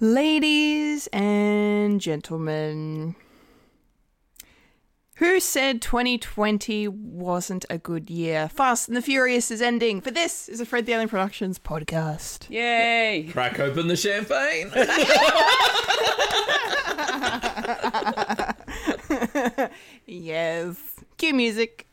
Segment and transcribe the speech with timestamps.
[0.00, 3.16] Ladies and gentlemen,
[5.16, 8.48] who said 2020 wasn't a good year?
[8.48, 12.48] Fast and the Furious is ending, for this is a Fred the Alien Productions podcast.
[12.48, 13.28] Yay!
[13.32, 14.70] Crack open the champagne.
[20.06, 20.76] Yes.
[21.18, 21.86] Cue music.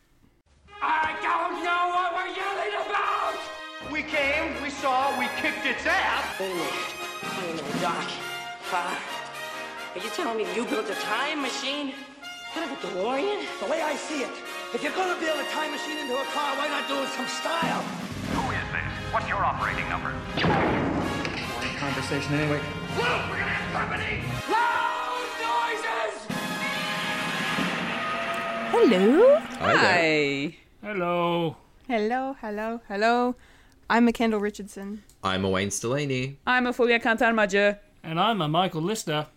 [0.80, 3.36] I don't know what we're yelling about!
[3.92, 6.36] We came, we saw, we kicked its ass.
[6.36, 6.95] Finished.
[7.38, 8.08] I know, Doc.
[8.72, 8.96] Huh?
[9.94, 11.92] Are you telling me you built a time machine?
[12.54, 13.44] Kind of a DeLorean?
[13.60, 14.30] The way I see it,
[14.72, 17.26] if you're gonna build a time machine into a car, why not do it some
[17.28, 17.82] style?
[18.32, 19.12] Who is this?
[19.12, 20.14] What's your operating number?
[21.76, 22.60] Conversation anyway.
[22.96, 24.24] Look, we're gonna have company!
[24.48, 26.14] Loud noises!
[28.72, 29.40] Hello.
[29.60, 30.56] Hi.
[30.82, 31.56] Hello.
[31.86, 33.34] Hello, hello, hello.
[33.88, 35.04] I'm a Kendall Richardson.
[35.22, 36.38] I'm a Wayne Stellini.
[36.44, 37.78] I'm a Fulia Kantarmaja.
[38.02, 39.28] And I'm a Michael Lister.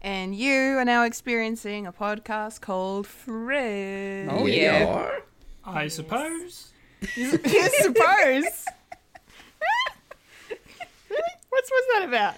[0.00, 4.28] And you are now experiencing a podcast called Fred.
[4.30, 4.86] Oh, yeah.
[4.86, 5.24] are.
[5.64, 6.70] I suppose.
[7.16, 7.44] you suppose.
[11.10, 11.32] really?
[11.48, 12.36] What's what's that about?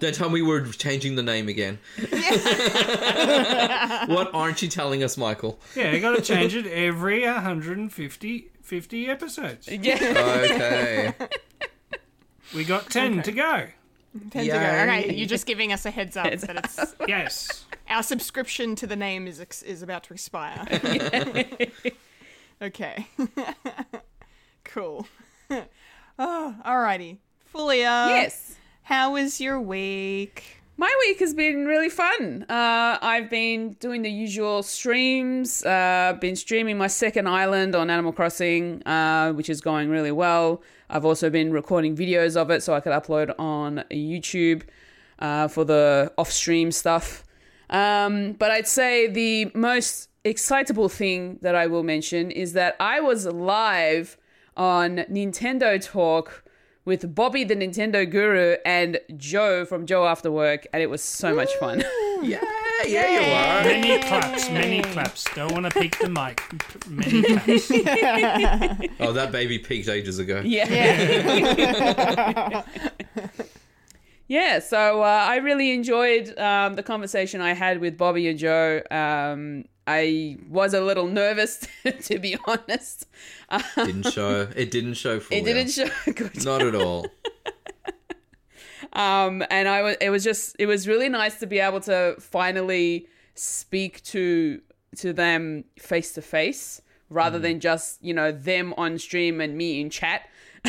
[0.00, 1.80] Don't tell me we're changing the name again.
[4.08, 5.58] what aren't you telling us, Michael?
[5.74, 9.68] Yeah, you got to change it every 150 50 episodes.
[9.70, 9.98] Yeah.
[10.16, 11.12] Oh, okay.
[12.54, 13.66] We got 10 to go.
[14.30, 14.54] Ten to go.
[14.54, 14.82] Yay.
[15.04, 17.64] Okay, you're just giving us a heads up Heads that it's Yes.
[17.88, 20.66] our subscription to the name is ex- is about to expire.
[22.62, 23.06] okay.
[24.64, 25.06] cool.
[25.50, 27.18] oh, alrighty.
[27.54, 28.08] Fulia.
[28.08, 28.56] yes.
[28.82, 30.61] How was your week?
[30.82, 32.44] My week has been really fun.
[32.48, 35.64] Uh, I've been doing the usual streams.
[35.64, 40.60] Uh, been streaming my second island on Animal Crossing, uh, which is going really well.
[40.90, 44.64] I've also been recording videos of it so I could upload on YouTube
[45.20, 47.22] uh, for the off-stream stuff.
[47.70, 52.98] Um, but I'd say the most excitable thing that I will mention is that I
[52.98, 54.18] was live
[54.56, 56.41] on Nintendo Talk
[56.84, 61.34] with Bobby the Nintendo Guru and Joe from Joe After Work, and it was so
[61.34, 61.80] much fun.
[62.22, 62.40] yeah,
[62.86, 63.64] yeah, you are.
[63.64, 65.24] Many claps, many claps.
[65.34, 66.42] Don't want to peak the mic.
[66.88, 67.70] Many claps.
[69.00, 70.42] Oh, that baby peaked ages ago.
[70.44, 72.62] yeah.
[74.28, 78.80] Yeah, so uh, I really enjoyed um, the conversation I had with Bobby and Joe.
[78.90, 81.66] Um, I was a little nervous,
[82.02, 83.06] to be honest.
[83.76, 84.48] Didn't show.
[84.54, 85.20] It didn't show.
[85.20, 85.40] For me.
[85.40, 86.44] It didn't show good.
[86.44, 87.06] Not at all.
[88.94, 92.14] um and i was it was just it was really nice to be able to
[92.20, 94.60] finally speak to
[94.94, 99.80] to them face to face rather than just you know them on stream and me
[99.80, 100.28] in chat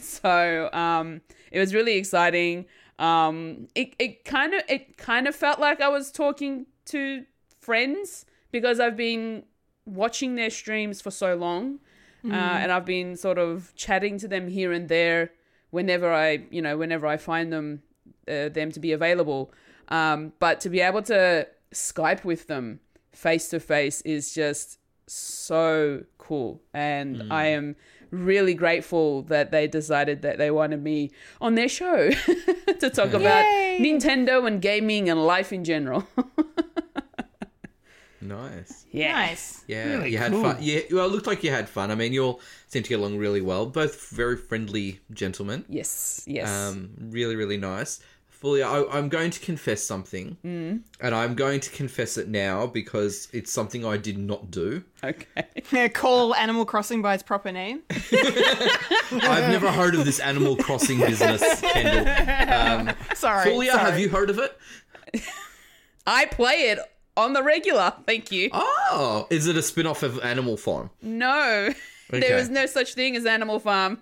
[0.00, 1.20] so um
[1.50, 2.64] it was really exciting
[3.00, 7.24] um it, it kind of it kind of felt like i was talking to
[7.60, 9.44] friends because i've been
[9.86, 11.78] watching their streams for so long
[12.24, 15.32] uh, and I've been sort of chatting to them here and there
[15.70, 17.82] whenever I, you know, whenever I find them,
[18.28, 19.52] uh, them to be available.
[19.88, 22.80] Um, but to be able to Skype with them
[23.12, 27.74] face to face is just so cool, and I am
[28.10, 32.10] really grateful that they decided that they wanted me on their show
[32.80, 33.78] to talk about Yay!
[33.80, 36.06] Nintendo and gaming and life in general.
[38.30, 38.86] Nice.
[38.92, 39.12] yeah.
[39.12, 39.64] Nice.
[39.66, 40.42] Yeah, Really you had cool.
[40.42, 40.56] fun.
[40.60, 41.90] Yeah, well, it looked like you had fun.
[41.90, 43.66] I mean, you all seem to get along really well.
[43.66, 45.64] Both very friendly gentlemen.
[45.68, 46.22] Yes.
[46.26, 46.48] Yes.
[46.48, 48.00] Um, really, really nice.
[48.28, 50.80] Fully, I, I'm going to confess something, mm.
[50.98, 54.82] and I'm going to confess it now because it's something I did not do.
[55.04, 55.88] okay.
[55.90, 57.82] Call Animal Crossing by its proper name.
[57.90, 62.88] I've never heard of this Animal Crossing business, Kendall.
[62.90, 63.50] Um, Sorry.
[63.50, 63.84] Fulia, sorry.
[63.90, 64.56] have you heard of it?
[66.06, 66.78] I play it
[67.20, 67.92] on the regular.
[68.06, 68.50] Thank you.
[68.52, 70.90] Oh, is it a spin-off of Animal Farm?
[71.02, 71.68] No.
[71.68, 71.76] Okay.
[72.26, 73.98] There is no such thing as Animal Farm.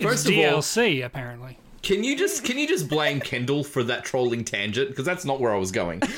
[0.00, 1.58] First It's of all, DLC, apparently.
[1.82, 4.88] can you just can you just blame Kendall for that trolling tangent?
[4.88, 6.00] Because that's not where I was going.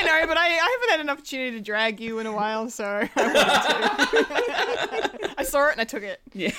[0.00, 2.70] I know, but I, I haven't had an opportunity to drag you in a while,
[2.70, 5.17] so I wanted to.
[5.48, 6.20] I saw it and I took it.
[6.34, 6.52] Yeah.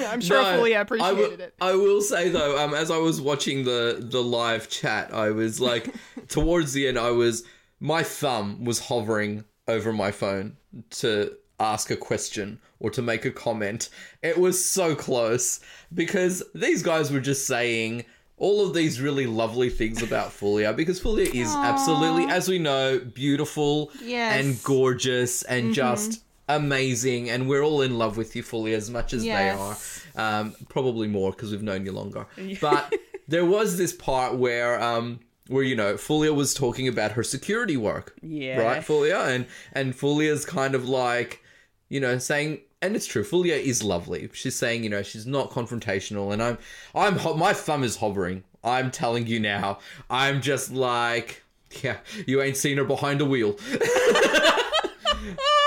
[0.08, 1.54] I'm sure No, Fulia I appreciated will- it.
[1.60, 5.60] I will say though, um, as I was watching the the live chat, I was
[5.60, 5.92] like,
[6.28, 7.44] towards the end, I was
[7.80, 10.56] my thumb was hovering over my phone
[10.90, 13.88] to ask a question or to make a comment.
[14.22, 15.60] It was so close
[15.94, 18.04] because these guys were just saying
[18.38, 22.98] all of these really lovely things about Fulia because Fulia is absolutely, as we know,
[22.98, 24.44] beautiful Yes.
[24.44, 29.12] and gorgeous and just amazing, and we're all in love with you fully as much
[29.12, 30.02] as Yes.
[30.14, 30.40] they are.
[30.40, 32.26] Um, probably more because we've known you longer.
[32.60, 32.92] But
[33.28, 34.80] there was this part where.
[34.82, 38.58] Um, where you know Fulia was talking about her security work, Yeah.
[38.62, 41.42] right, Fulia, and and Fulia's kind of like,
[41.88, 44.30] you know, saying, and it's true, Fulia is lovely.
[44.32, 46.58] She's saying, you know, she's not confrontational, and I'm,
[46.94, 48.44] I'm, ho- my thumb is hovering.
[48.62, 49.78] I'm telling you now,
[50.08, 51.42] I'm just like,
[51.82, 53.58] yeah, you ain't seen her behind a wheel.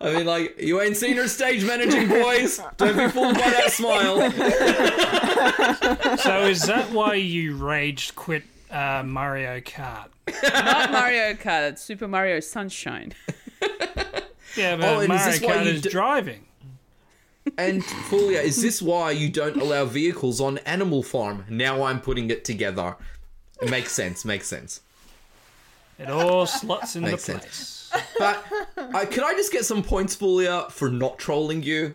[0.00, 2.60] I mean, like, you ain't seen her stage managing, boys.
[2.76, 4.30] Don't be fooled by that smile.
[6.18, 10.08] So is that why you raged quit uh, Mario Kart?
[10.42, 13.12] Not Mario Kart, it's Super Mario Sunshine.
[14.56, 16.44] Yeah, but Oh, and is Mario Kart is d- driving.
[17.56, 21.44] And Fulia, is this why you don't allow vehicles on Animal Farm?
[21.48, 22.96] Now I'm putting it together.
[23.62, 24.24] It makes sense.
[24.24, 24.80] Makes sense.
[25.98, 27.42] It all slots into Makes place.
[27.42, 27.90] sense.
[28.18, 28.44] But
[28.76, 31.94] uh, can I just get some points, Fulia, for not trolling you?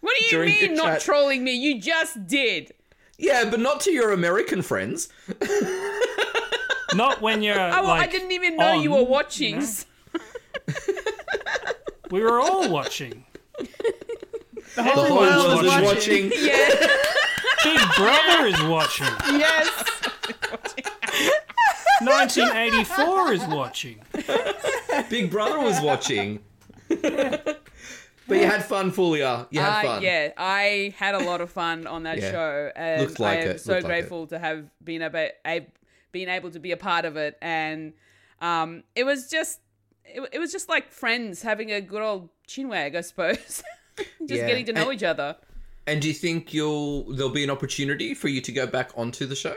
[0.00, 1.00] What do you During mean the not chat.
[1.02, 1.52] trolling me?
[1.54, 2.72] You just did.
[3.16, 5.08] yeah, but not to your American friends.
[6.94, 9.58] Not when you're Oh, well, like I didn't even know you on, were watching.
[9.60, 9.66] know?
[12.10, 13.24] We were all watching.
[13.58, 13.68] The
[14.76, 16.30] The whole whole world world is is watching.
[16.30, 16.32] watching.
[16.44, 16.68] Yeah.
[17.64, 19.06] Big Brother is watching.
[19.38, 20.00] Yes.
[22.00, 24.00] 1984 is watching.
[25.10, 26.40] Big Brother was watching.
[26.88, 27.58] but
[28.28, 29.46] you had fun, Fulia.
[29.50, 30.02] You had Uh, fun.
[30.02, 32.30] yeah, I had a lot of fun on that Yeah.
[32.30, 33.94] show, and Looked like I am it, so looked like it.
[33.94, 35.66] grateful to have been able, a,
[36.12, 37.36] been able to be a part of it.
[37.42, 37.92] And
[38.40, 39.60] um, it was just,
[40.04, 43.62] it, it was just like friends having a good old chinwag, I suppose.
[43.96, 44.46] just Yeah.
[44.46, 45.36] getting to know And- each other.
[45.86, 49.26] And do you think you'll there'll be an opportunity for you to go back onto
[49.26, 49.54] the show?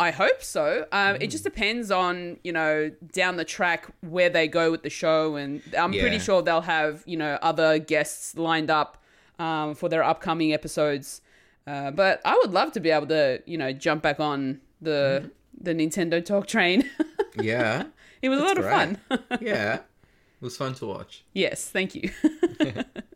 [0.00, 0.86] I hope so.
[0.92, 1.30] Um, It Mm.
[1.30, 5.60] just depends on you know down the track where they go with the show, and
[5.76, 9.02] I'm pretty sure they'll have you know other guests lined up
[9.38, 11.20] um, for their upcoming episodes.
[11.66, 15.22] Uh, but I would love to be able to you know jump back on the
[15.22, 15.28] Mm-hmm.
[15.64, 16.88] the Nintendo Talk train.
[17.40, 17.84] Yeah.
[18.22, 18.72] it was a lot That's of
[19.20, 19.38] fun.
[19.40, 19.74] yeah.
[20.40, 21.24] It was fun to watch.
[21.34, 22.10] yes, thank you.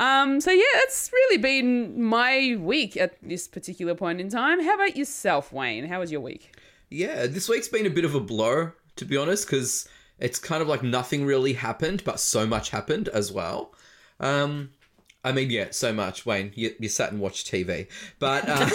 [0.00, 0.40] um.
[0.40, 4.60] So yeah, it's really been my week at this particular point in time.
[4.62, 5.86] How about yourself, Wayne?
[5.86, 6.52] How was your week?
[6.88, 9.88] Yeah, this week's been a bit of a blow, to be honest, because
[10.18, 13.72] it's kind of like nothing really happened, but so much happened as well.
[14.18, 14.70] Um,
[15.22, 16.26] I mean, yeah, so much.
[16.26, 17.86] Wayne, you, you sat and watched TV,
[18.18, 18.66] but uh,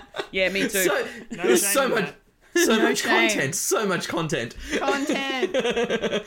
[0.32, 0.68] Yeah, me too.
[0.84, 2.14] so, there's so shame in
[2.54, 3.28] much, so much shame.
[3.28, 4.56] content, so much content.
[4.78, 5.56] Content.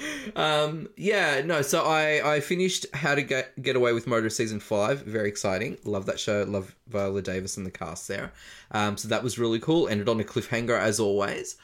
[0.35, 1.61] Um, yeah, no.
[1.61, 5.01] So I I finished How to Get Get Away with Murder season five.
[5.03, 5.77] Very exciting.
[5.83, 6.43] Love that show.
[6.47, 8.31] Love Viola Davis and the cast there.
[8.71, 9.87] Um, so that was really cool.
[9.87, 11.57] Ended on a cliffhanger as always.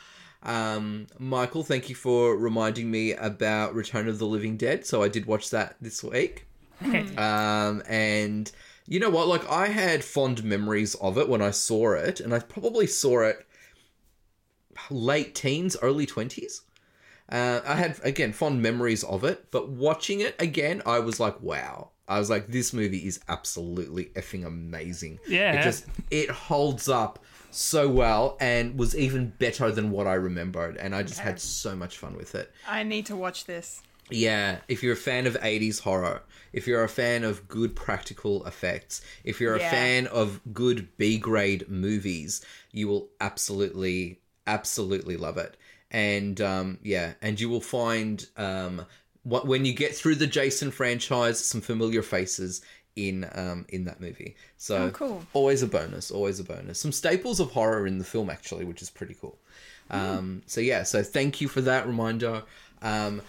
[0.43, 4.85] Um, Michael, thank you for reminding me about Return of the Living Dead.
[4.85, 6.45] So I did watch that this week.
[7.17, 8.51] um, and
[8.87, 9.27] you know what?
[9.27, 13.21] Like I had fond memories of it when I saw it, and I probably saw
[13.21, 13.45] it
[14.89, 16.61] late teens, early twenties.
[17.31, 21.39] Uh, I had again fond memories of it, but watching it again, I was like,
[21.41, 21.89] wow.
[22.07, 25.19] I was like, this movie is absolutely effing amazing.
[25.27, 25.59] Yeah.
[25.59, 30.77] It just it holds up so well and was even better than what I remembered,
[30.77, 32.51] and I just had so much fun with it.
[32.67, 33.83] I need to watch this.
[34.11, 38.43] Yeah, if you're a fan of 80s horror, if you're a fan of good practical
[38.47, 44.19] effects, if you're a fan of good B grade movies, you will absolutely,
[44.53, 45.55] absolutely love it.
[45.91, 48.85] And um, yeah, and you will find um,
[49.23, 52.61] what when you get through the Jason franchise, some familiar faces
[52.95, 54.35] in um, in that movie.
[54.57, 55.23] So Oh, cool.
[55.33, 56.79] always a bonus, always a bonus.
[56.79, 59.37] Some staples of horror in the film actually, which is pretty cool.
[59.91, 62.43] Um, so yeah, so thank you for that reminder.
[62.83, 63.21] Um,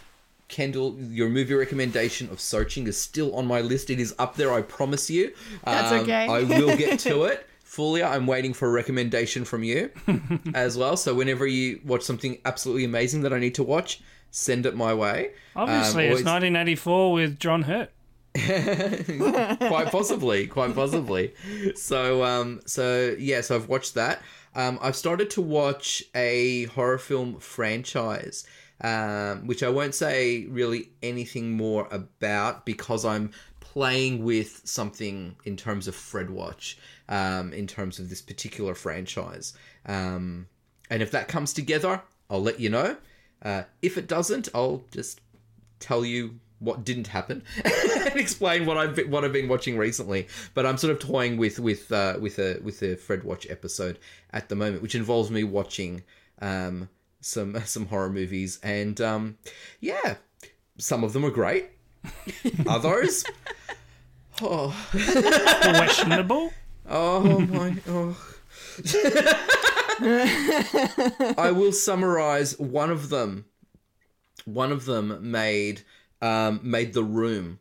[0.49, 3.89] Kendall, your movie recommendation of Searching is still on my list.
[3.89, 5.33] It is up there, I promise you.
[5.65, 6.27] That's Um, okay.
[6.29, 7.47] I will get to it.
[7.71, 9.91] Fulia, I'm waiting for a recommendation from you
[10.55, 10.97] as well.
[10.97, 14.00] So whenever you watch something absolutely amazing that I need to watch,
[14.33, 15.31] send it my way.
[15.55, 17.91] Obviously, Um, it's 1984 with John Hurt.
[18.35, 21.33] quite possibly, quite possibly.
[21.75, 24.23] So, um, so yeah, so I've watched that.
[24.55, 28.47] Um, I've started to watch a horror film franchise,
[28.81, 35.57] um, which I won't say really anything more about because I'm playing with something in
[35.57, 36.77] terms of Fred Watch,
[37.11, 39.52] um, in terms of this particular franchise.
[39.85, 40.47] Um,
[40.88, 42.97] and if that comes together, I'll let you know.
[43.43, 45.21] Uh, if it doesn't, I'll just
[45.81, 50.29] tell you what didn't happen and explain what I've been, what I've been watching recently.
[50.55, 53.99] But I'm sort of toying with with uh, with a with a Fred Watch episode
[54.33, 56.02] at the moment, which involves me watching
[56.40, 56.88] um,
[57.21, 59.38] some some horror movies and um,
[59.81, 60.17] yeah.
[60.79, 61.71] some of them are great.
[62.67, 63.25] Others,
[64.40, 66.52] oh, Questionable.
[66.90, 68.16] Oh my, oh.
[71.38, 73.44] I will summarize one of them.
[74.44, 75.82] One of them made
[76.23, 77.59] um, made the room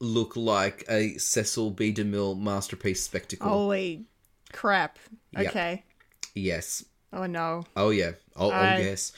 [0.00, 1.92] look like a Cecil B.
[1.92, 3.48] DeMille masterpiece spectacle.
[3.48, 4.04] Holy
[4.52, 4.98] crap.
[5.32, 5.46] Yep.
[5.48, 5.82] Okay.
[6.34, 6.84] Yes.
[7.12, 7.64] Oh no.
[7.76, 8.12] Oh yeah.
[8.36, 9.12] Oh, I- oh yes.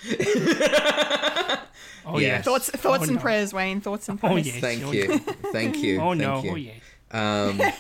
[2.05, 2.29] Oh Yeah.
[2.29, 2.43] yeah.
[2.43, 3.21] Thoughts thoughts Oh, and no.
[3.21, 3.81] prayers, Wayne.
[3.81, 4.47] Thoughts and Oh prayers.
[4.47, 4.61] yes.
[4.61, 5.19] Thank oh, you.
[5.19, 6.01] Thank you.
[6.01, 6.43] Oh Thank no.
[6.43, 6.51] you.
[6.51, 6.73] Oh yeah.
[7.13, 7.61] Um,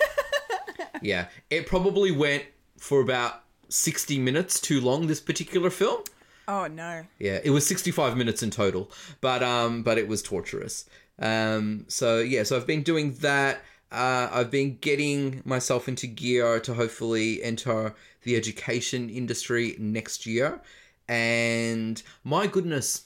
[1.06, 2.44] yeah, it probably went
[2.78, 6.02] for about 60 minutes too long, this particular film.
[6.48, 7.04] Oh no.
[7.18, 10.88] Yeah, it was 65 minutes in total, but um, but it was torturous.
[11.18, 13.62] Um, so yeah, so I've been doing that.
[13.90, 20.60] Uh, I've been getting myself into gear to hopefully enter the education industry next year.
[21.08, 23.04] And my goodness,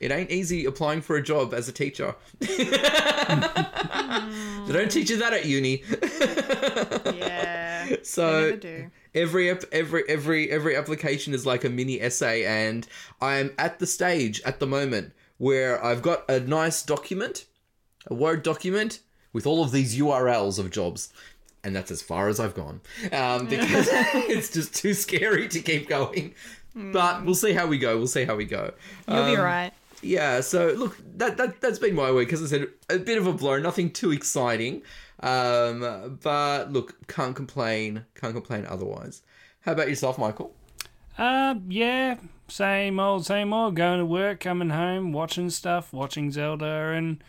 [0.00, 2.14] it ain't easy applying for a job as a teacher.
[2.40, 2.56] they
[4.68, 5.82] don't teach you that at uni.
[7.14, 7.96] Yeah.
[8.02, 8.58] So
[9.14, 12.86] every every every every application is like a mini essay and
[13.20, 17.44] i am at the stage at the moment where i've got a nice document
[18.06, 19.00] a word document
[19.32, 21.12] with all of these urls of jobs
[21.62, 22.80] and that's as far as i've gone
[23.12, 23.88] um, because
[24.30, 26.34] it's just too scary to keep going
[26.74, 28.72] but we'll see how we go we'll see how we go
[29.06, 29.72] You'll be Um, right.
[30.02, 33.26] Yeah so look that, that that's been my week as i said a bit of
[33.26, 34.82] a blur nothing too exciting
[35.20, 39.22] um but look can't complain can't complain otherwise
[39.60, 40.54] how about yourself michael
[41.18, 42.16] Uh, yeah,
[42.48, 43.76] same old, same old.
[43.76, 47.22] Going to work, coming home, watching stuff, watching Zelda, and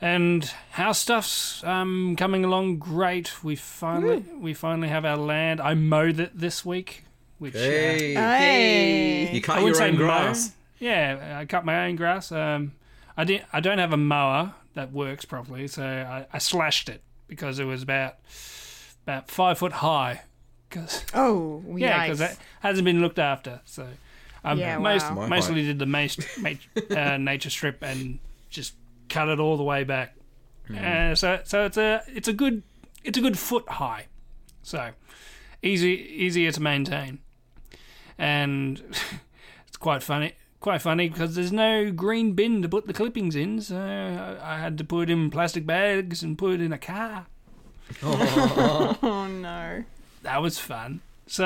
[0.00, 3.42] and house stuff's um coming along great.
[3.44, 5.60] We finally we finally have our land.
[5.60, 7.04] I mowed it this week,
[7.38, 9.30] which uh, hey Hey.
[9.32, 10.34] you cut wouldn't your say own mow.
[10.78, 12.30] Grass Yeah, I cut my own grass.
[12.32, 12.72] Um,
[13.16, 13.46] I didn't.
[13.52, 17.64] I don't have a mower that works properly, so I, I slashed it because it
[17.64, 18.16] was about
[19.06, 20.22] about five foot high.
[20.70, 23.60] Cause Oh, yeah, because it hasn't been looked after.
[23.64, 23.86] So
[24.44, 25.26] I Yeah, most, wow.
[25.26, 26.50] Mostly did the mas- ma-
[26.90, 28.18] uh, nature strip and
[28.50, 28.74] just
[29.08, 30.14] cut it all the way back.
[30.68, 32.62] Uh, so so it's a it's a good
[33.04, 34.06] it's a good foot high.
[34.62, 34.90] So
[35.62, 37.20] easy easier to maintain,
[38.18, 38.82] and
[39.68, 40.34] it's quite funny.
[40.66, 44.58] Quite funny because there's no green bin to put the clippings in, so I I
[44.58, 47.26] had to put it in plastic bags and put it in a car
[48.02, 49.84] oh no.
[50.22, 51.02] that was fun.
[51.28, 51.44] So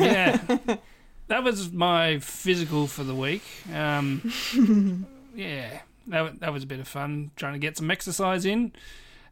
[0.00, 0.40] yeah,
[1.28, 3.44] that was my physical for the week.
[3.72, 4.32] Um,
[5.36, 8.72] yeah, that that was a bit of fun trying to get some exercise in.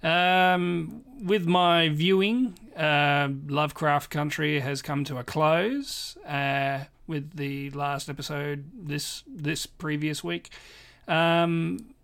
[0.05, 6.17] Um, with my viewing, uh, Lovecraft Country has come to a close.
[6.19, 10.51] Uh, with the last episode this this previous week,
[11.09, 11.95] um,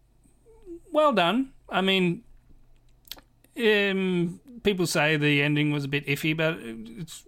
[0.92, 1.52] well done.
[1.68, 2.22] I mean,
[3.58, 7.24] um, people say the ending was a bit iffy, but it's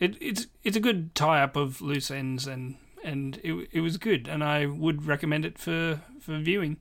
[0.00, 3.96] it, it's it's a good tie up of loose ends and and it it was
[3.96, 6.78] good, and I would recommend it for for viewing.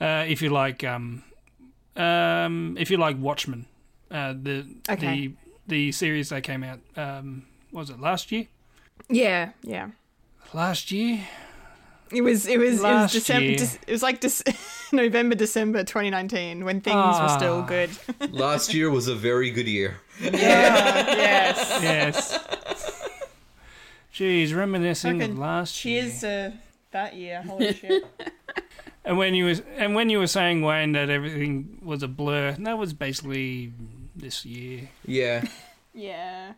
[0.00, 1.22] Uh, if you like um
[1.96, 3.66] um if you like Watchmen,
[4.10, 5.28] uh, the Okay.
[5.28, 5.34] the
[5.66, 8.48] the series that came out um was it last year?
[9.08, 9.88] Yeah, yeah.
[10.54, 11.20] Last year,
[12.10, 13.42] It was it was it was Last December.
[13.44, 13.68] year.
[13.86, 17.66] It was like Dec- November, December 2019 when things were still Ah.
[17.66, 17.90] good.
[18.32, 20.30] last year was a very good year Yeah.
[21.16, 21.78] yes.
[21.82, 23.08] yes.
[24.14, 26.02] Jeez, reminiscing of Fucking last year.
[26.02, 26.52] Cheers to
[26.90, 27.42] that year.
[27.42, 28.04] Holy shit.
[29.04, 32.52] And when you was and when you were saying Wayne that everything was a blur,
[32.60, 33.72] that was basically
[34.14, 34.90] this year.
[35.04, 35.42] yeah
[35.92, 36.52] Yeah.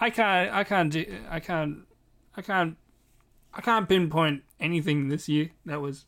[0.00, 1.86] I can't I can't do I can't
[2.36, 2.76] I can't
[3.54, 5.50] I can't pinpoint anything this year.
[5.66, 6.06] That was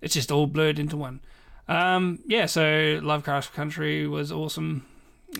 [0.00, 1.20] it's just all blurred into one.
[1.66, 4.86] Um yeah, so Lovecraft Country was awesome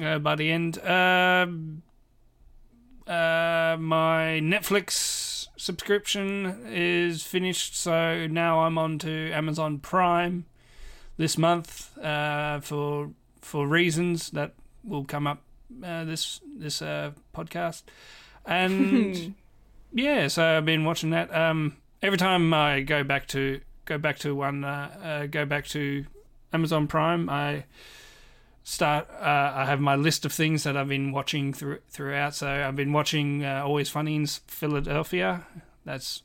[0.02, 0.78] uh, by the end.
[0.84, 1.82] Um
[3.06, 10.44] uh, my Netflix subscription is finished, so now I'm on to Amazon Prime
[11.16, 14.52] this month uh, for for reasons that
[14.84, 15.42] will come up
[15.84, 17.82] uh, this this uh, podcast,
[18.46, 19.34] and
[19.92, 21.34] yeah, so I've been watching that.
[21.34, 25.66] Um, every time I go back to go back to one uh, uh, go back
[25.68, 26.04] to
[26.52, 27.64] Amazon Prime, I
[28.62, 29.08] start.
[29.10, 32.34] Uh, I have my list of things that I've been watching through, throughout.
[32.34, 35.46] So I've been watching uh, Always Funny in Philadelphia.
[35.84, 36.22] That's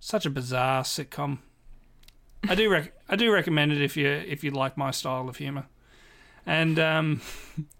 [0.00, 1.38] such a bizarre sitcom.
[2.48, 5.36] I do rec- I do recommend it if you if you like my style of
[5.36, 5.66] humor,
[6.48, 7.20] and um,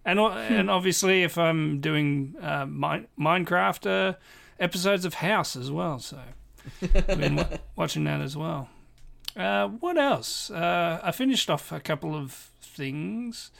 [0.04, 4.16] and and obviously if I'm doing uh, Mi- Minecraft uh,
[4.60, 5.98] episodes of House as well.
[5.98, 6.18] So
[6.82, 8.68] I've been wa- watching that as well.
[9.36, 10.50] Uh, what else?
[10.50, 13.50] Uh, I finished off a couple of things.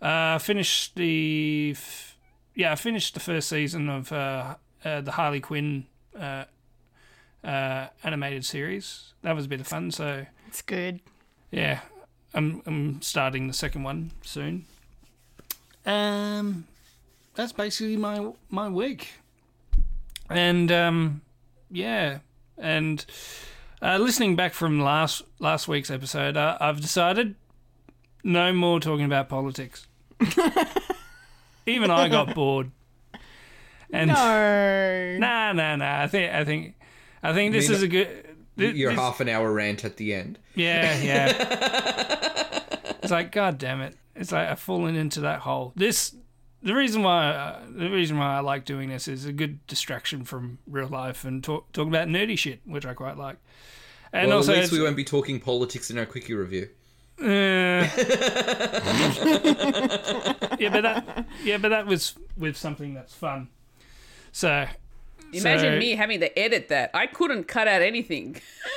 [0.00, 2.16] Uh, I finished the f-
[2.54, 5.86] yeah, I finished the first season of uh, uh, the Harley Quinn
[6.18, 6.44] uh,
[7.44, 9.12] uh, animated series.
[9.22, 9.90] That was a bit of fun.
[9.90, 11.00] So It's good.
[11.50, 11.80] yeah,
[12.36, 14.66] I'm I'm starting the second one soon.
[15.86, 16.66] Um,
[17.34, 19.14] that's basically my my week,
[20.28, 21.22] and um,
[21.70, 22.18] yeah,
[22.58, 23.04] and
[23.80, 27.36] uh, listening back from last last week's episode, uh, I've decided
[28.22, 29.86] no more talking about politics.
[31.66, 32.70] Even I got bored.
[33.90, 34.14] And No.
[35.20, 36.02] nah, nah, nah.
[36.02, 36.74] I think I think
[37.22, 38.25] I think this is a good.
[38.56, 40.38] Your this- half an hour rant at the end.
[40.54, 42.62] yeah, yeah.
[43.02, 43.96] it's like, god damn it!
[44.14, 45.72] It's like I've fallen into that hole.
[45.76, 46.14] This,
[46.62, 50.24] the reason why, uh, the reason why I like doing this is a good distraction
[50.24, 53.36] from real life and talk talk about nerdy shit, which I quite like.
[54.12, 56.68] And well, also, at least we won't be talking politics in our quickie review.
[57.20, 57.24] uh,
[60.58, 63.48] yeah, but that, yeah, but that was with something that's fun.
[64.32, 64.66] So,
[65.38, 66.90] Imagine so- me having to edit that.
[66.94, 68.36] I couldn't cut out anything.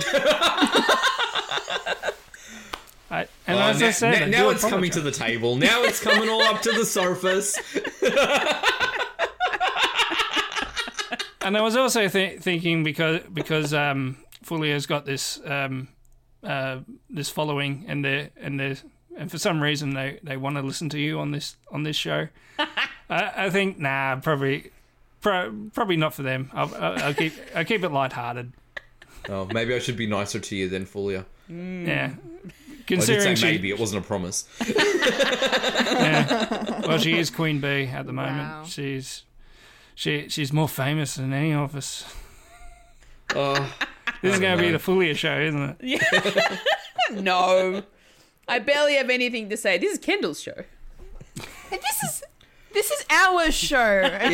[3.12, 5.12] I, and Oh, as now I said, now- I now do it's coming to the
[5.12, 5.56] table.
[5.56, 7.58] Now it's coming all up to the surface.
[11.42, 15.88] and I was also th- thinking because because um, Fulia's got this um,
[16.44, 18.76] uh, this following, and they and they
[19.18, 21.96] and for some reason they, they want to listen to you on this on this
[21.96, 22.28] show.
[23.10, 24.70] I, I think nah, probably
[25.22, 26.50] pro, probably not for them.
[26.54, 28.54] I'll, I'll, I'll keep I'll keep it lighthearted.
[29.30, 31.26] oh, maybe I should be nicer to you then, Fulia.
[31.50, 31.88] Mm.
[31.88, 32.54] Yeah, I did
[32.88, 33.70] considering say she maybe.
[33.72, 34.48] It wasn't a promise.
[34.68, 38.38] yeah, well she is Queen Bee at the moment.
[38.50, 38.64] Wow.
[38.66, 39.24] She's
[39.96, 42.06] she she's more famous than any of us.
[43.36, 43.56] Oh,
[44.22, 45.76] This is going to be the Fulia show, isn't it?
[45.82, 46.58] Yeah.
[47.12, 47.82] No.
[48.48, 49.80] I barely have anything to say.
[49.80, 50.54] This is Kendall's show.
[51.72, 52.19] And this is
[52.74, 54.32] this is our show, okay?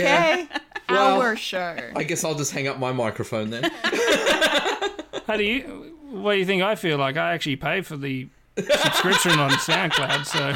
[0.49, 0.57] Yeah.
[0.87, 1.75] Well, our show.
[1.95, 3.63] I guess I'll just hang up my microphone then.
[5.25, 5.95] How do you?
[6.11, 7.17] What do you think I feel like?
[7.17, 10.53] I actually pay for the subscription on SoundCloud, so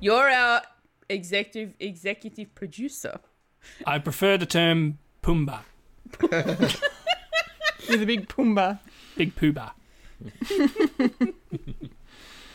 [0.00, 0.62] You're our
[1.10, 3.20] executive executive producer.
[3.86, 5.60] I prefer the term Pumbaa,
[6.22, 8.78] With a big Pumbaa.
[9.16, 9.72] Big Poobah.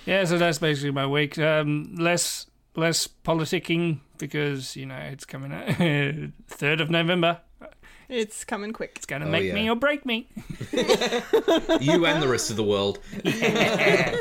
[0.06, 1.38] yeah, so that's basically my week.
[1.38, 2.48] Um, less
[2.80, 5.68] less politicking because you know it's coming out
[6.48, 7.42] third of November.
[8.08, 8.94] It's coming quick.
[8.96, 9.54] It's gonna Oh, make yeah.
[9.54, 10.28] me or break me.
[11.80, 13.00] You and the rest of the world.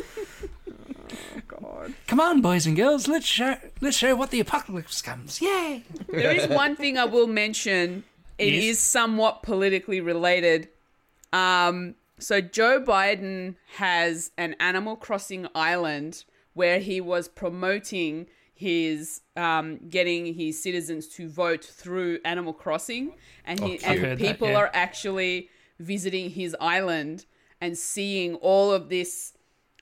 [1.11, 1.95] Oh God!
[2.07, 5.41] Come on, boys and girls, let's show let's show what the apocalypse comes.
[5.41, 5.83] Yay!
[6.09, 8.05] There is one thing I will mention.
[8.37, 8.79] It is Yes.
[8.79, 10.69] somewhat politically related.
[11.33, 18.27] Um, so Joe Biden has an Animal Crossing island where he was promoting
[18.59, 23.13] his um, getting his citizens to vote through Animal Crossing,
[23.45, 23.89] and he cute.
[23.89, 24.57] and Heard that, people yeah.
[24.57, 27.25] are actually visiting his island
[27.61, 29.35] and seeing all of this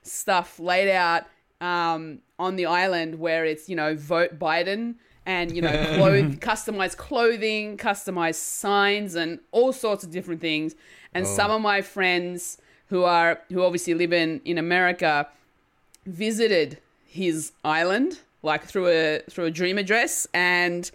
[0.03, 1.23] stuff laid out
[1.59, 4.93] um, on the island where it's you know vote Biden
[5.25, 10.75] and you know clothes, customized clothing, customized signs, and all sorts of different things.
[11.15, 12.59] And some of my friends
[12.89, 15.27] who are who obviously live in in America
[16.05, 20.89] visited his island like through a through a dream address and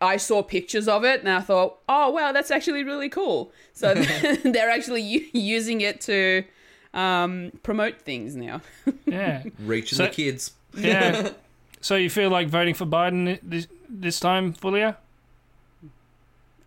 [0.00, 3.50] I saw pictures of it and I thought, oh wow, that's actually really cool.
[3.72, 3.94] So
[4.44, 6.44] they're actually u- using it to
[6.92, 8.60] um, promote things now.
[9.06, 10.52] Yeah, Reaching So- the kids.
[10.76, 11.30] yeah.
[11.80, 14.96] so you feel like voting for Biden this this time, Fulia?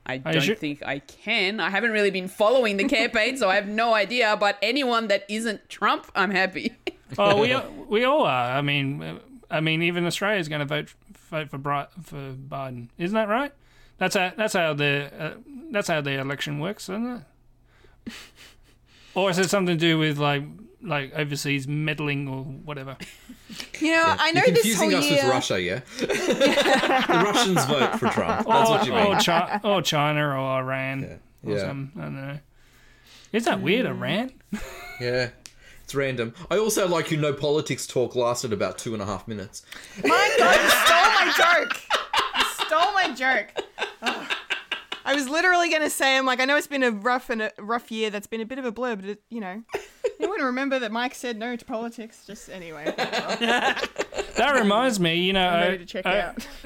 [0.10, 0.56] I Are you don't sure?
[0.56, 1.60] think I can.
[1.60, 4.38] I haven't really been following the campaign, so I have no idea.
[4.40, 6.72] But anyone that isn't Trump, I'm happy.
[7.18, 7.56] Oh, we
[7.90, 8.52] we all are.
[8.58, 10.94] I mean, I mean, even Australia is going to vote
[11.30, 13.52] vote for Bri- for Biden, isn't that right?
[13.98, 15.34] That's how that's how the uh,
[15.72, 17.24] that's how the election works, isn't
[18.08, 18.14] it?
[19.16, 20.44] Or is it something to do with like
[20.82, 22.98] like overseas meddling or whatever?
[23.80, 25.24] You know, I know You're this whole us year.
[25.24, 25.80] with Russia, yeah?
[25.98, 28.48] the Russians vote for Trump.
[28.48, 29.06] That's what you mean.
[29.16, 31.60] or, Chi- or China or Iran or Yeah.
[31.60, 32.40] some I don't know.
[33.34, 34.32] Is that weird, Iran?
[35.02, 35.30] Yeah.
[35.88, 36.34] It's random.
[36.52, 39.64] I also like you know politics talk lasted about two and a half minutes.
[40.04, 41.82] My God, you stole my joke.
[42.38, 43.66] You stole my joke.
[44.02, 44.32] Ugh.
[45.06, 47.42] I was literally going to say, I'm like, I know it's been a rough and
[47.42, 48.10] a rough year.
[48.10, 49.64] That's been a bit of a blur, but it, you know,
[50.20, 52.26] you want to remember that Mike said no to politics.
[52.28, 56.48] Just anyway, That reminds me, you know, I'm ready uh, to check uh, out.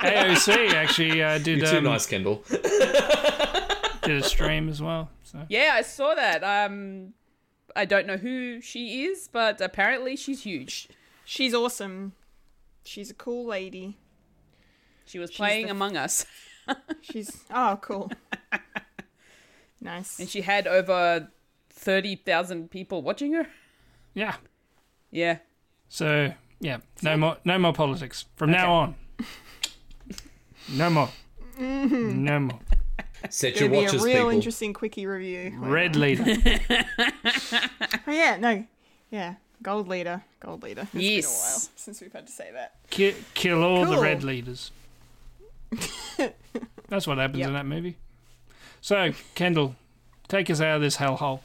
[0.00, 2.44] AOC actually uh, did You're too um, nice, Kendall.
[2.50, 5.08] did a stream as well.
[5.22, 6.44] So Yeah, I saw that.
[6.44, 7.14] Um,
[7.76, 10.88] I don't know who she is, but apparently she's huge.
[11.24, 12.12] She's awesome.
[12.84, 13.96] She's a cool lady.
[15.06, 16.24] She was playing the- Among Us,
[17.02, 18.10] She's oh cool.
[19.80, 20.18] nice.
[20.18, 21.28] and she had over
[21.70, 23.46] thirty thousand people watching her.
[24.14, 24.36] yeah.
[25.12, 25.38] Yeah,
[25.88, 28.94] So yeah, no more no more politics from now on.
[30.72, 31.08] No more.
[31.60, 32.24] Mm-hmm.
[32.24, 32.58] No more.
[33.30, 34.30] Set Gonna your be a real people.
[34.30, 35.54] interesting quickie review.
[35.58, 36.24] Red leader.
[38.08, 38.64] Oh yeah, no,
[39.10, 40.82] yeah, gold leader, gold leader.
[40.82, 41.70] It's been a while Yes.
[41.74, 42.74] since we've had to say that.
[42.90, 44.70] Ki- kill all the red leaders.
[46.88, 47.48] That's what happens Yep.
[47.48, 47.96] in that movie.
[48.80, 49.74] So, Kendall,
[50.28, 51.40] take us out of this hellhole.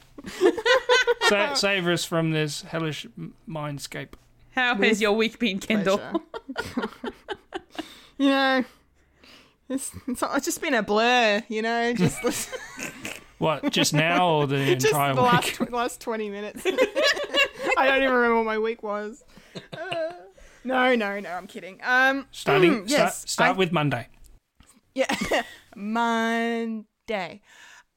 [1.22, 4.10] Sa- save us from this hellish m- mindscape.
[4.52, 5.98] how has your week been, Kendall?
[5.98, 6.90] Pleasure.
[8.18, 8.64] you know,
[9.72, 11.42] it's, it's it's just been a blur.
[11.48, 12.58] You know, just listen-
[13.38, 15.32] What, just now or the entire the week?
[15.32, 16.62] last tw- last twenty minutes.
[17.76, 19.24] I don't even remember what my week was.
[19.72, 20.12] Uh,
[20.64, 21.30] no, no, no.
[21.30, 21.80] I'm kidding.
[21.82, 24.08] Um, Starting, mm, yes, start, start I- with Monday.
[24.94, 25.06] yeah,
[25.74, 27.40] Monday.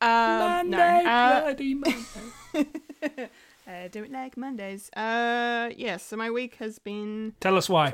[0.01, 3.29] Um, no, Monday, uh, bloody Monday.
[3.67, 4.89] I don't like Mondays.
[4.95, 6.03] Uh, yes.
[6.05, 7.91] so my week has been Tell us why.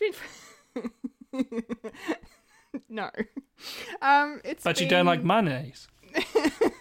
[0.00, 0.14] It's
[1.32, 1.62] been
[2.88, 3.10] no.
[4.02, 4.62] Um, it's.
[4.64, 5.88] But you don't like Mondays.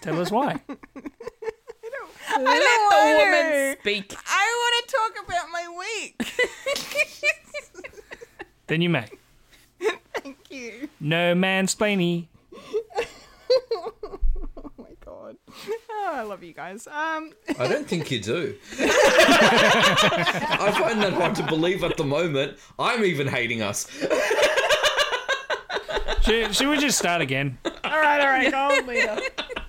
[0.01, 0.61] Tell us why.
[2.29, 4.15] I Let don't the woman speak.
[4.25, 6.15] I want to talk about my week.
[8.67, 9.05] Then you may.
[10.15, 10.87] Thank you.
[11.01, 12.27] No mansplaining.
[13.75, 15.35] Oh my god.
[15.89, 16.87] Oh, I love you guys.
[16.87, 18.55] Um, I don't think you do.
[18.79, 22.57] I find that hard to believe at the moment.
[22.79, 23.85] I'm even hating us.
[26.23, 27.57] Should, should we just start again?
[27.65, 29.19] all right, all right, gold leader.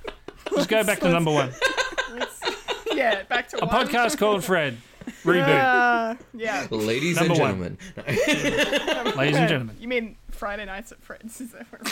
[0.54, 1.52] Just go back to number one.
[2.92, 3.86] Yeah, back to A one.
[3.86, 4.76] podcast called Fred.
[5.24, 5.48] Reboot.
[5.48, 6.68] Uh, yeah.
[6.70, 7.76] Ladies Number and one.
[7.96, 9.16] gentlemen.
[9.16, 9.76] Ladies and gentlemen.
[9.80, 11.40] You mean Friday nights at Fred's?
[11.40, 11.82] Is that what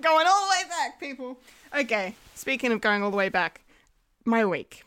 [0.00, 1.38] going all the way back, people.
[1.78, 3.60] Okay, speaking of going all the way back,
[4.24, 4.84] my week.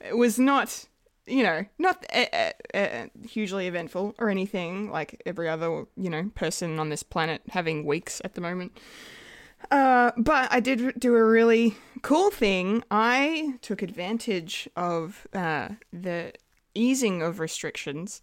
[0.00, 0.86] it was not,
[1.26, 6.30] you know, not uh, uh, uh, hugely eventful or anything like every other, you know,
[6.34, 8.76] person on this planet having weeks at the moment.
[9.70, 12.82] Uh, but I did do a really cool thing.
[12.90, 16.32] I took advantage of uh, the
[16.74, 18.22] easing of restrictions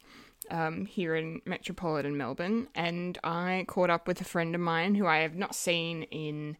[0.49, 5.05] um, here in metropolitan Melbourne, and I caught up with a friend of mine who
[5.05, 6.57] I have not seen in.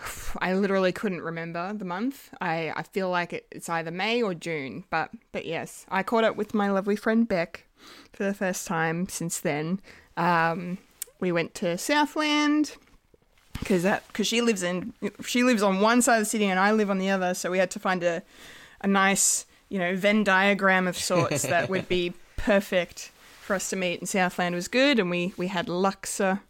[0.38, 2.30] I literally couldn't remember the month.
[2.40, 6.24] I, I feel like it, it's either May or June, but but yes, I caught
[6.24, 7.66] up with my lovely friend Beck
[8.12, 9.80] for the first time since then.
[10.16, 10.78] Um,
[11.20, 12.76] we went to Southland
[13.58, 14.92] because that because she lives in
[15.24, 17.50] she lives on one side of the city and I live on the other, so
[17.50, 18.22] we had to find a
[18.80, 23.10] a nice you know Venn diagram of sorts that would be perfect
[23.40, 24.00] for us to meet.
[24.00, 26.40] And Southland was good, and we we had Luxor.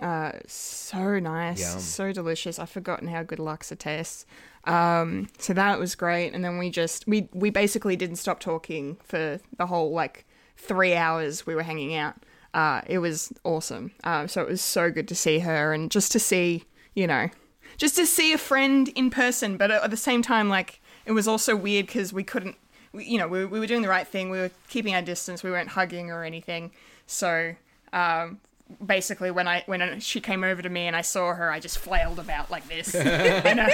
[0.00, 1.80] Uh, so nice, Yum.
[1.80, 2.58] so delicious.
[2.58, 4.26] I've forgotten how good Luxor tastes.
[4.64, 6.34] Um, so that was great.
[6.34, 10.94] And then we just we we basically didn't stop talking for the whole like three
[10.94, 12.14] hours we were hanging out.
[12.54, 13.92] Uh, it was awesome.
[14.04, 16.64] Um, so it was so good to see her and just to see,
[16.94, 17.28] you know,
[17.76, 19.56] just to see a friend in person.
[19.56, 22.56] But at the same time, like it was also weird because we couldn't,
[22.92, 24.30] we, you know, we, we were doing the right thing.
[24.30, 25.42] We were keeping our distance.
[25.42, 26.72] We weren't hugging or anything.
[27.06, 27.54] So
[27.92, 28.40] um,
[28.84, 31.78] basically, when I when she came over to me and I saw her, I just
[31.78, 32.94] flailed about like this.
[32.98, 33.68] I know,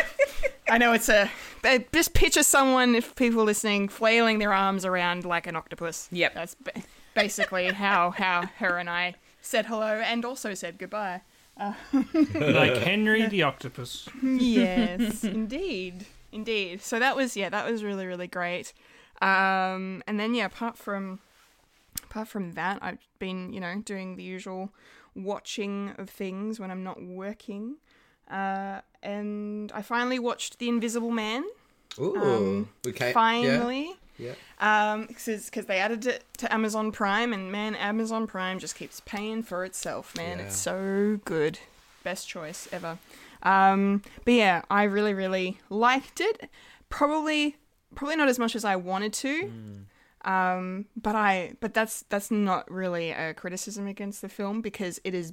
[0.68, 1.30] I know it's a.
[1.62, 6.08] But just picture someone, if people listening, flailing their arms around like an octopus.
[6.12, 6.34] Yep.
[6.34, 6.56] that's
[7.14, 11.22] basically how how her and I said hello and also said goodbye.
[12.34, 14.08] Like Henry the Octopus.
[14.22, 16.82] yes, indeed, indeed.
[16.82, 18.72] So that was yeah, that was really really great.
[19.22, 21.20] Um, and then yeah, apart from
[22.14, 24.70] apart from that, I've been you know doing the usual
[25.16, 27.76] watching of things when I'm not working.
[28.30, 31.44] Uh, and I finally watched The Invisible Man.
[31.98, 32.68] Ooh.
[32.86, 33.12] okay.
[33.12, 33.96] Finally.
[34.16, 34.34] Yeah.
[34.60, 39.42] Um, because they added it to Amazon Prime, and man, Amazon Prime just keeps paying
[39.42, 40.38] for itself, man.
[40.38, 40.44] Yeah.
[40.46, 41.58] It's so good.
[42.04, 42.98] Best choice ever.
[43.42, 46.48] Um, but yeah, I really, really liked it.
[46.88, 47.56] Probably,
[47.96, 49.50] probably not as much as I wanted to.
[50.24, 55.14] Um, but I, but that's that's not really a criticism against the film because it
[55.14, 55.32] is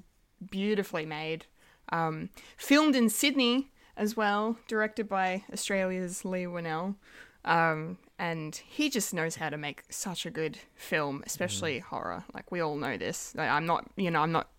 [0.50, 1.46] beautifully made.
[1.90, 6.96] Um, filmed in Sydney as well, directed by Australia's Leigh Whannell.
[7.44, 12.24] Um, and he just knows how to make such a good film, especially horror.
[12.34, 13.34] Like we all know this.
[13.36, 14.50] Like, I'm not, you know, I'm not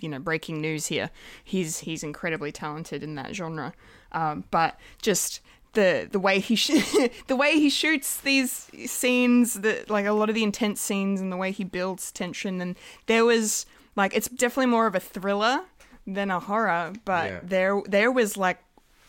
[0.00, 1.10] you know breaking news here.
[1.44, 3.72] He's he's incredibly talented in that genre,
[4.12, 5.40] um, but just
[5.72, 6.70] the the way he sh-
[7.26, 8.50] the way he shoots these
[8.86, 12.60] scenes, the like a lot of the intense scenes, and the way he builds tension,
[12.60, 15.60] and there was like it's definitely more of a thriller
[16.06, 17.40] than a horror, but Yeah.
[17.42, 18.58] there there was like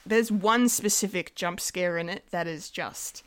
[0.06, 3.24] there's one specific jump scare in it that is just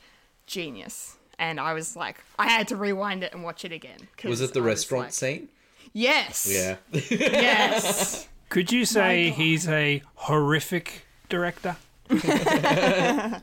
[0.46, 1.16] genius.
[1.38, 4.54] And I was like, I had to rewind it and watch it again Was it
[4.54, 5.48] the I restaurant like, scene?
[5.92, 6.46] Yes.
[6.50, 6.76] Yeah.
[7.10, 8.28] Yes.
[8.50, 11.76] Could you say he's a horrific director?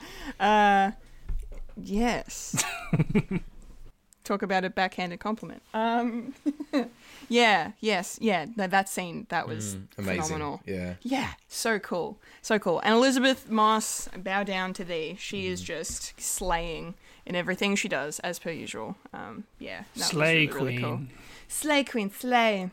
[1.77, 2.63] yes.
[4.23, 5.63] Talk about a backhanded compliment.
[5.73, 6.35] Um,
[7.29, 7.71] yeah.
[7.79, 8.17] Yes.
[8.21, 8.45] Yeah.
[8.55, 10.21] No, that scene that was Mm, Amazing.
[10.23, 10.61] phenomenal.
[10.65, 10.93] Yeah.
[11.01, 12.79] Yeah, so cool, so cool.
[12.81, 15.17] And Elisabeth Moss, bow down to thee.
[15.19, 15.53] She Mm-hmm.
[15.53, 16.93] is just slaying
[17.25, 18.95] in everything she does, as per usual.
[19.13, 20.81] Um, yeah, Slay really, really Queen.
[20.81, 20.99] cool.
[21.47, 22.69] Slay Queen, slay.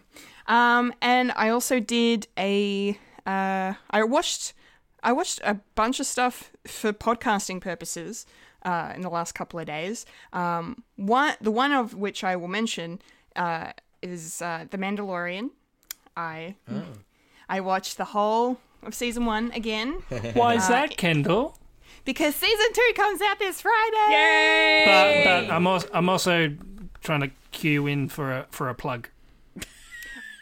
[0.47, 2.99] Um, and I also did a.
[3.27, 4.53] Uh, I watched.
[5.03, 8.27] I watched a bunch of stuff for podcasting purposes
[8.65, 10.05] uh, in the last couple of days.
[10.33, 13.01] Um, one, the one of which I will mention
[13.37, 15.51] uh, is uh, The Mandalorian.
[16.17, 16.57] I
[17.49, 19.93] I watched the whole of season one again
[20.35, 21.57] Why Uh, is that, Kendall?
[22.05, 24.11] because season two comes out this Friday.
[24.11, 24.83] Yay!
[25.25, 26.53] But, but I'm also I'm also
[27.03, 29.09] trying to cue in for a for a plug.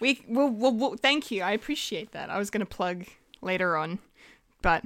[0.00, 1.42] We well, well, well, thank you.
[1.42, 2.30] I appreciate that.
[2.30, 3.04] I was going to plug
[3.40, 3.98] later on,
[4.66, 4.82] but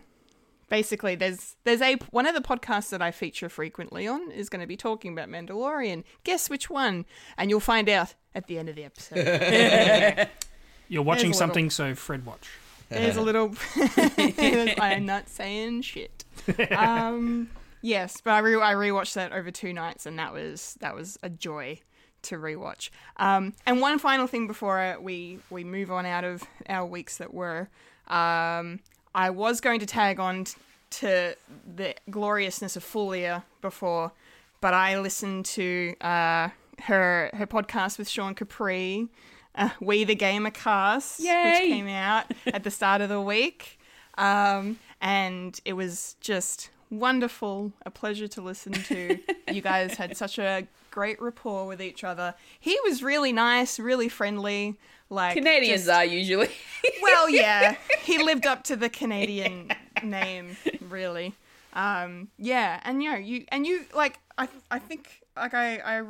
[0.68, 4.60] basically, there's there's a one of the podcasts that I feature frequently on is going
[4.60, 6.04] to be talking about Mandalorian.
[6.22, 7.06] Guess which one?
[7.38, 10.28] And you'll find out at the end of the episode.
[10.88, 12.50] You're watching a little- something, so Fred watch.
[12.90, 13.54] There's a little.
[14.78, 16.24] I'm not saying shit.
[16.76, 17.48] Um,
[17.80, 21.18] yes, but I re- I rewatched that over two nights, and that was that was
[21.22, 21.80] a joy
[22.24, 22.90] to rewatch.
[23.16, 27.32] Um, and one final thing before we we move on out of our weeks that
[27.32, 27.70] were,
[28.08, 28.80] um,
[29.14, 30.54] I was going to tag on t-
[30.90, 31.36] to
[31.76, 34.12] the gloriousness of Fulia before,
[34.60, 36.48] but I listened to uh,
[36.82, 39.08] her her podcast with Sean Capri.
[39.54, 41.44] Uh, we the Gamer Cast, Yay!
[41.44, 43.78] which came out at the start of the week.
[44.16, 49.18] Um, and it was just wonderful, a pleasure to listen to.
[49.52, 52.34] you guys had such a great rapport with each other.
[52.58, 54.76] He was really nice, really friendly.
[55.08, 56.50] Like Canadians just- are usually.
[57.02, 59.72] well, yeah, he lived up to the Canadian
[60.04, 60.56] name,
[60.88, 61.34] really.
[61.72, 66.02] Um, yeah, and you know, you and you like I I think like I I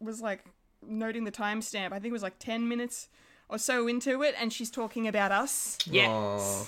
[0.00, 0.44] was like
[0.86, 1.92] noting the timestamp.
[1.92, 3.08] I think it was like ten minutes
[3.48, 5.78] or so into it, and she's talking about us.
[5.86, 6.08] yeah.
[6.08, 6.66] Aw.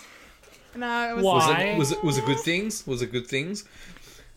[0.78, 1.74] And I was Why?
[1.76, 2.86] Was it was it was it good things?
[2.86, 3.64] Was it good things?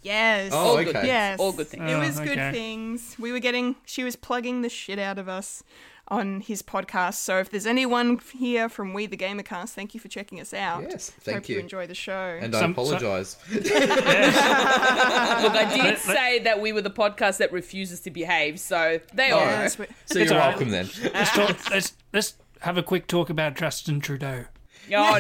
[0.02, 0.86] yes, Oh, All okay.
[0.92, 1.84] good yes, All good things.
[1.84, 2.52] It Oh, was good okay.
[2.52, 3.16] things.
[3.20, 3.76] We were getting.
[3.86, 5.62] She was plugging the shit out of us
[6.08, 7.14] on his podcast.
[7.18, 10.82] So if there's anyone here from We the Gamercast, thank you for checking us out.
[10.82, 11.60] Yes, thank Hope you.
[11.60, 12.40] enjoy the show.
[12.42, 13.38] And I Some- apologize.
[13.52, 19.30] Look, I did say that we were the podcast that refuses to behave, so they
[19.30, 19.46] are.
[19.46, 20.48] Yes, we- So you're all right.
[20.50, 20.90] welcome then.
[21.14, 21.70] Let's talk.
[21.70, 24.46] let's let's have a quick talk about Justin Trudeau.
[24.94, 25.18] Oh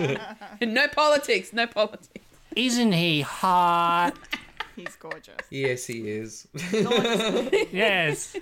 [0.00, 0.16] no.
[0.66, 1.52] no politics.
[1.52, 2.24] No politics.
[2.56, 4.14] Isn't he hot?
[4.76, 5.36] he's gorgeous.
[5.50, 6.46] Yes, he is.
[7.72, 8.36] yes.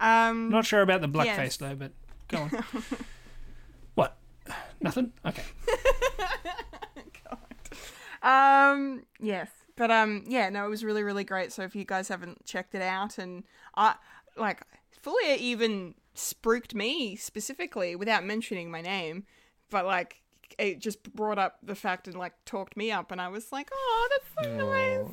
[0.00, 1.56] Um, Not sure about the blackface Yes.
[1.58, 1.92] though, but
[2.28, 2.50] go on.
[3.94, 4.16] what?
[4.80, 5.12] Nothing.
[5.24, 5.42] Okay.
[8.22, 11.52] Um, yes, but um, yeah, no, it was really, really great.
[11.52, 13.44] So if you guys haven't checked it out, and
[13.76, 13.94] I
[14.36, 14.62] like
[15.04, 19.24] Fulia even spooked me specifically without mentioning my name,
[19.70, 20.22] but like
[20.58, 23.68] it just brought up the fact and like talked me up, and I was like,
[23.72, 25.06] oh, that's so nice.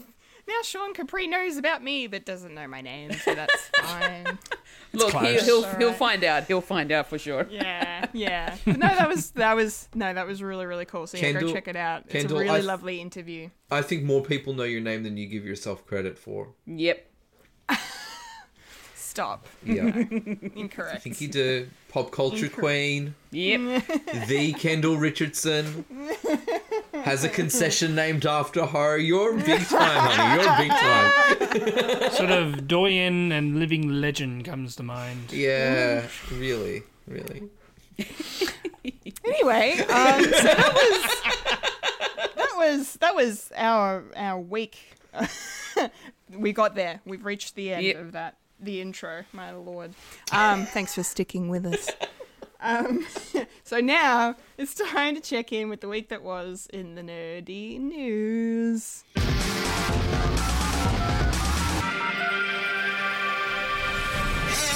[0.46, 4.38] Now Sean Capri knows about me, but doesn't know my name, so that's fine.
[4.92, 5.46] Look, he, close.
[5.46, 5.78] he'll Alright.
[5.78, 6.44] he'll find out.
[6.44, 7.48] He'll find out for sure.
[7.50, 8.58] Yeah, yeah.
[8.66, 11.08] But no, that was that was no, that was really, really cool.
[11.08, 12.04] So yeah, Kendall- go check it out.
[12.06, 13.50] It's Kendall, a really I- lovely interview.
[13.72, 16.50] I think more people know your name than you give yourself credit for.
[16.68, 17.10] Yep.
[19.13, 19.45] Stop.
[19.63, 19.84] Yeah.
[20.56, 20.95] Incorrect.
[20.95, 21.67] I think you do.
[21.89, 23.86] Pop culture queen, Yep.
[24.28, 25.86] the Kendall Richardson.
[27.04, 28.97] Has a concession named after her.
[28.97, 30.41] You're big time, honey.
[30.41, 32.12] You're big time.
[32.13, 35.32] Sort of doyen and living legend comes to mind.
[35.32, 37.49] Yeah, really, really.
[39.23, 44.97] Anyway, um, so that was that was that was our our week.
[46.36, 46.99] we got there.
[47.06, 47.95] We've reached the end Yep.
[47.97, 48.38] of that.
[48.63, 49.93] The intro, my lord.
[50.32, 51.89] Um, thanks for sticking with us.
[52.65, 53.06] Um,
[53.65, 57.78] so now it's time to check in with the week that was in the nerdy
[57.78, 59.04] news.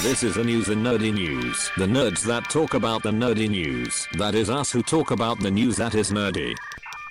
[0.02, 1.70] This is the news and nerdy news.
[1.76, 4.06] The nerds that talk about the nerdy news.
[4.18, 6.54] That is us who talk about the news that is nerdy.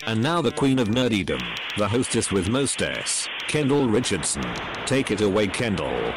[0.06, 1.42] And now the queen of nerdydom,
[1.76, 4.44] the hostess with most S, Kendall Richardson.
[4.86, 6.14] Take it away, Kendall.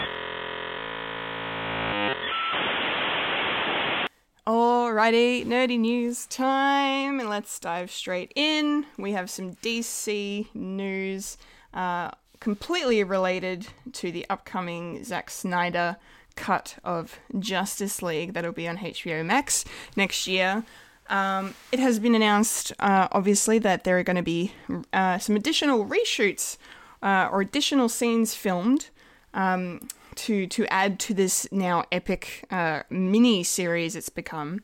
[4.92, 8.86] Alrighty, nerdy news time, and let's dive straight in.
[8.98, 11.38] We have some DC news,
[11.74, 15.96] uh, completely related to the upcoming Zack Snyder
[16.36, 19.64] cut of Justice League that'll be on HBO Max
[19.96, 20.66] next year.
[21.10, 24.52] Um, it has been announced, uh, obviously, that there are going to be
[24.92, 26.58] uh, some additional reshoots
[27.02, 28.90] uh, or additional scenes filmed
[29.34, 29.88] um,
[30.26, 34.62] to to add to this now epic uh, mini series it's become.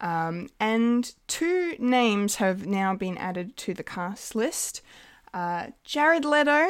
[0.00, 4.82] Um, and two names have now been added to the cast list:
[5.32, 6.68] uh, Jared Leto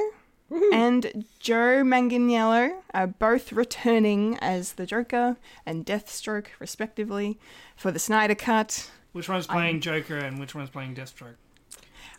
[0.72, 7.38] and Joe Manganiello are both returning as the Joker and Deathstroke, respectively,
[7.76, 8.90] for the Snyder Cut.
[9.12, 11.36] Which one's playing Joker and which one's playing Deathstroke?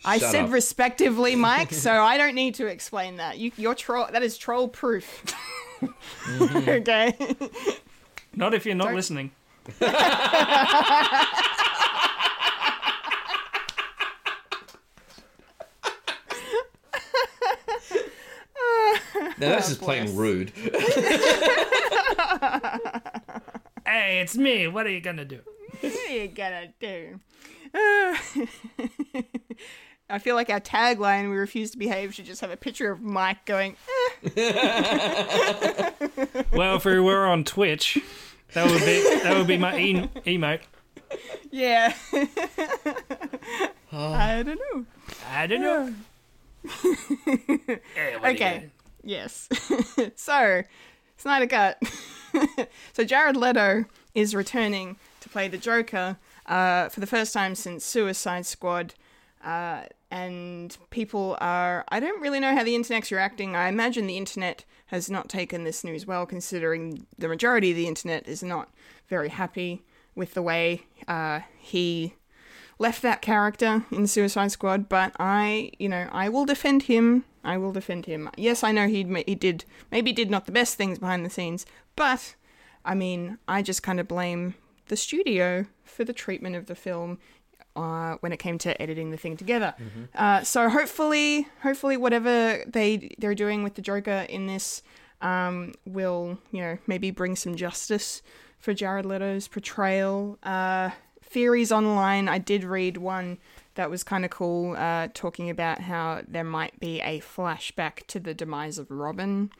[0.04, 0.52] I Shut said up.
[0.52, 3.38] respectively, Mike, so I don't need to explain that.
[3.38, 4.06] You, you're troll.
[4.10, 5.24] That is troll proof.
[6.68, 7.14] okay.
[8.34, 9.30] Not if you're not listening.
[19.38, 20.04] Now that's just bless.
[20.04, 20.52] plain rude.
[23.86, 24.66] Hey, it's me.
[24.66, 25.40] What are you gonna do?
[25.80, 27.20] what are you gonna do?
[27.72, 28.16] Uh,
[30.08, 33.00] I feel like our tagline, "We refuse to behave," should just have a picture of
[33.02, 33.76] Mike going.
[34.36, 35.90] "Eh."
[36.52, 37.98] Well, if we were on Twitch,
[38.54, 40.60] that would be that would be my e- emote.
[41.50, 41.92] Yeah.
[43.92, 44.84] I don't know.
[45.30, 45.94] I don't know.
[47.64, 48.70] What are you Okay.
[49.04, 49.48] Yes.
[50.16, 50.62] so,
[51.16, 51.80] Snyder Cut.
[52.92, 56.16] so Jared Leto is returning to play the Joker
[56.46, 58.94] uh, for the first time since Suicide Squad.
[59.44, 59.82] Uh,
[60.16, 61.84] and people are.
[61.88, 63.54] I don't really know how the internet's reacting.
[63.54, 67.86] I imagine the internet has not taken this news well, considering the majority of the
[67.86, 68.70] internet is not
[69.08, 72.14] very happy with the way uh, he
[72.78, 77.24] left that character in Suicide Squad, but I, you know, I will defend him.
[77.44, 78.30] I will defend him.
[78.38, 81.66] Yes, I know he he did maybe did not the best things behind the scenes,
[81.94, 82.36] but
[82.86, 84.54] I mean, I just kind of blame
[84.86, 87.18] the studio for the treatment of the film
[87.76, 89.74] uh, when it came to editing the thing together.
[90.14, 94.82] Uh, so hopefully, hopefully, whatever they they're doing with the Joker in this
[95.20, 98.22] um, will, you know, maybe bring some justice
[98.58, 100.38] for Jared Leto's portrayal.
[100.42, 100.90] Uh,
[101.22, 103.38] theories online, I did read one
[103.74, 108.18] that was kind of cool, uh, talking about how there might be a flashback to
[108.18, 109.50] the demise of Robin,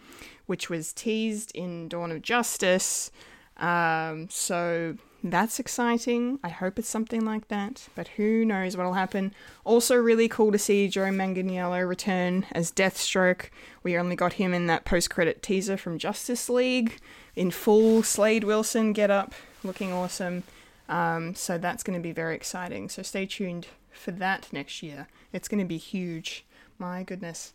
[0.47, 3.11] which was teased in Dawn of Justice.
[3.59, 4.97] Um, so
[5.33, 6.39] that's exciting.
[6.43, 9.35] I hope it's something like that, but who knows what'll happen.
[9.65, 13.51] Also, really cool to see Joe Manganiello return as Deathstroke.
[13.83, 16.99] We only got him in that post credit teaser from Justice League
[17.35, 20.43] in full Slade Wilson get up, looking awesome.
[20.89, 22.89] Um, so that's going to be very exciting.
[22.89, 25.09] So stay tuned for that next year.
[25.33, 26.45] It's going to be huge.
[26.79, 27.53] My goodness.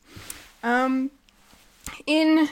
[0.63, 1.11] Um,
[2.05, 2.49] in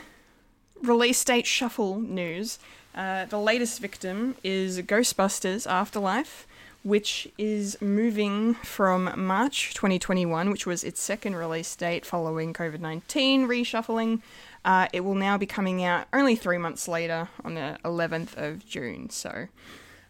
[0.82, 2.60] release date shuffle news,
[2.95, 6.47] uh, the latest victim is Ghostbusters Afterlife,
[6.84, 13.47] which is moving from March 2021, which was its second release date following COVID 19
[13.47, 14.21] reshuffling.
[14.65, 18.67] Uh, it will now be coming out only three months later on the 11th of
[18.67, 19.10] June.
[19.10, 19.47] So,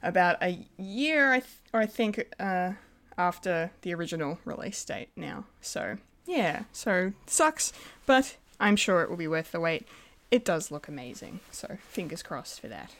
[0.01, 2.73] about a year, I th- or I think, uh,
[3.17, 5.45] after the original release date now.
[5.61, 7.73] So, yeah, so sucks,
[8.05, 9.87] but I'm sure it will be worth the wait.
[10.31, 12.91] It does look amazing, so fingers crossed for that.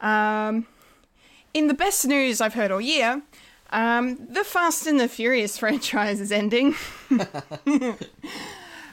[0.00, 0.66] Um,
[1.54, 3.22] in the best news I've heard all year,
[3.70, 6.74] um, the Fast and the Furious franchise is ending.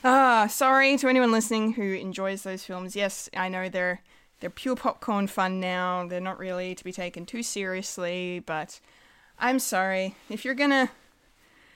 [0.03, 2.95] ah, sorry to anyone listening who enjoys those films.
[2.95, 4.01] Yes, I know they're
[4.39, 6.05] they're pure popcorn fun now.
[6.07, 8.79] They're not really to be taken too seriously, but
[9.39, 10.89] I'm sorry if you're gonna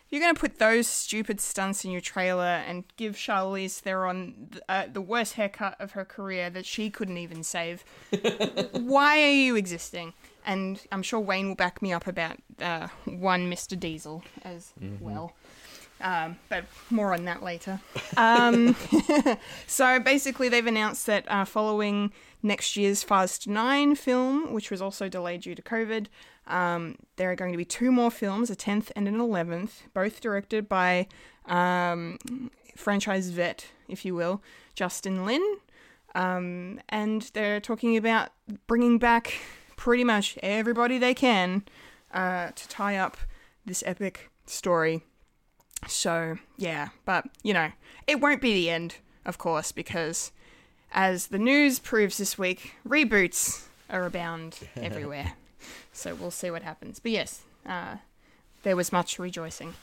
[0.09, 4.85] you're gonna put those stupid stunts in your trailer and give Charlize Theron th- uh,
[4.91, 7.83] the worst haircut of her career that she couldn't even save.
[8.71, 10.13] Why are you existing?
[10.45, 13.77] And I'm sure Wayne will back me up about uh, one Mr.
[13.77, 15.33] Diesel as well.
[15.99, 17.81] Um, but more on that later.
[18.15, 18.75] Um,
[19.67, 25.09] so basically, they've announced that uh, following next year's Fast 9 film, which was also
[25.09, 26.05] delayed due to COVID,
[26.47, 30.21] um, there are going to be two more films, a 10th and an 11th, both
[30.21, 31.07] directed by
[31.45, 32.17] um,
[32.75, 34.41] franchise vet, if you will,
[34.75, 35.43] Justin Lin.
[36.15, 38.29] Um, and they're talking about
[38.65, 39.33] bringing back
[39.75, 41.63] pretty much everybody they can
[42.13, 43.17] uh, to tie up
[43.65, 45.03] this epic story.
[45.87, 47.71] So, yeah, but, you know,
[48.07, 48.95] it won't be the end,
[49.25, 50.31] of course, because
[50.91, 55.33] as the news proves this week, reboots are abound everywhere.
[55.97, 56.99] So we'll see what happens.
[56.99, 57.97] But yes, uh,
[58.63, 59.73] there was much rejoicing.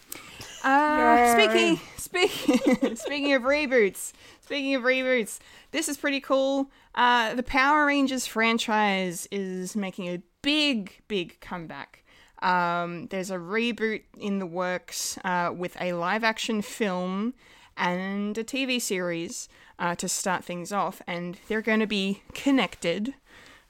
[0.63, 5.39] Uh, speaking, speaking, speaking of reboots, speaking of reboots,
[5.73, 6.71] this is pretty cool.
[6.95, 12.05] Uh, the Power Rangers franchise is making a big, big comeback.
[12.43, 17.35] Um, there's a reboot in the works uh, with a live action film
[17.77, 19.49] and a TV series
[19.79, 23.15] uh, to start things off, and they're going to be connected,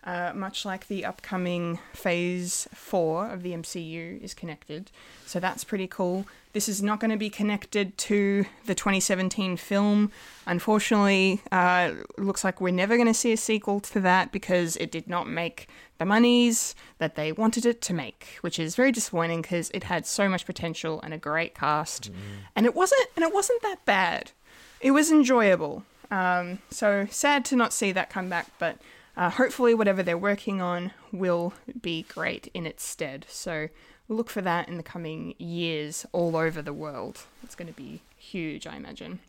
[0.05, 4.90] uh, much like the upcoming Phase 4 of the MCU is connected.
[5.26, 6.26] So that's pretty cool.
[6.52, 10.12] This is not going to be connected to the 2017 film.
[10.46, 14.92] Unfortunately, uh, looks like we're never going to see a sequel to that because it
[14.92, 19.42] did not make the monies that they wanted it to make, which is very disappointing
[19.42, 22.11] because it had so much potential and a great cast,
[22.55, 24.32] and it wasn't and it wasn't that bad.
[24.80, 25.84] It was enjoyable.
[26.11, 28.78] Um, so sad to not see that come back, but
[29.16, 33.26] uh, hopefully whatever they're working on will be great in its stead.
[33.28, 33.68] So
[34.08, 37.22] look for that in the coming years all over the world.
[37.42, 39.20] It's going to be huge, I imagine.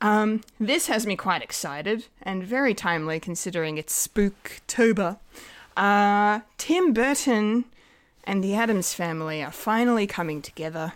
[0.00, 5.18] Um, this has me quite excited and very timely considering it's Spooktober.
[5.76, 7.64] Uh, Tim Burton
[8.24, 10.94] and the Addams family are finally coming together.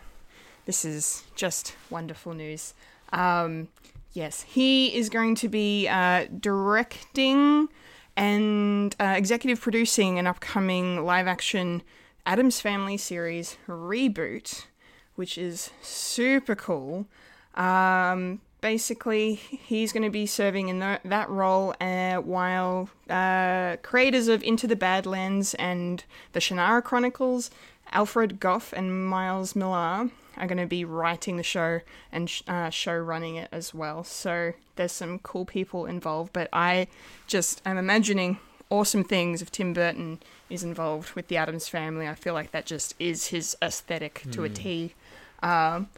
[0.65, 2.75] This is just wonderful news.
[3.13, 3.69] Um,
[4.13, 7.69] yes, he is going to be uh, directing
[8.17, 11.83] and uh, executive producing an upcoming live action
[12.25, 14.67] Addams Family series reboot,
[15.15, 17.07] which is super cool.
[17.55, 24.29] Um, basically, he's going to be serving in tha- that role uh, while uh, creators
[24.29, 27.51] of Into the Badlands and the Shannara Chronicles,
[27.93, 31.81] Alfred Gough and Miles Millar, are going to be writing the show
[32.13, 34.05] and sh- uh, show running it as well.
[34.05, 36.89] So there's some cool people involved, but I
[37.27, 38.39] just am imagining
[38.71, 40.21] awesome things if Tim Burton
[40.51, 42.07] is involved with the Addams family.
[42.09, 44.95] I feel like that just is his aesthetic to a T.
[45.43, 45.89] Um,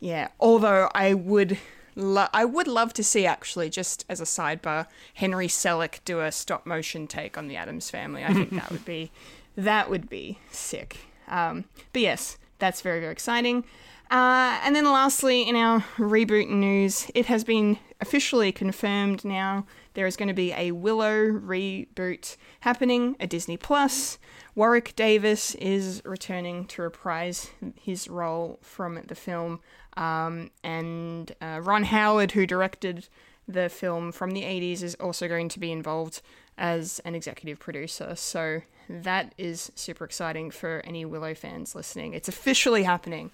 [0.00, 1.58] yeah, although I would.
[1.98, 6.30] Lo- I would love to see actually, just as a sidebar, Henry Selick do a
[6.30, 8.22] stop motion take on the Addams family.
[8.22, 9.10] I think that would be
[9.56, 10.98] that would be sick.
[11.26, 11.64] Um,
[11.94, 13.64] but yes, that's very very exciting.
[14.10, 20.06] Uh, and then lastly, in our reboot news, it has been officially confirmed now there
[20.06, 24.18] is going to be a Willow reboot happening at Disney Plus.
[24.54, 29.60] Warwick Davis is returning to reprise his role from the film,
[29.96, 33.08] um, and uh, Ron Howard, who directed
[33.48, 36.22] the film from the 80s, is also going to be involved
[36.56, 38.14] as an executive producer.
[38.14, 42.14] So that is super exciting for any Willow fans listening.
[42.14, 43.30] It's officially happening.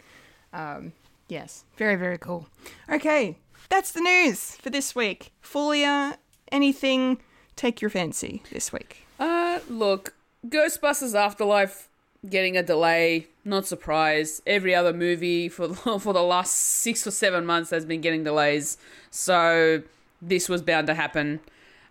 [0.53, 0.93] Um,
[1.29, 2.49] yes, very, very cool.
[2.91, 3.37] Okay,
[3.69, 5.33] that's the news for this week.
[5.43, 6.17] Fulia,
[6.51, 7.19] anything
[7.57, 9.07] take your fancy this week?
[9.19, 10.15] Uh, look,
[10.47, 11.89] Ghostbusters Afterlife
[12.29, 13.27] getting a delay.
[13.45, 14.43] Not surprised.
[14.47, 18.79] Every other movie for for the last six or seven months has been getting delays,
[19.11, 19.83] so
[20.21, 21.41] this was bound to happen.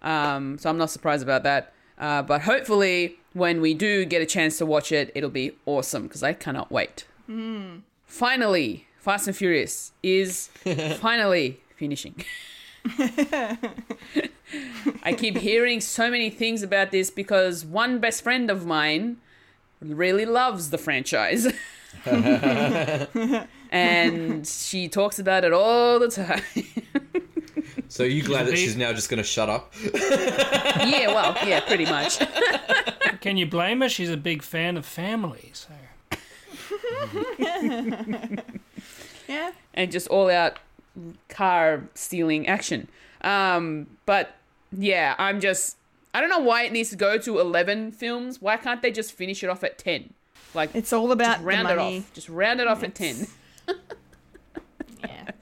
[0.02, 1.74] Um, so I'm not surprised about that.
[2.02, 6.04] Uh, but hopefully, when we do get a chance to watch it, it'll be awesome
[6.04, 7.06] because I cannot wait.
[8.06, 10.48] Finally, Fast and Furious is
[11.00, 12.26] finally finishing.
[15.04, 19.18] I keep hearing so many things about this because one best friend of mine
[19.80, 21.48] really loves the franchise.
[23.72, 26.42] and she talks about it all the time.
[27.92, 29.74] So are you glad that she's now just going to shut up?
[29.84, 32.20] yeah, well, yeah, pretty much.
[33.20, 33.90] Can you blame her?
[33.90, 35.52] She's a big fan of family.
[35.54, 35.68] So
[39.28, 39.52] Yeah.
[39.74, 40.60] and just all out
[41.28, 42.88] car stealing action.
[43.26, 44.36] Um, but
[44.72, 45.76] yeah, I'm just
[46.14, 48.42] I don't know why it needs to go to 11 films.
[48.42, 50.14] Why can't they just finish it off at 10?
[50.54, 51.98] Like It's all about just round the it money.
[52.00, 52.14] off.
[52.14, 53.28] Just round it off at 10.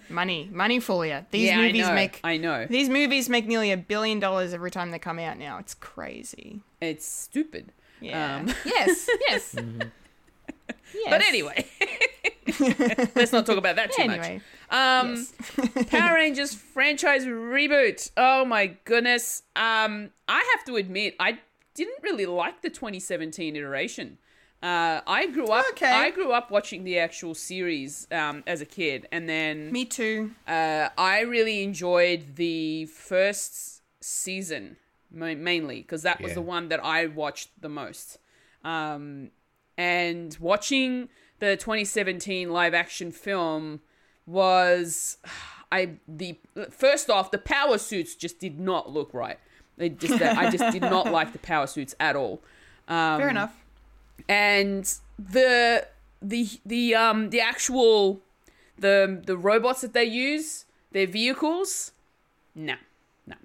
[0.10, 1.26] It's- Yeah, money, money for you.
[1.32, 1.96] These yeah, movies I know.
[1.96, 2.66] make I know.
[2.70, 5.38] these movies make nearly a billion dollars every time they come out.
[5.38, 6.62] Now it's crazy.
[6.82, 7.72] It's stupid.
[8.02, 8.38] Yeah.
[8.38, 9.10] Um, yes.
[9.30, 9.56] Yes.
[11.08, 11.68] But anyway,
[13.16, 14.42] let's not talk about that too Anyway.
[14.72, 14.76] much.
[15.06, 15.28] Um,
[15.88, 18.10] Power Rangers franchise reboot.
[18.18, 19.44] Oh my goodness.
[19.56, 21.40] Um, I have to admit, I
[21.76, 24.18] didn't really like the 2017 iteration.
[24.62, 25.66] Uh, I grew up.
[25.72, 25.90] Okay.
[25.92, 30.32] I grew up watching the actual series um, as a kid, and then Me too.
[30.48, 34.78] uh, I really enjoyed the first season
[35.12, 36.36] mainly because that was Yeah.
[36.36, 38.18] the one that I watched the most.
[38.64, 39.32] Um,
[39.78, 43.80] and watching the 2017 live action film
[44.26, 45.18] was
[45.72, 46.38] I the
[46.72, 49.40] first off the power suits just did not look right.
[49.78, 52.42] They just I just did not like the power suits at all.
[52.88, 53.56] Um, Fair enough.
[54.28, 55.88] And the
[56.22, 58.22] the the um the actual
[58.78, 61.92] the the robots that they use their vehicles
[62.56, 62.76] no
[63.28, 63.36] no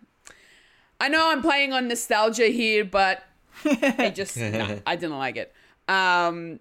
[1.01, 3.25] i know i'm playing on nostalgia here but
[3.65, 5.53] i just no, i didn't like it.
[5.89, 6.61] Um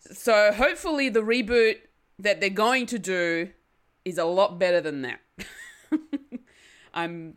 [0.00, 1.78] so hopefully the reboot
[2.18, 3.50] that they're going to do
[4.04, 5.20] is a lot better than that.
[6.94, 7.36] I'm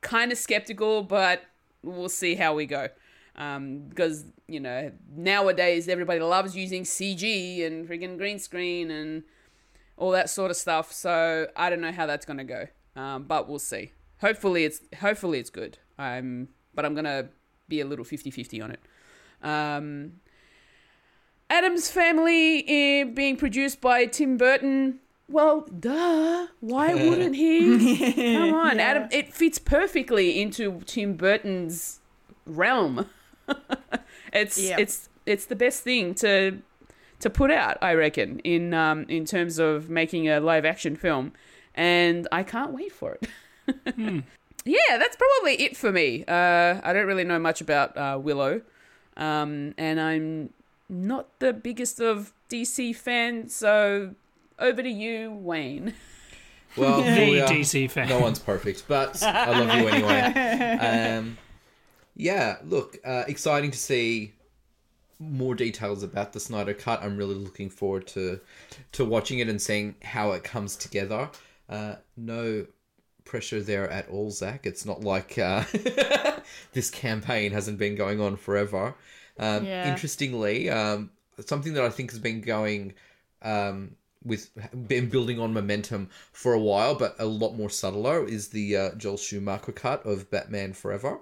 [0.00, 1.42] kind of skeptical but
[1.82, 2.88] we'll see how we go
[3.36, 9.22] um, because you know nowadays everybody loves using CG and freaking green screen and
[9.96, 10.92] all that sort of stuff.
[10.92, 13.92] So I don't know how that's gonna go, um, but we'll see.
[14.20, 15.78] Hopefully it's hopefully it's good.
[15.98, 17.28] Um, but I'm gonna
[17.68, 18.80] be a little 50-50 on it.
[19.42, 20.20] Um,
[21.48, 25.00] Addams Family eh, being produced by Tim Burton.
[25.28, 26.48] Well, duh.
[26.60, 28.34] Why wouldn't he?
[28.36, 29.08] Come on, Adam.
[29.10, 32.00] It fits perfectly into Tim Burton's
[32.46, 33.06] realm.
[34.32, 34.78] it's Yep.
[34.78, 36.58] it's it's the best thing to
[37.20, 41.32] to put out, I reckon, in um in terms of making a live action film,
[41.74, 43.28] and I can't wait for it.
[44.68, 46.24] Yeah, that's probably it for me.
[46.26, 48.62] Uh, I don't really know much about uh, Willow,
[49.16, 50.50] um, and I'm
[50.88, 54.16] not the biggest of DC fans, so
[54.58, 55.94] over to you, Wayne.
[56.76, 58.08] Well, The Julia, DC fan.
[58.08, 61.16] no one's perfect, but I love you anyway.
[61.20, 61.38] Um,
[62.16, 64.32] yeah, look, uh, exciting to see
[65.18, 67.02] more details about the Snyder Cut.
[67.02, 68.40] I'm really looking forward to
[68.92, 71.30] to watching it and seeing how it comes together.
[71.68, 72.66] Uh, no
[73.24, 74.66] pressure there at all, Zack.
[74.66, 75.64] It's not like uh,
[76.72, 78.94] this campaign hasn't been going on forever.
[79.38, 79.90] Um, Yeah.
[79.90, 81.10] Interestingly, um,
[81.44, 82.94] something that I think has been going
[83.42, 84.50] um, with
[84.88, 88.94] been building on momentum for a while, but a lot more subtler, is the uh,
[88.96, 91.18] Joel Schumacher cut of Batman Forever.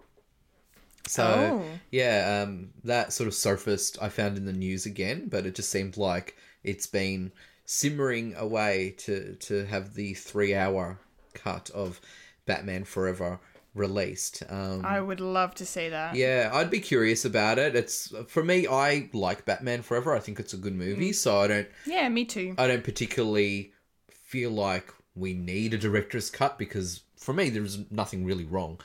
[1.06, 1.64] So Oh.
[1.90, 3.98] yeah, um, that sort of surfaced.
[4.00, 7.32] I found in the news again, but it just seemed like it's been
[7.66, 10.98] simmering away to to have the three hour
[11.34, 12.00] cut of
[12.46, 13.40] Batman Forever
[13.74, 14.42] released.
[14.48, 16.14] Um, I would love to see that.
[16.14, 17.74] yeah, I'd be curious about it.
[17.74, 18.66] It's for me.
[18.66, 20.14] I like Batman Forever.
[20.14, 21.68] I think it's a good movie, so I don't.
[21.86, 22.54] Yeah, me too.
[22.56, 23.72] I don't particularly
[24.10, 28.78] feel like we need a director's cut because for me there's nothing really wrong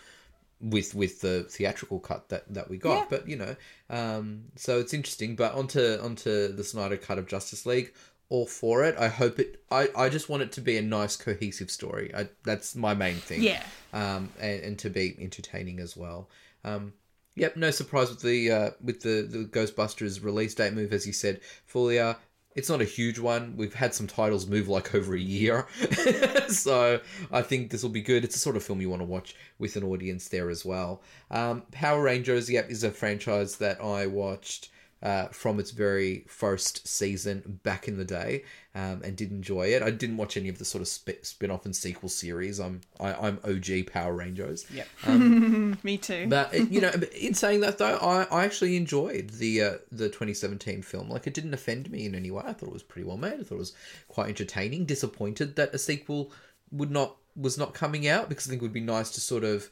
[0.62, 2.99] with with the theatrical cut that that we got.
[2.99, 3.05] Yeah.
[3.10, 3.55] But you know,
[3.89, 5.36] um, so it's interesting.
[5.36, 7.93] But onto onto the Snyder cut of Justice League.
[8.32, 8.95] All for it.
[8.99, 9.64] I hope it.
[9.72, 12.14] I, I just want it to be a nice, cohesive story.
[12.16, 13.41] I, that's my main thing.
[13.41, 13.64] Yeah.
[13.91, 16.30] Um, and, and to be entertaining as well.
[16.64, 16.93] Um,
[17.39, 21.14] Yep, no surprise with the uh, with the, the Ghostbusters release date move, as you
[21.14, 22.18] said, Fulia.
[22.60, 23.55] It's not a huge one.
[23.55, 25.66] We've had some titles move like over a year,
[26.49, 26.99] so
[27.32, 28.26] I think this will be good.
[28.26, 31.01] It's the sort of film you want to watch with an audience there as well.
[31.32, 36.87] Um, Power Rangers, yep, is a franchise that I watched uh, from its very first
[36.87, 38.43] season back in the day,
[38.75, 39.81] um, and did enjoy it.
[39.81, 42.59] I didn't watch any of the sort of sp- spin-off and sequel series.
[42.59, 44.65] I'm I, I'm OG Power Rangers.
[44.73, 44.87] Yep.
[45.83, 46.27] Me too.
[46.27, 50.07] But uh, you know, in saying that though, I, I actually enjoyed the uh, the
[50.07, 51.09] 2017 film.
[51.09, 52.43] Like it didn't offend me in any way.
[52.45, 53.39] I thought it was pretty well made.
[53.39, 53.73] I thought it was
[54.09, 54.85] quite entertaining.
[54.85, 56.31] Disappointed that a sequel
[56.71, 59.45] would not was not coming out because I think it would be nice to sort
[59.45, 59.69] of,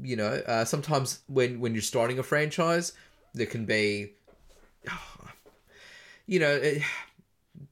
[0.00, 2.92] you know, uh, sometimes when when you're starting a franchise,
[3.34, 4.12] there can be,
[6.26, 6.50] you know.
[6.56, 6.82] It,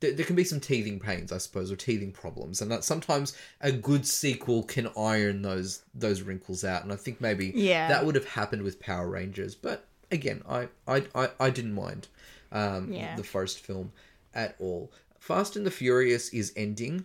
[0.01, 3.35] there, there can be some teething pains, I suppose, or teething problems, and that sometimes
[3.61, 6.83] a good sequel can iron those those wrinkles out.
[6.83, 7.89] And I think maybe Yeah.
[7.89, 12.09] that would have happened with Power Rangers, but again, I I I, I didn't mind
[12.53, 13.17] um, Yeah.
[13.17, 13.93] the first film
[14.35, 14.93] at all.
[15.19, 17.05] Fast and the Furious is ending.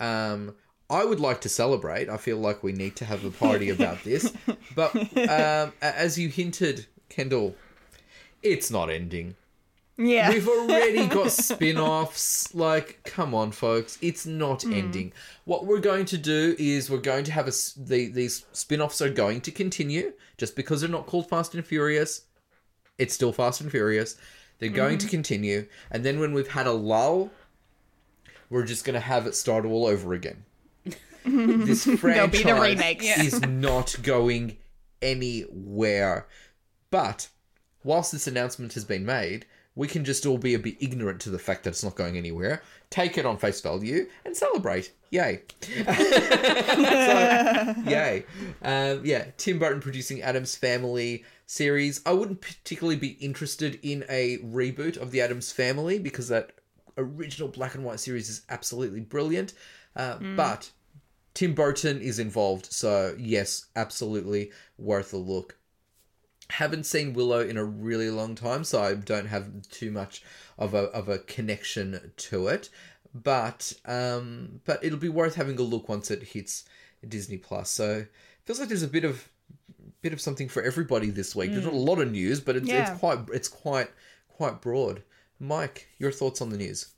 [0.00, 0.54] Um,
[0.90, 2.08] I would like to celebrate.
[2.08, 4.32] I feel like we need to have a party about this,
[4.74, 4.94] but
[5.28, 7.54] um, as you hinted, Kendall,
[8.44, 9.34] it's not ending.
[9.96, 10.28] yeah.
[10.30, 12.54] We've already got spin offs.
[12.54, 13.98] Like, come on, folks.
[14.02, 14.72] It's not Hmm.
[14.74, 15.12] ending.
[15.44, 19.00] What we're going to do is we're going to have a, The, these spin offs
[19.02, 20.12] are going to continue.
[20.38, 22.22] Just because they're not called Fast and Furious,
[22.98, 24.16] it's still Fast and Furious.
[24.58, 25.06] They're going Mm-hmm.
[25.06, 25.66] to continue.
[25.90, 27.30] And then when we've had a lull,
[28.50, 30.44] we're just going to have it start all over again.
[31.24, 34.58] this franchise be the is not going
[35.00, 36.26] anywhere.
[36.90, 37.28] But
[37.84, 41.30] whilst this announcement has been made, we can just all be a bit ignorant to
[41.30, 44.92] the fact that it's not going anywhere, take it on face value, and celebrate.
[45.10, 45.42] Yay.
[46.74, 48.24] So, yay.
[48.62, 52.00] Um, yeah, Tim Burton producing Addams Family series.
[52.06, 56.52] I wouldn't particularly be interested in a reboot of the Addams Family because that
[56.96, 59.52] original black and white series is absolutely brilliant.
[59.96, 60.70] Uh, But
[61.34, 65.56] Tim Burton is involved, so yes, absolutely worth a look.
[66.50, 70.22] Haven't seen Willow in a really long time, so I don't have too much
[70.58, 72.68] of a of a connection to it.
[73.14, 76.64] But um, but it'll be worth having a look once it hits
[77.06, 77.70] Disney Plus.
[77.70, 78.06] So
[78.44, 79.28] feels like there's a bit of
[80.02, 81.50] bit of something for everybody this week.
[81.52, 82.90] There's not a lot of news, but it's, Yeah.
[82.90, 83.88] it's quite it's quite
[84.28, 85.02] quite broad.
[85.40, 86.88] Mike, your thoughts on the news?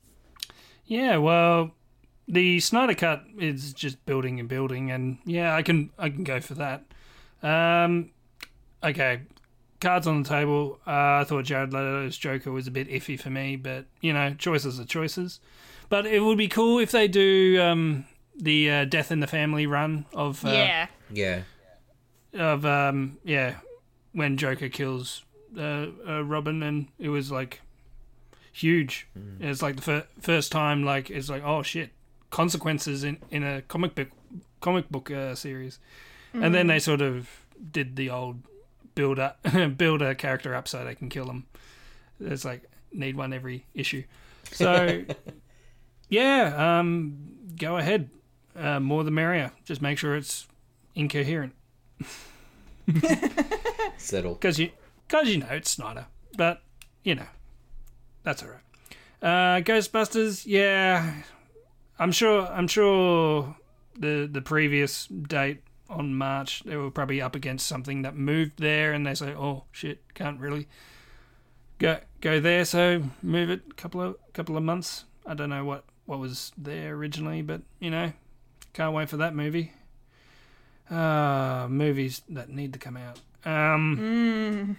[0.87, 1.73] Yeah, well,
[2.29, 6.41] the Snyder Cut is just building and building, and yeah, I can I can go
[6.41, 6.85] for that.
[7.43, 8.11] Um,
[8.83, 9.23] okay,
[9.81, 10.79] cards on the table.
[10.87, 14.35] Uh, I thought Jared Leto's Joker was a bit iffy for me, but you know,
[14.35, 15.41] choices are choices.
[15.89, 18.07] But it would be cool if they do um,
[18.37, 20.87] the uh, Death in the Family run of uh, yeah.
[21.13, 21.43] Yeah,
[22.35, 23.57] of um, yeah
[24.13, 25.25] when Joker kills
[25.57, 27.61] uh, uh, Robin, and it was like
[28.53, 29.07] huge.
[29.41, 31.91] It's like the fir- first time, like it's like oh shit,
[32.31, 34.09] consequences in in a comic book
[34.61, 35.79] comic book uh, series,
[36.33, 37.29] and then they sort of
[37.71, 38.43] did the old
[38.97, 39.39] build up
[39.77, 41.47] build a character up so they can kill them.
[42.19, 44.03] It's like need one every issue,
[44.51, 45.05] so
[46.09, 47.17] yeah, um,
[47.57, 48.11] go ahead,
[48.57, 49.53] uh, more the merrier.
[49.65, 50.49] Just make sure it's
[50.97, 51.53] incoherent
[53.99, 54.35] settle.
[54.35, 54.71] because you
[55.07, 56.63] because you know it's Snyder, but
[57.05, 57.27] you know
[58.25, 58.61] that's all right.
[59.23, 61.15] Uh, Ghostbusters, yeah,
[61.99, 62.47] I'm sure.
[62.47, 63.57] I'm sure
[63.99, 68.93] the the previous date on March they were probably up against something that moved there,
[68.93, 70.69] and they say, "Oh shit, can't really
[71.79, 75.05] go go there." So move it a couple of couple of months.
[75.27, 78.13] I don't know what what was there originally, but you know,
[78.73, 79.73] can't wait for that movie.
[80.91, 83.19] Uh, movies that need to come out.
[83.45, 84.77] Um,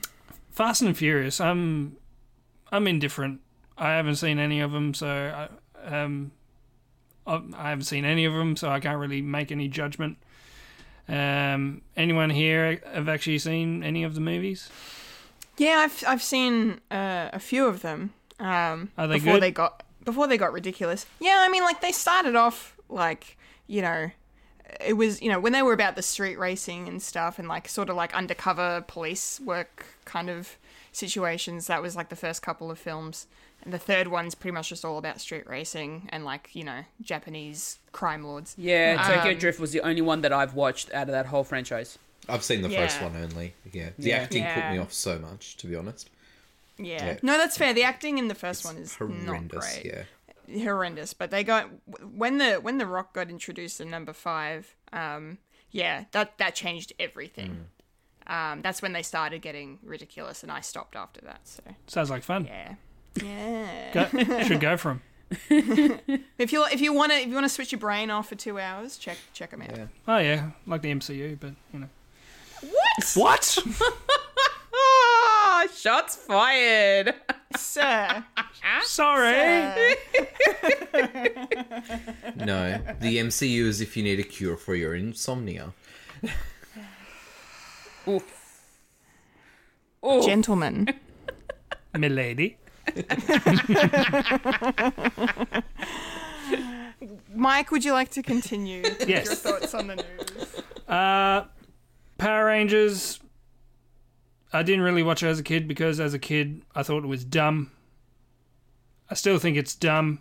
[0.52, 1.40] Fast and Furious.
[1.40, 1.98] I'm
[2.72, 3.42] I'm indifferent.
[3.78, 5.50] I haven't seen any of them, so
[5.88, 6.32] I um
[7.28, 10.18] I haven't seen any of them, so I can't really make any judgment.
[11.10, 14.70] Um, anyone here have actually seen any of the movies?
[15.58, 18.14] Yeah, I've I've seen uh, a few of them.
[18.40, 19.44] Um, Are they before good?
[19.44, 21.06] they got before they got ridiculous.
[21.20, 23.38] Yeah, I mean, like they started off like
[23.68, 24.12] you know,
[24.86, 27.68] it was you know when they were about the street racing and stuff, and like
[27.68, 30.58] sort of like undercover police work kind of
[30.92, 31.68] situations.
[31.68, 33.28] That was like the first couple of films,
[33.64, 36.82] and the third one's pretty much just all about street racing and like you know
[37.02, 38.56] Japanese crime lords.
[38.58, 41.44] Yeah, Tokyo Um, Drift was the only one that I've watched out of that whole
[41.44, 41.98] franchise.
[42.30, 43.54] I've seen the first one only.
[43.72, 44.18] Yeah, the Yeah.
[44.18, 46.10] acting put me off so much, to be honest.
[46.78, 47.06] Yeah.
[47.06, 47.18] Yeah.
[47.24, 47.74] no, that's fair.
[47.74, 49.80] The acting in the first one is not Horrendous.
[49.82, 49.86] great.
[50.48, 50.64] Yeah.
[50.64, 51.14] horrendous.
[51.14, 51.70] But they got
[52.04, 54.76] when the when the Rock got introduced in number five.
[54.94, 55.40] Um,
[55.72, 57.68] yeah, that that changed everything.
[58.28, 61.42] Um, that's when they started getting ridiculous, and I stopped after that.
[61.46, 62.46] So Sounds like fun.
[62.46, 62.76] yeah,
[63.24, 63.92] yeah.
[63.94, 65.02] Go, should go for 'em.
[66.38, 68.36] if you if you want to if you want to switch your brain off for
[68.36, 69.76] two hours, check check them out.
[69.78, 69.86] Yeah.
[70.08, 71.90] Oh yeah, like the MCU, but you know.
[72.62, 73.14] What?
[73.16, 73.58] What?
[74.74, 77.14] Ah, shots fired.
[77.56, 78.24] Sir,
[78.84, 79.96] Sorry.
[82.36, 85.74] No, the MCU is if you need a cure for your insomnia.
[88.08, 88.24] Oof.
[90.06, 90.26] Oof.
[90.26, 90.88] gentlemen.
[91.98, 92.58] Milady.
[97.34, 99.26] Mike, would you like to continue with Yes.
[99.26, 100.62] your thoughts on the news?
[100.88, 101.46] Uh,
[102.18, 103.20] Power Rangers.
[104.54, 107.08] I didn't really watch it as a kid because as a kid I thought it
[107.08, 107.72] was dumb.
[109.10, 110.20] I still think it's dumb.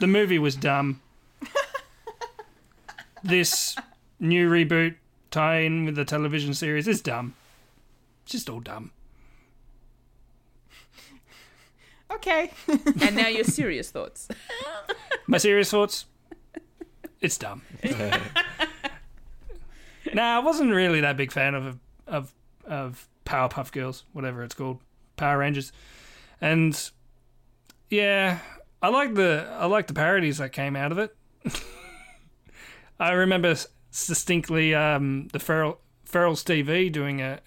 [0.00, 1.00] The movie was dumb.
[3.22, 3.76] this
[4.18, 4.94] new reboot
[5.30, 7.34] tie in with the television series is dumb.
[8.24, 8.90] It's just all dumb.
[12.16, 12.50] Okay.
[13.00, 14.28] And now your serious thoughts.
[15.26, 16.06] My serious thoughts?
[17.20, 17.62] It's dumb.
[20.14, 22.32] nah, I wasn't really that big fan of of
[22.64, 24.80] of Powerpuff Girls, whatever it's called,
[25.16, 25.72] Power Rangers,
[26.40, 26.90] and
[27.90, 28.38] yeah,
[28.82, 31.16] I like the I like the parodies that came out of it.
[33.00, 37.40] I remember s- distinctly um, the Feral Feral's TV doing a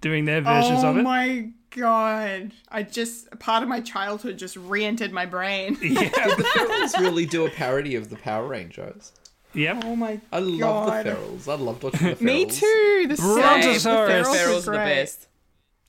[0.00, 1.00] doing their versions oh of it.
[1.00, 2.52] Oh my god!
[2.68, 5.74] I just part of my childhood just re-entered my brain.
[5.80, 9.12] Did the Ferals really do a parody of the Power Rangers?
[9.54, 9.82] Yep.
[9.84, 11.06] Oh my I love god!
[11.06, 11.48] the Ferals.
[11.48, 12.20] I loved watching the Ferals.
[12.20, 13.04] Me too.
[13.08, 13.80] The Brontosaurus.
[13.82, 13.94] same.
[13.94, 15.28] The Ferals ferals Feral's are the best.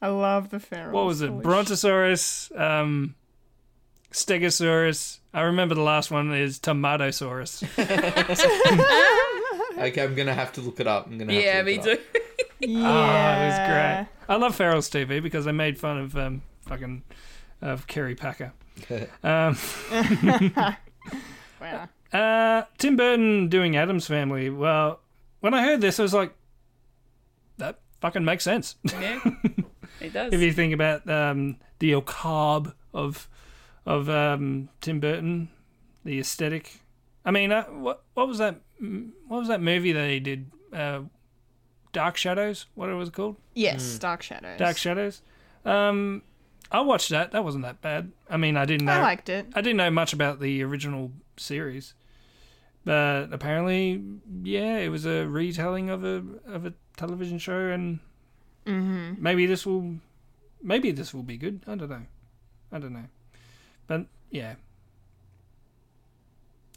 [0.02, 0.92] I love the ferals.
[0.92, 1.30] what was it?
[1.30, 3.16] Holy Brontosaurus, um,
[4.12, 5.20] Stegosaurus.
[5.34, 7.64] I remember the last one is Tomatosaurus.
[9.80, 11.06] Okay, I'm gonna have to look it up.
[11.06, 12.20] I'm gonna have Yeah, to me it too.
[12.62, 12.70] shit.
[12.70, 14.08] Oh, it was great.
[14.30, 17.04] I love Feral's TV because they made fun of um, fucking
[17.62, 18.54] of Kerry Packer.
[19.24, 19.58] Um,
[21.60, 21.90] Wow.
[22.14, 24.50] uh, Tim Burton doing Addams Family.
[24.52, 25.00] Well,
[25.40, 26.34] when I heard this, I was like,
[27.58, 28.76] that fucking makes sense.
[28.84, 29.20] Yeah,
[30.00, 30.32] it does.
[30.34, 33.28] if you think about um, the macabre of
[33.88, 35.50] of um, Tim Burton,
[36.06, 36.82] the aesthetic.
[37.26, 38.62] I mean, uh, what what was that?
[39.28, 40.52] What was that movie that he did?
[40.72, 41.02] Uh,
[41.94, 42.66] Dark Shadows.
[42.76, 43.38] What it was called?
[43.54, 44.60] Yes, Dark Shadows.
[44.60, 45.22] Dark Shadows.
[45.66, 46.22] Um,
[46.72, 47.32] I watched that.
[47.32, 48.12] That wasn't that bad.
[48.30, 48.94] I mean, I didn't know.
[48.94, 49.48] I liked it.
[49.56, 51.94] I didn't know much about the original series,
[52.84, 54.04] but apparently,
[54.44, 58.00] yeah, it was a retelling of a of a television show, and
[58.66, 59.96] maybe this will,
[60.62, 61.62] maybe this will be good.
[61.68, 62.06] I don't know.
[62.72, 63.06] I don't know,
[63.88, 64.56] but yeah,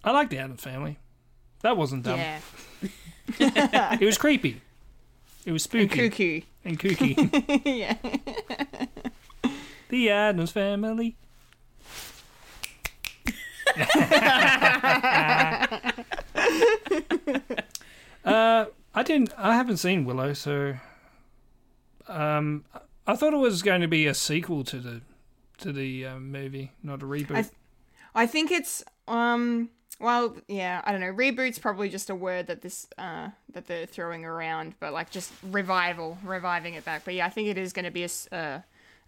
[0.04, 0.98] I like the Addams Family.
[1.62, 2.18] That wasn't dumb.
[2.18, 2.38] Yeah.
[4.00, 4.60] It was creepy.
[5.50, 6.42] It was spooky Cuckoo.
[6.64, 7.64] and kooky.
[7.64, 7.96] yeah.
[9.88, 11.16] the Addams Family.
[18.24, 19.32] uh, I didn't.
[19.36, 20.74] I haven't seen Willow, so
[22.06, 22.64] um,
[23.04, 25.00] I thought it was going to be a sequel to the
[25.58, 27.32] to the uh, movie, not a reboot.
[27.34, 27.54] I th-
[28.14, 29.70] I think it's um
[30.00, 31.12] well, yeah, I don't know.
[31.12, 35.32] Reboot's probably just a word that this uh that they're throwing around, but like just
[35.50, 37.04] revival, reviving it back.
[37.04, 38.60] But yeah, I think it is going to be a uh,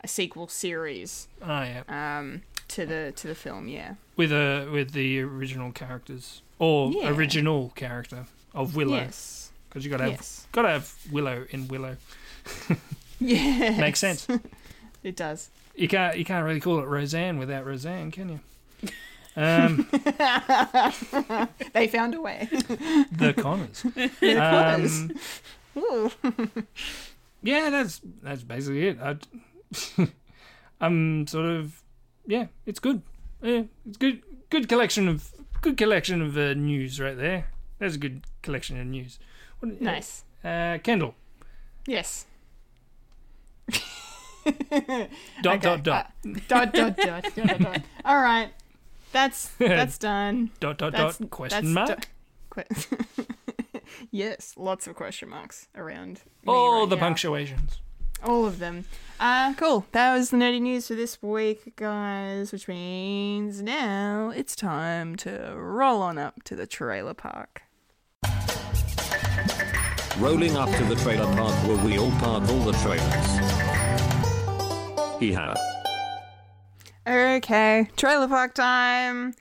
[0.05, 3.95] a sequel series oh yeah, um to the to the film, yeah.
[4.16, 7.11] with uh, with the original characters or Yeah.
[7.11, 9.51] original character of Willow, Yes.
[9.68, 10.47] because you got to have Yes.
[10.53, 11.97] got to have Willow in Willow.
[13.20, 13.78] Yeah.
[13.80, 14.26] Makes sense.
[15.05, 15.51] It does.
[15.74, 18.40] You can't you can't really call it Roseanne without Roseanne, can you?
[19.35, 19.89] Um,
[21.72, 22.49] They found a way.
[22.51, 23.83] the Connors.
[24.20, 25.01] Connors.
[25.01, 25.12] Um,
[25.78, 26.11] Ooh.
[27.43, 28.99] yeah, that's that's basically it.
[29.01, 29.16] I,
[30.80, 31.83] I'm sort of
[32.26, 33.03] yeah, it's good.
[33.43, 34.22] Yeah, it's good.
[34.51, 37.47] Good collection of good collection of uh, news right there.
[37.78, 39.18] That's a good collection of news.
[39.61, 40.24] What, nice.
[40.45, 41.14] Uh, Kendall.
[41.87, 42.26] Yes.
[44.45, 44.49] Dot
[44.85, 45.09] Okay,
[45.43, 47.80] dot dot uh, dot dot dot dot dot.
[48.05, 48.51] All right.
[49.13, 50.51] That's that's done.
[50.61, 52.07] dot dot That's dot question mark.
[52.57, 56.21] do- que- yes, lots of question marks around.
[56.45, 57.01] me All right the now.
[57.01, 57.79] punctuations.
[58.25, 58.85] All of them.
[59.19, 59.85] Uh, cool.
[59.93, 62.53] That was the nerdy news for this week, guys.
[62.53, 67.63] Which means now it's time to roll on up to the trailer park.
[70.19, 73.29] Rolling up to the trailer park where we all park all the trailers.
[75.19, 75.55] Hee-haw.
[77.07, 79.34] Okay, trailer park time.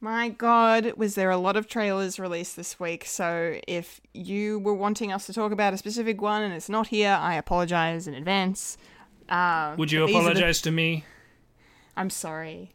[0.00, 3.04] My god, was there a lot of trailers released this week?
[3.04, 6.88] So if you were wanting us to talk about a specific one and it's not
[6.88, 8.76] here, I apologize in advance.
[9.28, 11.04] Uh, Would you are the- apologize to me?
[11.96, 12.72] I'm sorry.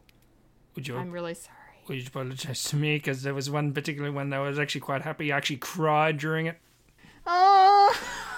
[0.74, 0.96] Would you?
[0.96, 1.56] I'm really sorry.
[1.88, 2.96] Would you apologize to me?
[2.96, 5.32] Because there was one particular one that I was actually quite happy.
[5.32, 6.58] I actually cried during it.
[7.26, 7.96] Oh,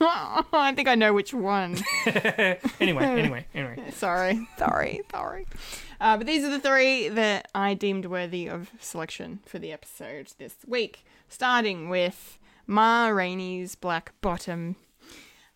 [0.52, 1.76] I think I know which one.
[2.80, 3.90] Anyway, anyway, anyway.
[3.92, 5.46] sorry, sorry, sorry.
[6.00, 10.32] Uh, but these are the three that I deemed worthy of selection for the episode
[10.38, 11.04] this week.
[11.28, 14.76] Starting with Ma Rainey's Black Bottom.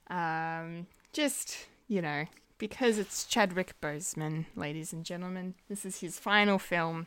[0.08, 2.26] Um, just, you know,
[2.58, 5.54] because it's Chadwick Boseman, ladies and gentlemen.
[5.68, 7.06] This is his final film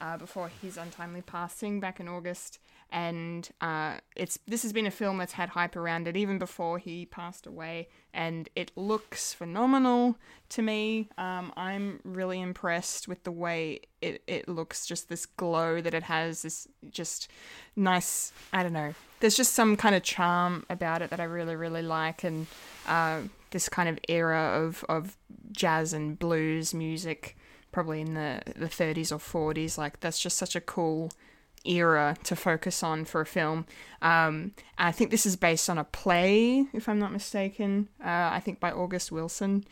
[0.00, 2.58] uh, before his untimely passing back in August.
[2.92, 6.78] And uh, it's this has been a film that's had hype around it even before
[6.78, 10.16] he passed away, and it looks phenomenal
[10.50, 11.08] to me.
[11.16, 16.02] Um, I'm really impressed with the way it, it looks, just this glow that it
[16.02, 17.28] has, this just
[17.76, 18.30] nice.
[18.52, 18.94] I don't know.
[19.20, 22.46] There's just some kind of charm about it that I really really like, and
[22.86, 23.22] uh,
[23.52, 25.16] this kind of era of of
[25.50, 27.38] jazz and blues music,
[27.70, 29.78] probably in the the 30s or 40s.
[29.78, 31.10] Like that's just such a cool
[31.64, 33.66] era to focus on for a film.
[34.00, 37.88] Um, I think this is based on a play, if I'm not mistaken.
[38.04, 39.64] Uh, I think by August Wilson,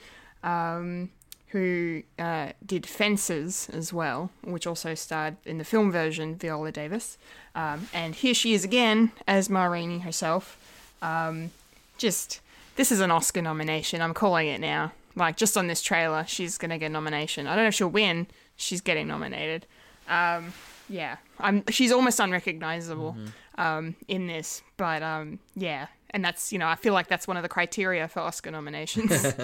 [0.42, 1.10] um,
[1.48, 7.18] who uh, did Fences as well, which also starred in the film version Viola Davis.
[7.54, 10.56] Um, and here she is again as Ma Rainey herself.
[11.02, 11.50] Um,
[11.98, 12.40] just
[12.76, 14.00] this is an Oscar nomination.
[14.00, 14.92] I'm calling it now.
[15.16, 17.46] Like just on this trailer, she's gonna get a nomination.
[17.46, 18.28] I don't know if she'll win.
[18.56, 19.66] She's getting nominated.
[20.08, 20.52] Um,
[20.90, 21.64] yeah, I'm.
[21.70, 23.16] She's almost unrecognizable.
[23.60, 24.62] um, in this.
[24.76, 28.08] But um, yeah, and that's you know I feel like that's one of the criteria
[28.08, 29.26] for Oscar nominations.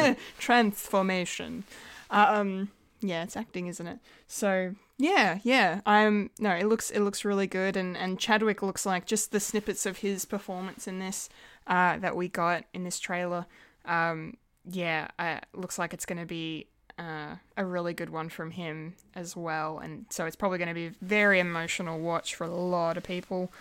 [0.38, 1.64] Transformation.
[2.10, 2.70] Um,
[3.00, 3.98] yeah, it's acting, isn't it?
[4.28, 5.80] So yeah, yeah.
[5.86, 9.40] I'm no, it looks it looks really good, and and Chadwick looks like just the
[9.40, 11.28] snippets of his performance in this
[11.66, 13.46] uh, that we got in this trailer.
[13.84, 14.36] Um,
[14.68, 16.66] yeah, uh, looks like it's going to be
[16.98, 20.74] uh, a really good one from him as well, and so it's probably going to
[20.74, 23.52] be a very emotional watch for a lot of people,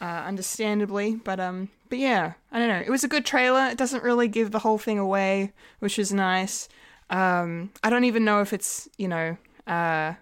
[0.00, 1.14] uh, understandably.
[1.14, 2.82] But um, but yeah, I don't know.
[2.84, 3.66] It was a good trailer.
[3.66, 6.68] It doesn't really give the whole thing away, which is nice.
[7.10, 9.36] Um, I don't even know if it's you know
[9.66, 10.14] uh,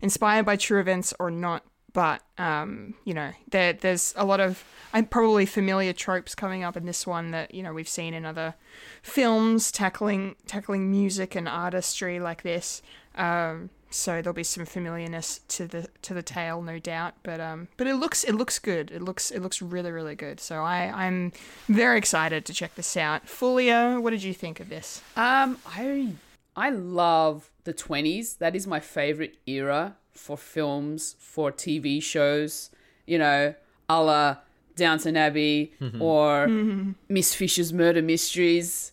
[0.00, 4.64] inspired by true events or not, but um, you know there there's a lot of
[5.10, 8.54] probably familiar tropes coming up in this one that you know we've seen in other
[9.02, 12.82] films tackling tackling music and artistry like this.
[13.16, 17.14] Um, so there'll be some familiarness to the to the tale, no doubt.
[17.22, 18.90] But um, but it looks it looks good.
[18.90, 20.40] It looks it looks really really good.
[20.40, 21.32] So I I'm
[21.68, 23.26] very excited to check this out.
[23.26, 25.02] Fulia, what did you think of this?
[25.16, 26.12] Um, I
[26.56, 28.36] I love the twenties.
[28.36, 32.70] That is my favorite era for films, for TV shows.
[33.06, 33.54] You know,
[33.88, 34.36] a la
[34.76, 36.46] Downton Abbey or
[37.08, 38.92] Miss Fisher's Murder Mysteries.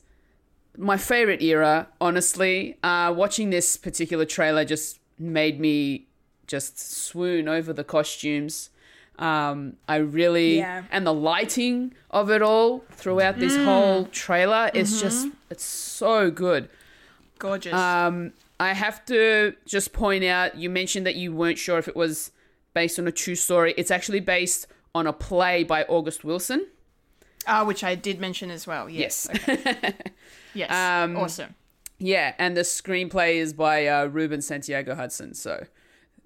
[0.78, 2.78] My favorite era, honestly.
[2.84, 6.06] Uh, watching this particular trailer just made me
[6.46, 8.70] just swoon over the costumes.
[9.20, 10.84] Um, I really Yeah.
[10.92, 16.70] and the lighting of it all throughout this whole trailer is just it's so good.
[17.40, 17.74] Gorgeous.
[17.74, 21.96] Um, I have to just point out you mentioned that you weren't sure if it
[21.96, 22.32] was
[22.74, 23.74] based on a true story.
[23.78, 26.68] It's actually based on a play by August Wilson.
[27.46, 28.90] Ah, which I did mention as well.
[28.90, 29.28] Yes.
[29.30, 29.94] okay.
[30.54, 30.72] Yes.
[30.72, 31.54] Um, awesome.
[32.00, 35.36] Yeah, and the screenplay is by uh, Ruben Santiago Hudson.
[35.36, 35.66] So,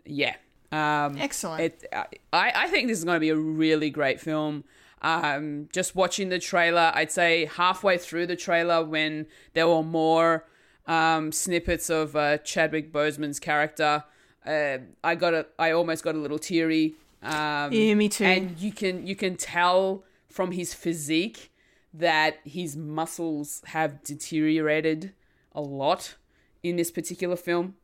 [0.06, 0.36] yeah.
[0.72, 1.62] Um, Excellent.
[1.62, 4.64] It, I, I think this is going to be a really great film.
[5.02, 10.46] Um, just watching the trailer, I'd say halfway through the trailer, when there were more
[10.88, 14.04] um, snippets of uh, Chadwick Boseman's character,
[14.46, 16.96] uh, I got a, I almost got a little teary.
[17.22, 18.26] Um, Yeah, me too.
[18.26, 21.52] And you can you can tell from his physique
[21.94, 25.14] that his muscles have deteriorated
[25.54, 26.16] a lot
[26.64, 27.76] in this particular film.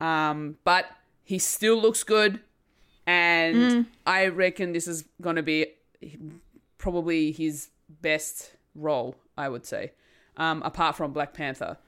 [0.00, 0.86] Um, but
[1.22, 2.40] he still looks good,
[3.06, 3.86] and Mm.
[4.06, 5.66] I reckon this is going to be
[6.78, 9.16] probably his best role.
[9.38, 9.92] I would say,
[10.36, 11.78] um, apart from Black Panther.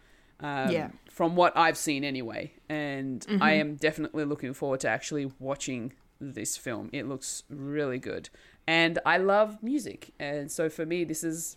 [0.40, 0.90] Um, Yeah.
[1.10, 6.56] From what I've seen, anyway, and I am definitely looking forward to actually watching this
[6.58, 6.90] film.
[6.92, 8.28] It looks really good,
[8.66, 11.56] and I love music, and so for me, this is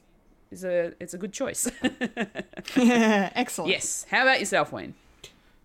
[0.50, 1.70] is a it's a good choice.
[2.78, 3.70] Excellent.
[3.72, 4.06] yes.
[4.10, 4.96] How about yourself, Wayne?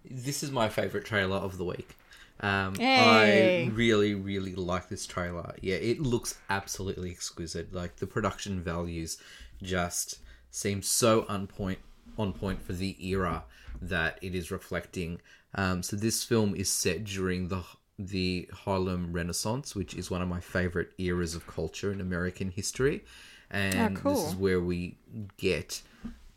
[0.04, 1.96] This is my favorite trailer of the week.
[2.40, 3.66] Um, Hey.
[3.66, 5.54] I really, really like this trailer.
[5.60, 7.72] Yeah, it looks absolutely exquisite.
[7.72, 9.18] Like the production values
[9.62, 10.18] just
[10.50, 11.78] seem so on point,
[12.18, 13.44] on point for the era
[13.80, 15.20] that it is reflecting.
[15.54, 17.62] Um, so this film is set during the
[17.96, 23.04] the Harlem Renaissance, which is one of my favorite eras of culture in American history,
[23.50, 24.14] and cool.
[24.14, 24.98] this is where we
[25.36, 25.80] get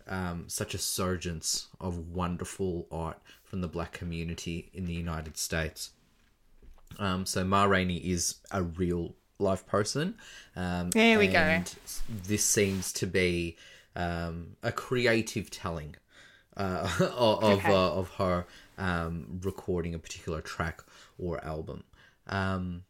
[0.07, 5.91] um, such a surgence of wonderful art from the black community in the United States.
[6.99, 10.15] Um, so Ma Rainey is a real life person.
[10.55, 11.63] Um, There we go.
[12.27, 13.57] This seems to be
[13.97, 15.97] um, a creative telling
[16.55, 17.73] uh, of of, Okay.
[17.73, 18.45] uh, of her
[18.77, 20.81] um, recording a particular track
[21.17, 21.83] or album.
[22.27, 22.83] Um,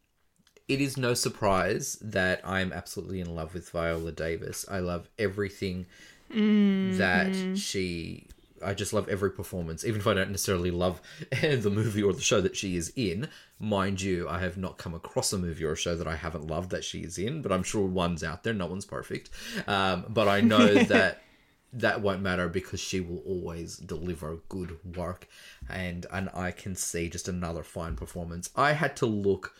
[0.68, 4.66] it is no surprise that I am absolutely in love with Viola Davis.
[4.70, 5.86] I love everything
[6.82, 8.26] that she.
[8.62, 11.00] I just love every performance, even if I don't necessarily love
[11.40, 13.28] the movie or the show that she is in.
[13.60, 16.46] Mind you, I have not come across a movie or a show that I haven't
[16.46, 18.54] loved that she is in, but I'm sure one's out there.
[18.54, 19.30] No one's perfect,
[19.66, 21.22] um, but I know that
[21.72, 25.26] that won't matter because she will always deliver good work,
[25.68, 28.50] and and I can see just another fine performance.
[28.54, 29.54] I had to look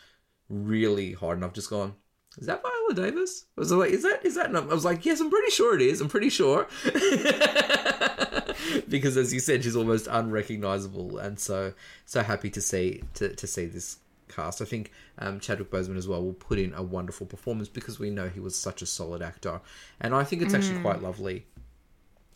[0.48, 1.94] really hard, and I've just gone.
[2.38, 3.46] Is that Viola Davis?
[3.56, 4.46] I was like, is that is that?
[4.46, 6.00] And I was like, yes, I'm pretty sure it is.
[6.00, 6.68] I'm pretty sure.
[8.88, 11.72] because as you said, she's almost unrecognizable, and so
[12.06, 13.98] so happy to see to, to see this
[14.28, 14.60] cast.
[14.60, 18.10] I think um, Chadwick Boseman as well will put in a wonderful performance because we
[18.10, 19.60] know he was such a solid actor,
[20.00, 21.46] and I think it's actually quite lovely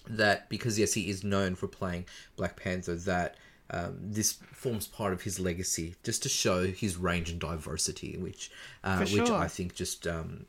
[0.06, 2.06] that because yes, he is known for playing
[2.36, 3.36] Black Panther, that
[3.70, 8.50] um, this forms part of his legacy, just to show his range and diversity, which
[8.84, 9.30] uh, For which.
[9.30, 10.46] I think just um,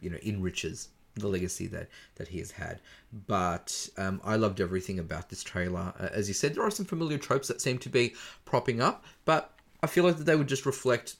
[0.00, 2.80] you know enriches the legacy that that he has had.
[3.26, 5.92] But um, I loved everything about this trailer.
[5.98, 8.14] Uh, as you said, there are some familiar tropes that seem to be
[8.44, 9.52] propping up, but
[9.82, 11.16] I feel like that they would just reflect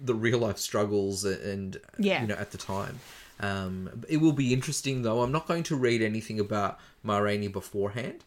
[0.00, 2.20] the real life struggles and Yeah.
[2.22, 3.00] you know at the time.
[3.40, 5.22] Um, it will be interesting though.
[5.22, 8.24] I'm not going to read anything about Ma Rainey beforehand,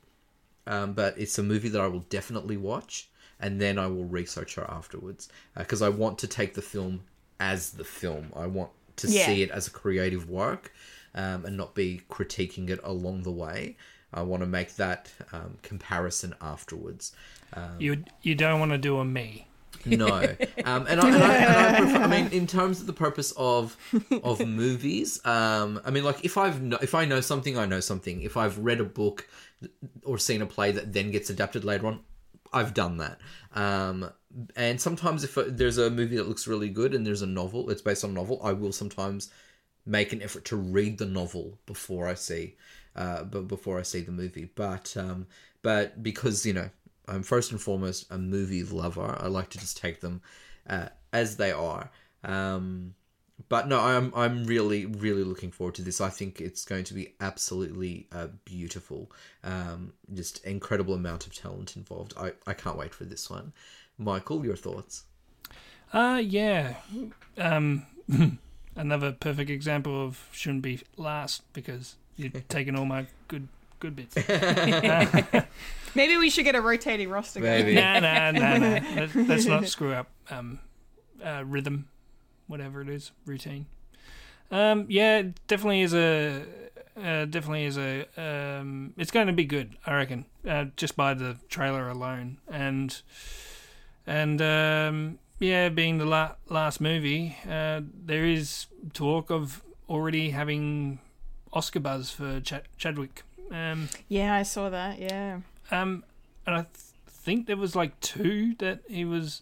[0.67, 3.09] um, but it's a movie that I will definitely watch,
[3.39, 7.01] and then I will research her afterwards because I want to take the film
[7.39, 8.31] as the film.
[8.35, 9.25] I want to Yeah.
[9.25, 10.71] see it as a creative work,
[11.15, 13.77] um, and not be critiquing it along the way.
[14.13, 17.13] I want to make that um, comparison afterwards.
[17.77, 19.47] You you don't want to do a me.
[19.85, 20.07] No,
[20.65, 23.33] um, and, I, and, I, and I, prefer, I mean, in terms of the purpose
[23.37, 23.77] of
[24.23, 27.79] of movies, um, I mean, like if I've kno- if I know something, I know
[27.79, 28.21] something.
[28.21, 29.27] If I've read a book
[30.03, 32.01] or seen a play that then gets adapted later on,
[32.51, 33.19] I've done that.
[33.55, 34.11] Um,
[34.55, 37.81] and sometimes if there's a movie that looks really good and there's a novel, it's
[37.81, 39.31] based on a novel, I will sometimes
[39.89, 42.55] make an effort to read the novel before I see,
[42.95, 44.49] uh, but before I see the movie.
[44.55, 45.27] But um,
[45.61, 46.69] but because you know
[47.07, 50.21] I'm first and foremost a movie lover, I like to just take them
[50.69, 51.89] uh, as they are.
[52.23, 52.93] Um,
[53.47, 55.99] but no, I'm I'm really really looking forward to this.
[55.99, 59.11] I think it's going to be absolutely uh, beautiful.
[59.43, 62.13] Um, just incredible amount of talent involved.
[62.17, 63.53] I I can't wait for this one.
[63.97, 65.03] Michael, your thoughts?
[65.91, 66.75] Uh yeah.
[67.37, 67.85] Um
[68.79, 73.47] another perfect example of shouldn't be last because you've taken all my good
[73.79, 74.15] good bits.
[75.95, 77.41] Maybe we should get a rotating roster.
[77.41, 77.65] going.
[77.65, 77.75] Maybe.
[77.75, 78.79] nah, nah, nah, nah.
[78.95, 80.59] Let's, let's not screw up um,
[81.23, 81.87] uh, rhythm,
[82.47, 83.65] whatever it is, routine.
[84.51, 86.45] Um, yeah, definitely is a,
[86.97, 88.05] uh, definitely is a.
[88.17, 93.01] Um, it's going to be good, I reckon, uh, just by the trailer alone, and
[94.05, 100.99] and um, yeah, being the la- last movie, uh, there is talk of already having
[101.53, 103.23] Oscar buzz for Ch- Chadwick.
[103.51, 104.99] Um, Yeah, I saw that.
[104.99, 105.39] Yeah.
[105.71, 106.03] um,
[106.45, 106.69] and I th-
[107.07, 109.41] think there was like two that he was,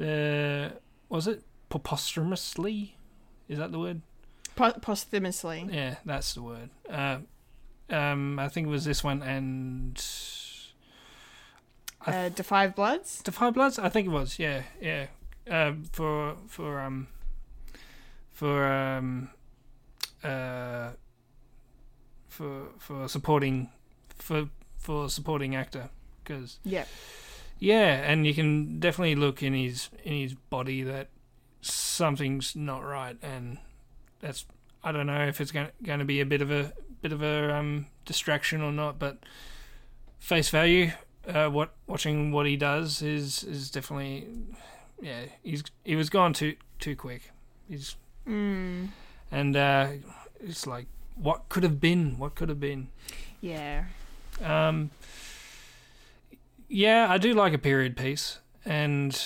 [0.00, 0.70] uh,
[1.08, 2.96] was it posthumously?
[3.48, 4.02] Is that the word?
[4.54, 5.68] Po- posthumously.
[5.70, 6.70] Yeah, that's the word.
[6.88, 7.18] Uh,
[7.90, 9.96] um, I think it was this one and
[12.06, 13.22] Uh, Da 5 Bloods.
[13.22, 13.78] Da 5 Bloods.
[13.78, 14.38] I think it was.
[14.38, 15.06] Yeah, yeah.
[15.48, 17.06] Um, for for um
[18.32, 19.30] for um
[20.24, 20.90] uh
[22.28, 23.70] for for supporting
[24.16, 24.48] for
[24.78, 25.88] for supporting actor
[26.22, 26.84] because Yeah.
[27.58, 31.08] yeah, and you can definitely look in his in his body that
[31.60, 33.58] something's not right, and
[34.20, 34.44] that's
[34.82, 37.22] I don't know if it's going going to be a bit of a bit of
[37.22, 39.18] a um, distraction or not, but
[40.18, 40.90] face value,
[41.28, 44.26] uh, what watching what he does is is definitely
[45.00, 47.30] yeah he's he was gone too too quick.
[47.68, 47.96] He's
[48.26, 48.88] Mm.
[49.30, 49.88] and uh,
[50.40, 52.88] it's like what could have been, what could have been.
[53.40, 53.84] Yeah.
[54.42, 54.90] Um,
[56.68, 59.16] yeah, I do like a period piece, and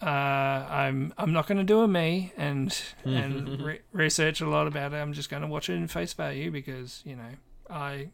[0.00, 4.66] uh, I'm I'm not going to do a me and and re- research a lot
[4.66, 4.96] about it.
[4.96, 7.30] I'm just going to watch it in face value because you know
[7.68, 8.08] I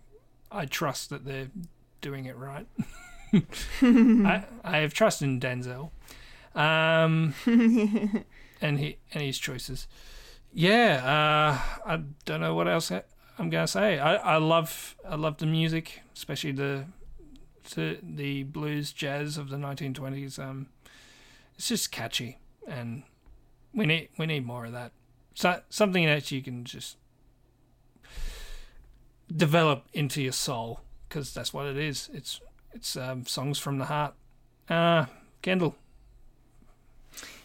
[0.51, 1.51] I trust that they're
[2.01, 2.67] doing it right.
[3.83, 5.91] I I have trust in Denzel,
[6.55, 7.35] um,
[8.61, 9.87] and he and his choices.
[10.53, 11.01] Yeah,
[11.87, 13.05] uh, I don't know what else I-
[13.39, 13.99] I'm gonna say.
[13.99, 16.85] I, I love I love the music, especially the
[17.75, 20.39] the, the blues jazz of the 1920s.
[20.39, 20.67] Um,
[21.57, 23.05] it's just catchy, and
[23.73, 24.93] we need we need more of that.
[25.35, 26.97] So something that you can just
[29.35, 32.11] develop into your soul, because that's what it is.
[32.13, 32.41] It's
[32.75, 34.15] it's um, songs from the heart.
[34.69, 35.07] Uh,
[35.43, 35.75] Kendall.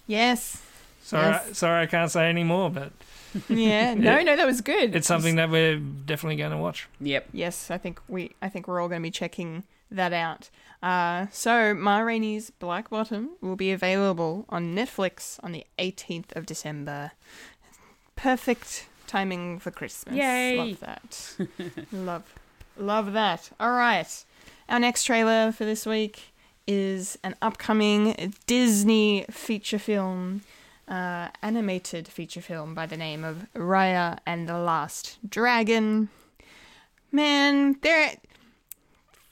[0.05, 0.61] Yes.
[1.03, 1.57] Sorry, Yes.
[1.57, 2.91] sorry, I can't say any more, but
[3.49, 3.93] Yeah.
[3.95, 4.95] No, no, that was good.
[4.95, 6.87] it's something that we're definitely going to watch.
[7.01, 7.29] Yep.
[7.33, 10.49] Yes, I think we I think we're all going to be checking that out.
[10.83, 16.45] Uh, so Ma Rainey's Black Bottom will be available on Netflix on the 18th of
[16.45, 17.11] December.
[18.15, 20.15] Perfect timing for Christmas.
[20.15, 20.57] Yay.
[20.57, 21.35] Love that.
[21.91, 22.23] love
[22.77, 23.49] love that.
[23.59, 24.23] All right.
[24.69, 26.33] Our next trailer for this week
[26.67, 30.41] is an upcoming Disney feature film
[30.89, 36.09] uh, animated feature film by the name of Raya and the Last Dragon.
[37.13, 38.15] Man, there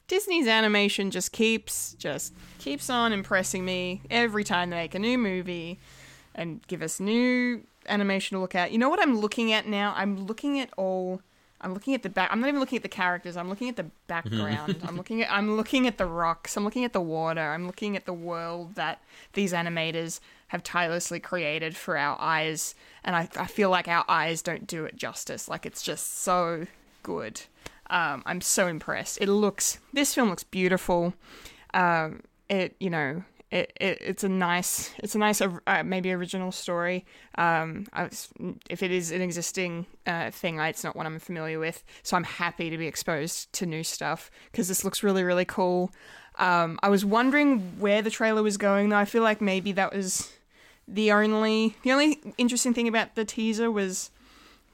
[0.08, 5.18] Disney's animation just keeps just keeps on impressing me every time they make a new
[5.18, 5.80] movie
[6.34, 8.72] and give us new animation to look at.
[8.72, 9.94] You know what I'm looking at now?
[9.98, 11.22] I'm looking at all
[11.66, 12.30] I'm looking at the back.
[12.32, 13.36] I'm not even looking at the characters.
[13.36, 14.78] I'm looking at the background.
[14.88, 16.56] I'm looking at I'm looking at the rocks.
[16.56, 17.42] I'm looking at the water.
[17.42, 19.02] I'm looking at the world that
[19.34, 22.76] these animators have tirelessly created for our eyes.
[23.04, 25.50] And I, I feel like our eyes don't do it justice.
[25.50, 26.68] Like it's just so
[27.02, 27.42] good.
[27.90, 29.18] Um, I'm so impressed.
[29.20, 31.16] It looks this film looks beautiful.
[31.74, 36.52] Um, it you know it, it it's a nice it's a nice uh, maybe original
[36.52, 37.06] story.
[37.38, 38.30] Um, was,
[38.70, 42.24] if it is an existing uh, thing, it's not one I'm familiar with, so I'm
[42.24, 45.92] happy to be exposed to new stuff because this looks really really cool.
[46.38, 48.98] Um, I was wondering where the trailer was going though.
[48.98, 50.32] I feel like maybe that was
[50.88, 54.12] the only the only interesting thing about the teaser was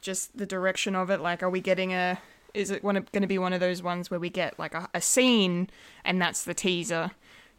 [0.02, 1.22] just the direction of it.
[1.22, 2.20] Like, are we getting a
[2.54, 5.02] is it going to be one of those ones where we get like a, a
[5.02, 5.70] scene
[6.04, 7.12] and that's the teaser?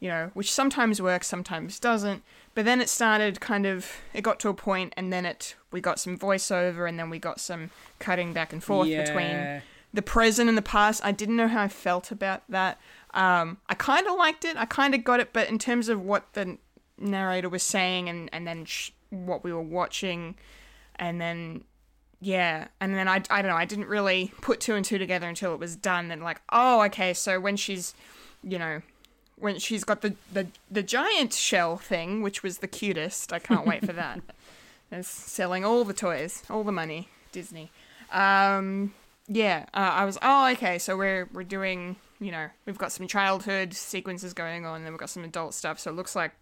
[0.03, 2.25] You know, which sometimes works, sometimes doesn't.
[2.57, 5.81] But then it started kind of, it got to a point, and then it, we
[5.81, 9.05] got some voiceover, and then we got some cutting back and forth Yeah.
[9.05, 9.63] between
[9.95, 11.05] the present and the past.
[11.05, 12.81] I didn't know how I felt about that.
[13.15, 16.03] Um, I kind of liked it, I kind of got it, but in terms of
[16.03, 16.59] what the
[16.99, 20.35] narrator was saying, and and then sh- what we were watching,
[20.97, 21.63] and then
[22.25, 25.27] yeah and then I, I don't know i didn't really put two and two together
[25.29, 27.95] until it was done and like oh okay so when she's
[28.45, 28.81] you know
[29.43, 33.33] when she's got the the, the giant shell thing which was the cutest.
[33.33, 34.21] I can't wait for that.
[34.95, 37.71] It's selling all the toys all the money disney.
[38.11, 38.93] Um
[39.29, 43.07] yeah uh, i was oh okay so we're we're doing you know we've got some
[43.07, 46.33] childhood sequences going on and then we've got some adult stuff so it looks like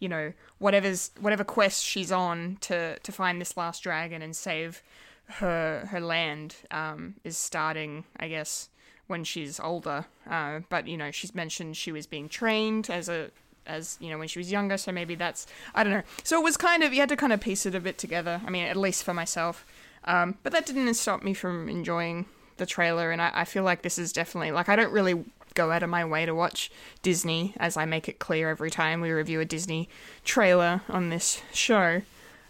[0.00, 4.82] you know whatever's whatever quest she's on to to find this last dragon and save
[5.26, 8.68] her her land um, is starting, I guess,
[9.06, 10.06] when she's older.
[10.28, 13.30] Uh, but you know, she's mentioned she was being trained as a
[13.66, 16.02] as you know when she was younger, so maybe that's I don't know.
[16.22, 18.40] So it was kind of you had to kind of piece it a bit together.
[18.46, 19.66] I mean, at least for myself.
[20.04, 22.26] Um, but that didn't stop me from enjoying
[22.58, 25.24] the trailer, and I, I feel like this is definitely like I don't really
[25.54, 26.70] go out of my way to watch
[27.02, 29.88] Disney, as I make it clear every time we review a Disney
[30.24, 32.02] trailer on this show.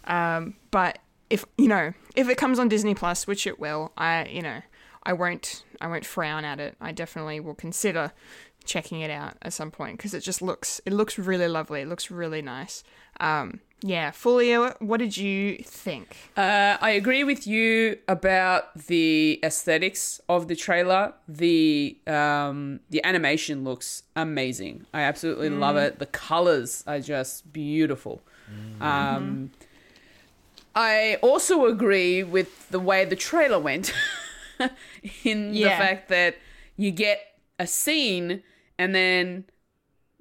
[0.05, 0.99] Um, but
[1.29, 4.61] if you know if it comes on Disney Plus, which it will, I you know
[5.05, 6.75] I won't I won't frown at it.
[6.81, 8.11] I definitely will consider
[8.63, 11.81] checking it out at some point because it just looks it looks really lovely.
[11.81, 12.83] It looks really nice.
[13.19, 16.17] Um, yeah, Fulia, what did you think?
[16.35, 21.13] Uh, I agree with you about the aesthetics of the trailer.
[21.27, 24.85] The um, the animation looks amazing.
[24.93, 25.99] I absolutely love it.
[25.99, 28.23] The colors are just beautiful.
[28.81, 29.51] Um,
[30.75, 33.93] I also agree with the way the trailer went,
[35.23, 36.37] in the fact that
[36.75, 37.19] you get
[37.59, 38.43] a scene
[38.77, 39.45] and then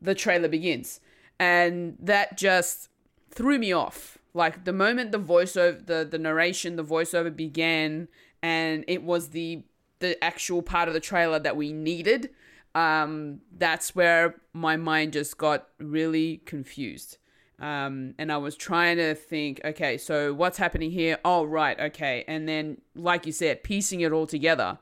[0.01, 1.01] the trailer begins,
[1.39, 2.89] and that just
[3.31, 4.19] threw me off.
[4.33, 8.09] Like the moment the voiceover, the the narration, the voiceover began,
[8.43, 9.65] and it was the
[10.01, 12.31] the actual part of the trailer that we needed.
[12.75, 17.19] Um, that's where my mind just got really confused.
[17.61, 21.19] Um, and I was trying to think, okay, so what's happening here?
[21.25, 22.25] Oh, right, okay.
[22.27, 24.79] And then, like you said, piecing it all together.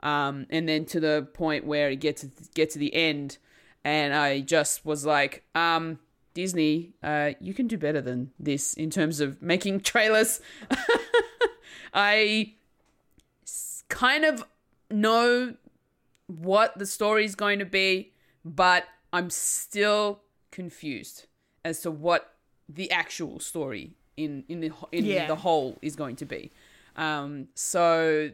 [0.00, 2.24] Um, and then to the point where it gets
[2.54, 3.38] get to the end,
[3.84, 6.00] and I just was like, um,
[6.34, 10.40] Disney, uh, you can do better than this in terms of making trailers.
[11.94, 12.54] I
[13.88, 14.44] kind of
[14.90, 15.54] know
[16.26, 18.12] what the story is going to be,
[18.44, 20.20] but I'm still
[20.50, 21.26] confused
[21.66, 22.22] as to what
[22.68, 23.84] the actual story
[24.16, 25.26] in in the in Yeah.
[25.26, 26.50] the whole is going to be.
[26.96, 28.30] Um, so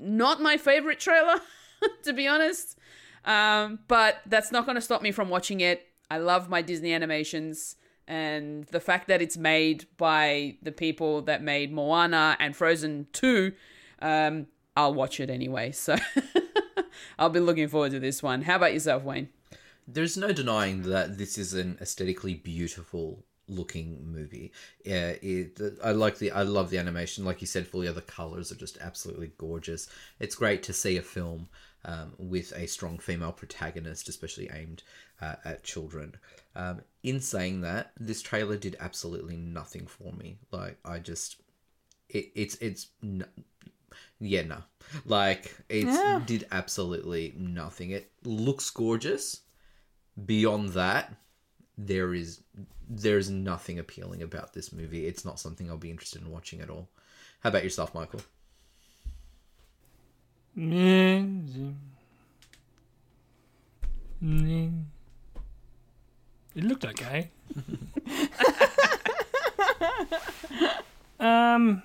[0.00, 1.38] not my favorite trailer,
[2.04, 2.78] to be honest.
[3.24, 5.78] Um, but that's not going to stop me from watching it.
[6.10, 7.76] I love my Disney animations,
[8.06, 13.52] and the fact that it's made by the people that made Moana and Frozen 2,
[14.00, 14.46] um,
[14.76, 15.72] I'll watch it anyway.
[15.72, 15.96] So
[17.18, 18.42] I'll be looking forward to this one.
[18.42, 19.28] How about yourself, Wayne?
[19.86, 24.52] There's no denying that this is an aesthetically beautiful looking movie.
[24.84, 27.24] Yeah, it, I like the I love the animation.
[27.24, 29.88] Like you said, Fulia, the other colors are just absolutely gorgeous.
[30.18, 31.48] It's great to see a film
[31.84, 34.82] um, with a strong female protagonist, especially aimed
[35.22, 36.16] uh, at children.
[36.56, 40.38] Um, in saying that, this trailer did absolutely nothing for me.
[40.50, 41.40] Like I just,
[42.08, 42.88] it, it's it's.
[43.02, 43.26] n-
[44.18, 44.58] yeah, no.
[45.04, 46.20] Like it Yeah.
[46.26, 47.90] did absolutely nothing.
[47.90, 49.42] It looks gorgeous.
[50.24, 51.14] Beyond that,
[51.76, 52.40] there is
[52.88, 55.06] there's nothing appealing about this movie.
[55.06, 56.88] It's not something I'll be interested in watching at all.
[57.40, 58.20] How about yourself, Michael?
[66.56, 67.30] It looked okay.
[71.20, 71.82] um,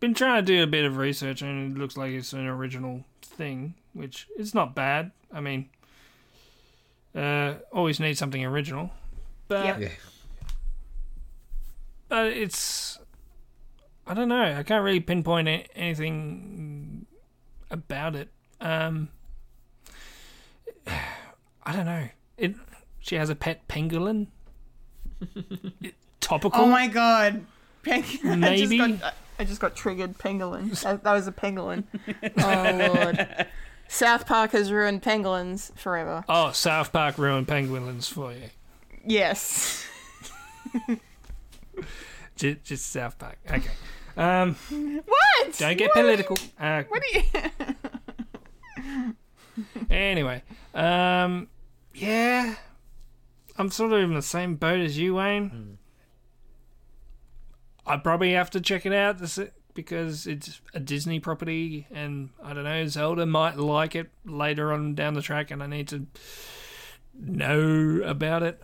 [0.00, 3.04] been trying to do a bit of research, and it looks like it's an original
[3.22, 5.12] thing, which is not bad.
[5.32, 5.70] I mean,
[7.16, 8.90] uh, always need something original,
[9.48, 9.80] but Yep.
[9.80, 9.88] Yeah.
[12.08, 12.98] but it's
[14.06, 14.42] I don't know.
[14.56, 17.06] I can't really pinpoint anything
[17.70, 18.28] about it.
[18.60, 19.08] Um,
[20.86, 22.08] I don't know.
[22.36, 22.54] It
[23.00, 24.28] she has a pet pangolin.
[26.20, 26.60] Topical.
[26.60, 27.44] Oh my god.
[27.82, 28.80] Peng- Maybe.
[28.80, 30.18] I just got, I just got triggered.
[30.18, 30.70] Pangolin.
[30.82, 31.84] That, that was a pangolin.
[32.38, 33.46] Oh lord.
[33.88, 36.24] South Park has ruined penguins forever.
[36.28, 38.50] Oh, South Park ruined pangolins for you.
[39.04, 39.86] Yes.
[42.36, 43.38] Just, just South Park.
[43.50, 43.70] Okay.
[44.16, 44.56] Um,
[45.06, 45.56] What?
[45.58, 46.02] don't get What?
[46.02, 46.36] political.
[46.60, 47.22] Uh, What do you?
[49.88, 50.42] Anyway,
[50.74, 51.48] um,
[51.94, 52.56] yeah,
[53.56, 55.78] I'm sort of in the same boat as you, Wayne.
[57.86, 59.38] I probably have to check it out to s-
[59.76, 64.94] because it's a Disney property, and I don't know, Zelda might like it later on
[64.94, 66.06] down the track, and I need to
[67.14, 68.60] know about it.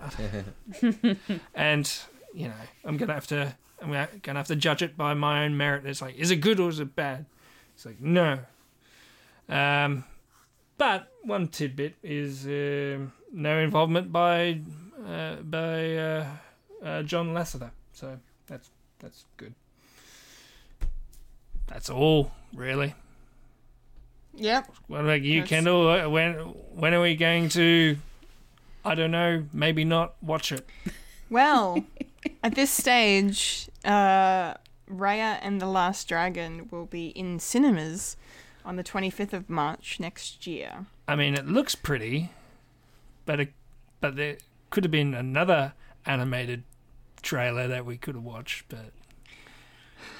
[1.54, 1.92] and
[2.34, 3.90] you know, I'm gonna have to, I'm
[4.22, 5.86] gonna have to judge it by my own merit.
[5.86, 7.26] It's like, is it good or is it bad?
[7.74, 8.40] It's like, no.
[9.48, 10.04] Um,
[10.78, 14.60] but one tidbit is um no involvement by
[15.06, 16.26] uh, by uh,
[16.84, 19.54] uh, John Lasseter, so that's that's good.
[21.72, 22.94] That's all, really.
[24.34, 24.70] Yep.
[24.88, 25.88] What about you, That's- Kendall?
[25.88, 26.34] Uh, When
[26.74, 27.96] when are we going to?
[28.84, 29.44] I don't know.
[29.52, 30.66] Maybe not watch it.
[31.30, 31.84] Well,
[32.42, 34.54] at this stage, uh,
[34.90, 38.16] Raya and the Last Dragon will be in cinemas
[38.64, 40.86] on the 25th of March next year.
[41.08, 42.30] I mean, it looks pretty,
[43.26, 43.52] but it,
[44.00, 44.36] but there
[44.70, 45.72] could have been another
[46.06, 46.64] animated
[47.22, 48.64] trailer that we could have watched.
[48.68, 48.92] But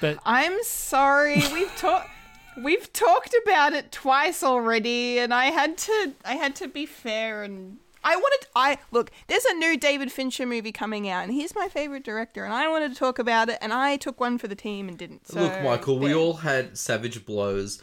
[0.01, 2.09] but I'm sorry, we've talked.
[2.55, 6.13] We've talked about it twice already, and I had to.
[6.23, 8.47] I had to be fair, and I wanted.
[8.55, 9.09] I look.
[9.25, 12.67] There's a new David Fincher movie coming out, and he's my favorite director, and I
[12.67, 15.29] wanted to talk about it, and I took one for the team and didn't.
[15.29, 17.81] So, Look, Michael, we all had savage blows.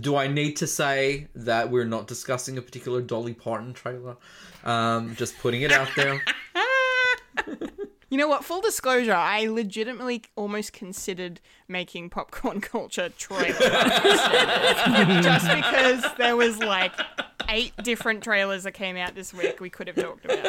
[0.00, 4.18] Do I need to say that we're not discussing a particular Dolly Parton trailer?
[4.62, 6.22] Um, just putting it out there.
[8.10, 8.44] You know what?
[8.44, 13.56] Full disclosure, I legitimately almost considered making popcorn culture trailers
[15.22, 16.92] just because there was like
[17.48, 20.44] eight different trailers that came out this week we could have talked about.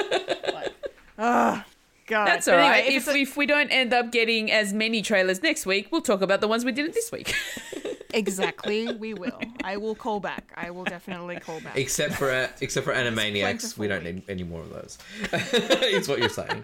[0.53, 0.73] Like,
[1.19, 1.63] oh
[2.07, 2.25] god.
[2.27, 2.85] That's But all anyway, right.
[2.93, 6.01] if if, a- if we don't end up getting as many trailers next week, we'll
[6.01, 7.35] talk about the ones we didn't this week.
[8.13, 9.39] exactly, we will.
[9.63, 10.51] I will call back.
[10.57, 11.77] I will definitely call back.
[11.77, 14.97] Except for uh, except for Animaniacs, we don't need any more of those.
[15.31, 16.63] it's what you're saying.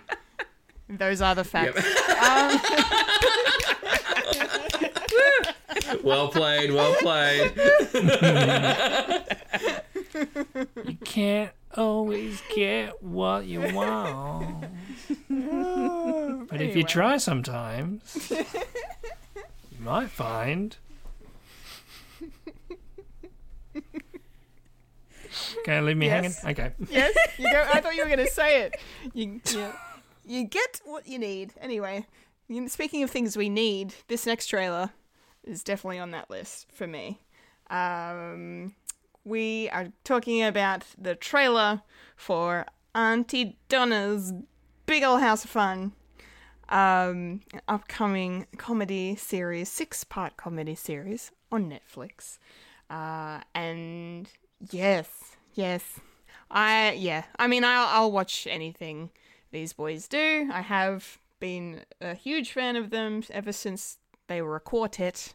[0.89, 1.83] Those are the facts.
[2.17, 2.59] Um,
[6.03, 7.51] well played, well played.
[10.87, 14.65] you can't always get what you want.
[15.29, 18.45] but if you try sometimes, you
[19.79, 20.77] might find.
[25.65, 26.41] Can I leave me Yes.
[26.41, 26.57] hanging?
[26.59, 26.73] Okay.
[26.89, 27.67] yes, you go.
[27.71, 28.75] I thought you were going to say it.
[29.13, 29.71] You, you,
[30.27, 31.53] you get what you need.
[31.61, 32.05] Anyway,
[32.67, 34.91] speaking of things we need, this next trailer
[35.43, 37.21] is definitely on that list for me.
[37.69, 38.75] Um,
[39.23, 41.81] we are talking about the trailer
[42.15, 44.33] for Auntie Donna's
[44.85, 45.93] Big Ol' House of Fun,
[46.69, 52.37] um, upcoming comedy series, six part comedy series on Netflix.
[52.89, 54.29] Uh, and
[54.71, 55.09] yes,
[55.53, 55.99] yes,
[56.49, 57.25] I yeah.
[57.37, 59.11] I mean, I'll I'll watch anything
[59.51, 60.49] these boys do.
[60.51, 63.97] I have been a huge fan of them ever since
[64.27, 65.33] they were a quartet,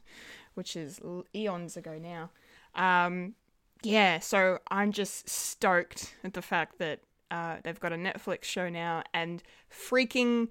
[0.55, 1.01] which is
[1.34, 2.30] eons ago now.
[2.74, 3.34] Um,
[3.82, 8.68] yeah, so I'm just stoked at the fact that uh, they've got a Netflix show
[8.68, 10.48] now, and freaking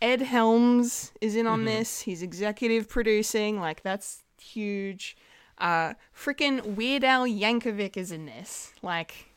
[0.00, 2.02] Ed Helms is in on this.
[2.02, 5.16] He's executive producing, like that's huge.
[5.58, 8.72] Uh, freaking Weird Al Yankovic is in this.
[8.80, 9.32] Like,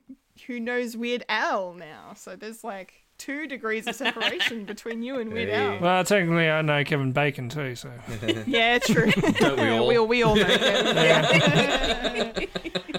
[0.48, 5.32] who knows Weird Al now, so there's like two degrees of separation between you and
[5.34, 5.80] Weird Al.
[5.80, 7.92] Well, technically, I know Kevin Bacon too, so.
[8.48, 9.12] Yeah, true.
[9.12, 9.88] Don't we all?
[9.88, 10.96] we all we all know Kevin.
[10.96, 12.46] Yeah.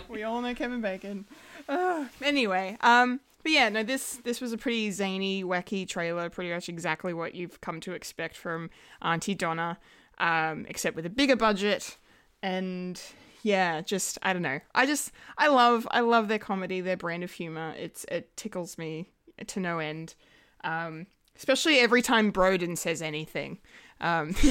[0.09, 1.27] we all know Kevin Bacon.
[1.69, 6.31] Uh, anyway, um, but yeah, no, this this was a pretty zany, wacky trailer.
[6.31, 8.71] Pretty much exactly what you've come to expect from
[9.03, 9.79] Auntie Donna,
[10.19, 11.97] um, except with a bigger budget.
[12.43, 13.01] And
[13.43, 14.61] yeah, just I don't know.
[14.75, 17.75] I just I love I love their comedy, their brand of humor.
[17.79, 19.11] It's it tickles me
[19.47, 20.15] to no end.
[20.63, 21.07] Um,
[21.37, 23.59] especially every time Broden says anything.
[24.01, 24.43] Um, like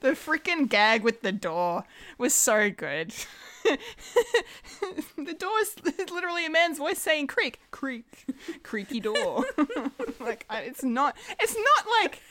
[0.00, 1.84] the freaking gag with the door
[2.18, 3.12] was so good.
[3.64, 5.76] the door is
[6.10, 8.26] literally a man's voice saying "creak, creak,
[8.62, 9.44] creaky door."
[10.20, 11.16] like I, it's not.
[11.40, 12.22] It's not like.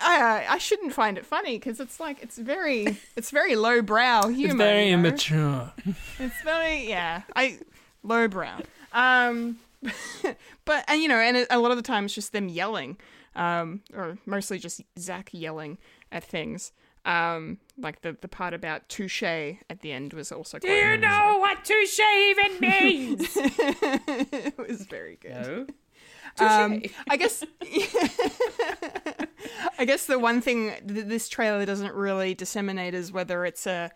[0.00, 4.52] I I shouldn't find it funny because it's like it's very it's very lowbrow humor.
[4.52, 5.08] It's very you know?
[5.08, 5.72] immature.
[6.18, 7.22] It's very yeah.
[7.34, 7.58] I
[8.02, 8.60] lowbrow.
[8.92, 9.58] Um,
[10.64, 12.96] but and you know, and a lot of the time it's just them yelling,
[13.34, 15.78] um, or mostly just Zach yelling
[16.10, 16.72] at things.
[17.04, 20.58] Um, like the the part about touche at the end was also.
[20.58, 23.28] Do you know what touche even means?
[23.36, 25.72] it was very good.
[26.40, 26.46] no.
[26.46, 26.92] Um, Touche.
[27.08, 27.44] I guess.
[29.78, 33.92] I guess the one thing that this trailer doesn't really disseminate is whether it's a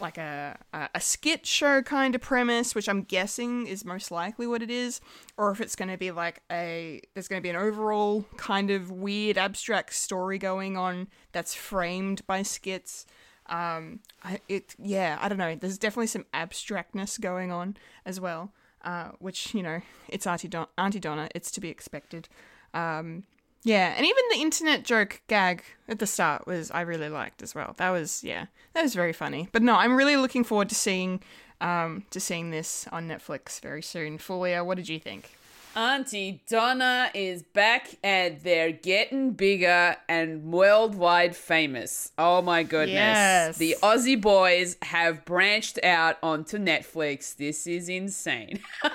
[0.00, 4.62] like a a, skit show kind of premise, which I'm guessing is most likely what
[4.62, 5.00] it is,
[5.36, 8.70] or if it's going to be like a there's going to be an overall kind
[8.70, 13.06] of weird abstract story going on that's framed by skits.
[13.46, 15.54] Um, I, it yeah, I don't know.
[15.54, 18.52] There's definitely some abstractness going on as well,
[18.82, 21.28] uh, which you know, it's Auntie, Don- Auntie Donna.
[21.34, 22.28] It's to be expected.
[22.72, 23.24] Um,
[23.64, 27.54] yeah, and even the internet joke gag at the start was I really liked as
[27.54, 27.74] well.
[27.78, 29.48] That was yeah, that was very funny.
[29.50, 31.22] But no, I'm really looking forward to seeing
[31.60, 34.18] um to seeing this on Netflix very soon.
[34.18, 35.30] Fulia, what did you think?
[35.76, 42.12] Auntie Donna is back and they're getting bigger and worldwide famous.
[42.16, 42.94] Oh my goodness.
[42.94, 43.58] Yes.
[43.58, 47.34] The Aussie boys have branched out onto Netflix.
[47.34, 48.60] This is insane.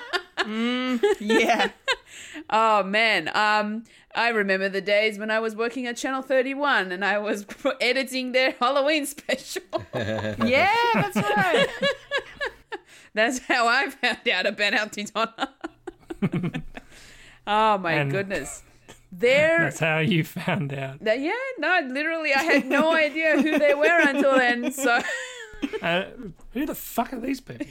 [1.19, 1.69] Yeah,
[2.49, 3.29] oh man.
[3.35, 3.83] Um
[4.15, 7.45] I remember the days when I was working at Channel 31 and I was
[7.81, 9.61] editing their Halloween special.
[9.95, 11.67] yeah, that's right.
[13.15, 15.49] That's how I found out about Auntie Donna.
[17.47, 18.63] oh my And- goodness.
[19.11, 21.03] They're That's how you found out.
[21.03, 24.71] That- yeah, no, literally, I had no idea who they were until then.
[24.71, 24.99] So
[25.81, 26.03] Uh,
[26.53, 27.65] who the fuck are these people?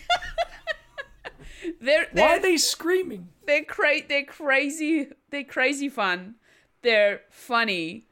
[1.80, 3.28] They're Why they're are they screaming?
[3.46, 5.08] they're cra- they're crazy.
[5.30, 6.34] They're crazy fun.
[6.82, 8.06] They're funny.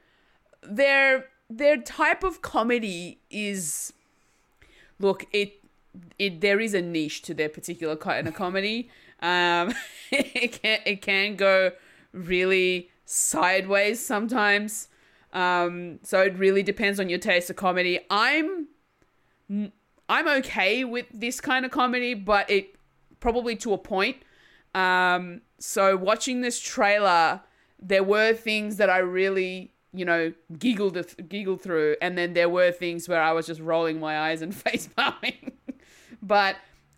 [0.62, 3.92] Their their type of comedy is
[4.98, 5.62] look it
[6.18, 8.90] it there is a niche to their particular kind of comedy.
[9.20, 9.72] Um,
[10.10, 11.72] it can it can go
[12.12, 14.88] really sideways sometimes.
[15.32, 18.00] Um, so it really depends on your taste of comedy.
[18.10, 18.68] I'm
[20.08, 22.75] I'm okay with this kind of comedy, but it
[23.20, 24.16] probably to a point.
[24.74, 27.40] Um, so watching this trailer,
[27.80, 30.98] there were things that I really, you know, giggled
[31.28, 34.54] giggled through, and then there were things where I was just rolling my eyes and
[34.64, 35.52] face palming.
[36.22, 36.56] but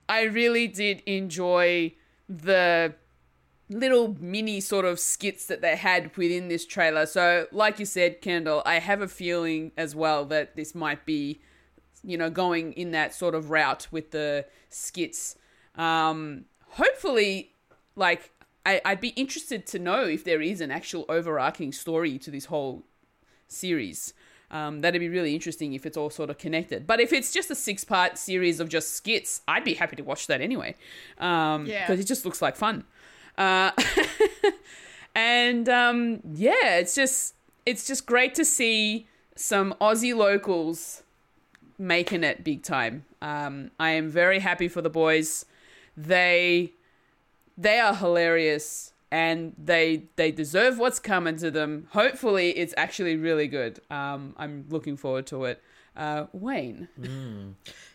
[0.09, 1.95] I really did enjoy
[2.29, 2.95] the
[3.71, 7.07] little mini sort of skits that they had within this trailer.
[7.07, 11.41] So, like you said, Kendall, I have a feeling as well that this might be,
[12.03, 15.37] you know, going in that sort of route with the skits.
[15.79, 17.53] Um, hopefully,
[17.97, 18.31] like,
[18.67, 22.47] I, I'd be interested to know if there is an actual overarching story to this
[22.47, 22.83] whole
[23.47, 24.13] series.
[24.51, 26.87] Um, that'd be really interesting if it's all sort of connected.
[26.87, 30.03] But if it's just a six part series of just skits, I'd be happy to
[30.03, 30.75] watch that anyway.
[31.19, 31.87] Um, Yeah.
[31.87, 32.85] Because it just looks like fun.
[33.37, 33.71] Uh,
[35.15, 37.35] and um, yeah, it's just
[37.67, 39.07] it's just great to see
[39.37, 41.03] some Aussie locals
[41.79, 43.05] making it big time.
[43.21, 45.45] Um, I am very happy for the boys.
[45.99, 46.75] They
[47.57, 51.89] they are hilarious and they they deserve what's coming to them.
[51.91, 53.81] Hopefully, it's actually really good.
[53.91, 55.63] Um, I'm looking forward to it.
[55.97, 56.87] Uh, Wayne,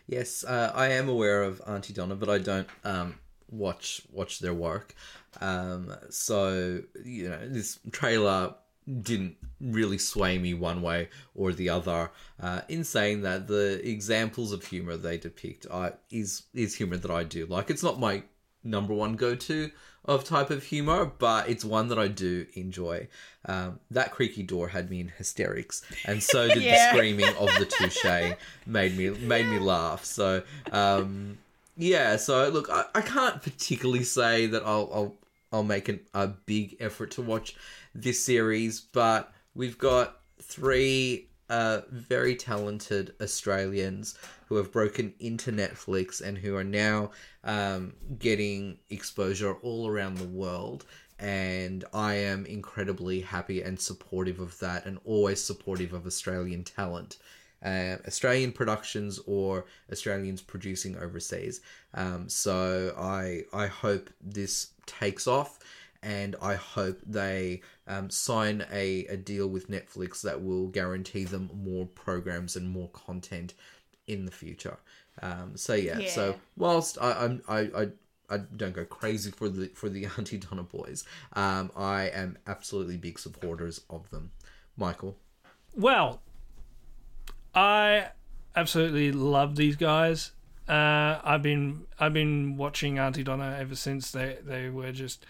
[0.06, 3.14] Yes, uh, I am aware of Auntie Donna, but I don't um,
[3.50, 4.94] watch watch their work.
[5.40, 8.54] Um, so you know, this trailer
[9.02, 12.10] didn't really sway me one way or the other.
[12.40, 17.10] Uh, in saying that, the examples of humor they depict I, is is humor that
[17.10, 17.70] I do like.
[17.70, 18.22] It's not my
[18.62, 19.70] number one go to
[20.06, 23.08] of type of humor, but it's one that I do enjoy.
[23.46, 26.90] Um, that creaky door had me in hysterics, and so did Yeah.
[26.92, 28.34] the screaming of the touche
[28.66, 30.04] made me made me laugh.
[30.04, 30.42] So
[30.72, 31.38] um,
[31.76, 35.14] yeah, so look, I, I can't particularly say that I'll I'll,
[35.52, 37.56] I'll make an, a big effort to watch
[37.94, 46.20] this series, but we've got three uh, very talented Australians who have broken into Netflix
[46.20, 47.10] and who are now
[47.44, 50.86] um, getting exposure all around the world.
[51.18, 57.18] And I am incredibly happy and supportive of that, and always supportive of Australian talent
[57.64, 61.62] uh, Australian productions or Australians producing overseas.
[61.94, 65.58] Um, so I I hope this takes off
[66.02, 71.50] and I hope they um, sign a, a deal with Netflix that will guarantee them
[71.54, 73.54] more programs and more content
[74.06, 74.78] in the future.
[75.22, 76.08] Um, so yeah, Yeah.
[76.08, 77.88] so whilst I, I'm I, I
[78.30, 81.04] I don't go crazy for the for the Auntie Donna boys,
[81.34, 84.32] um, I am absolutely big supporters of them.
[84.76, 85.16] Michael,
[85.76, 86.20] Well,
[87.54, 88.08] I
[88.56, 90.32] absolutely love these guys.
[90.68, 95.24] Uh, I've been I've been watching Auntie Donna ever since they they were just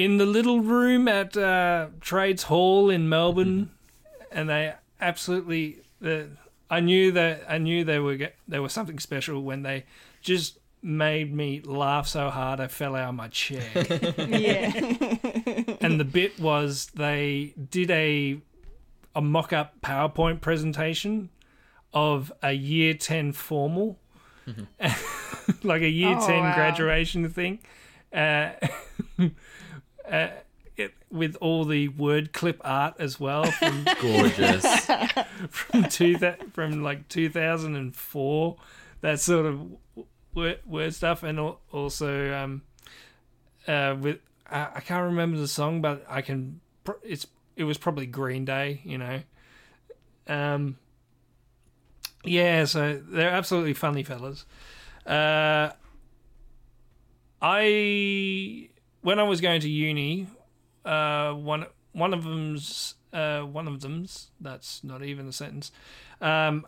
[0.00, 3.70] in the little room at uh, Trades Hall in Melbourne,
[4.32, 5.80] and they absolutely.
[6.00, 6.28] The,
[6.70, 9.84] I knew that I knew they were get, they were something special when they
[10.22, 13.62] just made me laugh so hard I fell out of my chair.
[13.74, 14.72] Yeah.
[15.82, 18.40] and the bit was they did a
[19.14, 21.28] a mock-up PowerPoint presentation
[21.92, 23.98] of a year 10 formal
[25.64, 26.54] like a year Oh, 10 wow.
[26.54, 27.58] graduation thing
[28.14, 28.50] uh,
[30.10, 30.28] uh,
[30.80, 34.64] it, with all the word clip art as well from gorgeous.
[35.50, 38.56] from two that from like 2004
[39.02, 39.60] that sort of
[40.34, 41.22] word, word stuff.
[41.22, 41.38] And
[41.72, 42.62] also um
[43.68, 44.18] uh with
[44.50, 46.60] I, I can't remember the song but I can
[47.02, 47.26] it's
[47.56, 49.20] it was probably Green Day you know.
[50.26, 50.78] Um
[52.24, 54.46] yeah so they're absolutely funny fellas.
[55.06, 55.70] Uh
[57.42, 58.69] I
[59.02, 60.26] when I was going to uni
[60.84, 65.72] uh one one of them's uh one of them's that's not even a sentence
[66.20, 66.66] um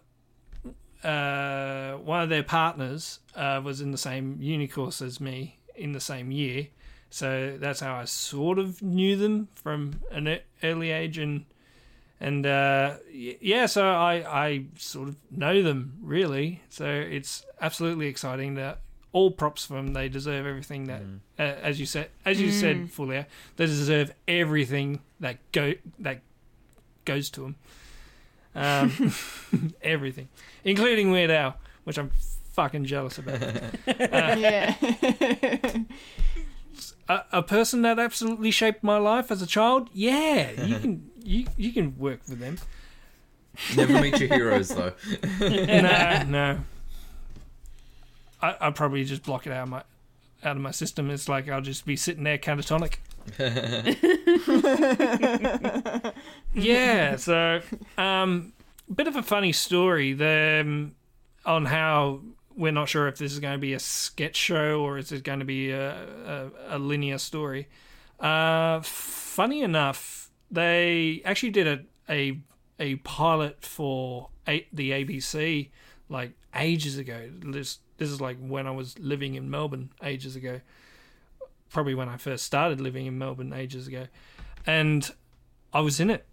[1.03, 5.93] uh one of their partners uh was in the same uni course as me in
[5.93, 6.69] the same year.
[7.11, 11.45] So that's how I sort of knew them from an early age and
[12.21, 16.63] and uh yeah so I I sort of know them really.
[16.69, 18.81] So it's absolutely exciting that
[19.13, 21.03] all props for them they deserve everything that
[21.39, 23.27] uh, as you said as you said Fulia
[23.57, 26.21] they deserve everything that go that
[27.05, 27.57] goes to them
[28.55, 29.13] um
[29.83, 30.29] everything
[30.65, 32.11] including Weird Al which I'm
[32.53, 33.41] fucking jealous about.
[33.87, 34.75] Yeah.
[37.09, 39.89] a, a person that absolutely shaped my life as a child?
[39.93, 42.59] Yeah you can you you can work for them.
[43.77, 44.93] Never meet your heroes though.
[45.41, 46.61] no, no.
[48.43, 49.83] I I probably just block it out of my
[50.45, 51.11] out of my system.
[51.11, 52.97] It's like I'll just be sitting there catatonic.
[56.55, 57.17] yeah.
[57.17, 57.61] So,
[57.97, 58.53] um,
[58.93, 60.13] bit of a funny story.
[60.21, 60.95] Um,
[61.45, 62.21] on how
[62.57, 65.25] we're not sure if this is going to be a sketch show or is it
[65.25, 67.69] going to be a a, a linear story.
[68.21, 72.39] Uh, funny enough, they actually did a a
[72.79, 75.71] a pilot for a, the ABC
[76.09, 77.31] like ages ago.
[77.41, 80.61] This this is like when I was living in Melbourne ages ago.
[81.71, 84.07] Probably when I first started living in Melbourne ages ago,
[84.67, 85.09] and
[85.73, 86.27] I was in it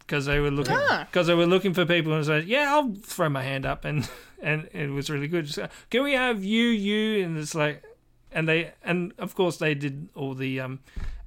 [0.00, 3.28] because they were looking because they were looking for people and said, "Yeah, I'll throw
[3.28, 4.08] my hand up," and
[4.40, 5.46] and it was really good.
[5.46, 7.24] Just, Can we have you, you?
[7.24, 7.82] And it's like,
[8.32, 10.80] and they and of course they did all the um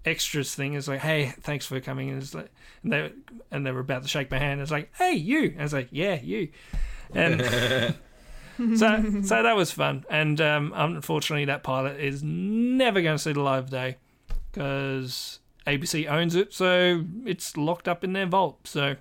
[0.06, 0.74] extras thing.
[0.74, 2.10] It's like, hey, thanks for coming.
[2.10, 2.52] And it's like,
[2.84, 3.14] and they
[3.52, 4.60] and they were about to shake my hand.
[4.60, 5.44] It's like, hey, you.
[5.44, 6.50] And it's like, yeah, you.
[7.14, 7.42] And
[8.76, 10.06] so so that was fun.
[10.10, 13.98] And um, unfortunately, that pilot is never going to see the light of day
[14.52, 18.68] because ABC owns it, so it's locked up in their vault.
[18.68, 18.96] So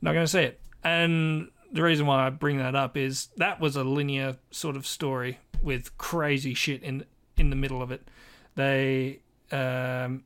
[0.00, 0.60] not going to see it.
[0.82, 4.86] And the reason why I bring that up is that was a linear sort of
[4.86, 7.04] story with crazy shit in
[7.36, 8.08] in the middle of it.
[8.56, 9.20] They
[9.50, 10.24] um,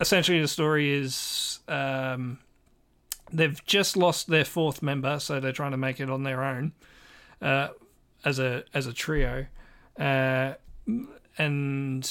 [0.00, 2.38] essentially the story is um,
[3.32, 6.72] they've just lost their fourth member, so they're trying to make it on their own
[7.40, 7.68] uh,
[8.24, 9.46] as a as a trio,
[9.98, 10.54] uh,
[11.36, 12.10] and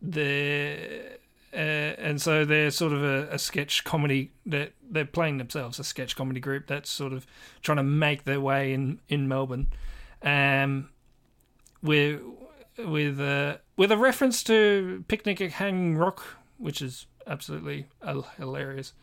[0.00, 1.18] they're
[1.54, 5.84] uh, and so they're sort of a, a sketch comedy that they're playing themselves a
[5.84, 7.26] sketch comedy group that's sort of
[7.60, 9.68] trying to make their way in in Melbourne,
[10.22, 10.88] um,
[11.82, 12.20] with
[12.78, 16.22] with uh, with a reference to Picnic at Hanging Rock,
[16.56, 18.94] which is absolutely uh, hilarious,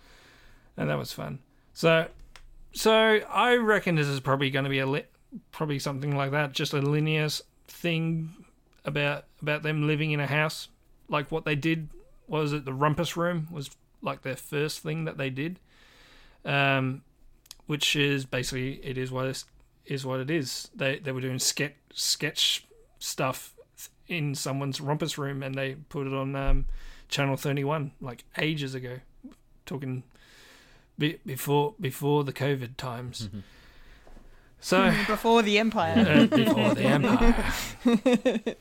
[0.76, 1.40] and that was fun.
[1.74, 2.08] So
[2.74, 5.06] so I reckon this is probably going to be a li-
[5.52, 7.28] probably something like that, just a linear
[7.68, 8.34] thing
[8.86, 10.70] about about them living in a house,
[11.08, 11.90] like what they did.
[12.28, 13.48] what Was it the Rumpus Room?
[13.52, 13.70] Was
[14.02, 15.60] like their first thing that they did,
[16.46, 17.02] um,
[17.68, 19.44] which is basically it is what it
[19.86, 20.70] is what it is.
[20.76, 22.66] They they were doing sketch sketch
[23.00, 23.56] stuff
[24.08, 26.66] in someone's rumpus room, and they put it on um,
[27.08, 29.00] Channel Thirty One like ages ago,
[29.66, 30.04] talking
[31.00, 33.30] be- before before the COVID times.
[34.60, 35.96] So Before the Empire.
[35.98, 38.56] uh, before the empire,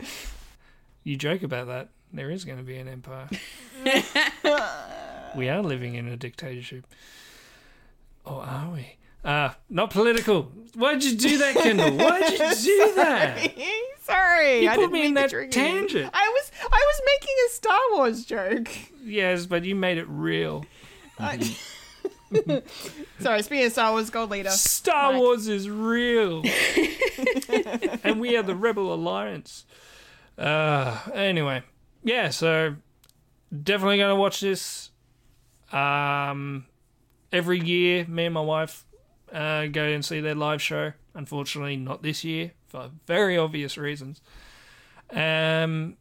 [1.05, 1.89] you joke about that.
[2.13, 3.29] there is going to be an empire.
[5.37, 6.87] we are living in a dictatorship.
[8.25, 8.97] Or are we?
[9.25, 10.45] Ah, not political.
[10.75, 11.91] Why'd you do that, Kendall?
[11.97, 13.51] Why'd you do that?
[14.03, 15.51] Sorry, You I put didn't me in mean to that trigger you.
[15.53, 16.11] tangent.
[16.15, 18.69] I was I was making a Star Wars joke.
[19.05, 20.65] Yes, but you made it real.
[23.21, 24.51] Sorry, speaking of Star Wars, Gold Leader.
[24.51, 25.21] Star Mike.
[25.21, 26.43] Wars is real.
[28.05, 29.65] and we are the Rebel Alliance.
[30.37, 31.63] Uh, anyway,
[32.05, 32.77] yeah, so
[33.63, 34.91] definitely going to watch this.
[35.73, 36.67] Um,
[37.33, 38.85] every year, me and my wife
[39.33, 40.93] uh, go and see their live show.
[41.15, 44.21] Unfortunately, not this year for very obvious reasons.
[45.11, 45.97] Um,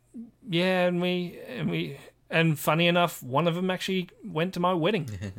[0.49, 1.97] yeah, and we and we
[2.29, 5.09] and funny enough, one of them actually went to my wedding.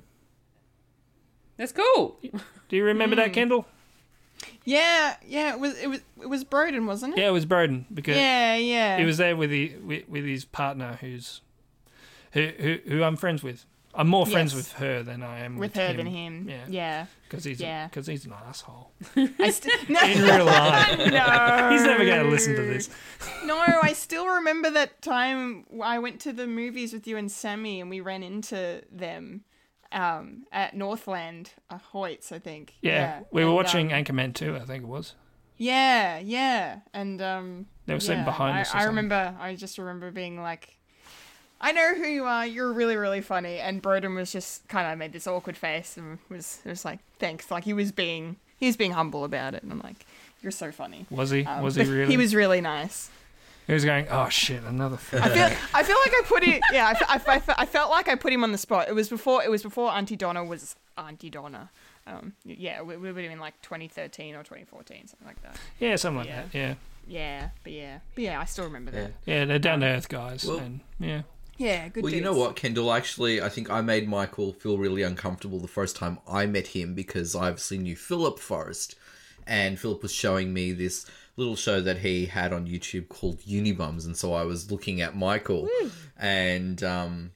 [1.59, 2.19] That's cool.
[2.69, 3.35] Do you remember that, hmm.
[3.35, 3.67] Kendall?
[4.65, 7.21] Yeah, yeah, it was it was it was Broden, wasn't it?
[7.21, 8.99] Yeah, it was Broden because Yeah, yeah.
[8.99, 11.41] he was there with the with, with his partner, who's
[12.33, 13.65] who, who who I'm friends with.
[13.95, 14.57] I'm more friends Yes.
[14.63, 15.97] with her than I am with with, her him.
[15.97, 16.47] than him.
[16.49, 17.07] Yeah, Yeah.
[17.29, 17.87] because he's Yeah.
[17.89, 20.99] because he's an asshole I st- no, in real life.
[20.99, 21.69] no.
[21.73, 22.91] he's never going to listen to this.
[23.45, 27.81] No, I still remember that time I went to the movies with you and Sammy,
[27.81, 29.43] and we ran into them
[29.93, 32.74] um, at Northland uh, Hoyts, I think.
[32.82, 35.15] Yeah, we were and, watching um, Anchorman 2, I think it was.
[35.56, 39.35] yeah, yeah, and um, They were sitting yeah, behind I, us I remember.
[39.39, 40.74] I just remember being like.
[41.60, 42.47] I know who you are.
[42.47, 43.59] You're really, really funny.
[43.59, 47.51] And Broden was just kind of made this awkward face and was was like, "Thanks."
[47.51, 50.06] Like he was being he was being humble about it, and I'm like,
[50.40, 51.44] "You're so funny." Was he?
[51.44, 52.12] Um, was he really?
[52.12, 53.10] He was really nice.
[53.69, 55.20] He was going, oh shit, another thing.
[55.20, 56.61] I feel I feel like I put it.
[56.73, 58.89] Yeah, I, I, I, I felt like I put him on the spot.
[58.89, 61.70] It was before it was before Auntie Donna was Auntie Donna.
[62.07, 65.57] Um, yeah, we, we were in like 2013 or 2014, something like that.
[65.78, 66.43] yeah, something like Yeah.
[66.43, 66.55] that.
[66.59, 66.74] Yeah,
[67.07, 69.12] Yeah, but yeah, but yeah, I still remember that.
[69.27, 71.23] yeah, they're down to earth guys, Well- and yeah,
[71.59, 72.03] Yeah, good.
[72.05, 72.90] Well, you know what, Kendall?
[72.95, 76.95] Actually, I think I made Michael feel really uncomfortable the first time I met him
[76.95, 78.95] because I obviously knew Philip Forrest,
[79.47, 81.05] and Philip was showing me this
[81.39, 85.16] little show that he had on YouTube called Unibums, and so I was looking at
[85.16, 85.69] Michael,
[86.19, 87.31] and um,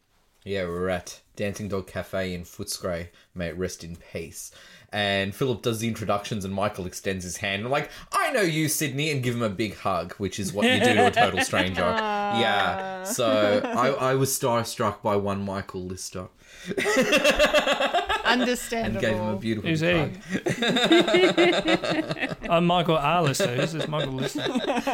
[0.44, 3.08] yeah, we we're at Dancing Dog Cafe in Footscray.
[3.34, 4.50] May it rest in peace.
[4.94, 7.64] And Philip does the introductions, and Michael extends his hand.
[7.64, 10.66] I'm like, I know you, Sydney, and give him a big hug, which is what
[10.66, 11.80] you do to a total stranger.
[11.80, 13.04] yeah.
[13.04, 16.28] So I, I was starstruck by one Michael Lister
[18.24, 19.00] and Understandable.
[19.00, 20.28] gave him a beautiful who's big he?
[22.48, 23.22] I'm Michael R.
[23.22, 23.54] Lister.
[23.56, 24.44] Who's this Michael Lister?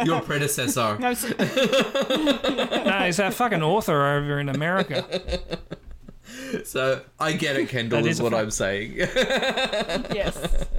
[0.05, 0.99] Your predecessor.
[0.99, 5.05] No, so- no, he's that fucking author over in America.
[6.65, 8.43] So I get it, Kendall, That is is what fact.
[8.45, 8.95] I'm saying.
[8.97, 10.67] yes.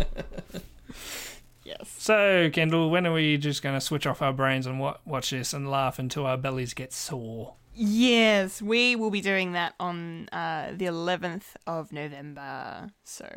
[1.63, 1.93] Yes.
[1.99, 5.53] So, Kendall, when are we just going to switch off our brains and watch this
[5.53, 7.53] and laugh until our bellies get sore?
[7.81, 12.89] Yes, we will be doing that on uh, the 11th of November.
[13.05, 13.27] So,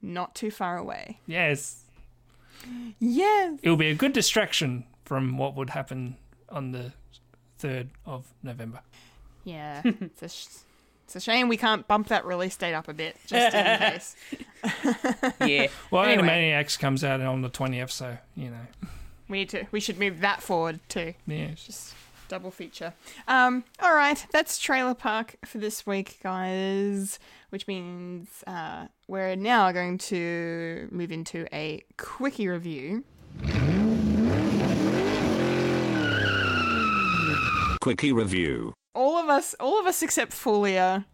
[0.00, 1.20] not too far away.
[1.26, 1.82] Yes,
[2.98, 3.58] Yes.
[3.62, 6.16] it'll be a good distraction from what would happen
[6.48, 6.92] on the
[7.60, 8.80] 3rd of November.
[9.44, 9.82] Yeah.
[9.84, 10.46] it's, a sh-
[11.04, 14.16] it's a shame we can't bump that release date up a bit, just in case.
[15.42, 15.66] Yeah.
[15.90, 16.26] Well, Anyway.
[16.26, 18.88] Animaniacs comes out on the 20th, so, you know.
[19.28, 19.66] We need to.
[19.72, 21.12] We should move that forward too.
[21.26, 21.48] Yeah.
[21.54, 21.94] Just
[22.28, 22.92] double feature.
[23.28, 23.64] Um.
[23.80, 24.24] All right.
[24.32, 27.18] That's Trailer Park for this week, guys.
[27.50, 33.04] Which means uh, we're now going to move into a quickie review.
[37.80, 38.72] Quickie review.
[38.94, 41.04] all of us, all of us except Fulia,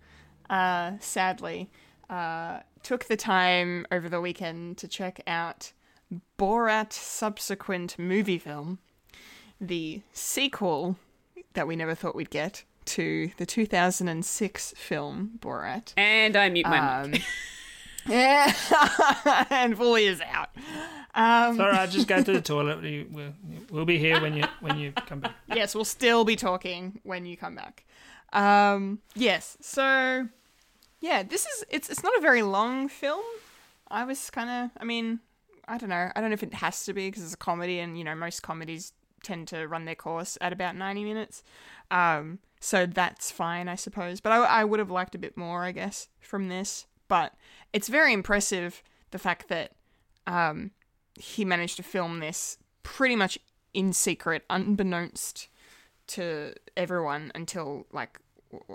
[0.48, 1.68] uh, sadly,
[2.08, 5.72] uh, took the time over the weekend to check out
[6.38, 8.78] Borat subsequent movie film,
[9.60, 10.96] the sequel
[11.54, 15.92] that we never thought we'd get to the 2006 film Borat.
[15.96, 17.16] And I mute my mic.
[17.16, 17.22] Um,
[18.06, 18.46] yeah,
[19.50, 20.48] and Fulia's out.
[21.14, 22.80] Um, It's all right, just go to the toilet.
[23.10, 23.32] We'll,
[23.70, 25.34] we'll be here when you when you come back.
[25.48, 27.84] yes, we'll still be talking when you come back.
[28.32, 30.28] Um, yes, so
[31.00, 33.24] yeah, this is it's it's not a very long film.
[33.88, 35.18] I was kind of, I mean,
[35.66, 37.80] I don't know, I don't know if it has to be because it's a comedy,
[37.80, 41.42] and you know most comedies tend to run their course at about ninety minutes.
[41.90, 44.20] Um, so that's fine, I suppose.
[44.20, 46.86] But I, I would have liked a bit more, I guess, from this.
[47.08, 47.34] But
[47.72, 49.72] it's very impressive the fact that
[50.26, 50.70] um,
[51.14, 53.38] he managed to film this pretty much
[53.74, 55.48] in secret, unbeknownst
[56.08, 58.18] to everyone until like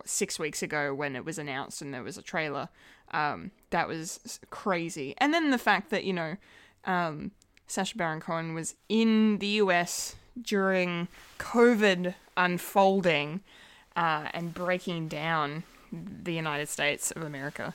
[0.06, 2.70] six weeks ago when it was announced and there was a trailer.
[3.12, 5.14] Um, that was crazy.
[5.18, 6.38] And then the fact that, you know,
[6.86, 7.32] um,
[7.96, 11.08] Baron Cohen was in the US during
[11.40, 13.42] COVID unfolding
[13.96, 17.74] uh, and breaking down the United States of America.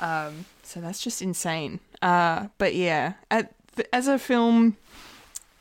[0.00, 1.80] Um, so that's just insane.
[2.02, 3.54] Uh, but yeah, at,
[3.92, 4.76] as a film,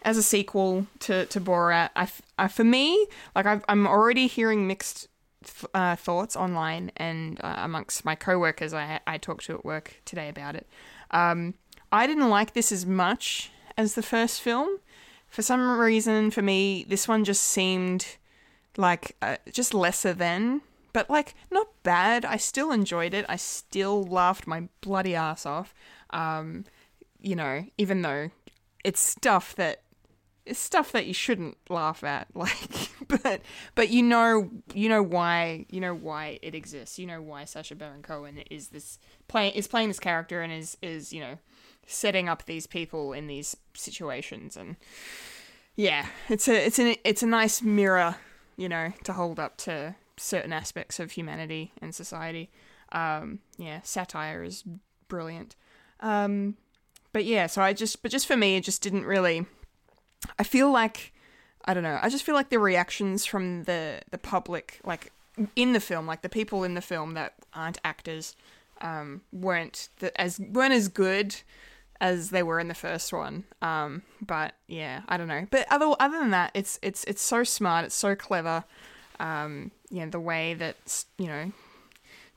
[0.02, 4.68] as a sequel to, to Borat, I, I- for me, like I've, I'm already hearing
[4.68, 5.07] mixed
[5.73, 10.30] uh, thoughts online and uh, amongst my coworkers I, I talked to at work today
[10.30, 10.68] about it.
[11.11, 11.53] Um,
[11.91, 14.80] I didn't like this as much as the first film.
[15.32, 18.18] For some reason, for me, this one just seemed
[18.78, 22.26] like uh, just lesser than, but like not bad.
[22.26, 23.26] I still enjoyed it.
[23.30, 25.74] I still laughed my bloody ass off.
[26.10, 26.66] Um,
[27.22, 28.30] you know, even though
[28.84, 29.84] it's stuff that
[30.45, 33.41] it's stuff that you shouldn't laugh at like but
[33.76, 37.76] but you know you know why you know why it exists you know why Sacha
[37.76, 38.98] Baron Cohen is this
[39.28, 41.38] play is playing this character and is is you know
[41.86, 44.76] setting up these people in these situations and
[45.76, 48.16] yeah it's a it's an it's a nice mirror
[48.56, 52.49] you know to hold up to certain aspects of humanity and society
[52.91, 54.64] um yeah satire is
[55.08, 55.56] brilliant
[56.02, 56.56] um
[57.12, 59.45] but yeah so I just but just for me it just didn't really
[60.38, 61.14] I feel like
[61.66, 61.99] I don't know.
[62.02, 65.12] I just feel like the reactions from the the public, like
[65.56, 68.36] in the film, like the people in the film that aren't actors,
[68.82, 71.36] um, weren't the, as weren't as good
[72.02, 73.45] as they were in the first one.
[73.61, 75.48] Um, but yeah, I don't know.
[75.49, 77.86] But other other than that, it's it's it's so smart.
[77.86, 78.65] It's so clever.
[79.19, 81.52] Um, you know the way that you know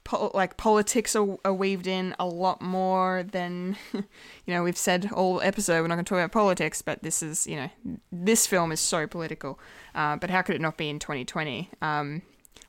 [0.02, 4.04] po- like politics are, are weaved in a lot more than you
[4.48, 7.46] know we've said all episode we're not going to talk about politics but this is
[7.46, 7.70] you know
[8.12, 9.58] this film is so political
[9.94, 12.20] uh, but how could it not be in 2020 um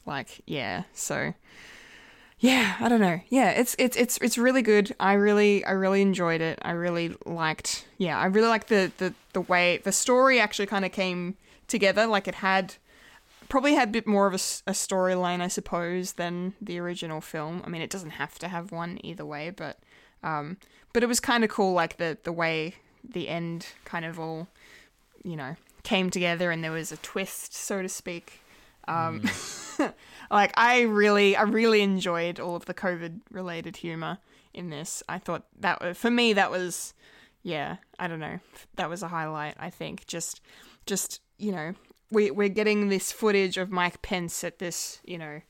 [0.06, 1.34] like yeah so
[2.46, 6.02] yeah i don't know yeah it's it's it's it's really good i really i really
[6.02, 10.40] enjoyed it i really liked yeah i really liked the the, the way the story
[10.40, 11.36] actually kind of came
[11.68, 12.76] together like it had
[13.50, 17.62] probably had a bit more of a, a storyline, I suppose, than the original film.
[17.66, 19.80] I mean, it doesn't have to have one either way, but
[20.24, 20.58] um,
[20.94, 22.76] but it was kind of cool, like the the way
[23.08, 24.48] the end kind of all,
[25.24, 28.42] you know, came together, and there was a twist, so to speak.
[28.88, 29.24] Um,
[30.32, 34.20] like I really, I really enjoyed all of the COVID related humor
[34.54, 35.04] in this.
[35.10, 36.94] I thought that for me that was,
[37.44, 38.40] yeah, I don't know,
[38.76, 39.56] that was a highlight.
[39.60, 40.42] I think just,
[40.86, 41.74] just you know,
[42.12, 45.42] we we're getting this footage of Mike Pence at this, you know,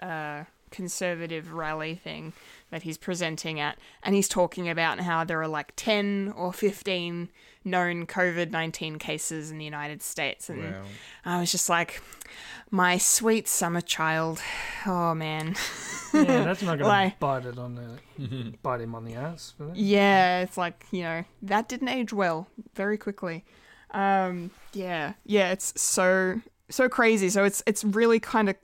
[0.00, 2.32] uh, conservative rally thing
[2.74, 7.30] that he's presenting at, and he's talking about how there are like ten or fifteen
[7.64, 10.82] known COVID nineteen cases in the United States, and Wow.
[11.24, 12.02] I was just like,
[12.72, 14.40] my sweet summer child,
[14.86, 15.54] oh man,
[16.12, 19.54] Yeah, that's not gonna bite it on the bite him on the ass.
[19.56, 19.76] For that.
[19.76, 23.44] Yeah, it's like, you know, that didn't age well very quickly.
[23.92, 26.40] Um yeah, yeah, it's so
[26.70, 27.28] so crazy.
[27.30, 28.56] So it's it's really kind of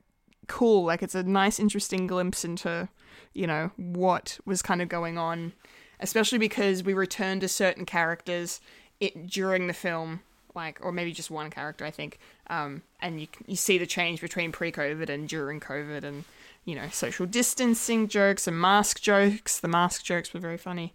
[0.49, 0.83] cool.
[0.83, 2.89] Like it's a nice interesting glimpse into,
[3.33, 5.53] you know, what was kind of going on,
[6.01, 8.61] especially because we return to certain characters
[9.01, 10.21] it during the film
[10.55, 12.19] like or maybe just one character I think.
[12.49, 16.25] Um and you you see the change between pre-COVID and during COVID and
[16.65, 19.61] you know, social distancing jokes and mask jokes.
[19.61, 20.93] The mask jokes were very funny.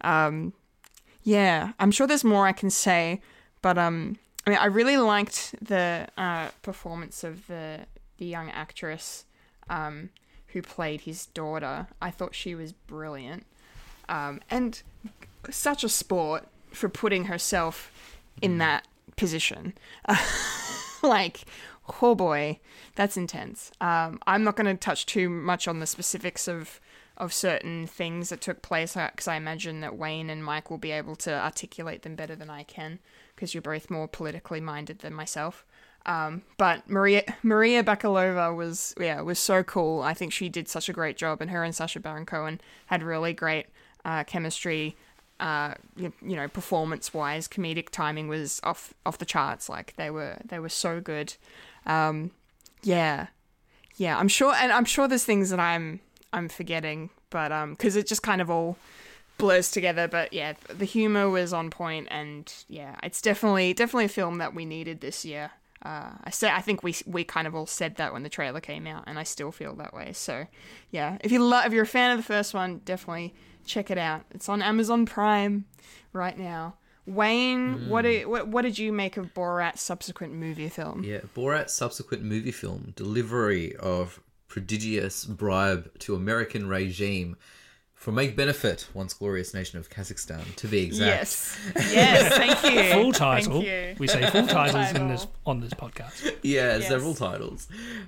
[0.00, 0.52] Um,
[1.22, 3.20] yeah, I'm sure there's more I can say,
[3.60, 7.80] but um, I mean, I really liked the uh, performance of the
[8.18, 9.24] the young actress
[9.70, 10.10] um,
[10.48, 11.88] who played his daughter.
[12.00, 13.46] I thought she was brilliant,
[14.08, 14.82] um, and
[15.50, 17.92] such a sport for putting herself
[18.40, 19.74] in that position.
[21.02, 21.44] like,
[22.02, 22.60] oh boy,
[22.94, 23.70] that's intense.
[23.80, 26.80] Um, I'm not going to touch too much on the specifics of
[27.18, 30.92] of certain things that took place because I imagine that Wayne and Mike will be
[30.92, 33.00] able to articulate them better than I can
[33.34, 35.66] because you're both more politically minded than myself.
[36.08, 40.00] Um, but Maria Maria Bakalova was yeah was so cool.
[40.00, 43.02] I think she did such a great job, and her and Sacha Baron Cohen had
[43.02, 43.66] really great
[44.04, 44.96] uh, chemistry.
[45.38, 49.68] Uh, you, you know, performance wise, comedic timing was off off the charts.
[49.68, 51.34] Like they were they were so good.
[51.84, 52.30] Um,
[52.82, 53.26] yeah,
[53.96, 54.18] yeah.
[54.18, 56.00] I'm sure, and I'm sure there's things that I'm
[56.32, 58.78] I'm forgetting, but um, because it just kind of all
[59.36, 60.08] blurs together.
[60.08, 64.54] But yeah, the humor was on point, and yeah, it's definitely definitely a film that
[64.54, 65.50] we needed this year.
[65.82, 68.60] Uh, I say I think we we kind of all said that when the trailer
[68.60, 70.12] came out, and I still feel that way.
[70.12, 70.46] So
[70.90, 73.34] yeah, if you love if you're a fan of the first one, definitely
[73.64, 74.24] check it out.
[74.32, 75.66] It's on Amazon Prime
[76.12, 76.74] right now.
[77.06, 81.04] Wayne, what, did, what what did you make of Borat's subsequent movie film?
[81.04, 87.36] Yeah, Borat's subsequent movie film, delivery of prodigious bribe to American regime
[87.98, 91.08] for Make Benefit, Once Glorious Nation of Kazakhstan, to be exact.
[91.08, 91.58] Yes.
[91.92, 92.32] Yes.
[92.36, 92.92] Thank you.
[92.94, 93.62] Full title.
[93.62, 93.96] You.
[93.98, 96.36] We say full titles in this on this podcast.
[96.42, 96.86] Yeah, Yes.
[96.88, 97.66] several titles.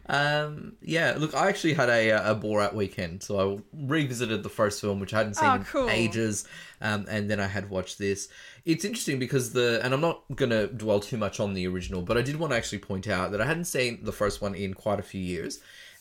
[0.08, 4.80] Um, yeah, look, I actually had a, a Borat weekend, so I revisited the first
[4.80, 5.90] film, which I hadn't seen Oh, in cool.
[5.90, 6.46] ages,
[6.80, 8.28] um, and then I had watched this.
[8.64, 12.16] It's interesting because the, and I'm not gonna dwell too much on the original, but
[12.16, 14.74] I did want to actually point out that I hadn't seen the first one in
[14.74, 15.60] quite a few years,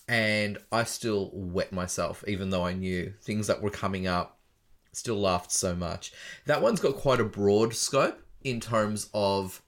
[0.10, 4.40] and I still wet myself, even though I knew things that were coming up.
[4.92, 6.12] Still laughed so much.
[6.48, 9.62] That one's got quite a broad scope in terms of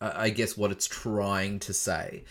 [0.00, 2.22] I guess what it's trying to say,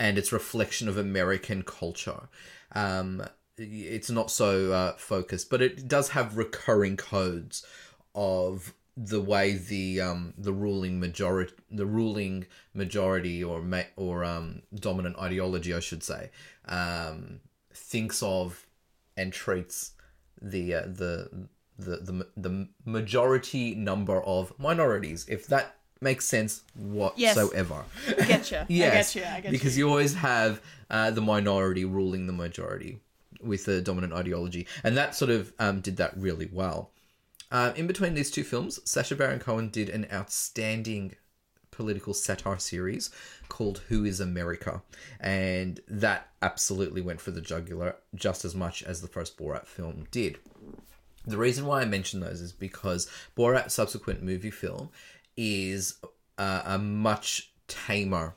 [0.00, 2.28] and its reflection of American culture.
[2.72, 3.22] Um,
[3.56, 7.64] it's not so uh, focused, but it does have recurring codes
[8.16, 14.62] of the way the um, the ruling majority, the ruling majority or ma- or um,
[14.74, 16.30] dominant ideology, I should say,
[16.66, 17.40] um,
[17.72, 18.66] thinks of
[19.16, 19.92] and treats
[20.40, 21.48] the uh, the
[21.78, 25.26] the the the majority number of minorities.
[25.28, 26.62] If that makes sense
[27.16, 27.36] Yes.
[27.36, 27.84] whatsoever.
[28.18, 28.58] I get you.
[28.68, 29.34] Yes, I get you.
[29.36, 29.86] I get because you.
[29.86, 30.60] you always have
[30.90, 33.00] uh, the minority ruling the majority
[33.42, 36.90] with the dominant ideology, and that sort of um, did that really well.
[37.54, 41.14] Uh, in between these two films, Sacha Baron Cohen did an outstanding
[41.70, 43.10] political satire series
[43.48, 44.82] called Who is America?
[45.20, 50.08] And that absolutely went for the jugular just as much as the first Borat film
[50.10, 50.38] did.
[51.28, 54.88] The reason why I mention those is because Borat's subsequent movie film
[55.36, 56.00] is
[56.36, 58.34] uh, a much tamer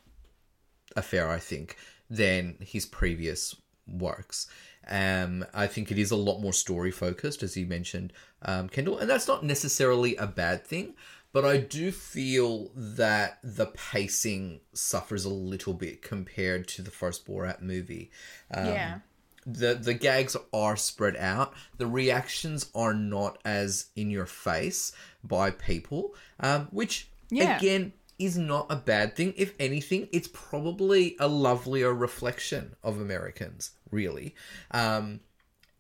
[0.95, 1.76] affair, I think,
[2.07, 3.56] than his previous
[3.88, 4.45] works.
[4.88, 8.97] Um, I think it is a lot more story focused, as you mentioned, um, Kendall,
[8.99, 10.93] and that's not necessarily a bad thing.
[11.34, 17.27] But I do feel that the pacing suffers a little bit compared to the first
[17.27, 18.09] Borat movie.
[18.51, 18.99] Um, yeah.
[19.45, 21.53] the the gags are spread out.
[21.77, 24.93] The reactions are not as in your face
[25.23, 27.57] by people, um, which Yeah.
[27.57, 29.34] again is not a bad thing.
[29.38, 34.34] If anything, it's probably a lovelier reflection of Americans, really.
[34.72, 35.19] Um,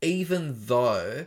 [0.01, 1.25] even though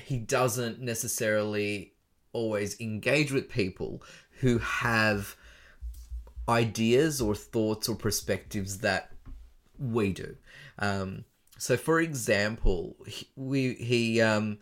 [0.00, 1.92] he doesn't necessarily
[2.32, 4.02] always engage with people
[4.40, 5.36] who have
[6.48, 9.12] ideas or thoughts or perspectives that
[9.78, 10.36] we do.
[10.78, 11.24] Um,
[11.58, 14.58] so, for example, he, we he um,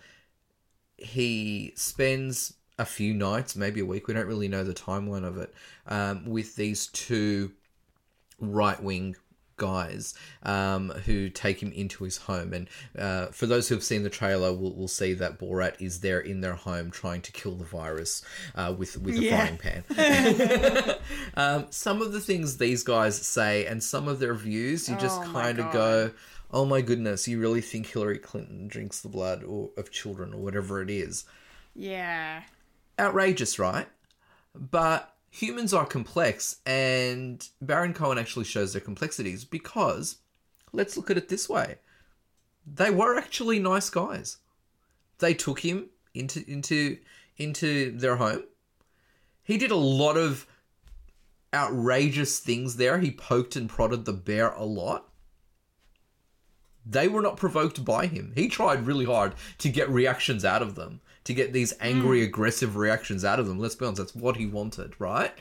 [0.98, 4.06] he spends a few nights, maybe a week.
[4.08, 5.54] We don't really know the timeline of it.
[5.86, 7.52] Um, with these two
[8.40, 9.16] right wing
[9.62, 12.52] guys um, who take him into his home.
[12.52, 12.68] And
[12.98, 16.20] uh, for those who have seen the trailer, will will see that Borat is there
[16.20, 18.22] in their home trying to kill the virus
[18.54, 19.36] uh, with with a Yeah.
[19.36, 19.82] frying pan.
[21.36, 25.20] um, some of the things these guys say and some of their views, you just
[25.22, 26.10] Oh kind of go.
[26.50, 27.26] Oh my goodness!
[27.28, 31.24] You really think Hillary Clinton drinks the blood or, of children or whatever it is?
[31.74, 32.42] Yeah.
[32.98, 33.88] outrageous, right?
[34.54, 40.18] But humans are complex, and Baron Cohen actually shows their complexities because
[40.72, 41.78] let's look at it this way:
[42.64, 44.36] they were actually nice guys.
[45.18, 46.98] They took him into into
[47.38, 48.44] into their home.
[49.42, 50.46] He did a lot of
[51.52, 52.98] outrageous things there.
[52.98, 55.08] He poked and prodded the bear a lot.
[56.84, 58.32] They were not provoked by him.
[58.34, 62.76] He tried really hard to get reactions out of them, to get these angry, aggressive
[62.76, 63.58] reactions out of them.
[63.58, 65.32] Let's be honest, that's what he wanted, right?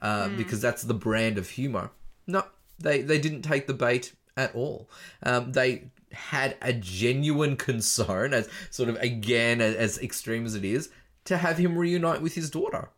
[0.00, 1.90] Uh, Because that's the brand of humor.
[2.26, 2.44] No,
[2.78, 4.88] they they didn't take the bait at all.
[5.22, 10.64] Um, they had a genuine concern, as sort of again as, as extreme as it
[10.64, 10.90] is,
[11.24, 12.90] to have him reunite with his daughter.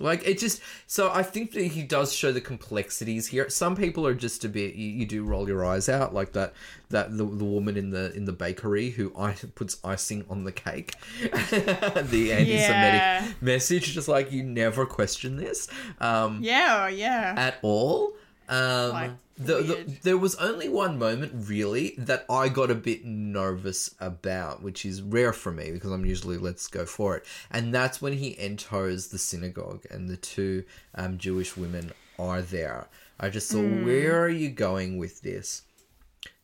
[0.00, 3.48] Like it just so I think that he does show the complexities here.
[3.50, 6.54] Some people are just a bit you, you do roll your eyes out like that
[6.88, 10.52] that the, the woman in the in the bakery who I, puts icing on the
[10.52, 10.94] cake.
[11.20, 13.28] the anti-Semitic Yeah.
[13.40, 15.68] message, just like you never question this.
[16.00, 16.88] Um, Yeah.
[16.88, 17.34] Yeah.
[17.36, 18.14] at all.
[18.48, 23.04] Um, Like, the, the, there was only one moment really that I got a bit
[23.04, 27.74] nervous about, which is rare for me because I'm usually let's go for it, and
[27.74, 30.64] that's when he enters the synagogue and the two
[30.94, 32.88] um, Jewish women are there.
[33.18, 35.62] I just thought, where are you going with this?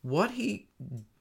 [0.01, 0.67] What he,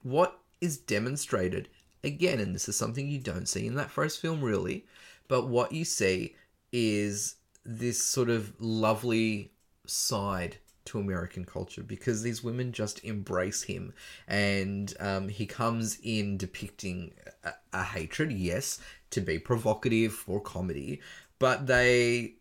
[0.02, 1.68] what is demonstrated
[2.04, 4.84] again, and this is something you don't see in that first film really,
[5.26, 6.34] but what you see
[6.72, 9.50] is this sort of lovely
[9.86, 10.58] side
[10.88, 13.92] to American culture because these women just embrace him
[14.26, 17.12] and um, he comes in depicting
[17.44, 21.00] a, a hatred, yes, to be provocative for comedy,
[21.38, 22.34] but they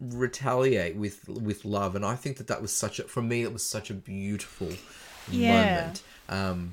[0.00, 3.52] retaliate with with love and I think that that was such a for me it
[3.52, 4.68] was such a beautiful
[5.28, 5.46] Yeah.
[5.46, 6.72] moment um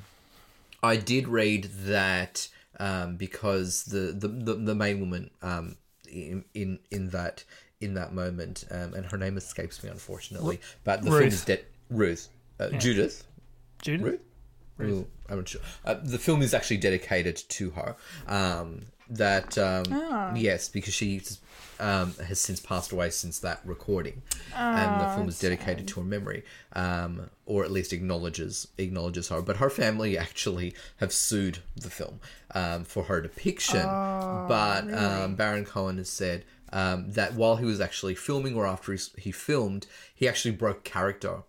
[0.82, 2.48] I did read that
[2.80, 5.76] um, because the, the, the, the main woman um,
[6.10, 7.44] in, in in that
[7.82, 11.66] in that moment, um, and her name escapes me unfortunately, but the film is dead.
[11.90, 12.28] Ruth,
[12.60, 13.26] uh, Judith,
[13.82, 14.20] Judith?
[14.78, 14.92] Ruth.
[14.92, 15.62] Ooh, I'm not sure.
[15.86, 17.96] Uh, the film is actually dedicated to her.
[18.28, 21.22] Um, that um, yes, because she
[21.80, 24.22] um, has since passed away since that recording,
[24.56, 26.44] and the film is dedicated to her memory,
[26.74, 29.42] um, or at least acknowledges acknowledges her.
[29.42, 32.20] But her family actually have sued the film
[32.54, 33.82] um, for her depiction.
[33.84, 38.94] but um, Baron Cohen has said um, that while he was actually filming, or after
[38.94, 41.44] he, he filmed, he actually broke character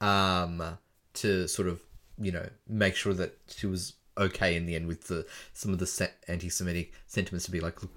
[0.00, 0.78] um,
[1.14, 1.80] to sort of
[2.20, 5.78] you know make sure that she was okay in the end with the some of
[5.78, 7.92] the se- anti-Semitic sentiments to be like, look,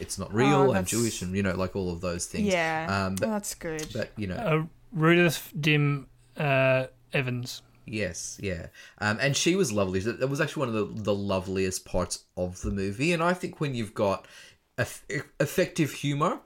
[0.00, 0.72] it's not real.
[0.72, 2.46] I'm Oh, Jewish, and you know, like all of those things.
[2.46, 3.88] Yeah, Um, oh, but, that's good.
[3.92, 6.06] but you know, Uh, Rudolph Dim
[6.36, 7.62] uh, Evans.
[7.90, 8.66] Yes, yeah.
[8.98, 10.00] Um, and she was lovely.
[10.00, 13.12] That that was actually one of the, the loveliest parts of the movie.
[13.14, 14.47] And I think when you've got eff-
[14.78, 16.40] effective humor,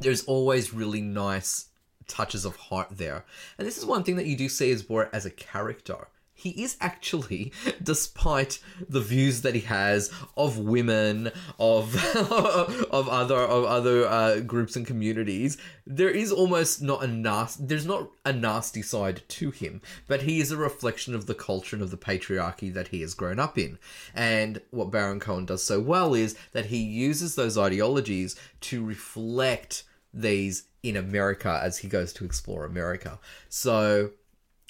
[0.00, 1.66] there's always really nice
[2.06, 3.24] touches of heart there.
[3.58, 6.08] And this is one thing that you do see as Borat as a character.
[6.38, 7.52] He is actually,
[7.82, 14.76] despite the views that he has of women, of of other of other uh, groups
[14.76, 17.64] and communities, there is almost not a nasty.
[17.64, 21.74] There's not a nasty side to him, but he is a reflection of the culture
[21.74, 23.76] and of the patriarchy that he has grown up in.
[24.14, 29.82] And what Baron Cohen does so well is that he uses those ideologies to reflect
[30.14, 33.18] these in America as he goes to explore America.
[33.48, 34.12] So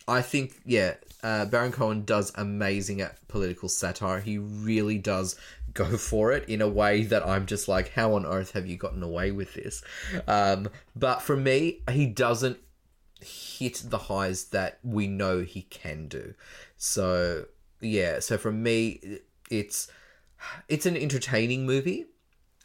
[0.09, 4.21] I think, yeah, uh, Baron Cohen does amazing at political satire.
[4.21, 5.37] He really does
[5.75, 8.77] go for it in a way that I'm just like, how on earth have you
[8.77, 9.83] gotten away with this?
[10.27, 12.59] Um, but for me, he doesn't
[13.21, 16.35] hit the highs that we know he can do.
[16.77, 17.47] So
[17.81, 19.21] yeah, so for me,
[19.51, 19.89] it's
[20.69, 22.07] it's an entertaining movie.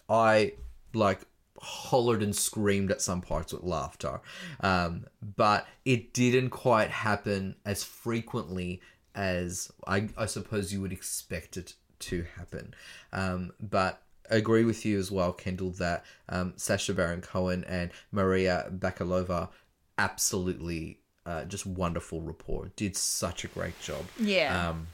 [0.08, 0.54] I
[0.94, 1.22] like
[1.64, 4.22] hollered and screamed at some parts with laughter,
[4.60, 8.82] um, but it didn't quite happen as frequently
[9.16, 12.74] as I, I suppose you would expect it to happen.
[13.12, 17.92] Um, but I agree with you as well, Kendall, that um, Sacha Baron Cohen and
[18.12, 19.50] Maria Bakalova
[19.98, 22.72] absolutely uh, just wonderful rapport.
[22.76, 24.06] Did such a great job.
[24.20, 24.88] yeah, Um,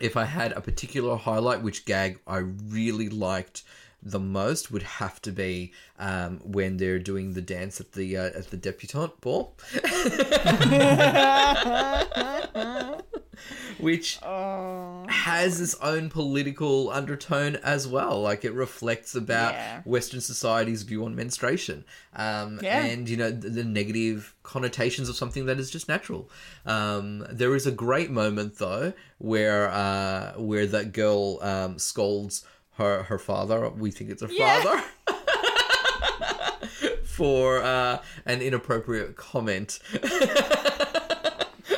[0.00, 3.62] if I had a particular highlight, which gag I really liked
[4.04, 8.24] the most, would have to be um, when they're doing the dance at the uh,
[8.26, 9.56] at the debutante ball,
[13.78, 18.20] which has its own political undertone as well.
[18.22, 19.82] Like it reflects about Yeah.
[19.84, 22.84] Western society's view on menstruation, um, Yeah.
[22.84, 26.30] and you know the, the negative connotations of something that is just natural.
[26.66, 32.44] Um, there is a great moment though where uh, where that girl um, scolds
[32.74, 33.68] her her father.
[33.70, 34.62] We think it's her Yeah.
[34.62, 34.84] father.
[37.04, 39.78] For uh, an inappropriate comment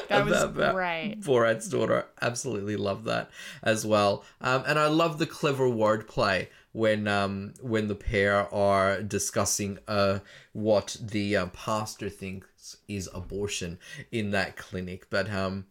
[0.09, 1.17] that was about great.
[1.21, 2.07] Borat's daughter.
[2.23, 3.31] Absolutely love that
[3.63, 4.25] as well.
[4.41, 10.21] Um, and I love the clever wordplay when um, when the pair are discussing uh,
[10.53, 13.79] what the uh, pastor thinks is abortion
[14.11, 15.09] in that clinic.
[15.11, 15.67] But um,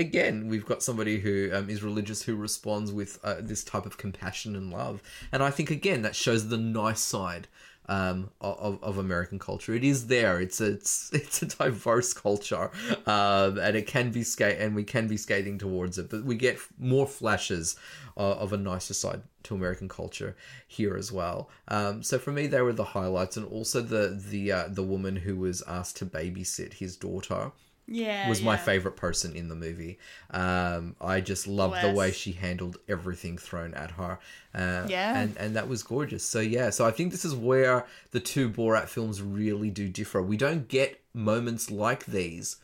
[0.00, 3.98] again, we've got somebody who um, is religious who responds with uh, this type of
[3.98, 5.02] compassion and love.
[5.30, 7.46] And I think again that shows the nice side
[7.86, 9.74] um, of, of American culture.
[9.74, 10.40] It is there.
[10.40, 12.70] It's a, it's it's a diverse culture,
[13.06, 16.08] um, and it can be sca- and we can be skating towards it.
[16.08, 17.76] But we get more flashes
[18.16, 20.36] uh, of a nicer side to American culture
[20.68, 21.50] here as well.
[21.68, 25.16] Um, so for me, they were the highlights, and also the the uh, the woman
[25.16, 27.52] who was asked to babysit his daughter
[27.92, 29.98] Yeah, was my favorite person in the movie.
[30.30, 34.18] Um, I just loved the way she handled everything thrown at her.
[34.54, 35.18] Uh, Yeah.
[35.20, 36.22] and and that was gorgeous.
[36.24, 40.22] So yeah, so I think this is where the two Borat films really do differ.
[40.22, 42.56] We don't get moments like these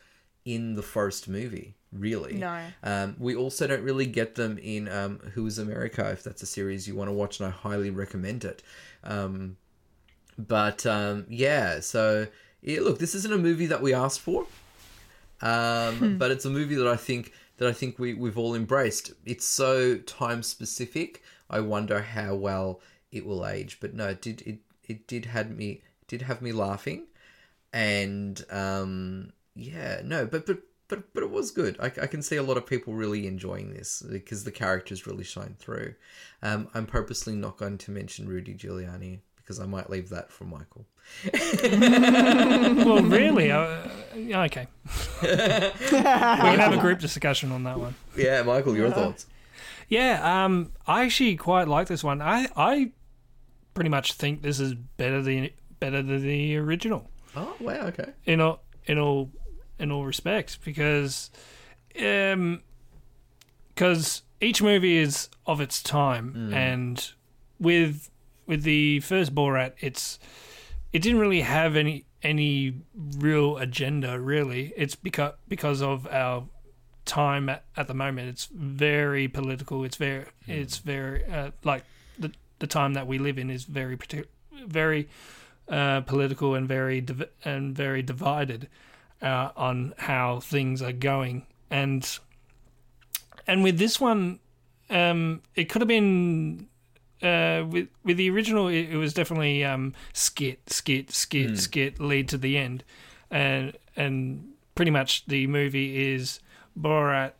[0.45, 2.35] in the first movie, really.
[2.35, 2.61] No.
[2.81, 6.45] Um, we also don't really get them in um, Who Is America, if that's a
[6.45, 8.63] series you want to watch, and I highly recommend it.
[9.03, 9.57] Um,
[10.37, 12.27] but um, yeah, so
[12.61, 14.47] yeah, look, this isn't a movie that we asked for,
[15.41, 19.13] um, but it's a movie that I think that I think we we've all embraced.
[19.25, 21.23] It's so time specific.
[21.49, 22.81] I wonder how well
[23.11, 23.79] it will age.
[23.79, 27.07] But no, it did it it did had me did have me laughing,
[27.73, 30.59] and um, yeah, no, but but.
[30.89, 31.75] But, but it was good.
[31.81, 35.25] I, I can see a lot of people really enjoying this because the characters really
[35.25, 35.95] shine through.
[36.41, 40.43] Um, I'm purposely not going to mention Rudy Giuliani because I might leave that for
[40.43, 40.85] Michael.
[42.85, 44.67] well, really, uh, yeah, okay.
[45.21, 47.95] we can have a group discussion on that one.
[48.17, 49.25] Yeah, Michael, your thoughts?
[49.87, 52.21] Yeah, um, I actually quite like this one.
[52.21, 52.91] I I
[53.73, 55.49] pretty much think this is better than
[55.79, 58.11] better than the original Oh, wow, okay.
[58.25, 59.29] in all in all
[59.79, 61.29] in all respects because
[62.03, 62.63] um
[63.69, 67.11] because each movie is of its time and
[67.59, 68.09] with
[68.47, 70.17] with the first Borat it's
[70.93, 74.73] it didn't really have any any real agenda really.
[74.75, 76.47] It's because because of our
[77.05, 78.29] time at, at the moment.
[78.29, 79.83] It's very political.
[79.83, 81.83] It's very it's very uh, like
[82.19, 83.97] the the time that we live in is very
[84.65, 85.07] very
[85.69, 88.67] uh, political and very div- and very divided
[89.21, 91.45] uh, on how things are going.
[91.69, 92.19] And
[93.47, 94.39] and with this one
[94.89, 96.67] um, it could have been
[97.21, 102.29] uh, with with the original it, it was definitely um, skit skit skit skit lead
[102.29, 102.83] to the end.
[103.31, 106.39] And and pretty much the movie is
[106.79, 107.33] Borat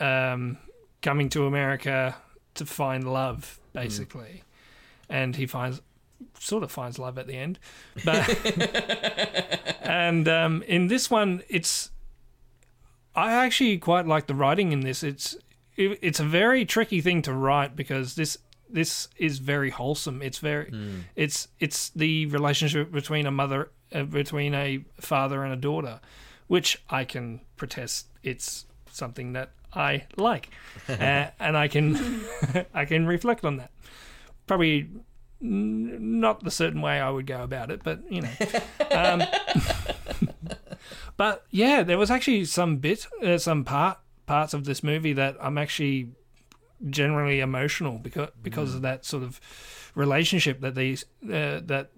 [0.00, 0.58] um,
[1.02, 2.16] coming to America
[2.54, 4.42] to find love basically.
[5.08, 5.80] And he finds
[6.38, 7.58] sort of finds love at the end.
[8.04, 8.28] But
[9.82, 11.90] and um, in this one it's
[13.14, 15.02] I actually quite like the writing in this.
[15.02, 15.36] It's
[15.76, 18.38] it's a very tricky thing to write because this
[18.72, 20.22] this is very wholesome.
[20.22, 20.72] It's very
[21.16, 26.00] it's it's the relationship between a mother uh, between a father and a daughter,
[26.46, 28.06] which I can protest.
[28.22, 30.48] It's something that I like,
[30.88, 32.24] uh, and I can
[32.74, 33.70] I can reflect on that.
[34.46, 34.88] Probably
[35.42, 38.30] n- not the certain way I would go about it, but you know.
[38.92, 39.22] Um,
[41.16, 45.36] but yeah, there was actually some bit, uh, some part parts of this movie that
[45.40, 46.10] I'm actually
[46.88, 49.40] generally emotional because because of that sort of
[49.94, 51.90] relationship that these uh, that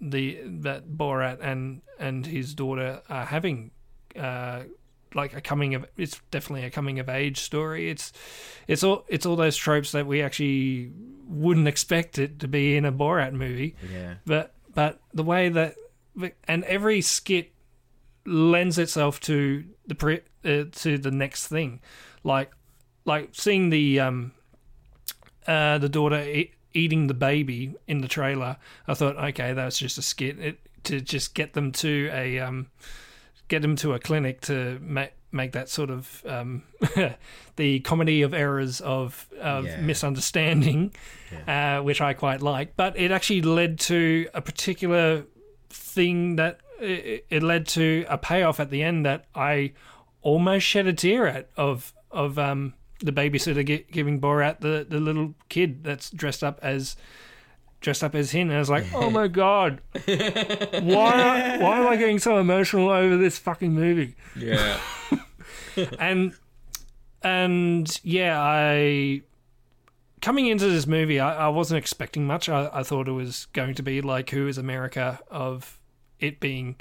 [0.00, 3.70] the that Borat and and his daughter are having.
[4.16, 4.64] Uh,
[5.14, 7.90] like a coming of it's definitely a coming of age story.
[7.90, 8.12] It's
[8.66, 10.90] it's all it's all those tropes that we actually
[11.28, 13.76] wouldn't expect it to be in a Borat movie.
[13.92, 14.14] Yeah.
[14.24, 15.74] But but the way that
[16.46, 17.52] and every skit
[18.24, 21.80] lends itself to the pre, uh, to the next thing,
[22.22, 22.50] like
[23.04, 24.32] like seeing the um
[25.46, 28.56] uh the daughter e- eating the baby in the trailer.
[28.88, 32.38] I thought, okay, that was just a skit it, to just get them to a
[32.40, 32.68] um
[33.48, 36.62] get them to a clinic to make make that sort of um,
[37.56, 39.80] the comedy of errors of, of Yeah.
[39.80, 40.92] misunderstanding,
[41.46, 42.76] uh, which I quite like.
[42.76, 45.24] But it actually led to a particular
[45.70, 49.72] thing that it, it led to a payoff at the end that I
[50.20, 55.00] almost shed a tear at of of um, the babysitter gi- giving Borat the, the
[55.00, 56.96] little kid that's dressed up as
[57.80, 58.48] dressed up as him.
[58.48, 63.16] And I was like, oh my god, why why am I getting so emotional over
[63.16, 64.16] this fucking movie?
[64.36, 64.78] Yeah.
[65.98, 66.32] and
[67.22, 69.22] and yeah, I
[70.20, 72.48] coming into this movie, I, I wasn't expecting much.
[72.48, 75.78] I, I thought it was going to be like Who is America of
[76.18, 76.76] it being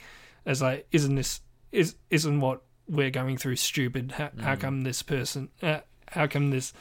[0.45, 1.41] as like isn't this
[1.71, 4.13] is isn't what we're going through stupid?
[4.13, 5.49] How, how come this person?
[5.61, 5.79] Uh,
[6.11, 6.73] how come this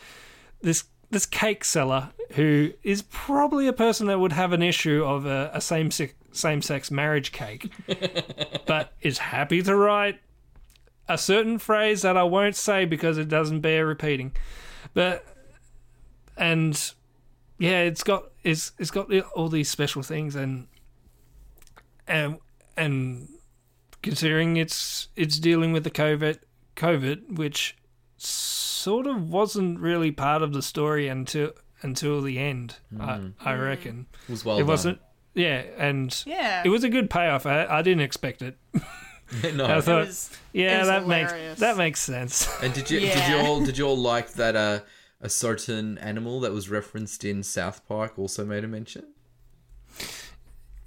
[0.61, 5.27] this this cake seller who is probably a person that would have an issue of
[5.27, 7.73] a, a same sex same sex marriage cake,
[8.67, 10.21] but is happy to write
[11.09, 14.33] a certain phrase that I won't say because it doesn't bear repeating.
[14.95, 15.25] But
[16.37, 16.93] and
[17.59, 20.69] yeah, it's got it's it's got all these special things and
[22.07, 22.39] and
[22.77, 23.29] and
[24.03, 26.39] considering it's it's dealing with the COVID
[26.77, 27.77] COVID, which
[28.81, 31.53] sort of wasn't really part of the story until
[31.83, 32.77] until the end.
[33.01, 34.67] I, I reckon It was well it done.
[34.69, 34.99] wasn't.
[35.35, 36.63] Yeah, and Yeah.
[36.65, 37.47] it was a good payoff.
[37.47, 38.59] I, I didn't expect it.
[39.55, 39.65] no.
[39.65, 41.33] I thought, was- yeah, it was that hilarious.
[41.33, 42.49] makes that makes sense.
[42.63, 44.81] And did you did you all did you all like that uh,
[45.21, 49.05] a certain animal that was referenced in South Park also made a mention?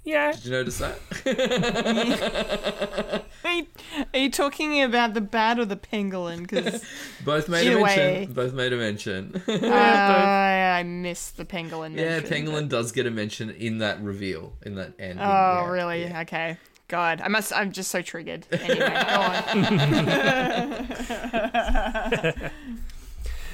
[0.04, 0.98] Yeah, Did you notice that?
[3.44, 3.66] Are you,
[4.14, 6.48] are you talking about the bat or the pangolin?
[6.48, 6.82] Because
[7.26, 7.98] Both made a Either mention.
[7.98, 8.26] way.
[8.32, 9.42] Both made a mention.
[9.48, 11.94] I missed the pangolin.
[11.94, 15.18] yeah, mention, Pangolin does get a mention in that reveal in that end.
[15.20, 15.68] Oh, yeah.
[15.68, 16.10] really?
[16.10, 16.56] Okay.
[16.88, 17.52] God, I must.
[17.52, 18.46] I'm just so triggered.
[18.50, 19.30] Anyway, go on.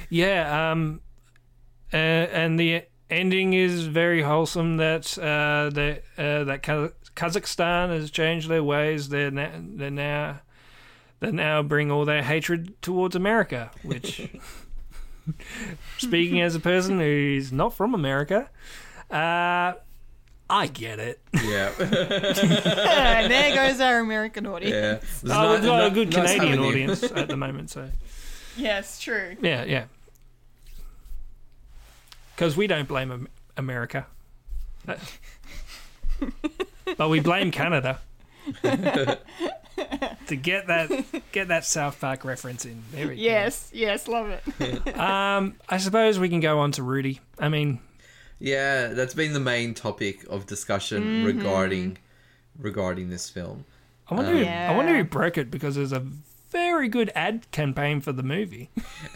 [0.09, 0.71] yeah.
[0.71, 1.01] Um,
[1.93, 4.77] uh, and the ending is very wholesome.
[4.77, 6.63] That uh, that uh, that
[7.15, 9.09] Kazakhstan has changed their ways.
[9.09, 10.39] They're now they're now
[11.19, 13.69] they now bring all their hatred towards America.
[13.83, 14.27] Which,
[15.97, 18.49] speaking as a person who's not from America,
[19.11, 19.73] uh,
[20.49, 21.21] I get it.
[21.33, 21.71] Yeah.
[21.79, 24.73] and there goes our American audience.
[24.73, 24.99] Yeah.
[25.23, 27.89] There's Oh, no- we've got no- a good nice Canadian audience at the moment, so
[28.57, 29.37] Yes, true.
[29.41, 29.85] yeah, yeah.
[32.41, 34.07] Because we don't blame America,
[34.87, 34.95] Uh,
[36.97, 37.99] but we blame Canada
[38.63, 40.89] to get that
[41.31, 42.81] get that South Park reference in.
[42.93, 44.41] There we Yes, yes, love it.
[44.97, 47.19] Um, I suppose we can go on to Rudy.
[47.37, 47.79] I mean,
[48.39, 51.25] Yeah, that's been the main topic of discussion Mm-hmm.
[51.27, 51.99] regarding
[52.57, 53.65] regarding this film.
[54.09, 54.31] I wonder.
[54.35, 56.03] Who, I wonder who broke it because there's a
[56.51, 58.69] very good ad campaign for the movie.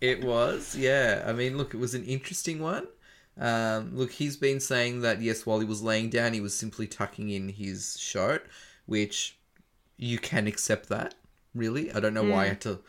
[0.00, 1.22] It was, yeah.
[1.26, 2.86] I mean, look, it was an interesting one.
[3.38, 6.86] Um, look, he's been saying that yes, while he was laying down, he was simply
[6.86, 8.46] tucking in his shirt,
[8.86, 9.38] which
[9.96, 11.14] you can accept that.
[11.54, 12.80] Really, I don't know why he had to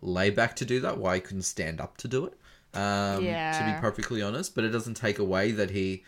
[0.00, 0.98] lay back to do that.
[0.98, 2.34] Why he couldn't stand up to do it.
[2.72, 3.24] Um,
[3.58, 6.04] To be perfectly honest, but it doesn't take away that he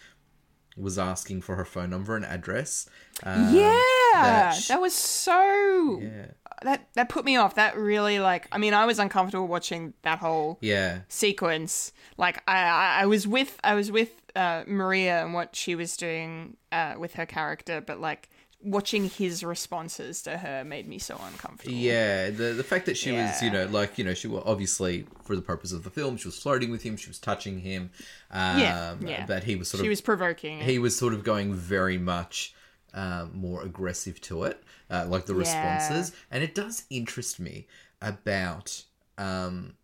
[0.77, 2.89] was asking for her phone number and address.
[3.23, 3.81] Um, yeah,
[4.15, 6.01] that that, was so.
[6.03, 6.27] Yeah.
[6.63, 7.57] That that put me off.
[7.57, 8.47] That really like.
[8.53, 11.01] I mean, I was uncomfortable watching that whole Yeah.
[11.09, 11.93] sequence.
[12.17, 15.97] Like I, I, I was with I was with uh, Maria and what she was
[15.97, 18.29] doing uh, with her character, but like
[18.65, 21.75] watching his responses to her made me so uncomfortable.
[21.77, 25.07] Yeah, the the fact that she was, you know, like you know, she was obviously
[25.25, 27.91] for the purpose of the film, she was flirting with him, she was touching him.
[28.31, 29.25] Um, Yeah, yeah.
[29.27, 30.61] But he was sort she of she was provoking.
[30.61, 32.55] he was sort of going very much
[32.95, 35.39] um, more aggressive to it, uh, like the Yeah.
[35.39, 37.67] responses, and it does interest me
[38.01, 38.85] about
[39.19, 39.75] um,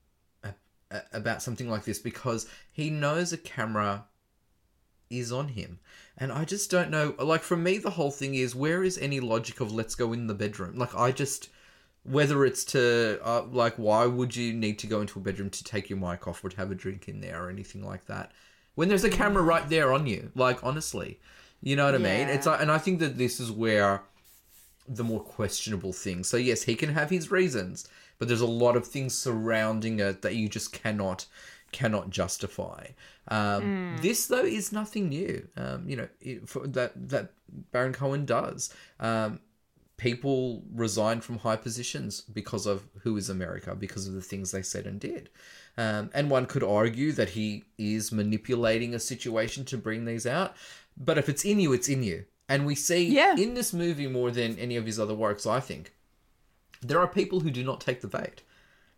[1.12, 4.06] about something like this because he knows a camera
[5.10, 5.78] is on him.
[6.20, 7.14] And I just don't know.
[7.18, 10.26] Like, for me, the whole thing is where is any logic of let's go in
[10.26, 10.76] the bedroom?
[10.76, 11.48] Like, I just.
[12.04, 13.20] Whether it's to.
[13.22, 16.26] Uh, like, why would you need to go into a bedroom to take your mic
[16.26, 18.32] off or to have a drink in there or anything like that?
[18.74, 20.32] When there's a camera right there on you.
[20.34, 21.20] Like, honestly.
[21.62, 22.28] You know what I mean?
[22.28, 24.02] It's like, And I think that this is where
[24.86, 26.28] the more questionable things.
[26.28, 27.88] So, yes, he can have his reasons,
[28.18, 31.26] but there's a lot of things surrounding it that you just cannot
[31.72, 32.86] cannot justify.
[33.28, 35.48] Um, This though is nothing new.
[35.56, 37.32] Um, you know it, for, that that
[37.72, 38.72] Baron Cohen does.
[39.00, 39.40] Um,
[39.96, 44.62] people resign from high positions because of who is America, because of the things they
[44.62, 45.28] said and did.
[45.76, 50.54] Um, and one could argue that he is manipulating a situation to bring these out.
[50.96, 52.24] But if it's in you, it's in you.
[52.48, 53.36] And we see Yeah.
[53.36, 55.92] in this movie more than any of his other works, I think,
[56.80, 58.42] there are people who do not take the bait.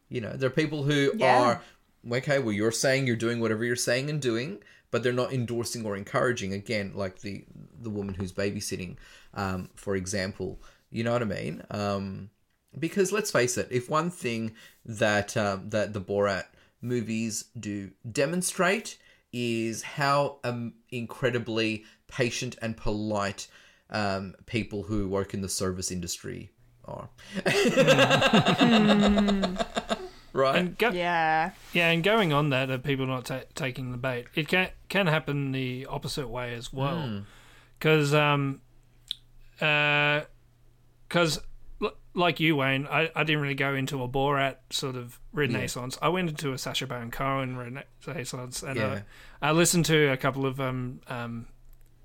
[0.08, 1.38] You know, there are people who Yeah.
[1.38, 1.62] are
[2.10, 2.38] okay.
[2.38, 5.96] Well, you're saying you're doing whatever you're saying and doing, but they're not endorsing or
[5.96, 6.52] encouraging.
[6.52, 7.44] Again, like the
[7.80, 8.96] the woman who's babysitting,
[9.34, 10.60] um, for example.
[10.90, 11.62] You know what I mean?
[11.70, 12.30] Um,
[12.78, 14.52] because let's face it, if one thing
[14.84, 16.44] that um, that the Borat
[16.82, 18.98] movies do demonstrate
[19.32, 23.46] is how um, incredibly patient and polite
[23.90, 26.50] um, people who work in the service industry
[26.84, 27.08] are.
[30.32, 30.56] right?
[30.56, 34.26] and go, yeah, Yeah, and going on that, of people not ta- taking the bait,
[34.34, 37.22] it can can happen the opposite way as well.
[37.78, 38.60] Because, um,
[39.60, 40.22] uh,
[41.08, 41.40] because
[42.12, 45.96] like you, Wayne, I, I didn't really go into a Borat sort of renaissance.
[46.02, 48.86] I went into a Sacha Baron Cohen renaissance, and Yeah.
[48.86, 49.00] uh,
[49.40, 51.46] I listened to a couple of um um.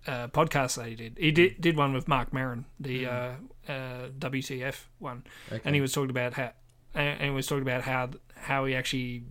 [0.07, 1.17] Uh, podcasts that he did.
[1.17, 3.31] He did, did one with Marc Maron, the uh,
[3.67, 5.23] uh, WTF one,
[5.65, 6.51] and he was talking about how
[6.95, 9.23] and and was talking about how how he actually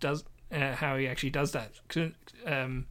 [0.00, 1.72] does uh, how he actually does that.
[2.46, 2.86] Um,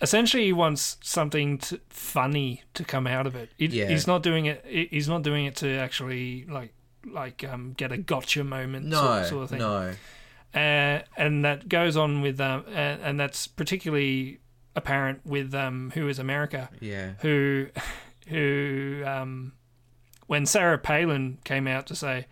[0.00, 3.50] essentially, he wants something to, funny to come out of it.
[3.56, 3.88] He- Yeah.
[3.88, 4.64] He's not doing it.
[4.90, 6.72] He's not doing it to actually like
[7.06, 9.58] like um, get a gotcha moment no, sort, sort of thing.
[9.60, 9.94] no.
[10.54, 14.40] Uh, and that goes on with um, and, and that's particularly
[14.74, 17.12] apparent with um, Who Is America Yeah.
[17.20, 17.66] who
[18.28, 19.52] who um
[20.26, 22.26] when Sarah Palin came out to say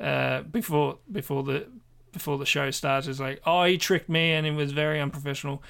[0.00, 1.66] uh before before the
[2.12, 5.62] before the show starts it's like oh he tricked me and it was very unprofessional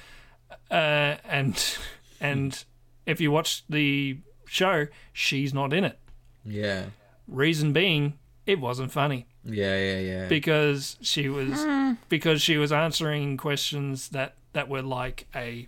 [0.71, 1.77] uh and
[2.21, 2.63] and
[3.05, 5.99] if you watch the show she's not in it
[6.43, 6.85] Yeah.
[7.27, 8.13] reason being
[8.45, 10.27] it wasn't funny Yeah, yeah, yeah.
[10.27, 11.65] because she was
[12.09, 15.67] because she was answering questions that that were like a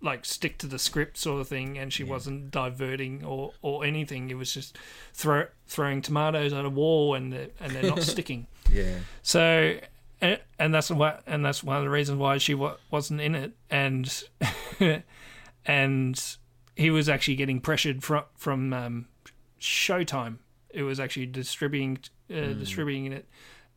[0.00, 4.30] like stick to the script sort of thing and she wasn't diverting or or anything.
[4.30, 4.76] It was just
[5.12, 8.46] throw throwing tomatoes at a wall and they're, and they're not sticking.
[8.72, 8.98] Yeah.
[9.22, 9.78] so
[10.20, 13.34] and, and that's what and that's one of the reasons why she wa- wasn't in
[13.34, 13.52] it.
[13.70, 14.22] And
[15.66, 16.36] and
[16.76, 19.06] he was actually getting pressured from from um,
[19.60, 20.38] Showtime.
[20.70, 21.98] It was actually distributing
[22.30, 23.26] uh, distributing it,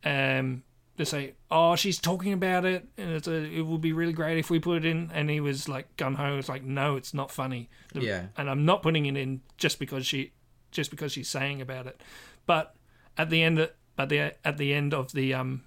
[0.04, 0.62] um,
[0.98, 4.38] to say, "Oh, she's talking about it, and it's a, it would be really great
[4.38, 6.36] if we put it in." And he was like gun ho.
[6.38, 8.26] It's like, "No, it's not funny." Yeah.
[8.36, 10.32] and I'm not putting it in just because she,
[10.70, 12.00] just because she's saying about it.
[12.46, 12.74] But
[13.16, 15.62] at the end, but the at the end of the um,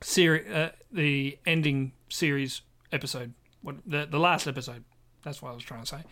[0.00, 2.62] series, uh, the ending series
[2.92, 4.84] episode, what the the last episode.
[5.22, 6.02] That's what I was trying to say.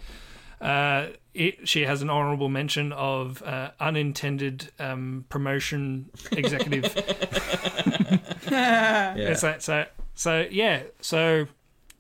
[0.61, 6.95] Uh, it, she has an honourable mention of uh, unintended um, promotion executive.
[8.51, 9.15] Yeah.
[9.17, 10.83] It's like- so so yeah.
[11.01, 11.47] So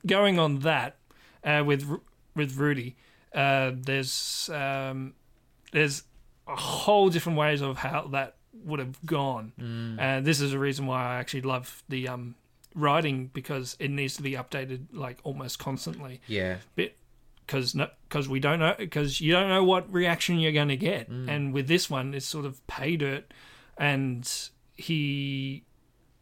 [0.06, 0.96] going on that
[1.44, 1.88] uh, with
[2.34, 2.96] with Rudy,
[3.34, 5.14] uh, there's um,
[5.72, 6.04] there's
[6.46, 9.52] a whole different ways of how that would have gone,
[10.00, 12.34] and this is a reason why I actually love the um,
[12.74, 16.56] writing because it needs to be updated like almost constantly Yeah.
[16.74, 16.96] bit
[17.48, 17.74] because
[18.08, 21.52] because we don't know because you don't know what reaction you're going to get and
[21.52, 23.32] with this one it's sort of pay dirt.
[23.78, 24.30] And
[24.76, 25.64] he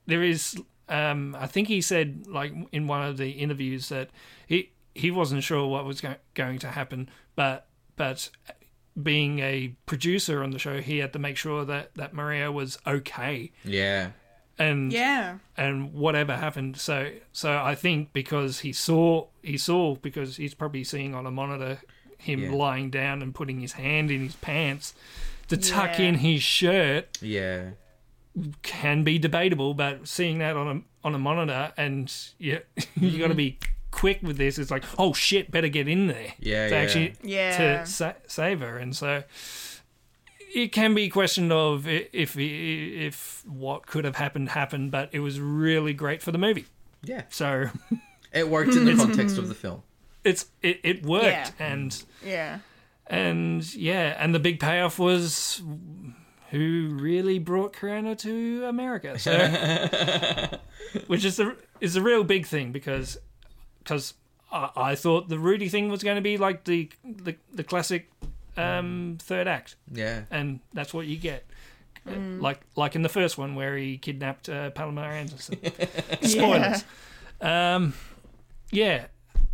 [0.07, 0.57] there is
[0.89, 4.09] um i think he said like in one of the interviews that
[4.47, 7.09] he he wasn't sure what was go- going to happen.
[7.35, 7.67] But
[7.97, 8.31] but
[9.03, 12.79] being a producer on the show he had to make sure that that maria was
[12.87, 13.53] okay.
[13.65, 14.11] Yeah.
[14.59, 15.39] And Yeah.
[15.57, 16.77] and whatever happened.
[16.79, 21.31] So so I think because he saw he saw because he's probably seeing on a
[21.31, 21.81] monitor
[22.19, 22.51] him Yeah.
[22.53, 24.95] lying down and putting his hand in his pants
[25.49, 26.07] to tuck Yeah.
[26.07, 27.71] in his shirt Yeah.
[28.63, 32.59] can be debatable, but seeing that on a on a monitor and yeah,
[33.01, 33.59] you got to be
[33.91, 34.59] quick with this.
[34.59, 36.81] It's like oh shit, better get in there Yeah, to yeah.
[36.81, 37.57] actually Yeah.
[37.85, 39.23] to sa- save her, and so.
[40.57, 45.21] It can be a question of if if what could have happened happened, but it
[45.21, 46.65] was really great for the movie.
[47.03, 47.23] Yeah.
[47.29, 47.67] So
[48.33, 49.83] It worked in the context of the film.
[50.25, 51.51] it's it, it worked Yeah.
[51.59, 52.59] and Yeah.
[53.07, 55.63] and yeah and the big payoff was
[56.51, 59.33] who really brought Corona to America so
[61.07, 63.19] which is a is a real big thing because
[63.79, 64.15] because
[64.51, 68.11] I, I thought the Rudy thing was going to be like the the, the classic
[68.57, 69.77] um, third act.
[69.93, 70.23] Yeah.
[70.31, 71.47] and that's what you get.
[72.09, 75.59] Like like in the first one where he kidnapped uh, Pamela Anderson.
[76.23, 76.85] Spoilers.
[77.41, 77.95] Um
[78.71, 79.07] yeah.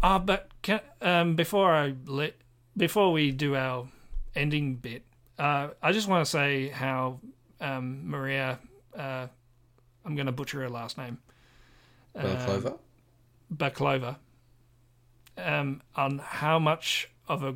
[0.02, 2.34] Uh, but can, um, before I let
[2.76, 3.88] before we do our
[4.34, 5.02] ending bit,
[5.38, 7.20] uh, I just want to say how
[7.60, 8.58] um, Maria,
[8.96, 9.28] uh,
[10.04, 11.18] I'm going to butcher her last name,
[12.14, 12.74] Bella Clover.
[13.54, 14.16] Baklova,
[15.38, 17.54] um, on how much of a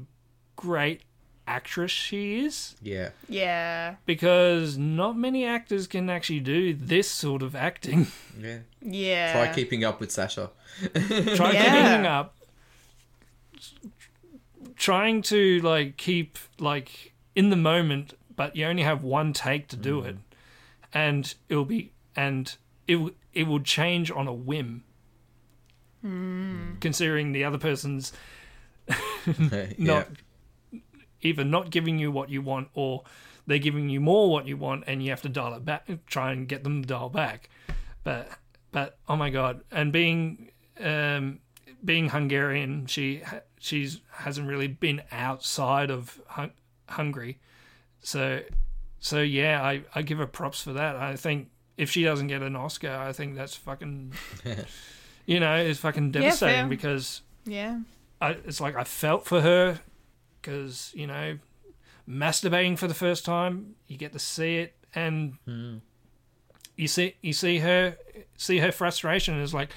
[0.55, 1.03] great
[1.47, 3.11] actress she is, Yeah.
[3.29, 3.97] Yeah.
[4.05, 8.07] because not many actors can actually do this sort of acting.
[8.39, 8.59] Yeah.
[8.83, 9.33] Yeah.
[9.33, 10.51] Try keeping up with Sacha.
[10.95, 11.65] Try Yeah.
[11.65, 12.37] keeping up.
[14.77, 19.77] Trying to like keep like in the moment, but you only have one take to
[19.77, 20.07] do mm.
[20.07, 20.17] it,
[20.93, 22.55] and it'll be and
[22.87, 24.85] it w- it will change on a whim.
[26.03, 26.75] Hmm.
[26.81, 28.13] Considering the other person's
[29.79, 30.05] yeah.
[31.27, 33.03] Not either not giving you what you want or
[33.47, 36.33] they're giving you more what you want and you have to dial it back try
[36.33, 37.49] and get them to dial back
[38.05, 38.29] but
[38.73, 40.51] but oh my god and being
[40.81, 41.39] um
[41.85, 43.23] being hungarian she
[43.59, 46.53] she's hasn't really been outside of Hun-
[46.89, 47.39] hungary
[48.01, 48.41] so
[48.99, 52.43] so yeah i i give her props for that i think if she doesn't get
[52.43, 54.13] an oscar i think that's fucking
[55.27, 56.67] you know it's fucking devastating fair.
[56.69, 57.81] because Yeah.
[58.21, 59.81] I, it's like I felt for her
[60.47, 61.39] because you know,
[62.09, 65.79] masturbating for the first time, you get to see it, and hmm.
[66.77, 67.97] you see you see her
[68.37, 69.71] see her frustration is like,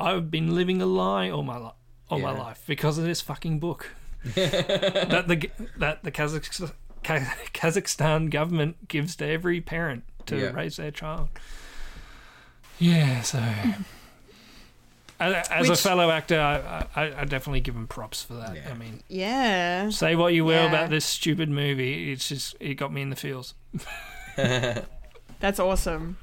[0.00, 1.74] I've been living a lie all my life
[2.10, 3.90] all my life because of this fucking book
[4.34, 6.72] that the that the Kazakh,
[7.02, 10.50] Kazakhstan government gives to every parent to Yeah.
[10.52, 11.28] raise their child.
[12.78, 13.42] Yeah, so.
[15.20, 18.56] As, as a fellow actor, I, I, I definitely give him props for that.
[18.56, 18.70] Yeah.
[18.70, 19.90] I mean, Yeah.
[19.90, 20.68] say what you will Yeah.
[20.68, 23.54] about this stupid movie, it's just it got me in the feels.
[25.40, 26.16] That's awesome.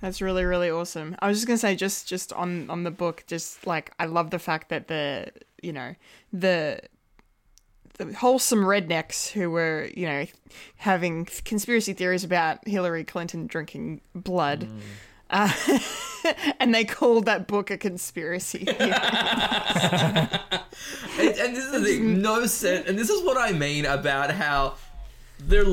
[0.00, 1.16] That's really really awesome.
[1.20, 4.30] I was just gonna say just just on on the book, just like I love
[4.30, 5.28] the fact that the
[5.62, 5.94] you know
[6.32, 6.80] the
[7.98, 10.26] the wholesome rednecks who were you know
[10.76, 14.68] having conspiracy theories about Hillary Clinton drinking blood.
[14.68, 14.80] Mm.
[15.28, 15.52] Uh,
[16.60, 18.66] and they called that book a conspiracy.
[18.78, 18.78] and,
[21.18, 22.88] and this is the thing, no sense.
[22.88, 24.74] And this is what I mean about how
[25.40, 25.64] they're.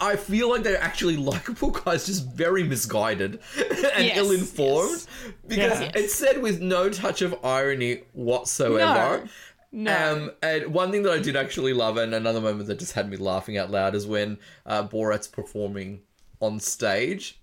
[0.00, 4.90] I feel like they're actually likable guys, just very misguided and Yes, ill-informed.
[4.90, 5.06] yes.
[5.46, 5.92] Because Yes.
[5.94, 9.28] it's said with no touch of irony whatsoever.
[9.70, 10.12] No.
[10.12, 13.10] Um, and one thing that I did actually love, and another moment that just had
[13.10, 16.02] me laughing out loud, is when uh, Borat's performing
[16.40, 17.40] on stage,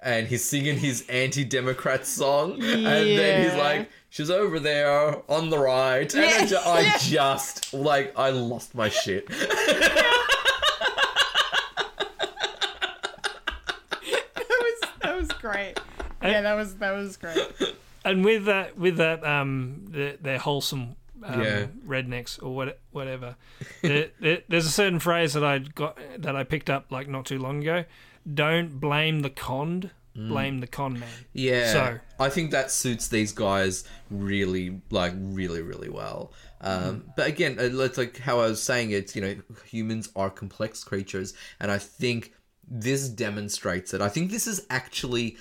[0.00, 5.58] and he's singing his anti-democrat song and then he's like she's over there on the
[5.58, 6.96] right and I, ju- I yeah.
[7.00, 10.20] just like i lost my shit that
[14.48, 15.74] was that was great.
[16.22, 17.38] Yeah, that was that was great.
[18.04, 21.66] and with that with that um the, their wholesome um, Yeah.
[21.86, 23.36] rednecks or what whatever
[23.82, 27.26] there, there, there's a certain phrase that i got that i picked up like not
[27.26, 27.84] too long ago
[28.32, 31.72] don't blame the conned blame the con man Yeah.
[31.72, 36.32] So- I think that suits these guys really, like, really, really well.
[36.60, 39.34] Um, But again, uh, it's like how I was saying, it's, you know,
[39.66, 41.34] humans are complex creatures.
[41.58, 42.32] And I think
[42.66, 44.00] this demonstrates it.
[44.00, 45.36] I think this is actually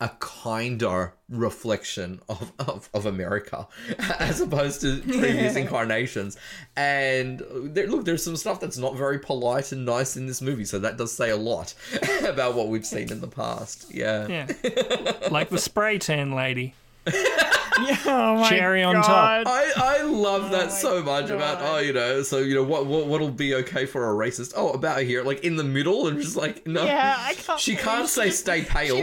[0.00, 3.66] a kinder reflection of, of, of America
[4.20, 6.36] as opposed to previous incarnations.
[6.76, 10.64] And there, look, there's some stuff that's not very polite and nice in this movie,
[10.64, 11.74] so that does say a lot
[12.22, 13.92] about what we've seen in the past.
[13.92, 14.26] Yeah.
[14.28, 14.46] yeah.
[15.30, 16.74] Like the spray tan lady.
[17.06, 19.46] Oh my Cherry on top.
[19.46, 22.62] I, I love oh that my so much about oh you know so you know
[22.62, 24.52] what what what'll be okay for a racist?
[24.56, 26.84] Oh about here like in the middle and just like no.
[26.84, 28.96] Yeah, I can't she can't say stay pale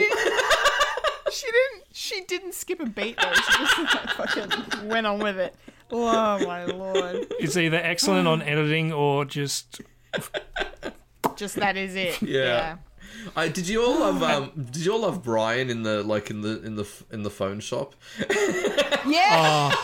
[1.36, 2.54] She didn't, she didn't.
[2.54, 3.34] Skip a beat though.
[3.34, 5.56] She just like, fucking went on with it.
[5.92, 7.28] Oh my lord!
[7.40, 9.82] it's either excellent on editing or just
[11.36, 12.22] Just that is it.
[12.22, 12.78] Yeah.
[13.36, 16.42] I, did you all love um did you all love Brian in the like in
[16.42, 19.00] the in the in the phone shop Yeah.
[19.06, 19.76] Yeah.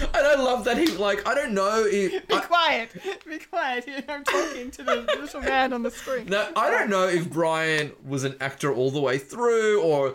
[0.00, 2.90] and I love that he like I don't know if, Be I, quiet.
[3.28, 4.04] Be quiet.
[4.08, 6.26] I'm talking to the little man on the screen.
[6.26, 10.14] No, I don't know if Brian was an actor all the way through or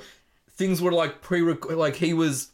[0.61, 1.41] things were like pre
[1.85, 2.51] like he was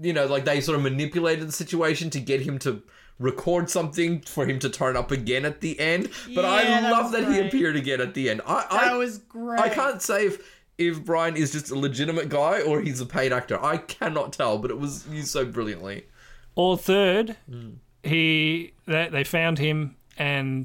[0.00, 2.82] you know, like they sort of manipulated the situation to get him to
[3.18, 6.04] record something for him to turn up again at the end.
[6.34, 8.40] But Yeah, I love was that he appeared again at the end.
[8.46, 9.60] I, That I was great.
[9.60, 10.34] I can't say if
[10.78, 13.62] if Brian is just a legitimate guy or he's a paid actor.
[13.62, 16.06] I cannot tell, but it was used so brilliantly.
[16.54, 17.70] or third Hmm.
[18.02, 20.62] he they, they found him and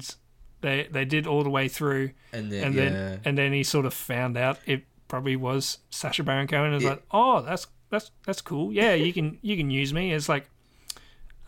[0.62, 2.84] they they did all the way through And then, and yeah.
[2.84, 6.74] then and then he sort of found out it probably was Sacha Baron Cohen and
[6.74, 6.90] was Yeah.
[6.90, 8.72] like, "Oh, that's that's that's cool.
[8.72, 10.48] Yeah, you can you can use me." It's like,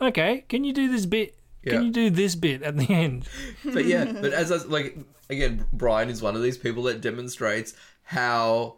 [0.01, 1.37] "Okay, can you do this bit?
[1.63, 1.75] Yeah.
[1.75, 3.29] Can you do this bit at the end?"
[3.65, 4.97] but yeah, but as I, like
[5.29, 7.75] again, Brian is one of these people that demonstrates
[8.05, 8.77] how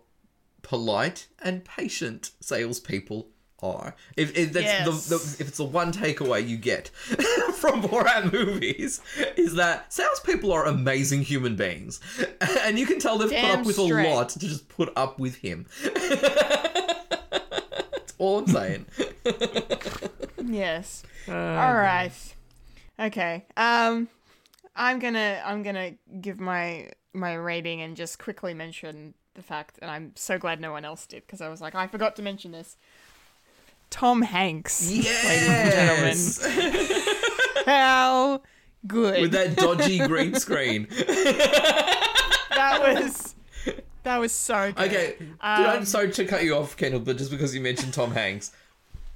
[0.62, 3.28] polite and patient salespeople
[3.62, 3.94] are.
[4.16, 5.06] If, if that's Yes.
[5.09, 6.89] the, the if it's the one takeaway you get
[7.55, 9.01] from Borat movies
[9.36, 12.01] is that salespeople are amazing human beings,
[12.62, 14.06] and you can tell they've put up with straight.
[14.10, 15.66] a lot to just put up with him.
[16.82, 18.86] That's all I'm saying.
[20.44, 21.02] Yes.
[21.28, 22.12] Uh, All right.
[22.98, 23.47] Okay.
[23.56, 24.09] Um,
[24.74, 29.90] I'm gonna I'm gonna give my my rating and just quickly mention the fact, and
[29.90, 32.52] I'm so glad no one else did because I was like I forgot to mention
[32.52, 32.76] this.
[33.93, 34.90] Tom Hanks.
[34.90, 36.44] Yes,
[37.66, 38.43] How
[38.86, 40.89] good with that dodgy green screen.
[40.90, 43.35] that was.
[44.05, 44.89] That was so good.
[44.89, 48.10] Okay, Um, I, sorry to cut you off, Kendall, but just because you mentioned Tom
[48.10, 48.51] Hanks.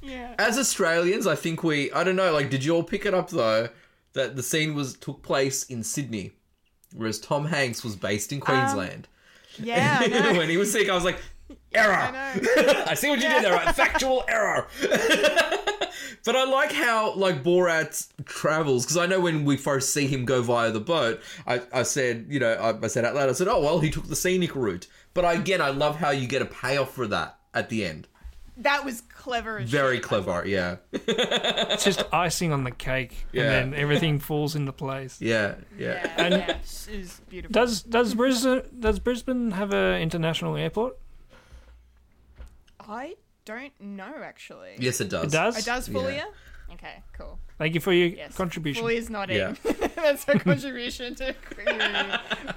[0.01, 0.35] Yeah.
[0.39, 3.31] As Australians, I think we I don't know, like did you all pick it up
[3.31, 3.69] though
[4.12, 6.32] that the scene was took place in Sydney,
[6.94, 9.09] whereas Tom Hanks was based in Queensland.
[9.59, 9.98] Yeah.
[10.03, 11.19] I when he was sick, I was like,
[11.74, 11.93] error.
[11.93, 12.85] I know.
[12.86, 13.74] I see what you did there, right?
[13.74, 14.66] Factual error.
[16.24, 20.24] but I like how like Borat travels because I know when we first see him
[20.24, 23.32] go via the boat, I, I said, you know, I, I said out loud, I
[23.32, 24.86] said, oh well, he took the scenic route.
[25.14, 28.09] But again, I love how you get a payoff for that at the end.
[28.59, 29.59] That was clever.
[29.59, 30.05] As Very shit.
[30.05, 33.43] clever, yeah, It's just icing on the cake, Yeah.
[33.52, 35.20] and then everything falls into place.
[35.20, 36.01] yeah, yeah.
[36.02, 36.56] Yeah, And- yeah,
[36.94, 37.52] it beautiful.
[37.52, 40.97] Does does Brisbane does Brisbane have an international airport?
[42.88, 43.14] I
[43.44, 44.76] don't know actually.
[44.78, 45.24] Yes, it does.
[45.26, 45.58] It does.
[45.58, 45.94] It does Yeah.
[45.98, 46.24] Fulia?
[46.74, 47.38] Okay, cool.
[47.58, 48.34] Thank you for your Yes.
[48.36, 48.82] contribution.
[48.84, 49.50] Fulia's not Yeah.
[49.64, 49.90] in.
[49.94, 52.52] That's her contribution to Quickie Review.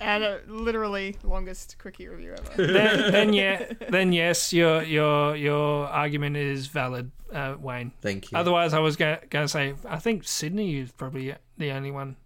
[0.00, 2.66] and a literally longest Quickie Review ever.
[2.72, 7.92] then, then yeah, then yes, your your your argument is valid, uh, Wayne.
[8.00, 8.38] Thank you.
[8.38, 12.16] Otherwise, I was going to say I think Sydney is probably the only one.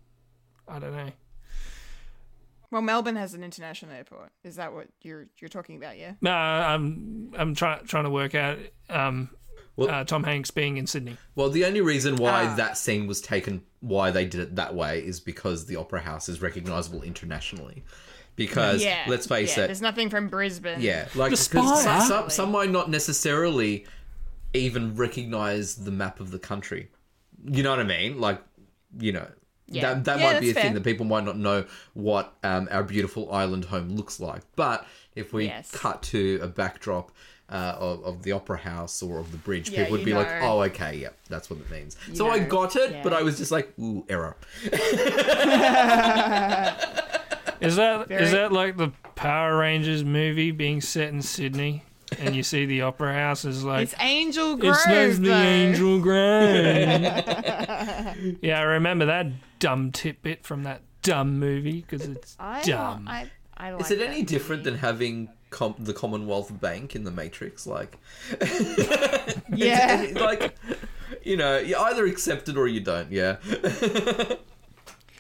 [0.66, 1.12] I don't know.
[2.70, 4.30] Well, Melbourne has an international airport.
[4.44, 5.98] Is that what you're you're talking about?
[5.98, 6.12] Yeah.
[6.20, 8.58] No, I'm I'm trying trying to work out
[8.90, 9.30] um,
[9.76, 11.16] Well- uh, Tom Hanks being in Sydney.
[11.34, 12.54] Well, the only reason why Ah.
[12.56, 16.28] that scene was taken, why they did it that way, is because the Opera House
[16.28, 17.84] is recognizable internationally.
[18.36, 19.04] Because Yeah.
[19.08, 20.80] let's face yeah, it, There's nothing from Brisbane.
[20.80, 23.84] yeah, like The 'cause some, some, some might not necessarily
[24.54, 26.90] even recognize the map of the country.
[27.44, 28.20] You know what I mean?
[28.20, 28.40] Like,
[28.98, 29.26] you know,
[29.70, 29.94] Yeah.
[29.94, 31.64] That, that Yeah, might be a that's thing that people might not know
[31.94, 34.42] what um, our beautiful island home looks like.
[34.56, 35.70] But if we Yes.
[35.70, 37.10] cut to a backdrop
[37.50, 40.12] uh, of, of the opera house or of the bridge, Yeah, people would you be
[40.14, 43.12] like, "Oh, okay, yeah, that's what it means." so I got it, but.
[43.14, 44.36] I was just like, "Ooh, error."
[47.60, 51.82] Is that is Very- that like the Power Rangers movie being set in Sydney,
[52.18, 54.72] and you see the Opera House is like It's Angel Grove.
[54.74, 55.30] it's supposed to be.
[55.30, 56.50] Angel Grove.
[58.42, 59.26] yeah, I remember that
[59.58, 63.06] dumb tidbit from that dumb movie because it's I, dumb.
[63.08, 67.04] I, I like Is it that any different than having com- the Commonwealth Bank in
[67.04, 67.66] the Matrix?
[67.66, 67.98] Like,
[69.54, 70.06] Yeah.
[70.14, 70.54] like
[71.22, 73.10] you know, you either accept it or you don't.
[73.12, 73.36] Yeah.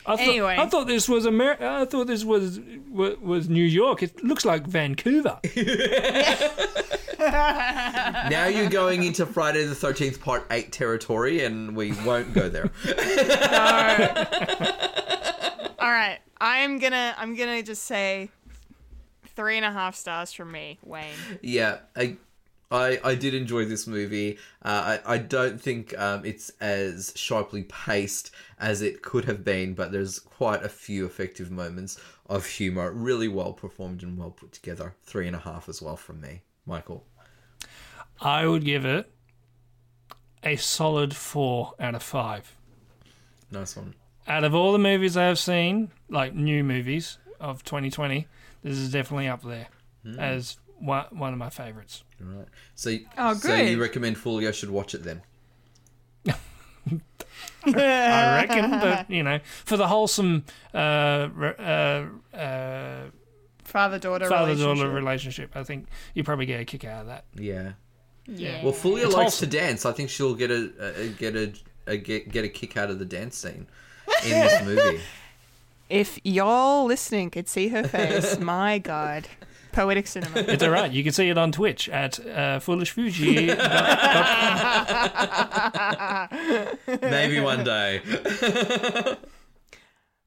[0.08, 0.56] I thought, Anyway.
[0.58, 2.58] I thought this was Amer- I thought this was
[2.90, 4.02] was, was New York.
[4.02, 5.38] It looks like Vancouver.
[7.18, 12.70] now you're going into Friday the Thirteenth Part Eight territory, and we won't go there.
[12.86, 14.26] no.
[15.78, 18.30] All right, I'm gonna I'm gonna just say
[19.36, 21.14] three and a half stars from me, Wayne.
[21.42, 22.16] yeah, I,
[22.70, 24.38] I, I did enjoy this movie.
[24.62, 29.74] Uh, I, I don't think um, it's as sharply paced as it could have been,
[29.74, 32.92] but there's quite a few effective moments of humor.
[32.92, 34.94] Really well performed and well put together.
[35.02, 37.04] Three and a half as well from me, Michael.
[38.20, 39.10] I would give it
[40.42, 42.54] a solid four out of five.
[43.50, 43.94] Nice one.
[44.26, 48.26] Out of all the movies I have seen, like new movies of 2020,
[48.62, 49.68] this is definitely up there
[50.18, 52.04] as one, one of my favorites.
[52.20, 52.48] All right.
[52.74, 55.22] So, Oh, so you recommend Fulia should watch it then?
[57.66, 63.02] I reckon, but you know, for the wholesome uh, re- uh, uh,
[63.64, 64.94] Father daughter father-daughter relationship.
[64.94, 67.24] relationship, I think you probably get a kick out of that.
[67.34, 67.72] Yeah.
[68.26, 68.62] Yeah.
[68.64, 69.50] Well, Fulia It's likes wholesome.
[69.50, 69.86] to dance.
[69.86, 70.70] I think she'll get a,
[71.02, 71.52] a get a,
[71.86, 73.66] a get, get a kick out of the dance scene
[74.24, 75.00] in this movie.
[75.90, 79.26] If y'all listening could see her face, my God,
[79.78, 80.40] poetic cinema.
[80.48, 80.90] It's all right.
[80.90, 83.46] You can see it on Twitch at uh, Foolish Fuji.
[87.02, 88.02] Maybe one day.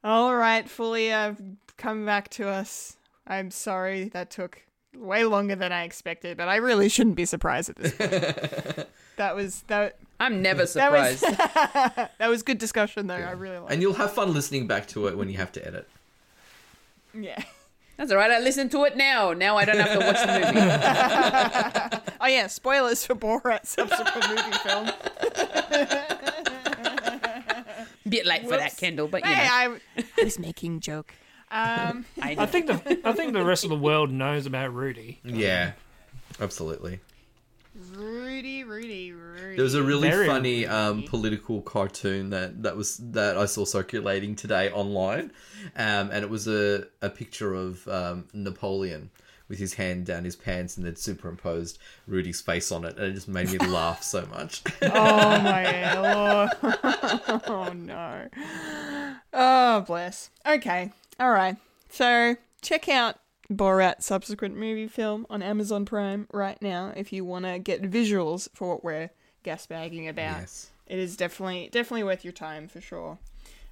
[0.04, 1.38] All right, Fulia,
[1.78, 2.98] come back to us.
[3.28, 4.64] I'm sorry that took
[4.98, 8.88] way longer than I expected, but I really shouldn't be surprised at this point.
[9.18, 9.98] that was that.
[10.20, 12.10] I'm never That was surprised.
[12.18, 13.16] that was good discussion though.
[13.16, 13.72] I really like.
[13.72, 15.88] And you'll have fun listening back to it when you have to edit.
[17.14, 17.44] Yeah.
[17.98, 18.32] That's all right.
[18.32, 19.34] I listen to it now.
[19.34, 22.08] Now I don't have to watch the movie.
[22.24, 24.92] Oh yeah, spoilers for Borat's subsequent movie film.
[28.08, 29.78] Bit late for that, Kendall, but you Hey, know.
[29.98, 31.14] I, I was making joke.
[31.50, 35.20] Um, I I think the I think the rest of the world knows about Rudy.
[35.24, 35.72] Yeah,
[36.40, 37.00] absolutely.
[37.96, 39.56] Rudy, Rudy, Rudy.
[39.56, 43.66] There was a really Very funny um, political cartoon that, that was that I saw
[43.66, 45.32] circulating today online,
[45.76, 49.10] um, and it was a, a picture of um, Napoleon
[49.52, 51.78] with his hand down his pants, and they'd superimposed
[52.08, 54.64] Rudy's face on it, and it just made me laugh so much.
[54.82, 56.50] Oh my lord.
[57.48, 58.28] oh no.
[59.34, 60.30] Oh bless.
[60.48, 60.92] Okay.
[61.20, 61.58] All right.
[61.90, 63.18] So check out
[63.52, 68.48] Borat's subsequent movie film on Amazon Prime right now if you want to get visuals
[68.54, 69.10] for what we're
[69.44, 70.40] gasbagging about.
[70.42, 70.70] yes.
[70.88, 73.18] It is definitely definitely worth your time for sure.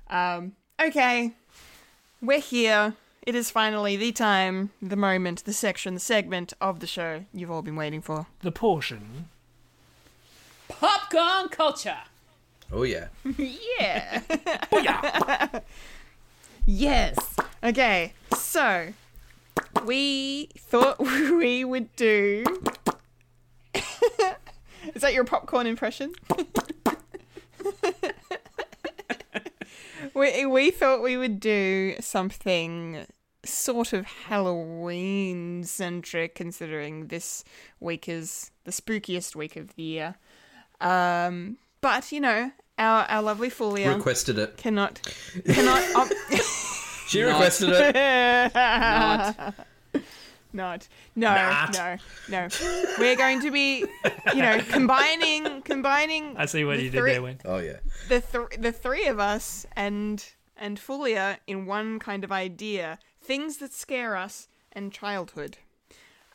[0.09, 1.33] Um, okay,
[2.21, 2.95] we're here.
[3.25, 7.51] It is finally the time, the moment, the section, the segment of the show you've
[7.51, 8.27] all been waiting for.
[8.41, 9.27] The portion.
[10.69, 11.97] Popcorn culture.
[12.71, 13.07] Oh yeah.
[13.79, 14.21] Yeah.
[16.65, 17.35] yes.
[17.63, 18.93] Okay, so
[19.85, 22.43] we thought we would do.
[24.93, 26.13] Is that your popcorn impression?
[30.13, 33.05] we, we thought we would do something
[33.45, 37.43] sort of Halloween centric, considering this
[37.79, 40.15] week is the spookiest week of the year.
[40.81, 44.57] Um, but you know, our our lovely Fulia Requested it.
[44.57, 45.01] cannot
[45.45, 46.09] cannot um,
[47.07, 48.53] She requested it.
[48.53, 49.55] Not.
[50.51, 51.73] Not no Not.
[51.73, 51.97] no
[52.29, 52.47] no
[52.97, 53.85] we're going to be
[54.33, 57.39] you know combining combining I see what the you did three- there, Wayne.
[57.45, 57.77] Oh yeah.
[58.07, 60.23] the th- the three of us and
[60.57, 65.57] and Fulia in one kind of idea things that scare us and childhood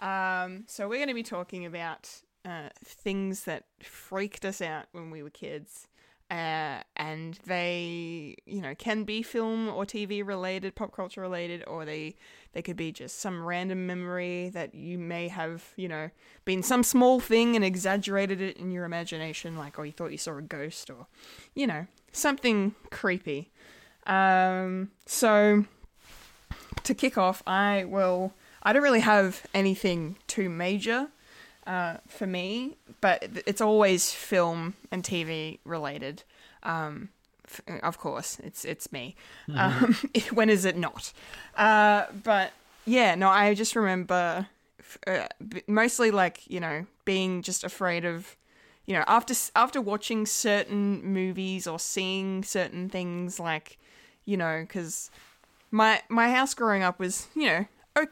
[0.01, 2.11] um so we're going to be talking about
[2.45, 5.89] uh, things that freaked us out when we were kids
[6.31, 11.85] uh, and they you know can be film or tv related pop culture related or
[11.85, 12.15] they
[12.55, 16.09] they could be just some random memory that you may have you know
[16.45, 20.19] been some small thing and exaggerated it in your imagination like oh you thought you
[20.19, 21.07] saw a ghost or
[21.55, 23.51] you know something creepy
[24.07, 25.65] Um, so
[26.83, 28.33] to kick off, I will.
[28.63, 31.09] I don't really have anything too major
[31.67, 36.23] uh, for me, but it's always film and TV related.
[36.63, 37.09] Um,
[37.83, 39.17] of course, it's it's me.
[39.55, 39.97] Um,
[40.33, 41.13] when is it not?
[41.57, 42.53] Uh, but
[42.85, 44.47] yeah, no, I just remember
[45.07, 45.27] uh,
[45.67, 48.37] mostly like you know being just afraid of
[48.87, 53.79] you know after after watching certain movies or seeing certain things like
[54.25, 55.11] you know because
[55.71, 57.65] my my house growing up was you know
[57.97, 58.07] o-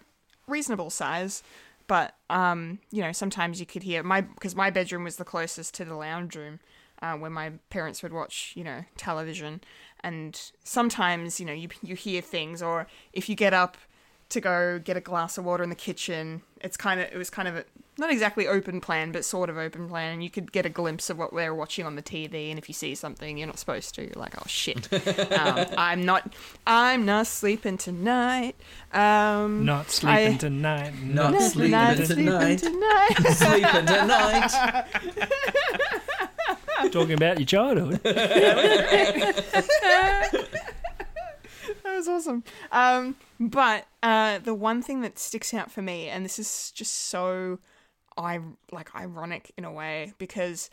[0.46, 1.42] reasonable size
[1.86, 5.74] but um you know sometimes you could hear my because my bedroom was the closest
[5.74, 6.58] to the lounge room
[7.02, 9.60] uh, where my parents would watch you know television
[10.00, 13.76] and sometimes you know you you hear things or if you get up
[14.28, 17.28] to go get a glass of water in the kitchen it's kind of it was
[17.28, 17.64] kind of a,
[17.98, 21.10] not exactly open plan but sort of open plan and you could get a glimpse
[21.10, 23.94] of what they're watching on the tv and if you see something you're not supposed
[23.94, 24.88] to you're like oh shit
[25.38, 26.32] um, i'm not
[26.66, 28.56] i'm not sleeping tonight
[28.94, 30.94] um Not sleeping I- tonight.
[31.04, 32.58] Not not sleeping sleeping tonight.
[32.58, 33.16] tonight.
[33.34, 34.86] Sleeping tonight.
[36.92, 38.00] Talking about your childhood.
[38.02, 38.26] that
[41.84, 42.44] was awesome.
[42.70, 46.92] Um, but uh, the one thing that sticks out for me, and this is just
[47.08, 47.58] so,
[48.16, 48.40] I
[48.70, 50.70] like ironic in a way because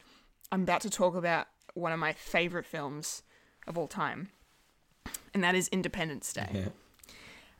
[0.51, 3.23] I'm about to talk about one of my favorite films
[3.67, 4.29] of all time,
[5.33, 6.67] and that is Independence Day.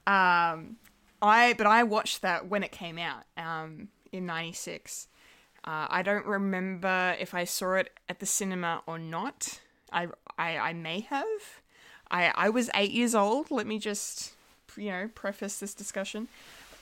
[0.08, 0.78] Um,
[1.22, 5.08] I but I watched that when it came out um, in '96.
[5.64, 9.60] Uh, I don't remember if I saw it at the cinema or not.
[9.92, 10.08] I
[10.38, 11.62] I, I may have.
[12.10, 13.52] I I was eight years old.
[13.52, 14.34] Let me just
[14.78, 16.28] you know preface this discussion.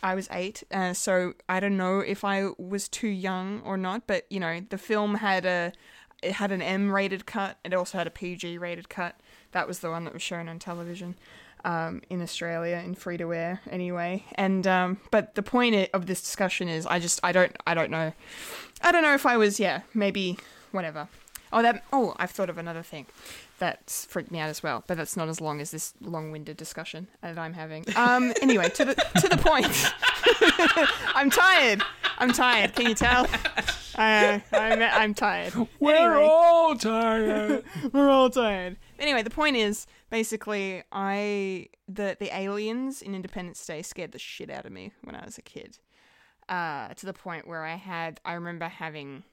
[0.03, 4.05] I was eight, uh, so I don't know if I was too young or not.
[4.05, 5.73] But you know, the film had a
[6.21, 7.57] it had an M rated cut.
[7.63, 9.19] It also had a PG rated cut.
[9.51, 11.15] That was the one that was shown on television
[11.67, 14.23] um, in Australia in free to wear anyway.
[14.35, 17.91] And um, but the point of this discussion is, I just I don't I don't
[17.91, 18.13] know,
[18.81, 20.37] I don't know if I was yeah maybe
[20.71, 21.07] whatever.
[21.53, 23.05] Oh that oh I've thought of another thing
[23.59, 27.07] that's freaked me out as well, but that's not as long as this long-winded discussion
[27.21, 27.85] that I'm having.
[27.95, 29.67] Um, anyway, to the to the point.
[31.15, 31.81] I'm tired.
[32.19, 32.75] I'm tired.
[32.75, 33.27] Can you tell?
[33.95, 35.53] I, I'm I'm tired.
[35.79, 36.27] We're Anyway.
[36.29, 37.63] all tired.
[37.93, 38.77] We're all tired.
[38.99, 44.49] Anyway, the point is basically I the the aliens in Independence Day scared the shit
[44.49, 45.79] out of me when I was a kid.
[46.49, 49.23] Uh, to the point where I had I remember having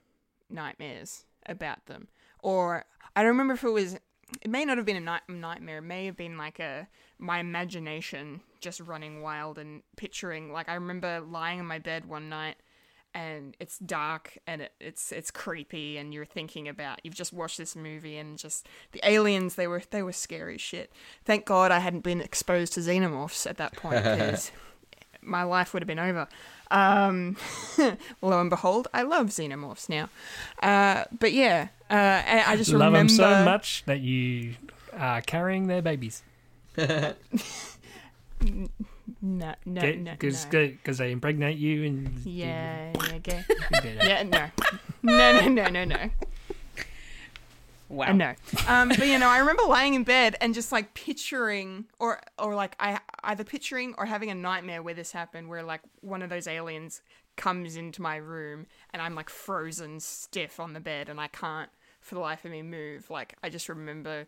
[0.50, 2.08] nightmares about them,
[2.40, 2.84] or
[3.14, 3.94] I don't remember if it was.
[4.42, 5.78] It may not have been a night- nightmare.
[5.78, 6.88] It may have been like a
[7.18, 10.50] my imagination just running wild and picturing.
[10.50, 12.56] Like I remember lying in my bed one night
[13.14, 17.58] and it's dark and it, it's it's creepy and you're thinking about you've just watched
[17.58, 20.92] this movie and just the aliens they were they were scary shit.
[21.24, 24.50] Thank God I hadn't been exposed to xenomorphs at that point because
[25.22, 26.28] my life would have been over.
[26.70, 27.36] Um,
[28.20, 30.08] lo and behold, I love xenomorphs now.
[30.62, 34.56] Uh, but yeah, uh, I I just Love remember them so much that you
[34.92, 36.22] are carrying their babies.
[39.24, 40.76] No, no, no, Because no.
[40.92, 43.44] they impregnate you and Yeah, yeah, gay.
[43.70, 43.80] Yeah.
[44.02, 44.50] yeah, no,
[45.02, 46.10] no, no, no, no, no.
[47.88, 48.06] Wow.
[48.06, 48.34] I know.
[48.68, 52.54] Um, but you know, I remember lying in bed and just like picturing, or or
[52.54, 56.28] like I either picturing or having a nightmare where this happened, where like one of
[56.28, 57.00] those aliens
[57.36, 61.70] comes into my room and I'm like frozen stiff on the bed and I can't
[62.00, 63.08] for the life of me move.
[63.08, 64.26] Like I just remember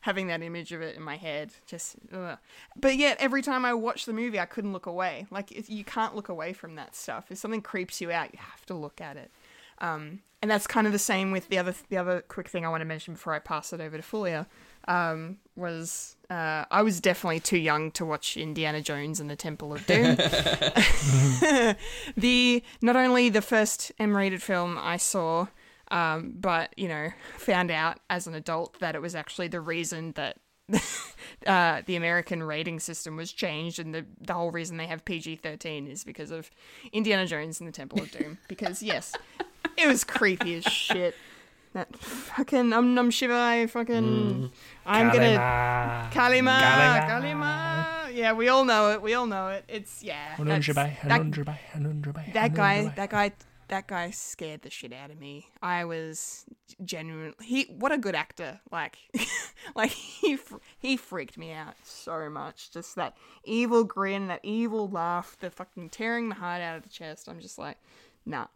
[0.00, 1.52] having that image of it in my head.
[1.66, 2.38] Just, ugh.
[2.76, 5.26] but yet every time I watched the movie, I couldn't look away.
[5.30, 7.30] Like you can't look away from that stuff.
[7.30, 9.30] If something creeps you out, you have to look at it.
[9.78, 12.70] Um, and that's kind of the same with the other the other quick thing I
[12.70, 14.46] want to mention before I pass it over to Fulia.
[14.88, 19.74] Um, was uh, I was definitely too young to watch Indiana Jones and the Temple
[19.74, 20.16] of Doom.
[22.16, 25.48] the not only the first M-rated film I saw,
[25.90, 30.12] um, but you know, found out as an adult that it was actually the reason
[30.12, 30.38] that
[31.46, 35.36] uh, the American rating system was changed, and the the whole reason they have PG
[35.36, 36.50] thirteen is because of
[36.92, 38.38] Indiana Jones and the Temple of Doom.
[38.48, 39.12] because yes,
[39.76, 41.14] it was creepy as shit.
[41.72, 44.50] That fucking um num shiva fucking
[44.86, 46.12] I'm gonna Kalima.
[46.12, 47.08] Kali Ma Kalima.
[47.08, 48.06] Kali Ma.
[48.12, 49.02] Yeah, we all know it.
[49.02, 49.64] We all know it.
[49.68, 50.34] It's yeah.
[51.08, 51.20] that-
[52.34, 53.32] that guy that guy
[53.70, 55.46] that guy scared the shit out of me.
[55.62, 56.44] I was
[56.84, 58.60] genuinely he what a good actor.
[58.70, 58.98] Like
[59.74, 60.38] like he
[60.78, 62.70] he freaked me out so much.
[62.70, 66.88] Just that evil grin that evil laugh the fucking tearing the heart out of the
[66.88, 67.28] chest.
[67.28, 67.78] I'm just like
[68.26, 68.46] nah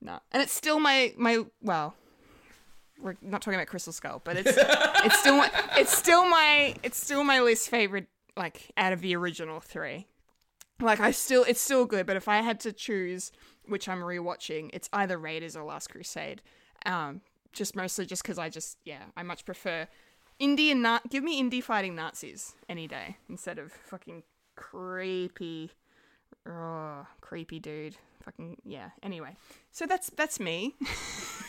[0.00, 0.20] nah.
[0.30, 1.94] And it's still my my well
[3.02, 7.02] we're not talking about Crystal Skull, but it's it's still my, it's still my it's
[7.02, 10.06] still my least favorite like out of the original three.
[10.80, 13.32] Like I still it's still good, but if I had to choose
[13.70, 16.42] which I'm rewatching, it's either Raiders or Last Crusade.
[16.86, 17.20] Um,
[17.52, 19.88] just mostly just because I just yeah I much prefer
[20.38, 24.22] Indy and na- give me Indy fighting Nazis any day instead of fucking
[24.56, 25.70] creepy,
[26.48, 27.96] oh, creepy dude.
[28.24, 28.90] Fucking yeah.
[29.02, 29.36] Anyway,
[29.70, 30.74] so that's that's me.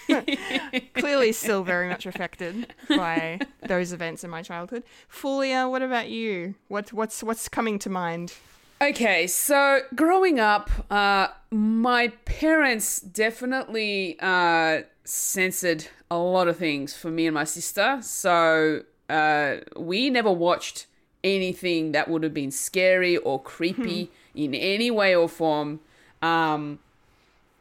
[0.95, 4.83] Clearly, still very much affected by those events in my childhood.
[5.09, 6.55] Fulia, what about you?
[6.69, 8.33] What what's what's coming to mind?
[8.81, 17.11] Okay, so growing up, uh, my parents definitely uh, censored a lot of things for
[17.11, 17.99] me and my sister.
[18.01, 20.87] So uh, we never watched
[21.23, 25.81] anything that would have been scary or creepy in any way or form.
[26.23, 26.79] Um,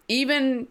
[0.08, 0.68] even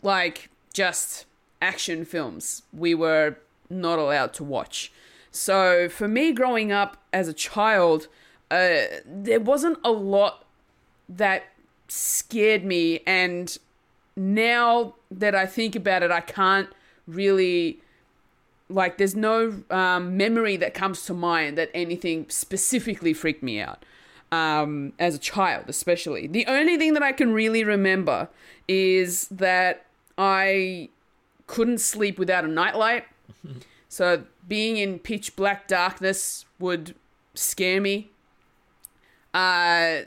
[0.00, 1.26] like just
[1.60, 3.34] action films, we were
[3.68, 4.92] not allowed to watch.
[5.32, 8.06] So for me, growing up as a child,
[8.50, 10.44] uh, there wasn't a lot
[11.08, 11.44] that
[11.88, 13.56] scared me, and
[14.16, 16.68] now that I think about it, I can't
[17.06, 17.80] really
[18.68, 18.98] like.
[18.98, 23.84] There's no um, memory that comes to mind that anything specifically freaked me out
[24.32, 26.26] um, as a child, especially.
[26.26, 28.28] The only thing that I can really remember
[28.68, 29.86] is that
[30.16, 30.90] I
[31.46, 33.04] couldn't sleep without a nightlight.
[33.88, 36.94] so being in pitch black darkness would
[37.34, 38.10] scare me.
[39.34, 40.02] Uh,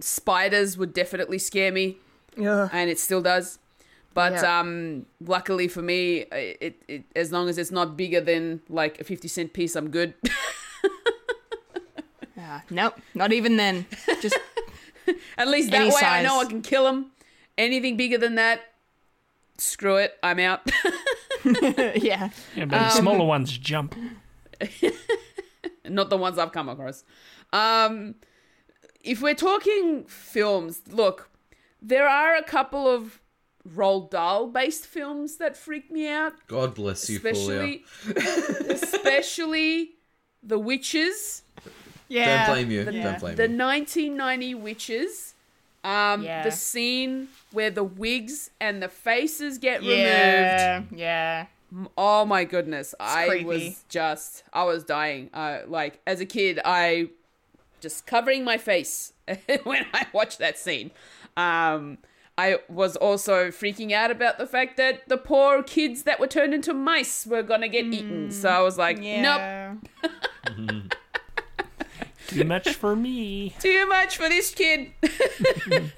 [0.00, 1.96] spiders would definitely scare me,
[2.36, 2.68] Yeah.
[2.72, 3.58] and it still does.
[4.14, 4.60] But Yeah.
[4.60, 9.04] um, luckily for me, it, it as long as it's not bigger than like a
[9.04, 10.14] fifty cent piece, I'm good.
[12.36, 13.86] Uh, nope, not even then.
[14.20, 14.36] Just
[15.38, 17.10] At least that Any way I know I can kill them.
[17.56, 18.60] Anything bigger than that,
[19.56, 20.60] screw it, I'm out.
[21.44, 22.30] yeah.
[22.54, 23.94] Yeah, but the smaller ones jump.
[25.88, 27.02] Not the ones I've come across.
[27.54, 28.16] Um,
[29.02, 31.30] if we're talking films, look,
[31.80, 33.20] there are a couple of
[33.68, 37.84] Roald Dahl based films that freak me out, God bless you, especially
[38.68, 39.92] especially
[40.42, 41.42] The Witches.
[42.08, 42.46] Yeah.
[42.46, 42.80] Don't blame you.
[42.90, 43.02] Yeah.
[43.02, 43.36] Don't blame you.
[43.36, 43.58] the you.
[43.58, 45.34] 1990 witches
[45.82, 46.42] um Yeah.
[46.42, 49.98] the scene where the wigs and the faces get removed.
[49.98, 50.82] Yeah.
[50.94, 51.46] Yeah.
[51.98, 53.44] oh my goodness i creepy.
[53.44, 57.08] was just i was dying uh like as a kid i
[57.84, 59.12] just covering my face
[59.64, 60.90] when i watched that scene
[61.36, 61.98] um
[62.36, 66.52] I was also freaking out about the fact that the poor kids that were turned
[66.52, 68.32] into mice were gonna get eaten.
[68.32, 69.74] So I was like, nope, Yeah.
[72.26, 73.54] Too much for me.
[73.60, 74.90] too much for this kid.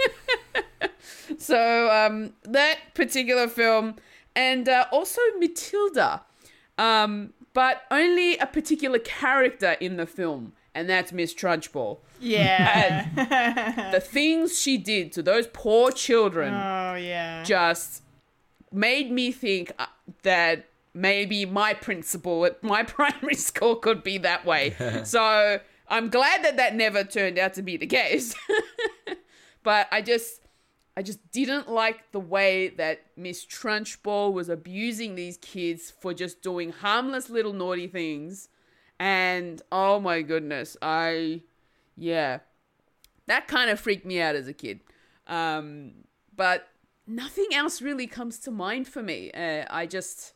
[1.39, 3.97] so um, that particular film,
[4.35, 6.23] and uh, also Matilda,
[6.77, 11.99] um, but only a particular character in the film, and that's Miss Trunchbull.
[12.21, 13.91] Yeah.
[13.93, 17.43] The things she did to those poor children oh yeah.
[17.43, 18.03] just
[18.71, 19.87] made me think uh,
[20.23, 24.75] that maybe my principal at my primary school could be that way.
[25.05, 28.35] so I'm glad that that never turned out to be the case.
[29.63, 30.43] but I just
[30.95, 36.43] I just didn't like the way that Miss Trunchbull was abusing these kids for just
[36.43, 38.49] doing harmless little naughty things.
[38.99, 41.43] And oh my goodness, I
[41.97, 42.39] yeah.
[43.27, 44.81] That kind of freaked me out as a kid.
[45.27, 45.93] Um,
[46.35, 46.69] but
[47.07, 49.31] nothing else really comes to mind for me.
[49.33, 50.35] Uh, I just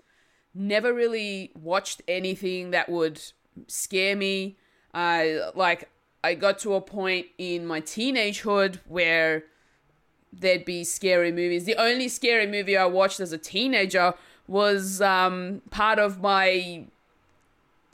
[0.55, 3.22] never really watched anything that would
[3.68, 4.56] scare me.
[4.92, 5.89] Uh, like,
[6.24, 9.44] I got to a point in my teenagehood where
[10.32, 11.64] there'd be scary movies.
[11.64, 14.14] The only scary movie I watched as a teenager
[14.47, 16.86] was um, part of my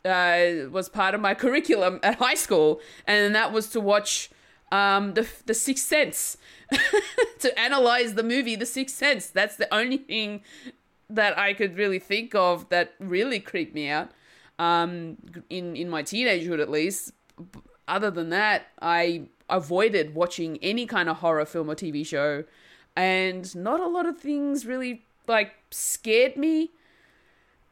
[0.06, 4.30] uh, was part of my curriculum at high school, and that was to watch
[4.72, 6.36] um, the the Sixth Sense,
[7.38, 9.28] to analyze the movie The Sixth Sense.
[9.28, 10.42] That's the only thing
[11.08, 14.10] that I could really think of that really creeped me out.
[14.58, 15.18] Um,
[15.50, 17.12] in in my teenagehood, at least.
[17.88, 22.44] Other than that, I avoided watching any kind of horror film or TV show,
[22.96, 26.70] and not a lot of things really like scared me.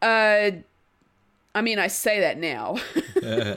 [0.02, 0.50] Uh,
[1.54, 2.76] I mean, I say that now.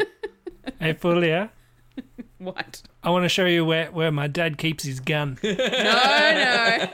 [0.79, 1.49] Hey, Fulia,
[2.37, 2.83] what?
[3.01, 5.39] I want to show you where, where my dad keeps his gun.
[5.43, 6.87] No,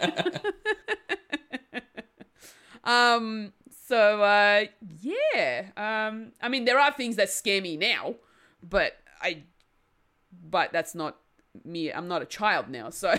[2.86, 2.92] no.
[2.92, 3.54] um.
[3.88, 4.66] So, uh,
[5.02, 5.66] yeah.
[5.76, 6.32] Um.
[6.42, 8.16] I mean, there are things that scare me now,
[8.62, 9.44] but I.
[10.32, 11.18] But that's not
[11.66, 11.92] me.
[11.92, 13.16] I'm not a child now, so.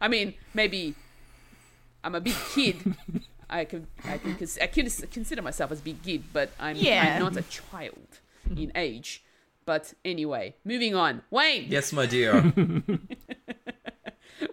[0.00, 0.94] I mean, maybe.
[2.02, 2.76] I'm a big kid,
[3.50, 7.16] I could I can cons- I could consider myself as big kid, but I'm, Yeah.
[7.16, 8.20] I'm not a child
[8.56, 9.24] in age.
[9.64, 11.22] But anyway, moving on.
[11.30, 12.40] Wayne, Yes, my dear.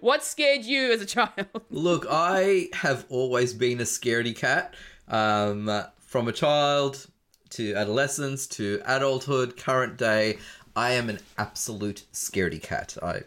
[0.01, 1.45] what scared you as a child?
[1.69, 4.73] Look, I have always been a scaredy cat.
[5.07, 7.07] Um, from a child
[7.51, 10.37] to adolescence to adulthood, current day,
[10.75, 12.97] I am an absolute scaredy cat.
[13.01, 13.21] I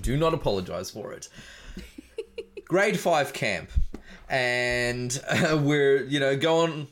[0.00, 1.28] do not apologize for it.
[2.68, 3.70] Grade five camp,
[4.28, 6.88] and uh, we're you know going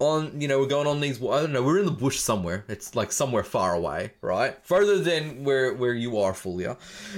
[0.00, 2.64] on you know we're going on these I don't know we're in the bush somewhere.
[2.68, 4.56] It's like somewhere far away, right?
[4.64, 6.76] Further than where where you are, Fulia,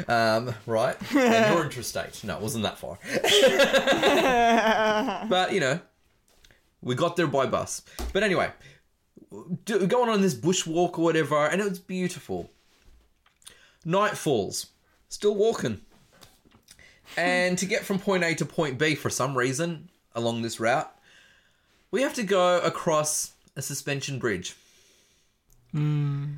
[0.09, 0.97] um, right?
[1.15, 2.25] And you're interstate.
[2.25, 2.99] No, it wasn't that far.
[5.29, 5.81] but you know,
[6.81, 7.83] we got there by bus.
[8.13, 8.51] But anyway,
[9.65, 12.51] do, going on this bushwalk or whatever, and it was beautiful.
[13.85, 14.67] Night falls,
[15.09, 15.81] still walking,
[17.17, 20.91] and to get from point A to point B for some reason along this route,
[21.91, 24.55] we have to go across a suspension bridge.
[25.73, 26.35] Hmm.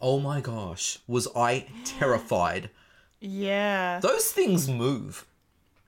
[0.00, 2.70] Oh my gosh, was I terrified.
[3.20, 3.98] Yeah.
[4.00, 5.24] Those things move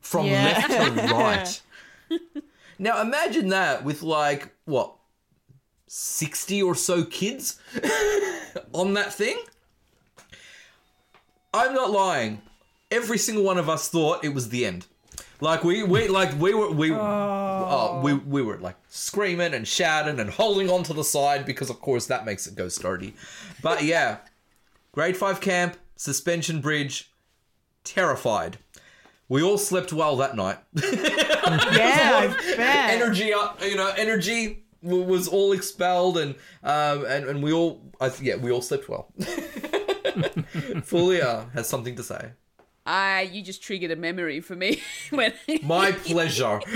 [0.01, 0.45] from Yeah.
[0.45, 1.61] left to right.
[2.79, 4.95] now imagine that with like what
[5.89, 7.61] 60 or so kids
[8.73, 9.39] on that thing.
[11.53, 12.41] I'm not lying.
[12.91, 14.87] Every single one of us thought it was the end.
[15.41, 18.01] Like we we like we were we oh.
[18.03, 21.81] we we were like screaming and shouting and holding on to the side because of
[21.81, 23.15] course that makes it go sturdy.
[23.63, 24.19] But yeah,
[24.93, 27.11] grade 5 camp, suspension bridge,
[27.85, 28.59] terrified.
[29.29, 30.59] We all slept well that night.
[31.49, 37.81] Yeah, energy up, you know, energy was all expelled, and um, and and we all,
[38.01, 39.11] I yeah, we all slept well.
[40.85, 42.33] Fulia has something to say.
[42.91, 46.59] Ah, you just triggered a memory for me when My pleasure.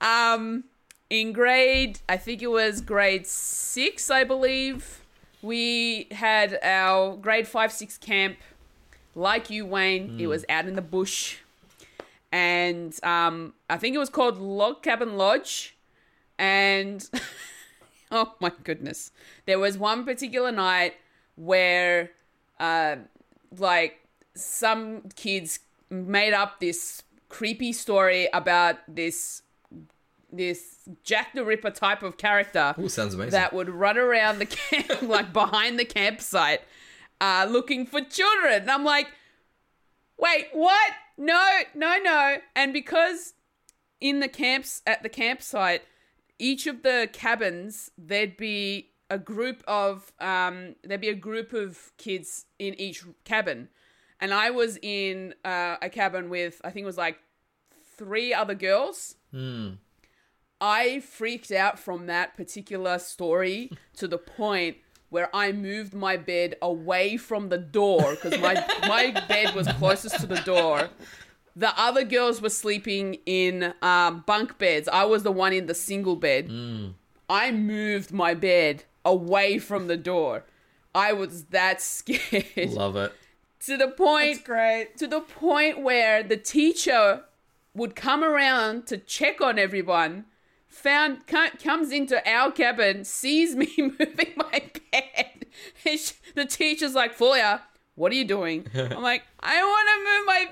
[0.00, 0.64] um
[1.10, 5.02] in grade I think it was grade 6 I believe
[5.42, 8.38] we had our grade 5 6 camp.
[9.14, 11.36] Like you Wayne it was out in the bush.
[12.32, 15.76] And um I think it was called Log Cabin Lodge.
[16.38, 17.06] And
[18.10, 19.12] oh my goodness.
[19.44, 20.94] There was one particular night
[21.36, 22.10] where
[22.58, 22.96] uh
[23.58, 24.00] like
[24.34, 25.60] some kids
[25.90, 29.42] made up this creepy story about this
[30.32, 33.30] this Jack the Ripper type of character Ooh, sounds amazing.
[33.30, 36.62] that would run around the camp like behind the campsite
[37.20, 38.62] uh looking for children.
[38.62, 39.08] And I'm like,
[40.18, 40.92] wait, what?
[41.16, 41.42] No,
[41.74, 42.36] no, no.
[42.54, 43.34] And because
[44.00, 45.82] in the camps at the campsite,
[46.38, 51.92] each of the cabins there'd be a group of um there'd be a group of
[51.98, 53.68] kids in each cabin.
[54.20, 57.18] And I was in uh, a cabin with I think it was like
[57.96, 59.16] three other girls.
[60.60, 64.78] I freaked out from that particular story to the point
[65.10, 68.54] where I moved my bed away from the door because my
[68.88, 70.88] my bed was closest to the door.
[71.54, 74.88] The other girls were sleeping in um, bunk beds.
[74.88, 76.50] I was the one in the single bed.
[77.30, 80.44] I moved my bed away from the door.
[80.94, 83.12] I was that scared Love it.
[83.60, 84.96] to the point That's great.
[84.98, 87.22] to the point where the teacher
[87.74, 90.24] would come around to check on everyone
[90.68, 94.60] found comes into our cabin sees me moving my
[94.92, 95.46] bed
[95.86, 97.60] and the teacher's like Fulia
[97.94, 100.46] what are you doing i'm like i want to move my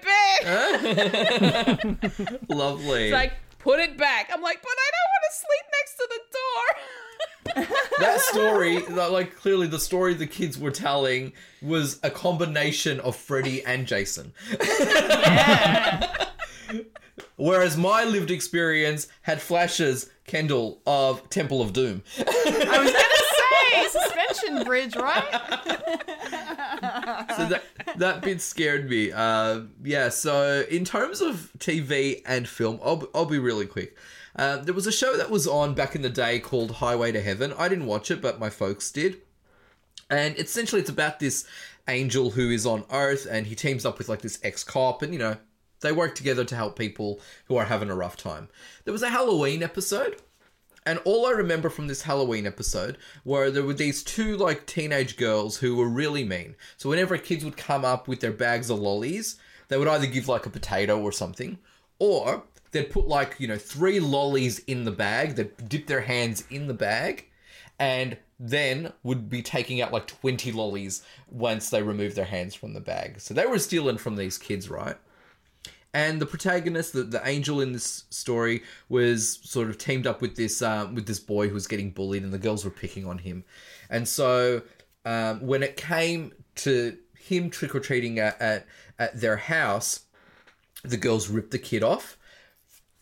[1.98, 3.04] bed Lovely.
[3.04, 3.32] it's like
[3.64, 6.64] put it back i'm like but i don't want to sleep next to the door
[7.98, 13.62] that story, like clearly the story the kids were telling was a combination of Freddy
[13.64, 14.32] and Jason.
[17.36, 22.04] Whereas my lived experience had flashes, Kendall, of Temple of Doom.
[22.18, 22.92] I was
[23.74, 25.30] gonna suspension bridge, right?
[27.36, 27.62] so that
[27.96, 29.12] that bit scared me.
[29.12, 30.08] Uh, yeah.
[30.08, 33.96] So in terms of TV and film, I'll I'll be really quick.
[34.36, 37.20] Uh, there was a show that was on back in the day called Highway to
[37.20, 37.52] Heaven.
[37.56, 39.18] I didn't watch it, but my folks did.
[40.10, 41.46] And essentially, it's about this
[41.88, 45.12] angel who is on Earth, and he teams up with like this ex cop, and
[45.12, 45.36] you know
[45.80, 48.48] they work together to help people who are having a rough time.
[48.84, 50.16] There was a Halloween episode,
[50.86, 55.16] and all I remember from this Halloween episode were there were these two like teenage
[55.16, 56.56] girls who were really mean.
[56.76, 59.36] So whenever kids would come up with their bags of lollies,
[59.68, 61.58] they would either give like a potato or something,
[61.98, 66.44] or they'd put like, you know, three lollies in the bag, they'd dip their hands
[66.50, 67.30] in the bag,
[67.78, 72.74] and then would be taking out like 20 lollies once they removed their hands from
[72.74, 73.20] the bag.
[73.20, 74.96] So they were stealing from these kids, right?
[75.94, 80.34] And the protagonist, the, the angel in this story, was sort of teamed up with
[80.34, 83.18] this um, with this boy who was getting bullied, and the girls were picking on
[83.18, 83.44] him.
[83.88, 84.62] And so
[85.04, 88.66] um, when it came to him trick or treating at, at
[88.98, 90.00] at their house,
[90.82, 92.18] the girls ripped the kid off,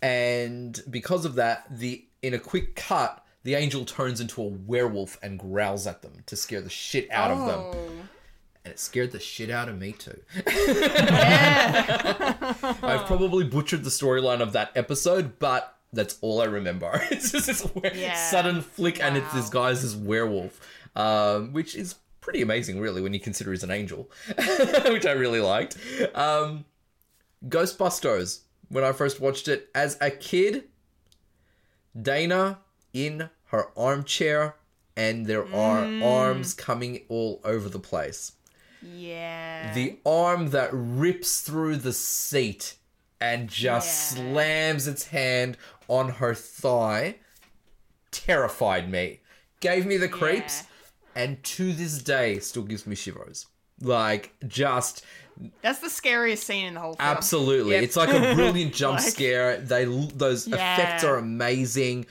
[0.02, 5.18] and because of that, the in a quick cut, the angel turns into a werewolf
[5.22, 8.08] and growls at them to scare the shit out of them.
[8.64, 10.20] And it scared the shit out of me too.
[12.82, 16.90] I've probably butchered the storyline of that episode, but that's all I remember.
[17.10, 18.14] it's just this we- Yeah.
[18.14, 19.68] sudden flick, and it's this Wow.
[19.68, 20.60] guy's this werewolf,
[20.96, 24.08] um, which is pretty amazing, really, when you consider he's an angel,
[24.86, 25.76] which I really liked.
[26.14, 26.64] Um,
[27.48, 28.40] Ghostbusters.
[28.68, 30.64] When I first watched it as a kid,
[32.00, 32.60] Dana
[32.94, 34.54] in her armchair,
[34.96, 38.32] and there are arms coming all over the place
[38.82, 39.72] Yeah.
[39.74, 42.74] the arm that rips through the seat
[43.20, 44.32] and just Yeah.
[44.32, 45.56] slams its hand
[45.88, 47.16] on her thigh
[48.10, 49.20] terrified me
[49.60, 50.64] gave me the creeps
[51.14, 53.46] and to this day still gives me shivers
[53.80, 55.04] like just
[55.62, 57.08] That's the scariest scene in the whole film.
[57.08, 57.82] absolutely Yep.
[57.84, 62.06] it's like a brilliant jump Like- scare they those effects are amazing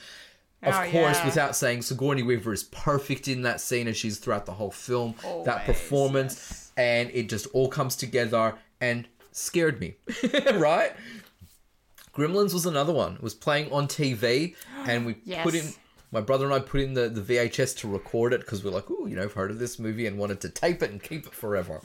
[0.64, 1.24] of Oh, course, yeah.
[1.26, 5.16] without saying, Sigourney Weaver is perfect in that scene as she's throughout the whole film.
[5.20, 9.96] that Always, performance, and it just all comes together and scared me,
[10.54, 10.92] right?
[12.14, 13.14] Gremlins was another one.
[13.14, 14.54] It was playing on TV,
[14.86, 15.42] and we Yes.
[15.42, 15.72] put in.
[16.10, 18.90] My brother and I put in the, the VHS to record it because we're like,
[18.90, 21.26] oh, you know, I've heard of this movie and wanted to tape it and keep
[21.26, 21.80] it forever.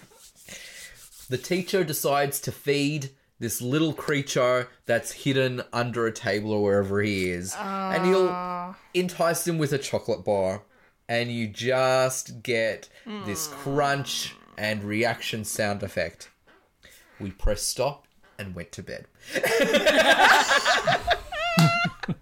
[1.30, 7.02] The teacher decides to feed this little creature that's hidden under a table or wherever
[7.02, 7.56] he is.
[7.58, 10.64] and he'll entice him with a chocolate bar.
[11.08, 12.90] And you just get
[13.26, 13.54] this hmm.
[13.56, 16.30] crunch and reaction sound effect.
[17.20, 18.06] We pressed stop
[18.40, 19.06] and went to bed.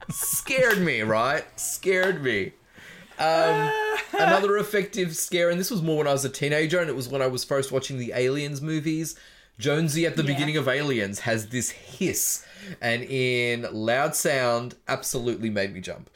[0.10, 1.44] Scared me, right?
[1.60, 2.54] Scared me.
[3.18, 3.72] Um,
[4.14, 7.08] another effective scare, and this was more when I was a teenager, and it was
[7.08, 9.16] when I was first watching the Aliens movies.
[9.58, 10.34] Jonesy at the Yeah.
[10.34, 12.44] beginning of Aliens has this hiss,
[12.82, 16.10] and in loud sound, absolutely made me jump.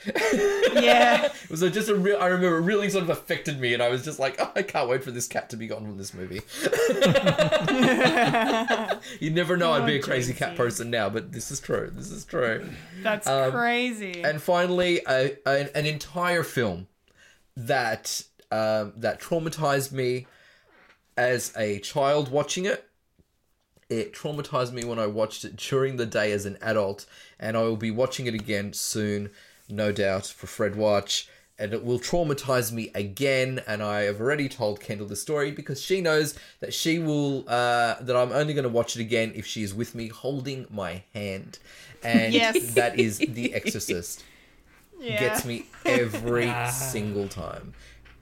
[0.73, 1.25] Yeah.
[1.25, 2.17] It was a, just a real.
[2.19, 4.61] I remember it really sort of affected me, and I was just like, oh, I
[4.61, 6.41] can't wait for this cat to be gone from this movie.
[9.19, 11.91] you never know I'd be a crazy cat person now, but this is true.
[11.93, 12.69] This is true.
[13.01, 14.23] That's Um, crazy.
[14.23, 16.87] And finally, a, an, an entire film
[17.55, 20.27] that um, that traumatized me
[21.17, 22.85] as a child watching it.
[23.89, 27.05] It traumatized me when I watched it during the day as an adult,
[27.39, 29.31] and I will be watching it again soon,
[29.67, 31.27] no doubt, for Fred Watch.
[31.57, 33.61] And it will traumatize me again.
[33.67, 37.95] And I have already told Kendall the story because she knows that she will, uh,
[37.99, 41.03] that I'm only going to watch it again if she is with me holding my
[41.13, 41.59] hand.
[42.01, 42.75] And Yes.
[42.75, 44.23] that is The Exorcist
[45.01, 45.19] yeah.
[45.19, 47.73] gets me every single time.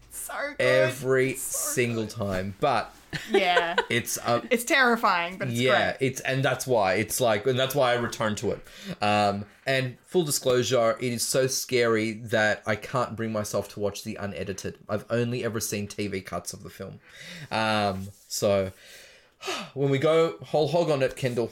[0.09, 0.63] so good.
[0.65, 2.55] Every single time.
[2.59, 2.91] But
[3.31, 3.75] yeah.
[3.89, 6.07] it's uh, It's terrifying, but it's yeah, great.
[6.07, 9.03] it's and that's why it's like and that's why I return to it.
[9.03, 14.03] Um and full disclosure, it is so scary that I can't bring myself to watch
[14.03, 14.77] the unedited.
[14.87, 16.99] I've only ever seen TV cuts of the film.
[17.51, 18.71] Um so
[19.73, 21.51] when we go whole hog on it, Kendall,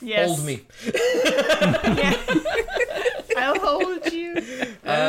[0.00, 0.28] Yes.
[0.28, 0.60] hold me.
[3.36, 4.34] I'll hold you.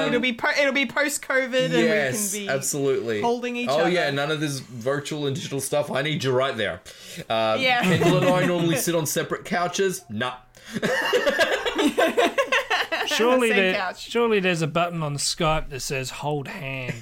[0.07, 3.21] It'll be po- it'll be post COVID, and Um, Yes, we can be absolutely.
[3.21, 3.83] holding each oh, other.
[3.83, 5.89] Oh yeah, none of this virtual and digital stuff.
[5.91, 6.81] I need you right there.
[7.29, 7.81] Um, Yeah.
[7.83, 10.03] Kendall and I normally sit on separate couches.
[10.09, 10.33] Nah.
[13.05, 14.09] Surely, Same there, couch.
[14.09, 16.93] surely there's a button on Skype that says "hold hand."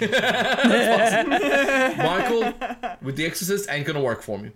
[1.98, 2.52] Michael,
[3.00, 4.50] with The Exorcist, ain't gonna work for me.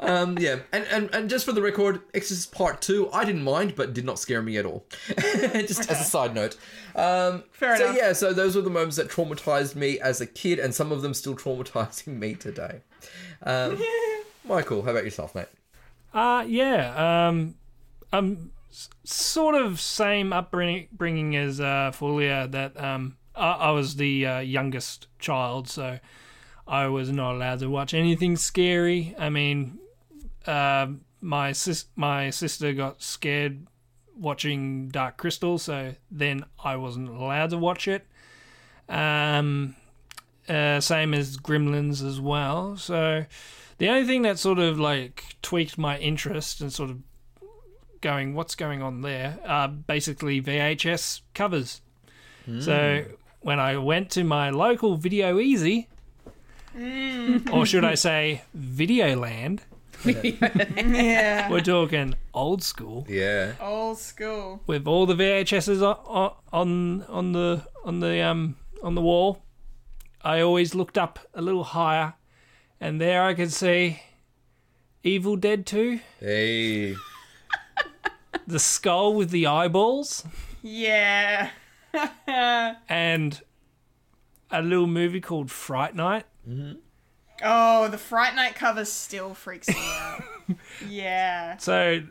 [0.00, 3.74] Um, yeah, and, and and just for the record, Exorcist Part Two, I didn't mind,
[3.76, 4.84] but did not scare me at all.
[5.18, 6.56] just as a side note.
[6.96, 7.78] Um, Fair enough.
[7.78, 7.96] so enough.
[7.96, 11.02] yeah, so those were the moments that traumatized me as a kid, and some of
[11.02, 12.80] them still traumatizing me today.
[13.42, 13.80] Um,
[14.44, 15.48] Michael, how about yourself, mate?
[16.12, 17.28] Uh yeah.
[17.28, 17.54] Um,
[18.12, 22.50] um, s- sort of same upbringing as uh, Fulia.
[22.50, 26.00] That um, I, I was the uh, youngest child, so
[26.66, 29.14] I was not allowed to watch anything scary.
[29.18, 29.78] I mean,
[30.46, 30.88] uh,
[31.20, 33.66] my sis- my sister got scared
[34.16, 38.06] watching Dark Crystal, so then I wasn't allowed to watch it.
[38.88, 39.76] Um,
[40.48, 42.76] uh, same as Gremlins as well.
[42.76, 43.24] So
[43.78, 46.98] the only thing that sort of like tweaked my interest and sort of
[48.00, 49.38] going, what's going on there?
[49.46, 51.80] Are basically VHS covers.
[52.60, 53.04] So
[53.40, 55.86] when I went to my local Video Ezy,
[57.52, 59.60] or should I say Videoland,
[60.06, 61.50] Yeah.
[61.50, 63.52] We're talking old school Yeah.
[63.60, 64.60] Old school.
[64.66, 69.42] with all the VHSs on on on the on the um on the wall.
[70.22, 72.14] I always looked up a little higher,
[72.80, 74.02] and there I could see
[75.02, 76.94] Evil Dead Two, Hey.
[78.46, 80.24] the skull with the eyeballs,
[80.62, 81.50] Yeah.
[82.88, 83.40] and
[84.50, 86.26] a little movie called Fright Night.
[87.42, 90.22] Oh, the Fright Night cover still freaks me out.
[90.88, 91.56] yeah.
[91.58, 92.02] So,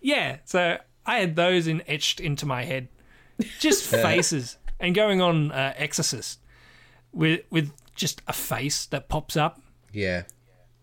[0.00, 2.88] yeah, so I had those in etched into my head,
[3.58, 6.40] just faces, and going on uh, Exorcist
[7.12, 9.60] with with just a face that pops up.
[9.92, 10.24] Yeah.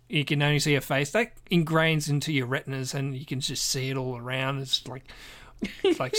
[0.10, 3.66] You can only see a face that ingrains into your retinas, and you can just
[3.66, 4.60] see it all around.
[4.60, 5.12] It's like,
[5.84, 6.16] it's like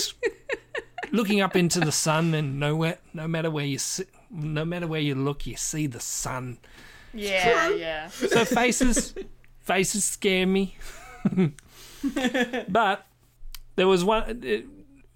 [1.13, 5.01] looking up into the sun, and nowhere, no matter where you sit, no matter where
[5.01, 6.59] you look, you see the sun.
[7.17, 8.09] Yeah, yeah.
[8.09, 9.15] So faces,
[9.61, 10.77] faces scare me.
[12.69, 13.07] but
[13.77, 14.65] there was one.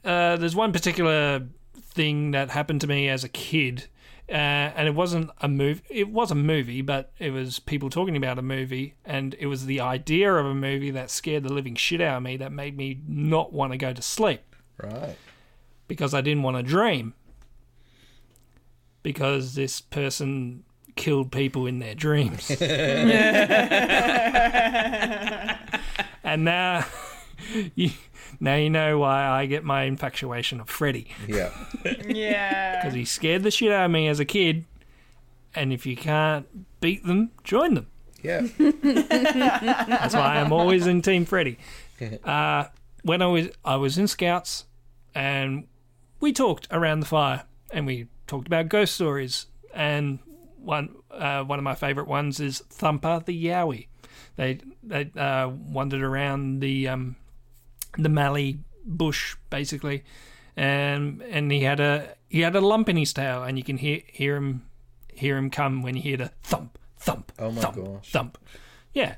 [0.04, 1.46] Uh, there's one particular
[1.82, 3.86] thing that happened to me as a kid,
[4.28, 5.82] uh, and it wasn't a movie.
[5.90, 9.66] It was a movie, but it was people talking about a movie, and it was
[9.66, 12.36] the idea of a movie that scared the living shit out of me.
[12.36, 14.40] That made me not want to go to sleep
[14.82, 15.16] Right.
[15.86, 17.14] because I didn't want to dream.
[19.02, 20.64] Because this person
[21.00, 22.50] killed people in their dreams.
[26.22, 26.84] and now
[27.74, 27.90] you
[28.38, 31.08] now you know why I get my infatuation of Freddy.
[31.26, 31.50] Yeah.
[32.06, 32.76] Yeah.
[32.76, 34.66] Because he scared the shit out of me as a kid.
[35.54, 36.46] And if you can't
[36.82, 37.86] beat them, join them.
[38.22, 38.46] Yeah.
[38.58, 41.58] That's why I'm always in Team Freddy.
[42.24, 42.64] Uh,
[43.02, 44.64] when I was I was in Scouts,
[45.14, 45.66] and
[46.18, 49.44] we talked around the fire, and we talked about ghost stories.
[49.74, 50.20] And
[50.62, 53.86] one uh, one of my favourite ones is Thumper the Yowie.
[54.36, 57.16] They they uh, wandered around the um,
[57.98, 60.05] the Mallee bush basically,
[60.56, 63.78] and and he had a he had a lump in his tail, and you can
[63.78, 64.66] hear hear him
[65.12, 68.10] hear him come when you hear the thump thump Oh my thump gosh.
[68.12, 68.39] thump.
[68.92, 69.16] Yeah,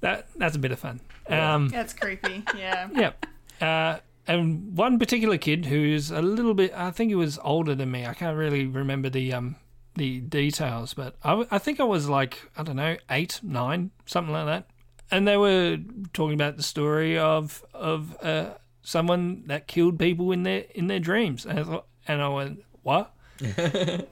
[0.00, 1.00] that that's a bit of fun.
[1.28, 2.44] Um, That's creepy.
[2.56, 2.88] Yeah.
[2.94, 3.12] yeah.
[3.60, 3.98] Uh,
[4.28, 8.06] and one particular kid who's a little bit, I think he was older than me.
[8.06, 9.56] I can't really remember the um
[9.96, 14.32] the details, but I, I think I was like I don't know eight, nine, something
[14.32, 14.68] like that.
[15.10, 15.78] And they were
[16.12, 18.50] talking about the story of of uh,
[18.82, 22.64] someone that killed people in their in their dreams, and I thought, and I went,
[22.82, 23.12] what?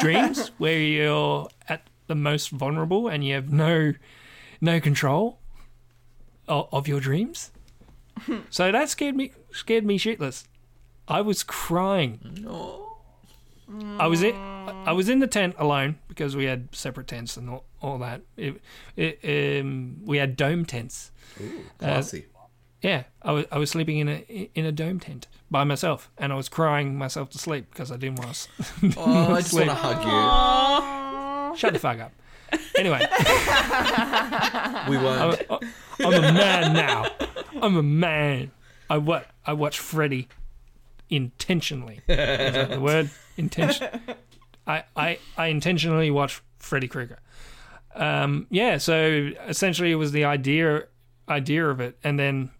[0.00, 3.94] dreams where you're at the most vulnerable and you have no
[4.60, 5.38] no control
[6.46, 7.50] of, of your dreams.
[8.50, 10.44] so that scared me scared me shitless.
[11.08, 12.46] I was crying.
[13.98, 17.50] I was in I was in the tent alone because we had separate tents and
[17.50, 18.22] all, all that.
[18.36, 18.60] It,
[18.96, 21.10] it, um, we had dome tents.
[21.40, 22.26] Ooh, Classy.
[22.80, 26.32] Yeah, I was I was sleeping in a in a dome tent by myself, and
[26.32, 28.48] I was crying myself to sleep because I didn't want
[28.80, 28.92] to.
[28.96, 31.56] oh, I just want to hug you.
[31.58, 32.12] Shut the fuck up.
[32.76, 33.06] Anyway.
[34.88, 35.40] We won't.
[35.48, 35.58] I,
[36.00, 37.06] I'm a man now.
[37.62, 38.50] I'm a man.
[38.90, 40.28] I what I watch Freddy
[41.12, 42.00] intentionally.
[42.08, 43.10] Is that the word?
[43.36, 43.88] Intention.
[44.66, 47.18] I, I I intentionally watch Freddy Krueger.
[47.94, 50.84] Um, yeah, so essentially it was the idea
[51.28, 52.50] idea of it, and then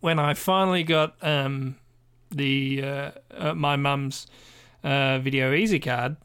[0.00, 1.76] when I finally got um,
[2.30, 4.26] the uh, uh, my mum's
[4.82, 6.16] uh, Video Ezy card,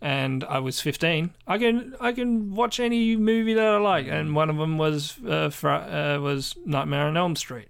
[0.00, 4.34] and I was 15, I can I can watch any movie that I like, and
[4.34, 7.68] one of them was uh, fr- uh, was Nightmare on Elm Street,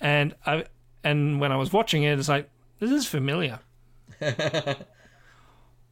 [0.00, 0.64] and I
[1.04, 2.48] and when I was watching it, it's like
[2.78, 3.60] this is familiar.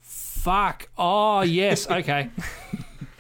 [0.01, 0.89] Fuck!
[0.97, 2.31] Oh yes, okay.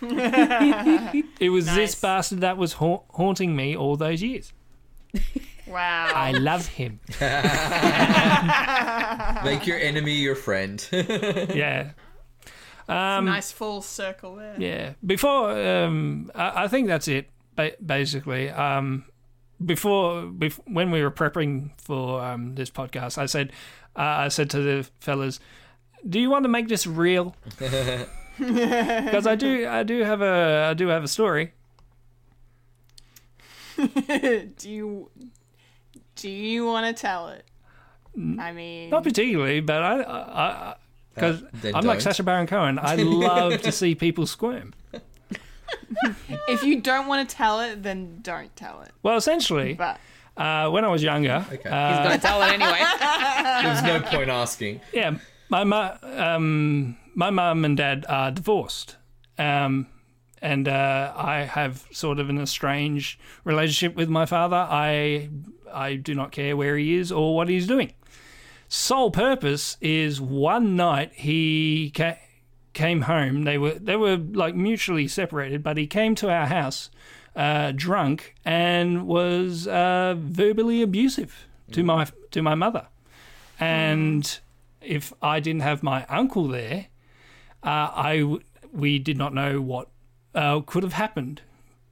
[0.02, 1.94] it was this Nice.
[2.00, 4.52] bastard that was ha- haunting me all those years.
[5.66, 6.10] Wow.
[6.14, 7.00] I love him.
[9.44, 10.84] Make your enemy your friend.
[10.90, 11.90] Yeah.
[12.88, 14.54] nice full circle there.
[14.58, 14.92] Yeah.
[15.04, 17.28] Before, um, I, I think that's it.
[17.54, 19.04] Ba- basically, um,
[19.64, 23.52] before, bef- when we were prepping for um, this podcast, I said,
[23.96, 25.40] uh, I said to the fellas,
[26.08, 27.34] "Do you want to make this real?"
[28.38, 31.52] Because I do, I do have a, I do have a story.
[33.76, 35.10] do you
[36.16, 37.44] do you want to tell it?
[38.38, 40.74] I mean, Not particularly, but I, I,
[41.14, 42.00] because I'm like don't.
[42.00, 42.78] Sacha Baron Cohen.
[42.78, 44.74] I love to see people squirm.
[46.48, 48.90] if you don't want to tell it, then don't tell it.
[49.02, 49.98] Well, essentially, But
[50.36, 51.68] uh, when I was younger, Okay.
[51.68, 52.80] uh, Gonna tell it anyway.
[53.62, 54.80] There's no point asking.
[54.92, 55.16] Yeah,
[55.48, 58.96] my mu- um, my mum and dad are divorced,
[59.38, 59.86] um,
[60.40, 64.56] and uh, I have sort of an estranged relationship with my father.
[64.70, 65.28] I
[65.72, 67.92] I do not care where he is or what he's doing.
[68.68, 72.18] Sole purpose is one night he ca-
[72.72, 73.42] came home.
[73.44, 76.90] They were they were like mutually separated, but he came to our house
[77.36, 82.86] uh, drunk and was uh, verbally abusive to my to my mother.
[83.58, 84.38] And
[84.80, 86.86] if I didn't have my uncle there,
[87.62, 88.40] uh, I w-
[88.72, 89.88] we did not know what
[90.34, 91.42] uh, could have happened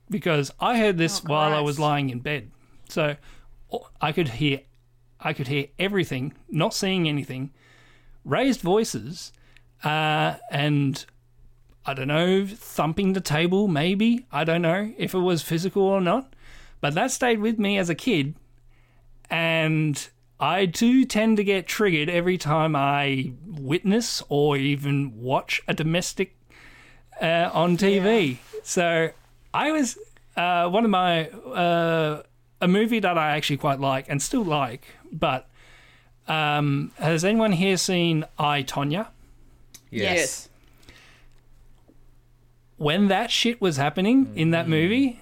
[0.08, 2.50] because I heard this Oh, while I was lying in bed.
[2.88, 3.16] So
[4.00, 4.60] I could hear
[5.20, 7.50] I could hear everything, not seeing anything,
[8.24, 9.32] raised voices,
[9.84, 11.04] uh, and
[11.86, 14.26] I don't know, thumping the table, maybe.
[14.30, 16.34] I don't know if it was physical or not.
[16.80, 18.34] But that stayed with me as a kid.
[19.30, 20.08] And
[20.40, 26.36] I do tend to get triggered every time I witness or even watch a domestic
[27.20, 28.36] uh, on TV.
[28.62, 29.10] So
[29.52, 29.98] I was
[30.36, 32.22] uh, one of my uh,
[32.60, 34.86] a movie that I actually quite like and still like.
[35.10, 35.48] But
[36.28, 39.08] um, has anyone here seen I Tonya?
[39.90, 40.48] Yes.
[42.76, 45.20] when that shit was happening in that movie,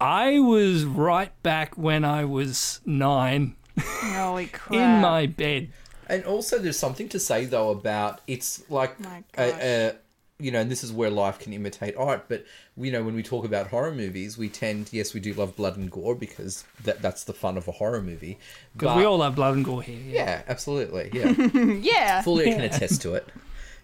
[0.00, 4.72] I was right back when I was nine Holy crap.
[4.72, 5.70] in my bed.
[6.08, 9.60] And also, there's something to say though about it's like, My gosh.
[9.60, 9.92] uh,
[10.44, 12.26] you know, and this is where life can imitate art.
[12.28, 12.44] But
[12.76, 15.78] you know, when we talk about horror movies, we tend, yes, we do love blood
[15.78, 18.38] and gore because that that's the fun of a horror movie.
[18.76, 19.98] Because we all love blood and gore here.
[20.06, 20.24] Yeah.
[20.24, 21.30] yeah, absolutely, yeah.
[21.80, 22.22] yeah.
[22.22, 23.26] Fulia can attest to it.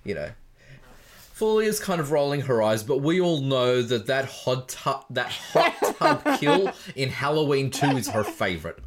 [0.04, 0.30] You know,
[1.34, 5.32] Fulia's kind of rolling her eyes, but we all know that that hot tub, that
[5.32, 8.80] hot tub kill in Halloween Two is her favorite.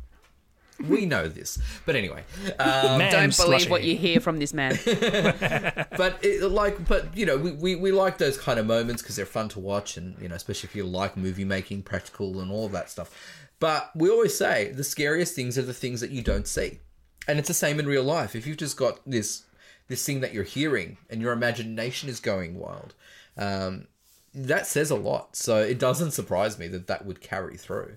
[0.88, 2.24] We know this, but anyway,
[2.60, 4.78] um, Don't believe what you hear from this man.
[4.86, 9.16] but it, like, but you know, we, we, we like those kind of moments because
[9.16, 12.52] they're fun to watch, and you know, especially if you like movie making, practical, and
[12.52, 13.12] all of that stuff.
[13.60, 16.80] But we always say the scariest things are the things that you don't see,
[17.28, 18.36] and it's the same in real life.
[18.36, 19.44] If you've just got this
[19.88, 22.94] this thing that you're hearing and your imagination is going wild,
[23.38, 23.88] um,
[24.34, 25.36] that says a lot.
[25.36, 27.96] So it doesn't surprise me that that would carry through.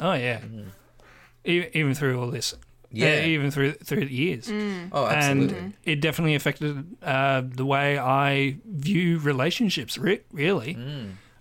[0.00, 0.40] Oh yeah.
[0.44, 0.64] E-
[1.48, 2.54] Even through all this.
[2.90, 3.20] Yeah.
[3.22, 4.50] Uh, even through through the years.
[4.92, 5.58] Oh, absolutely.
[5.58, 10.78] And it definitely affected uh, the way I view relationships, re- really.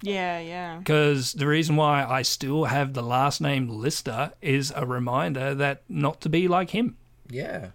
[0.01, 0.77] Yeah, yeah.
[0.77, 5.83] Because the reason why I still have the last name Lister is a reminder that
[5.89, 6.97] not to be like him.
[7.29, 7.69] yeah.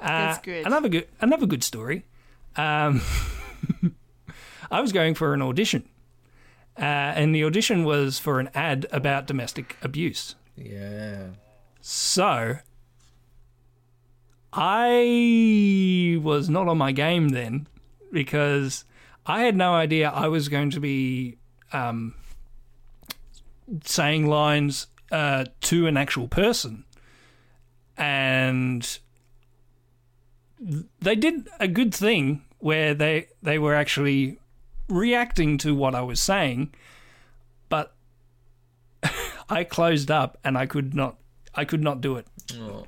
[0.00, 0.66] Uh, That's good.
[0.66, 2.04] Another good, another good story.
[2.56, 3.00] Um,
[4.70, 5.88] I was going for an audition,
[6.76, 10.34] uh, and the audition was for an ad about domestic abuse.
[10.56, 11.28] Yeah.
[11.80, 12.58] So
[14.52, 17.66] I was not on my game then
[18.12, 18.84] because
[19.26, 21.38] I had no idea I was going to be
[21.72, 22.14] um,
[23.84, 26.84] saying lines uh, to an actual person.
[27.96, 28.98] And
[31.00, 34.38] they did a good thing where they they were actually
[34.88, 36.74] reacting to what I was saying,
[39.48, 41.16] I closed up and I could not
[41.54, 42.26] I could not do it
[42.60, 42.86] Oh.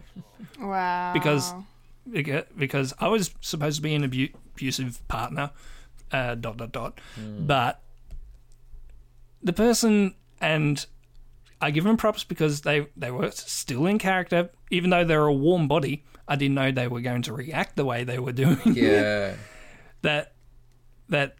[0.60, 1.12] Wow.
[1.12, 1.52] because
[2.56, 5.50] because I was supposed to be an abu- abusive partner,
[6.12, 7.00] uh, dot dot dot,
[7.38, 7.80] but
[9.42, 10.84] the person and
[11.60, 15.32] I give them props because they they were still in character, even though they're a
[15.32, 16.04] warm body.
[16.28, 18.58] I didn't know they were going to react the way they were doing.
[18.64, 19.34] Yeah.
[20.02, 20.32] that
[21.08, 21.36] that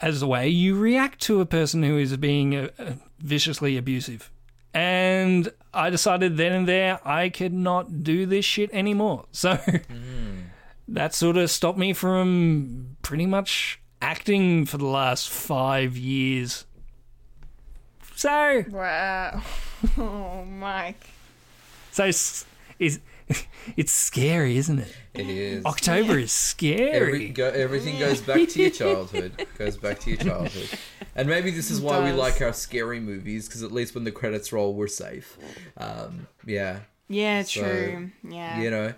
[0.00, 4.30] as the way you react to a person who is being uh, uh, viciously abusive.
[4.74, 9.24] And I decided then and there I could not do this shit anymore.
[9.32, 9.58] So
[10.88, 16.64] that sort of stopped me from pretty much acting for the last five years.
[18.14, 19.42] So, Wow.
[19.98, 21.06] Oh, Mike.
[21.92, 22.46] so it's,
[23.28, 23.44] it's,
[23.76, 24.96] it's scary, isn't it?
[25.14, 25.64] It is.
[25.64, 26.90] October is scary.
[26.90, 29.46] Every, go, everything goes back to your childhood.
[29.58, 30.68] goes back to your childhood.
[31.14, 34.12] And maybe this is why we like our scary movies, because at least when the
[34.12, 35.38] credits roll, we're safe.
[35.76, 36.80] Um, yeah.
[37.08, 38.10] Yeah, So, true.
[38.28, 38.60] Yeah.
[38.60, 38.94] You know?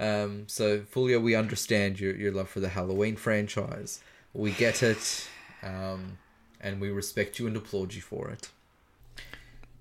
[0.00, 4.00] Um, so, Fulia, we understand your, your love for the Halloween franchise.
[4.32, 5.28] We get it.
[5.62, 6.18] Um,
[6.60, 8.48] and we respect you and applaud you for it.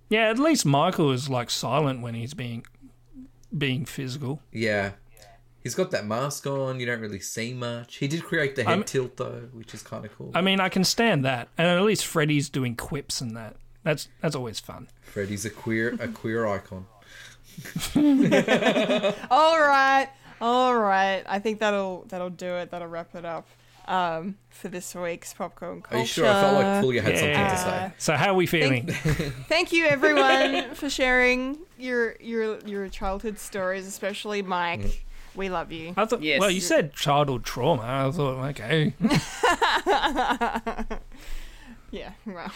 [0.09, 2.65] Yeah, at least Michael is like silent when he's being
[3.55, 4.41] being physical.
[4.51, 4.91] Yeah.
[5.63, 6.79] He's got that mask on.
[6.79, 7.97] You don't really see much.
[7.97, 10.31] He did create the head I'm- tilt, though, which is kind of cool.
[10.33, 13.55] I mean, I can stand that, and at least Freddy's doing quips and that.
[13.83, 14.87] That's that's always fun.
[15.01, 16.85] Freddy's a queer a queer icon.
[19.31, 20.09] All right.
[20.39, 21.23] All right.
[21.25, 22.69] I think that'll that'll do it.
[22.71, 23.47] That'll wrap it up.
[23.87, 25.95] Um, for this week's popcorn culture.
[25.95, 26.27] Are you sure?
[26.27, 27.91] I felt like Fulia had something to say.
[27.97, 28.87] So how are we feeling?
[29.47, 34.81] Thank you everyone for sharing your your your childhood stories, especially Mike.
[34.81, 34.97] Mm.
[35.35, 35.93] We love you.
[35.95, 36.23] I thought.
[36.23, 36.39] Yes.
[36.39, 37.83] Well, you said childhood trauma.
[37.83, 38.93] I thought, okay.
[41.89, 42.51] Yeah, well.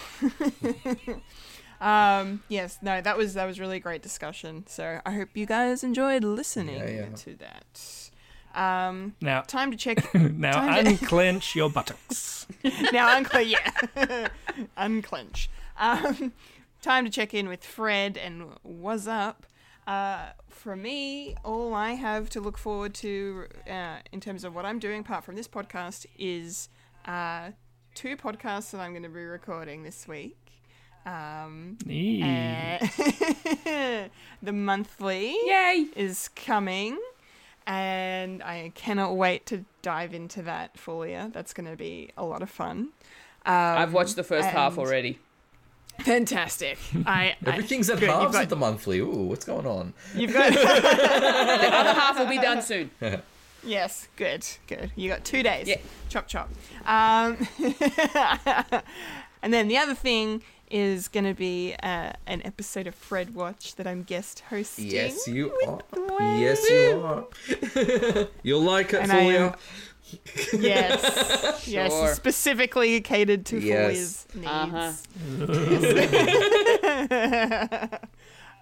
[1.82, 4.66] um, yes, no, that was that was really great discussion.
[4.68, 7.16] So I hope you guys enjoyed listening Yeah, yeah.
[7.16, 8.11] to that.
[8.56, 10.14] Um, Now, time to check.
[10.14, 12.46] now Time to- unclench your buttocks.
[12.92, 14.28] now unclench, yeah,
[14.78, 15.50] unclench.
[15.80, 16.34] Um,
[16.82, 19.46] time to check in with Fred and what's up.
[19.88, 24.66] Uh, for me, all I have to look forward to uh, in terms of what
[24.66, 26.70] I'm doing, apart from this podcast, is
[27.06, 27.52] uh,
[27.96, 30.38] two podcasts that I'm going to be recording this week.
[31.04, 32.78] Um, uh,
[34.44, 35.88] the monthly Yay!
[35.96, 37.00] is coming,
[37.68, 41.14] and I cannot wait to dive into that fully.
[41.32, 42.90] That's going to be a lot of fun.
[43.46, 45.20] Um, I've watched the first half already.
[46.00, 46.78] Fantastic.
[47.06, 49.00] I, I Everything's at good, halves got- at the monthly.
[49.00, 49.94] Ooh, what's going on?
[50.16, 52.90] You've got The other half will be done soon.
[53.64, 54.92] yes, good, good.
[54.96, 55.68] You got two days.
[55.68, 55.78] Yeah.
[56.10, 56.50] Chop chop.
[56.86, 57.38] Um,
[59.44, 63.76] and then the other thing is going to be uh, an episode of Fred Watch
[63.76, 64.88] that I'm guest hosting.
[64.88, 65.80] Yes, you are.
[65.94, 66.40] Dwayne.
[66.40, 68.28] Yes, you are.
[68.44, 69.58] You'll like it, And I am- Fulia.
[70.60, 74.28] Yes, yes, specifically catered to Yes.
[74.34, 75.08] Fulia's needs.
[75.48, 77.98] Uh-huh.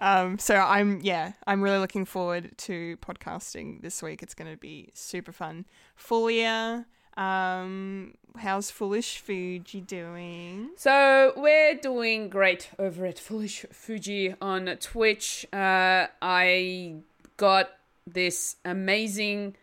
[0.00, 4.22] um, so I'm yeah, I'm really looking forward to podcasting this week.
[4.22, 5.66] It's going to be super fun.
[5.98, 6.84] Fulia,
[7.16, 10.70] um, how's Foolish Fuji doing?
[10.76, 15.46] So we're doing great over at Foolish Fuji on Twitch.
[15.52, 16.96] Uh, I
[17.36, 17.70] got
[18.06, 19.56] this amazing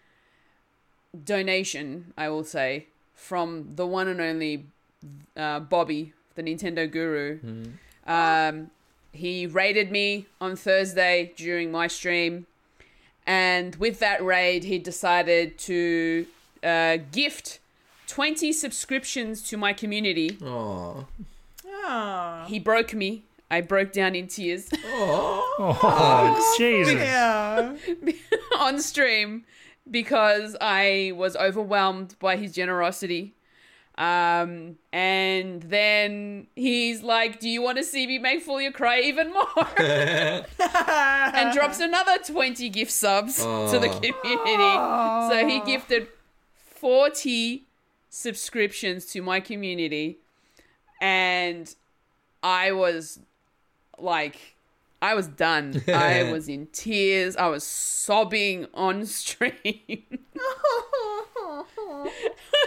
[1.23, 4.65] donation, I will say, from the one and only
[5.35, 7.39] uh, Bobby, the Nintendo guru.
[8.05, 8.71] Um,
[9.11, 12.45] he raided me on Thursday during my stream,
[13.25, 16.27] and with that raid, he decided to
[16.63, 17.59] uh, gift
[18.07, 20.37] 20 subscriptions to my community.
[20.43, 21.03] Aw.
[21.89, 23.23] Oh, He broke me.
[23.49, 26.93] I broke down in tears Oh, Jesus.
[26.95, 27.73] yeah.
[28.59, 29.45] on stream
[29.89, 33.33] because I was overwhelmed by his generosity.
[33.97, 39.31] Um, and then he's like, Do you want to see me make Fulia cry even
[39.33, 39.45] more?
[39.79, 43.43] and drops another 20 gift subs to
[43.79, 43.99] the Aw.
[43.99, 45.29] community.
[45.33, 46.09] So he gifted
[46.75, 47.63] 40
[48.09, 50.17] subscriptions to my community.
[51.01, 51.73] And
[52.41, 53.19] I was
[53.97, 54.55] like,
[55.01, 55.83] I was done.
[55.87, 57.35] I was in tears.
[57.35, 59.53] I was sobbing on stream.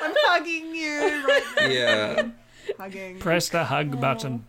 [0.02, 1.66] I'm hugging you right now.
[1.66, 2.28] Yeah.
[2.78, 3.18] Hugging.
[3.18, 4.44] Press the hug button.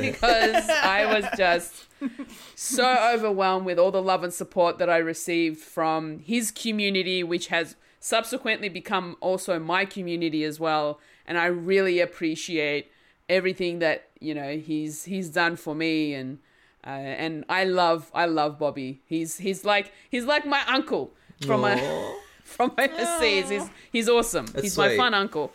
[0.00, 1.86] because I was just
[2.54, 7.48] so overwhelmed with all the love and support that I received from his community, which
[7.48, 7.74] has
[8.06, 11.00] subsequently become also my community as well.
[11.26, 12.90] And I really appreciate
[13.28, 16.38] everything that you know he's he's done for me and.
[16.86, 16.90] Uh,
[17.24, 19.00] and I love I love Bobby.
[19.06, 21.10] He's he's like he's like my uncle
[21.44, 22.14] from a, Aw.
[22.44, 23.48] from overseas.
[23.50, 24.46] He's he's awesome.
[24.46, 25.52] That's he's my fun uncle.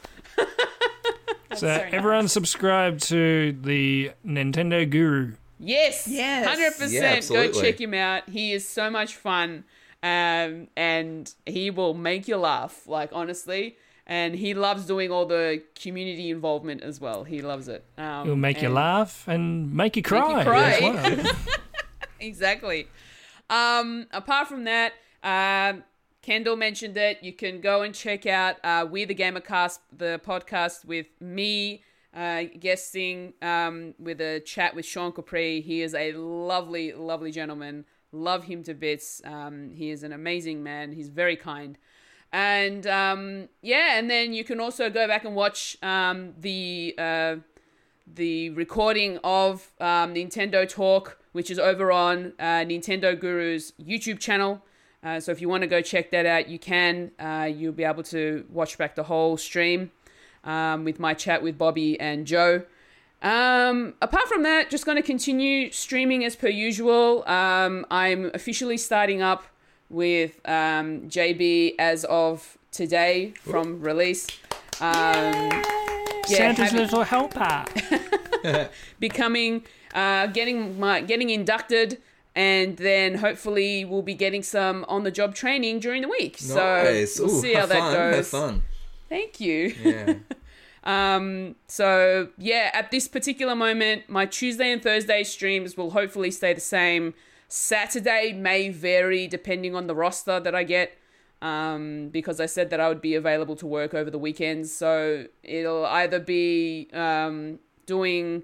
[1.56, 1.94] So very nice.
[1.94, 5.34] everyone subscribe to the Nintendo Guru.
[5.58, 6.46] Yes, Yes.
[6.46, 7.30] hundred Yeah, percent.
[7.30, 8.28] Go check him out.
[8.30, 9.64] He is so much fun,
[10.04, 12.88] um, and he will make you laugh.
[12.88, 17.24] Like honestly, and he loves doing all the community involvement as well.
[17.24, 17.86] He loves it.
[17.98, 20.44] Um, It'll make you laugh and make you cry.
[20.44, 20.72] cry.
[20.72, 21.36] as well.
[22.20, 22.88] exactly.
[23.50, 25.84] Um, apart from that, um,
[26.22, 27.20] Kendall mentioned it.
[27.22, 32.44] You can go and check out uh, We the Gamercast, the podcast with me uh,
[32.60, 35.62] guesting um, with a chat with Sean Capri.
[35.62, 37.86] He is a lovely, lovely gentleman.
[38.12, 39.22] Love him to bits.
[39.26, 40.92] Um, he is an amazing man.
[40.92, 41.78] He's very kind.
[42.34, 47.36] And um, yeah, and then you can also go back and watch um, the uh,
[48.14, 54.62] the recording of um, Nintendo Talk, which is over on uh, Nintendo Guru's YouTube channel.
[55.04, 57.12] Uh, so if you want to go check that out, you can.
[57.20, 59.92] Uh, you'll be able to watch back the whole stream
[60.44, 62.64] um, with my chat with Bobby and Joe.
[63.22, 67.28] Um, apart from that, just going to continue streaming as per usual.
[67.28, 69.44] Um, I'm officially starting up
[69.90, 74.28] with um, JB as of today from release.
[74.80, 77.66] Um, yeah, Santa's having- little helper.
[79.00, 82.02] becoming uh, getting my getting inducted
[82.36, 86.56] and then hopefully we'll be getting some on the job training during the week so
[87.20, 88.64] we'll Ooh, see how have that fun, goes Have fun.
[89.10, 89.76] Thank you.
[89.84, 90.14] Yeah.
[90.84, 96.54] Um, so yeah, at this particular moment, my Tuesday and Thursday streams will hopefully stay
[96.54, 97.14] the same.
[97.48, 100.98] Saturday may vary depending on the roster that I get.
[101.42, 104.72] Um, because I said that I would be available to work over the weekends.
[104.72, 108.44] So it'll either be um, doing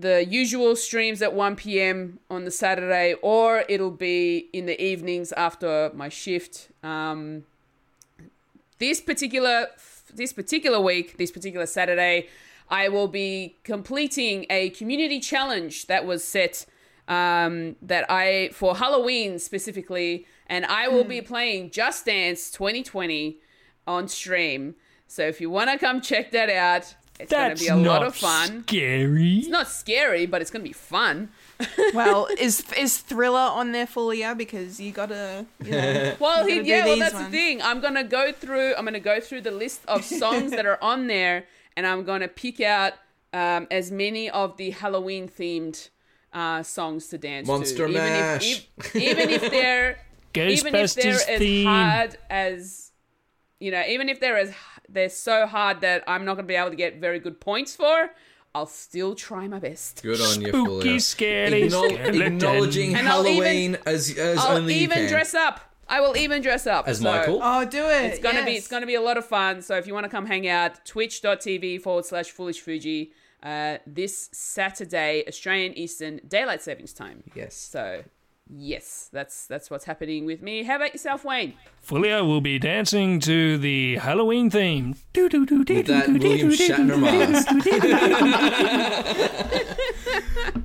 [0.00, 2.18] the usual streams at 1 p.m.
[2.30, 6.70] on the Saturday, or it'll be in the evenings after my shift.
[6.82, 7.44] Um,
[8.78, 9.68] this particular
[10.14, 12.28] this particular week, this particular Saturday,
[12.68, 16.66] I will be completing a community challenge that was set
[17.08, 23.38] um, that I for Halloween specifically, and I will be playing Just Dance 2020
[23.86, 24.76] on stream.
[25.08, 28.06] So if you want to come check that out, it's going to be a lot
[28.06, 28.62] of fun.
[28.62, 29.38] scary.
[29.38, 31.30] It's not scary, but it's going to be fun.
[31.94, 35.44] Well, is is Thriller on there Fulia because you gotta.
[35.64, 37.26] You know, Well, You gotta do yeah, well, that's ones.
[37.26, 37.62] the thing.
[37.62, 38.74] I'm gonna go through.
[38.76, 41.44] I'm gonna go through the list of songs that are on there,
[41.76, 42.94] and I'm gonna pick out
[43.32, 45.88] um, as many of the Halloween themed
[46.32, 47.92] uh, songs to dance Monster to.
[47.92, 48.46] Mash.
[48.46, 49.98] Even if, if- even if they're
[50.36, 51.66] even if they're Ghostbusters as theme.
[51.66, 52.92] hard as
[53.58, 54.52] you know, even if they're as
[54.88, 58.10] they're so hard that I'm not gonna be able to get very good points for,
[58.54, 60.02] I'll still try my best.
[60.02, 61.00] Good on you, Spooky, Fulia.
[61.00, 65.08] scary Acknowl- acknowledging And I'll even- Halloween as as I'll only you even can.
[65.08, 65.60] dress up.
[65.88, 67.40] I will even dress up as so- Michael.
[67.42, 68.04] Oh, do it.
[68.06, 69.62] It's gonna be it's gonna be a lot of fun.
[69.62, 73.12] So if you want to come hang out, twitch.tv forward slash foolish Fuji,
[73.42, 77.22] uh, this Saturday, Australian Eastern Daylight Savings Time.
[77.34, 77.54] Yes.
[77.54, 78.02] So
[78.52, 80.62] yes, that's that's what's happening with me.
[80.64, 81.54] How about yourself, Wayne?
[81.86, 84.96] Fulia will be dancing to the Halloween theme.
[85.14, 87.48] With that William Shatner mask.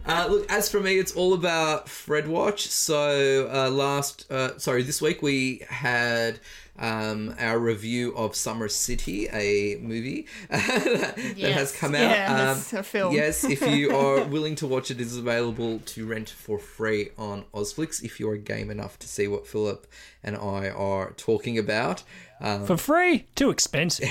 [0.07, 2.67] Uh, look, as for me, it's all about Fred Watch.
[2.67, 6.39] So uh, last, uh, sorry, this week we had
[6.77, 12.01] um, our review of Summer City, a movie that, that has come out.
[12.01, 13.13] Yeah, Um, a film.
[13.13, 17.09] Yes, if you are willing to watch it, it is available to rent for free
[17.17, 18.03] on Ozflix.
[18.03, 19.87] If you're game enough to see what Philip
[20.23, 22.03] and I are talking about.
[22.41, 23.27] Um, For free?
[23.35, 24.09] Too expensive.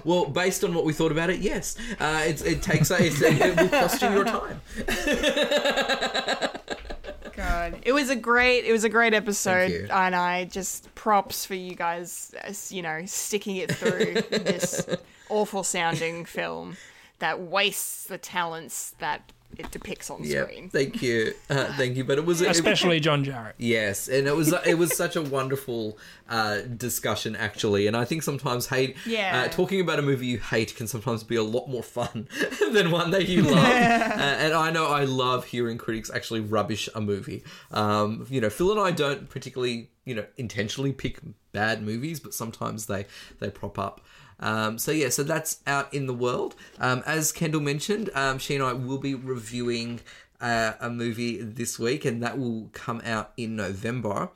[0.04, 3.14] well, based on what we thought about it, yes, uh, it, it takes a, it,
[3.20, 4.60] it will cost you your time.
[7.40, 11.54] God, it was a great, it was a great episode, and I just props for
[11.54, 12.34] you guys,
[12.68, 14.86] you know, sticking it through this
[15.30, 16.76] awful sounding film
[17.18, 20.70] that wastes the talents that it depicts on Yeah, screen.
[20.70, 22.04] thank you, uh, thank you.
[22.04, 23.52] But it was it- Especially John Jarratt.
[23.58, 25.98] yes, and it was it was such a wonderful
[26.28, 27.86] uh, discussion actually.
[27.86, 29.44] And I think sometimes hate, Yeah.
[29.44, 32.28] uh, talking about a movie you hate can sometimes be a lot more fun
[32.72, 33.54] than one that you love.
[33.64, 37.42] uh, and I know I love hearing critics actually rubbish a movie.
[37.72, 41.18] Um, you know, Phil and I don't particularly you know intentionally pick
[41.52, 43.06] bad movies, but sometimes they
[43.40, 44.00] they prop up.
[44.40, 46.54] Um, so yeah, so that's out in the world.
[46.78, 50.00] Um, as Kendall mentioned, um, she and I will be reviewing
[50.40, 54.30] uh, a movie this week, and that will come out in November.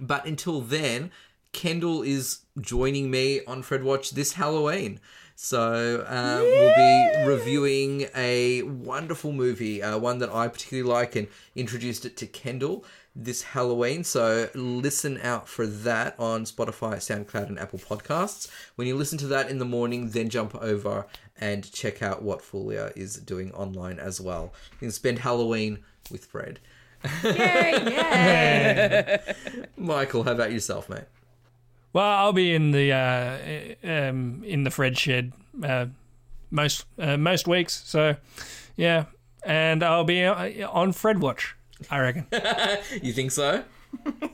[0.00, 1.12] But until then,
[1.52, 5.00] Kendall is joining me on Fred Watch this Halloween.
[5.36, 11.26] So uh, we'll be reviewing a wonderful movie, uh, one that I particularly like, and
[11.56, 12.84] introduced it to Kendall
[13.16, 14.04] this Halloween.
[14.04, 18.48] So listen out for that on Spotify, SoundCloud, and Apple Podcasts.
[18.74, 21.06] When you listen to that in the morning, then jump over
[21.40, 24.52] and check out what Fulia is doing online as well.
[24.72, 26.60] You can spend Halloween with Fred.
[27.22, 29.32] Yay, yeah.
[29.76, 31.04] Michael, how about yourself, mate?
[31.92, 35.86] Well, I'll be in the uh, um, in the Fred shed uh,
[36.50, 37.82] most uh, most weeks.
[37.84, 38.16] So,
[38.76, 39.04] yeah,
[39.44, 41.54] and I'll be uh, on Fred Watch.
[41.90, 42.26] I reckon.
[43.02, 43.64] You think so?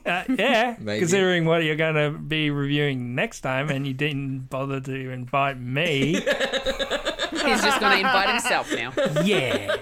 [0.07, 1.01] Uh, yeah, Maybe.
[1.01, 5.59] considering what you're going to be reviewing next time, and you didn't bother to invite
[5.61, 6.15] me.
[7.31, 8.93] He's just gonna invite himself now.
[9.23, 9.77] yeah,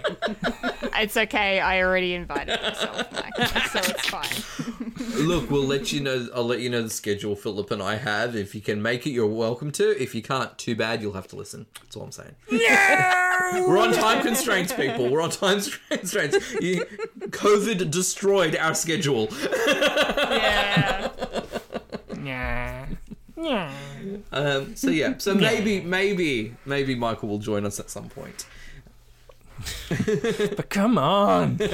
[1.00, 1.60] It's okay.
[1.60, 3.36] I already invited myself, Mike,
[3.68, 5.26] so it's fine.
[5.26, 6.28] Look, we'll let you know.
[6.34, 8.34] I'll let you know the schedule Philip and I have.
[8.34, 10.02] If you can make it, you're welcome to.
[10.02, 11.00] If you can't, too bad.
[11.00, 11.66] You'll have to listen.
[11.80, 12.34] That's all I'm saying.
[12.50, 15.08] We're on time constraints, people.
[15.08, 15.60] We're on time
[15.90, 16.54] constraints.
[16.60, 16.84] You,
[17.20, 19.28] COVID destroyed our schedule.
[19.68, 21.10] Yeah.
[22.24, 22.86] yeah,
[23.36, 23.72] yeah.
[24.32, 25.14] Um, so yeah.
[25.18, 28.46] So maybe, maybe, maybe Michael will join us at some point.
[30.56, 31.70] But come on, Well,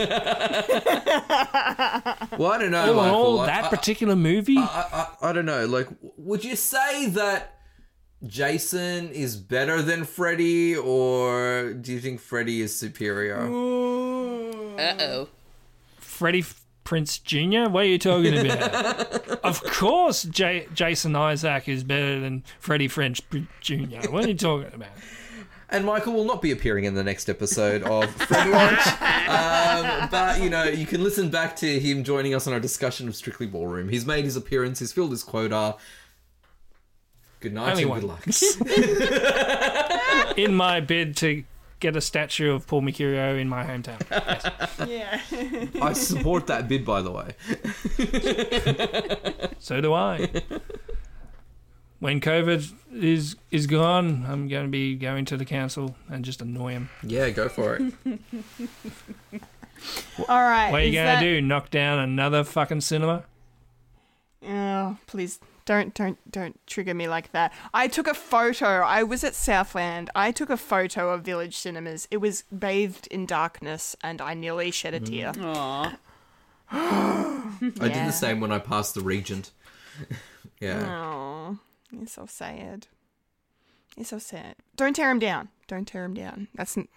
[2.52, 3.40] I don't know, oh, Michael.
[3.40, 4.56] I- that I- particular movie.
[4.58, 5.66] I, I, I don't know.
[5.66, 7.58] Like, would you say that
[8.26, 13.38] Jason is better than Freddy, or do you think Freddy is superior?
[13.40, 15.28] Uh oh.
[15.98, 16.44] Freddie
[16.84, 17.70] Prinze Jr.
[17.70, 18.60] What are you talking about?
[19.44, 23.20] of course, J- Jason Isaac is better than Freddie French
[23.60, 24.10] Jr.
[24.10, 24.88] What are you talking about?
[25.74, 28.86] And Michael will not be appearing in the next episode of Fred Watch.
[29.26, 33.08] Um, but, you know, you can listen back to him joining us on our discussion
[33.08, 33.88] of Strictly Ballroom.
[33.88, 35.74] He's made his appearance, he's filled his quota.
[37.40, 38.00] Good night Only and one.
[38.00, 38.08] good
[38.68, 40.36] luck.
[40.38, 41.42] In my bid to
[41.80, 44.00] get a statue of Paul Mercurio in my hometown.
[44.88, 45.20] Yeah.
[45.82, 47.34] I support that bid, by the way.
[49.58, 50.28] So do I.
[52.04, 56.42] When COVID is is gone, I'm going to be going to the council and just
[56.42, 56.90] annoy him.
[57.02, 57.94] Yeah, go for it.
[60.28, 60.70] All right.
[60.70, 61.40] What are you going that- to do?
[61.40, 63.24] Knock down another fucking cinema?
[64.46, 67.54] Oh, please don't don't don't trigger me like that.
[67.72, 68.82] I took a photo.
[68.82, 70.10] I was at Southland.
[70.14, 72.06] I took a photo of Village Cinemas.
[72.10, 75.06] It was bathed in darkness and I nearly shed a mm.
[75.06, 75.32] tear.
[75.42, 75.96] Aw.
[76.70, 79.52] I did the same when I passed the Regent.
[80.60, 80.86] yeah.
[80.86, 81.58] Oh,
[81.98, 82.88] you're so sad.
[83.96, 84.56] You're so sad.
[84.76, 85.48] Don't tear him down.
[85.68, 86.48] Don't tear him down.
[86.54, 86.88] That's n-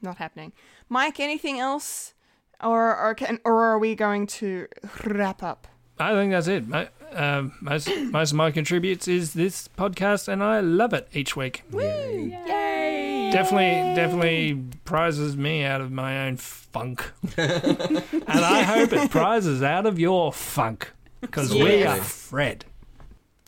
[0.00, 0.52] not happening.
[0.88, 2.14] Mike, anything else?
[2.62, 4.66] Or or can or are we going to
[5.04, 5.66] wrap up?
[5.98, 6.66] I think that's it.
[6.66, 11.36] My, um, most most of my contributes is this podcast, and I love it each
[11.36, 11.62] week.
[11.70, 11.82] Woo!
[11.82, 13.30] Yay!
[13.32, 19.84] Definitely, definitely prizes me out of my own funk, and I hope it prizes out
[19.84, 22.64] of your funk because we are Fred.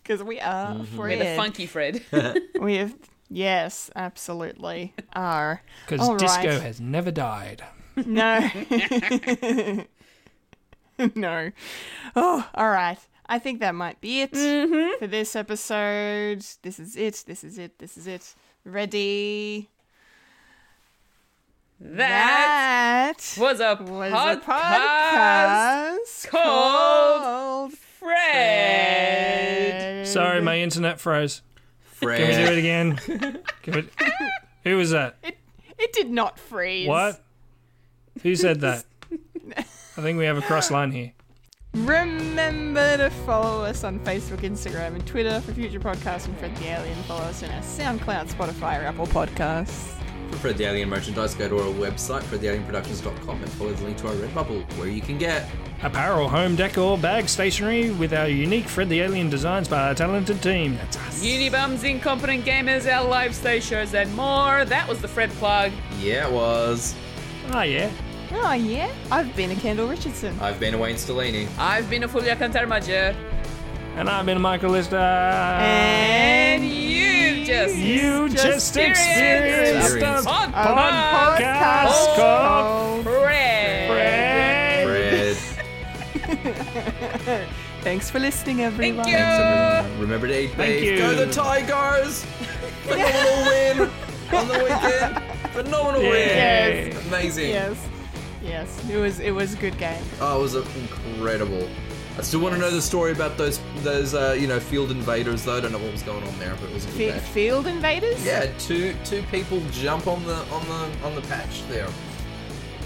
[0.08, 0.96] Because we are mm-hmm.
[0.96, 2.02] We're the funky Fred.
[2.60, 2.94] We have
[3.28, 5.60] yes, absolutely are.
[5.86, 6.62] Because disco right.
[6.62, 7.62] has never died.
[7.94, 8.38] No.
[11.14, 11.52] no.
[12.16, 12.98] Oh, all right.
[13.26, 14.98] I think that might be it mm-hmm.
[14.98, 16.42] for this episode.
[16.62, 17.24] This is it.
[17.26, 17.78] This is it.
[17.78, 18.34] This is it.
[18.64, 19.68] Ready?
[21.80, 29.37] That That was a was podcast, a podcast called called Fred.
[30.12, 31.42] Sorry, my internet froze.
[32.00, 32.96] Can we do it again?
[33.62, 33.88] Can we-
[34.64, 35.16] Who was that?
[35.78, 36.88] It did not freeze.
[36.88, 37.22] What?
[38.22, 38.84] Who said that?
[39.56, 39.62] I
[40.00, 41.12] think we have a cross line here.
[41.74, 46.66] Remember to follow us on Facebook, Instagram, and Twitter for future podcasts and Fred the
[46.68, 46.96] Alien.
[47.04, 49.97] Follow us on our SoundCloud, Spotify, or Apple Podcasts.
[50.30, 54.08] For Fred the Alien merchandise, go to our website, fredthealienproductions.com, and follow the link to
[54.08, 55.48] our Redbubble, where you can get
[55.82, 60.42] Apparel, home decor, bag stationery with our unique Fred the Alien designs by our talented
[60.42, 60.74] team.
[60.76, 61.24] That's us.
[61.24, 64.64] Unibums, Incompetent Gamers, our live stage shows, and more.
[64.64, 65.70] That was the Fred plug.
[66.00, 66.96] Yeah, it was.
[67.52, 67.90] Oh, yeah.
[68.32, 68.92] Oh, yeah?
[69.10, 70.36] I've been a Kendall Richardson.
[70.40, 71.48] I've been a Wayne Stellini.
[71.58, 73.14] I've been a Fulia Kantarmaja.
[73.98, 74.96] And I've been Michael Lister.
[74.96, 83.90] And you've just you just, experienced experienced a a podcast called Fred.
[84.86, 85.36] Fred.
[86.24, 87.48] Fred.
[87.80, 89.04] Thanks for listening, everyone.
[89.04, 90.00] Thank you.
[90.00, 90.92] Remember to eat Thank beef.
[90.92, 90.98] you.
[90.98, 92.24] Go the Tigers!
[92.86, 93.90] But no one will win
[94.32, 95.22] on the weekend.
[95.52, 96.12] But no one will win.
[96.12, 97.06] Yes.
[97.08, 97.50] Amazing.
[97.50, 97.88] Yes.
[98.44, 98.88] Yes.
[98.88, 100.04] It was it was a good game.
[100.20, 101.68] Oh, it was incredible.
[102.18, 105.44] I still want to know the story about those those uh, you know field invaders
[105.44, 105.56] though.
[105.56, 107.30] I don't know what was going on there, but it was a good F- match.
[107.30, 108.24] field invaders?
[108.26, 111.88] Yeah, two two people jump on the on the on the patch there.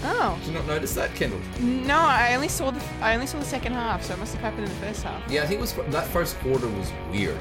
[0.05, 0.35] Oh.
[0.39, 1.39] Did you not notice that, Kendall?
[1.61, 4.41] No, I only saw the I only saw the second half, so it must have
[4.41, 5.23] happened in the first half.
[5.31, 7.37] Yeah, I think it was that first quarter was weird.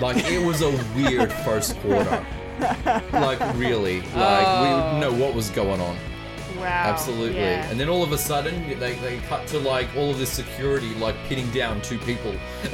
[0.00, 2.24] Like it was a weird first quarter.
[3.12, 5.96] Like really, like we didn't know what was going on.
[6.64, 6.90] Wow.
[6.92, 7.36] Absolutely.
[7.38, 7.68] Yeah.
[7.70, 10.94] And then all of a sudden, they, they cut to like all of this security
[10.94, 12.32] like pinning down two people,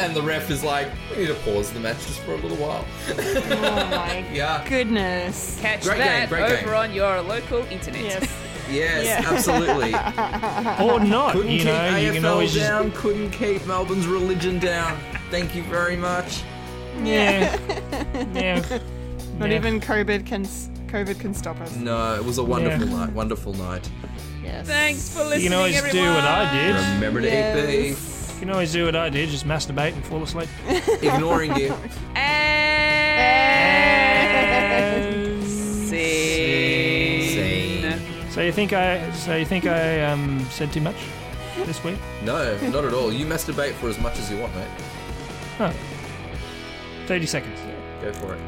[0.00, 2.56] and the ref is like, "We need to pause the match just for a little
[2.56, 4.66] while." oh my Yeah.
[4.68, 5.58] goodness.
[5.60, 6.74] Catch Great that game, great over game.
[6.74, 8.02] on your local internet.
[8.02, 8.42] Yes.
[8.68, 9.30] Yes, Yeah.
[9.32, 9.92] absolutely.
[10.84, 11.32] Or not.
[11.32, 12.66] Couldn't you keep know, you can AFL always just.
[12.66, 12.90] down.
[12.92, 14.98] Couldn't keep Melbourne's religion down.
[15.30, 16.42] Thank you very much.
[17.04, 17.56] Yeah.
[18.34, 18.80] yeah.
[19.38, 19.56] Not Yeah.
[19.56, 21.74] even COVID can s- COVID can stop us.
[21.76, 22.94] No, it was a wonderful Yeah.
[22.96, 23.10] night.
[23.12, 23.88] Wonderful night.
[24.42, 24.66] Yes.
[24.66, 26.02] Thanks for listening, You can always everyone.
[26.08, 26.76] do what I did.
[26.94, 27.84] Remember to eat beef.
[27.98, 28.30] Yes.
[28.34, 30.48] You can always do what I did, just masturbate and fall asleep.
[31.02, 31.74] Ignoring you.
[34.56, 35.42] And
[36.66, 38.00] scene.
[38.30, 39.10] So you think I?
[39.12, 40.96] So you think I um, said too much
[41.64, 41.96] this week?
[42.22, 43.10] No, not at all.
[43.12, 44.68] You masturbate for as much as you want, mate.
[45.58, 45.72] Huh.
[47.06, 47.58] Thirty seconds.
[48.02, 48.40] Go for it.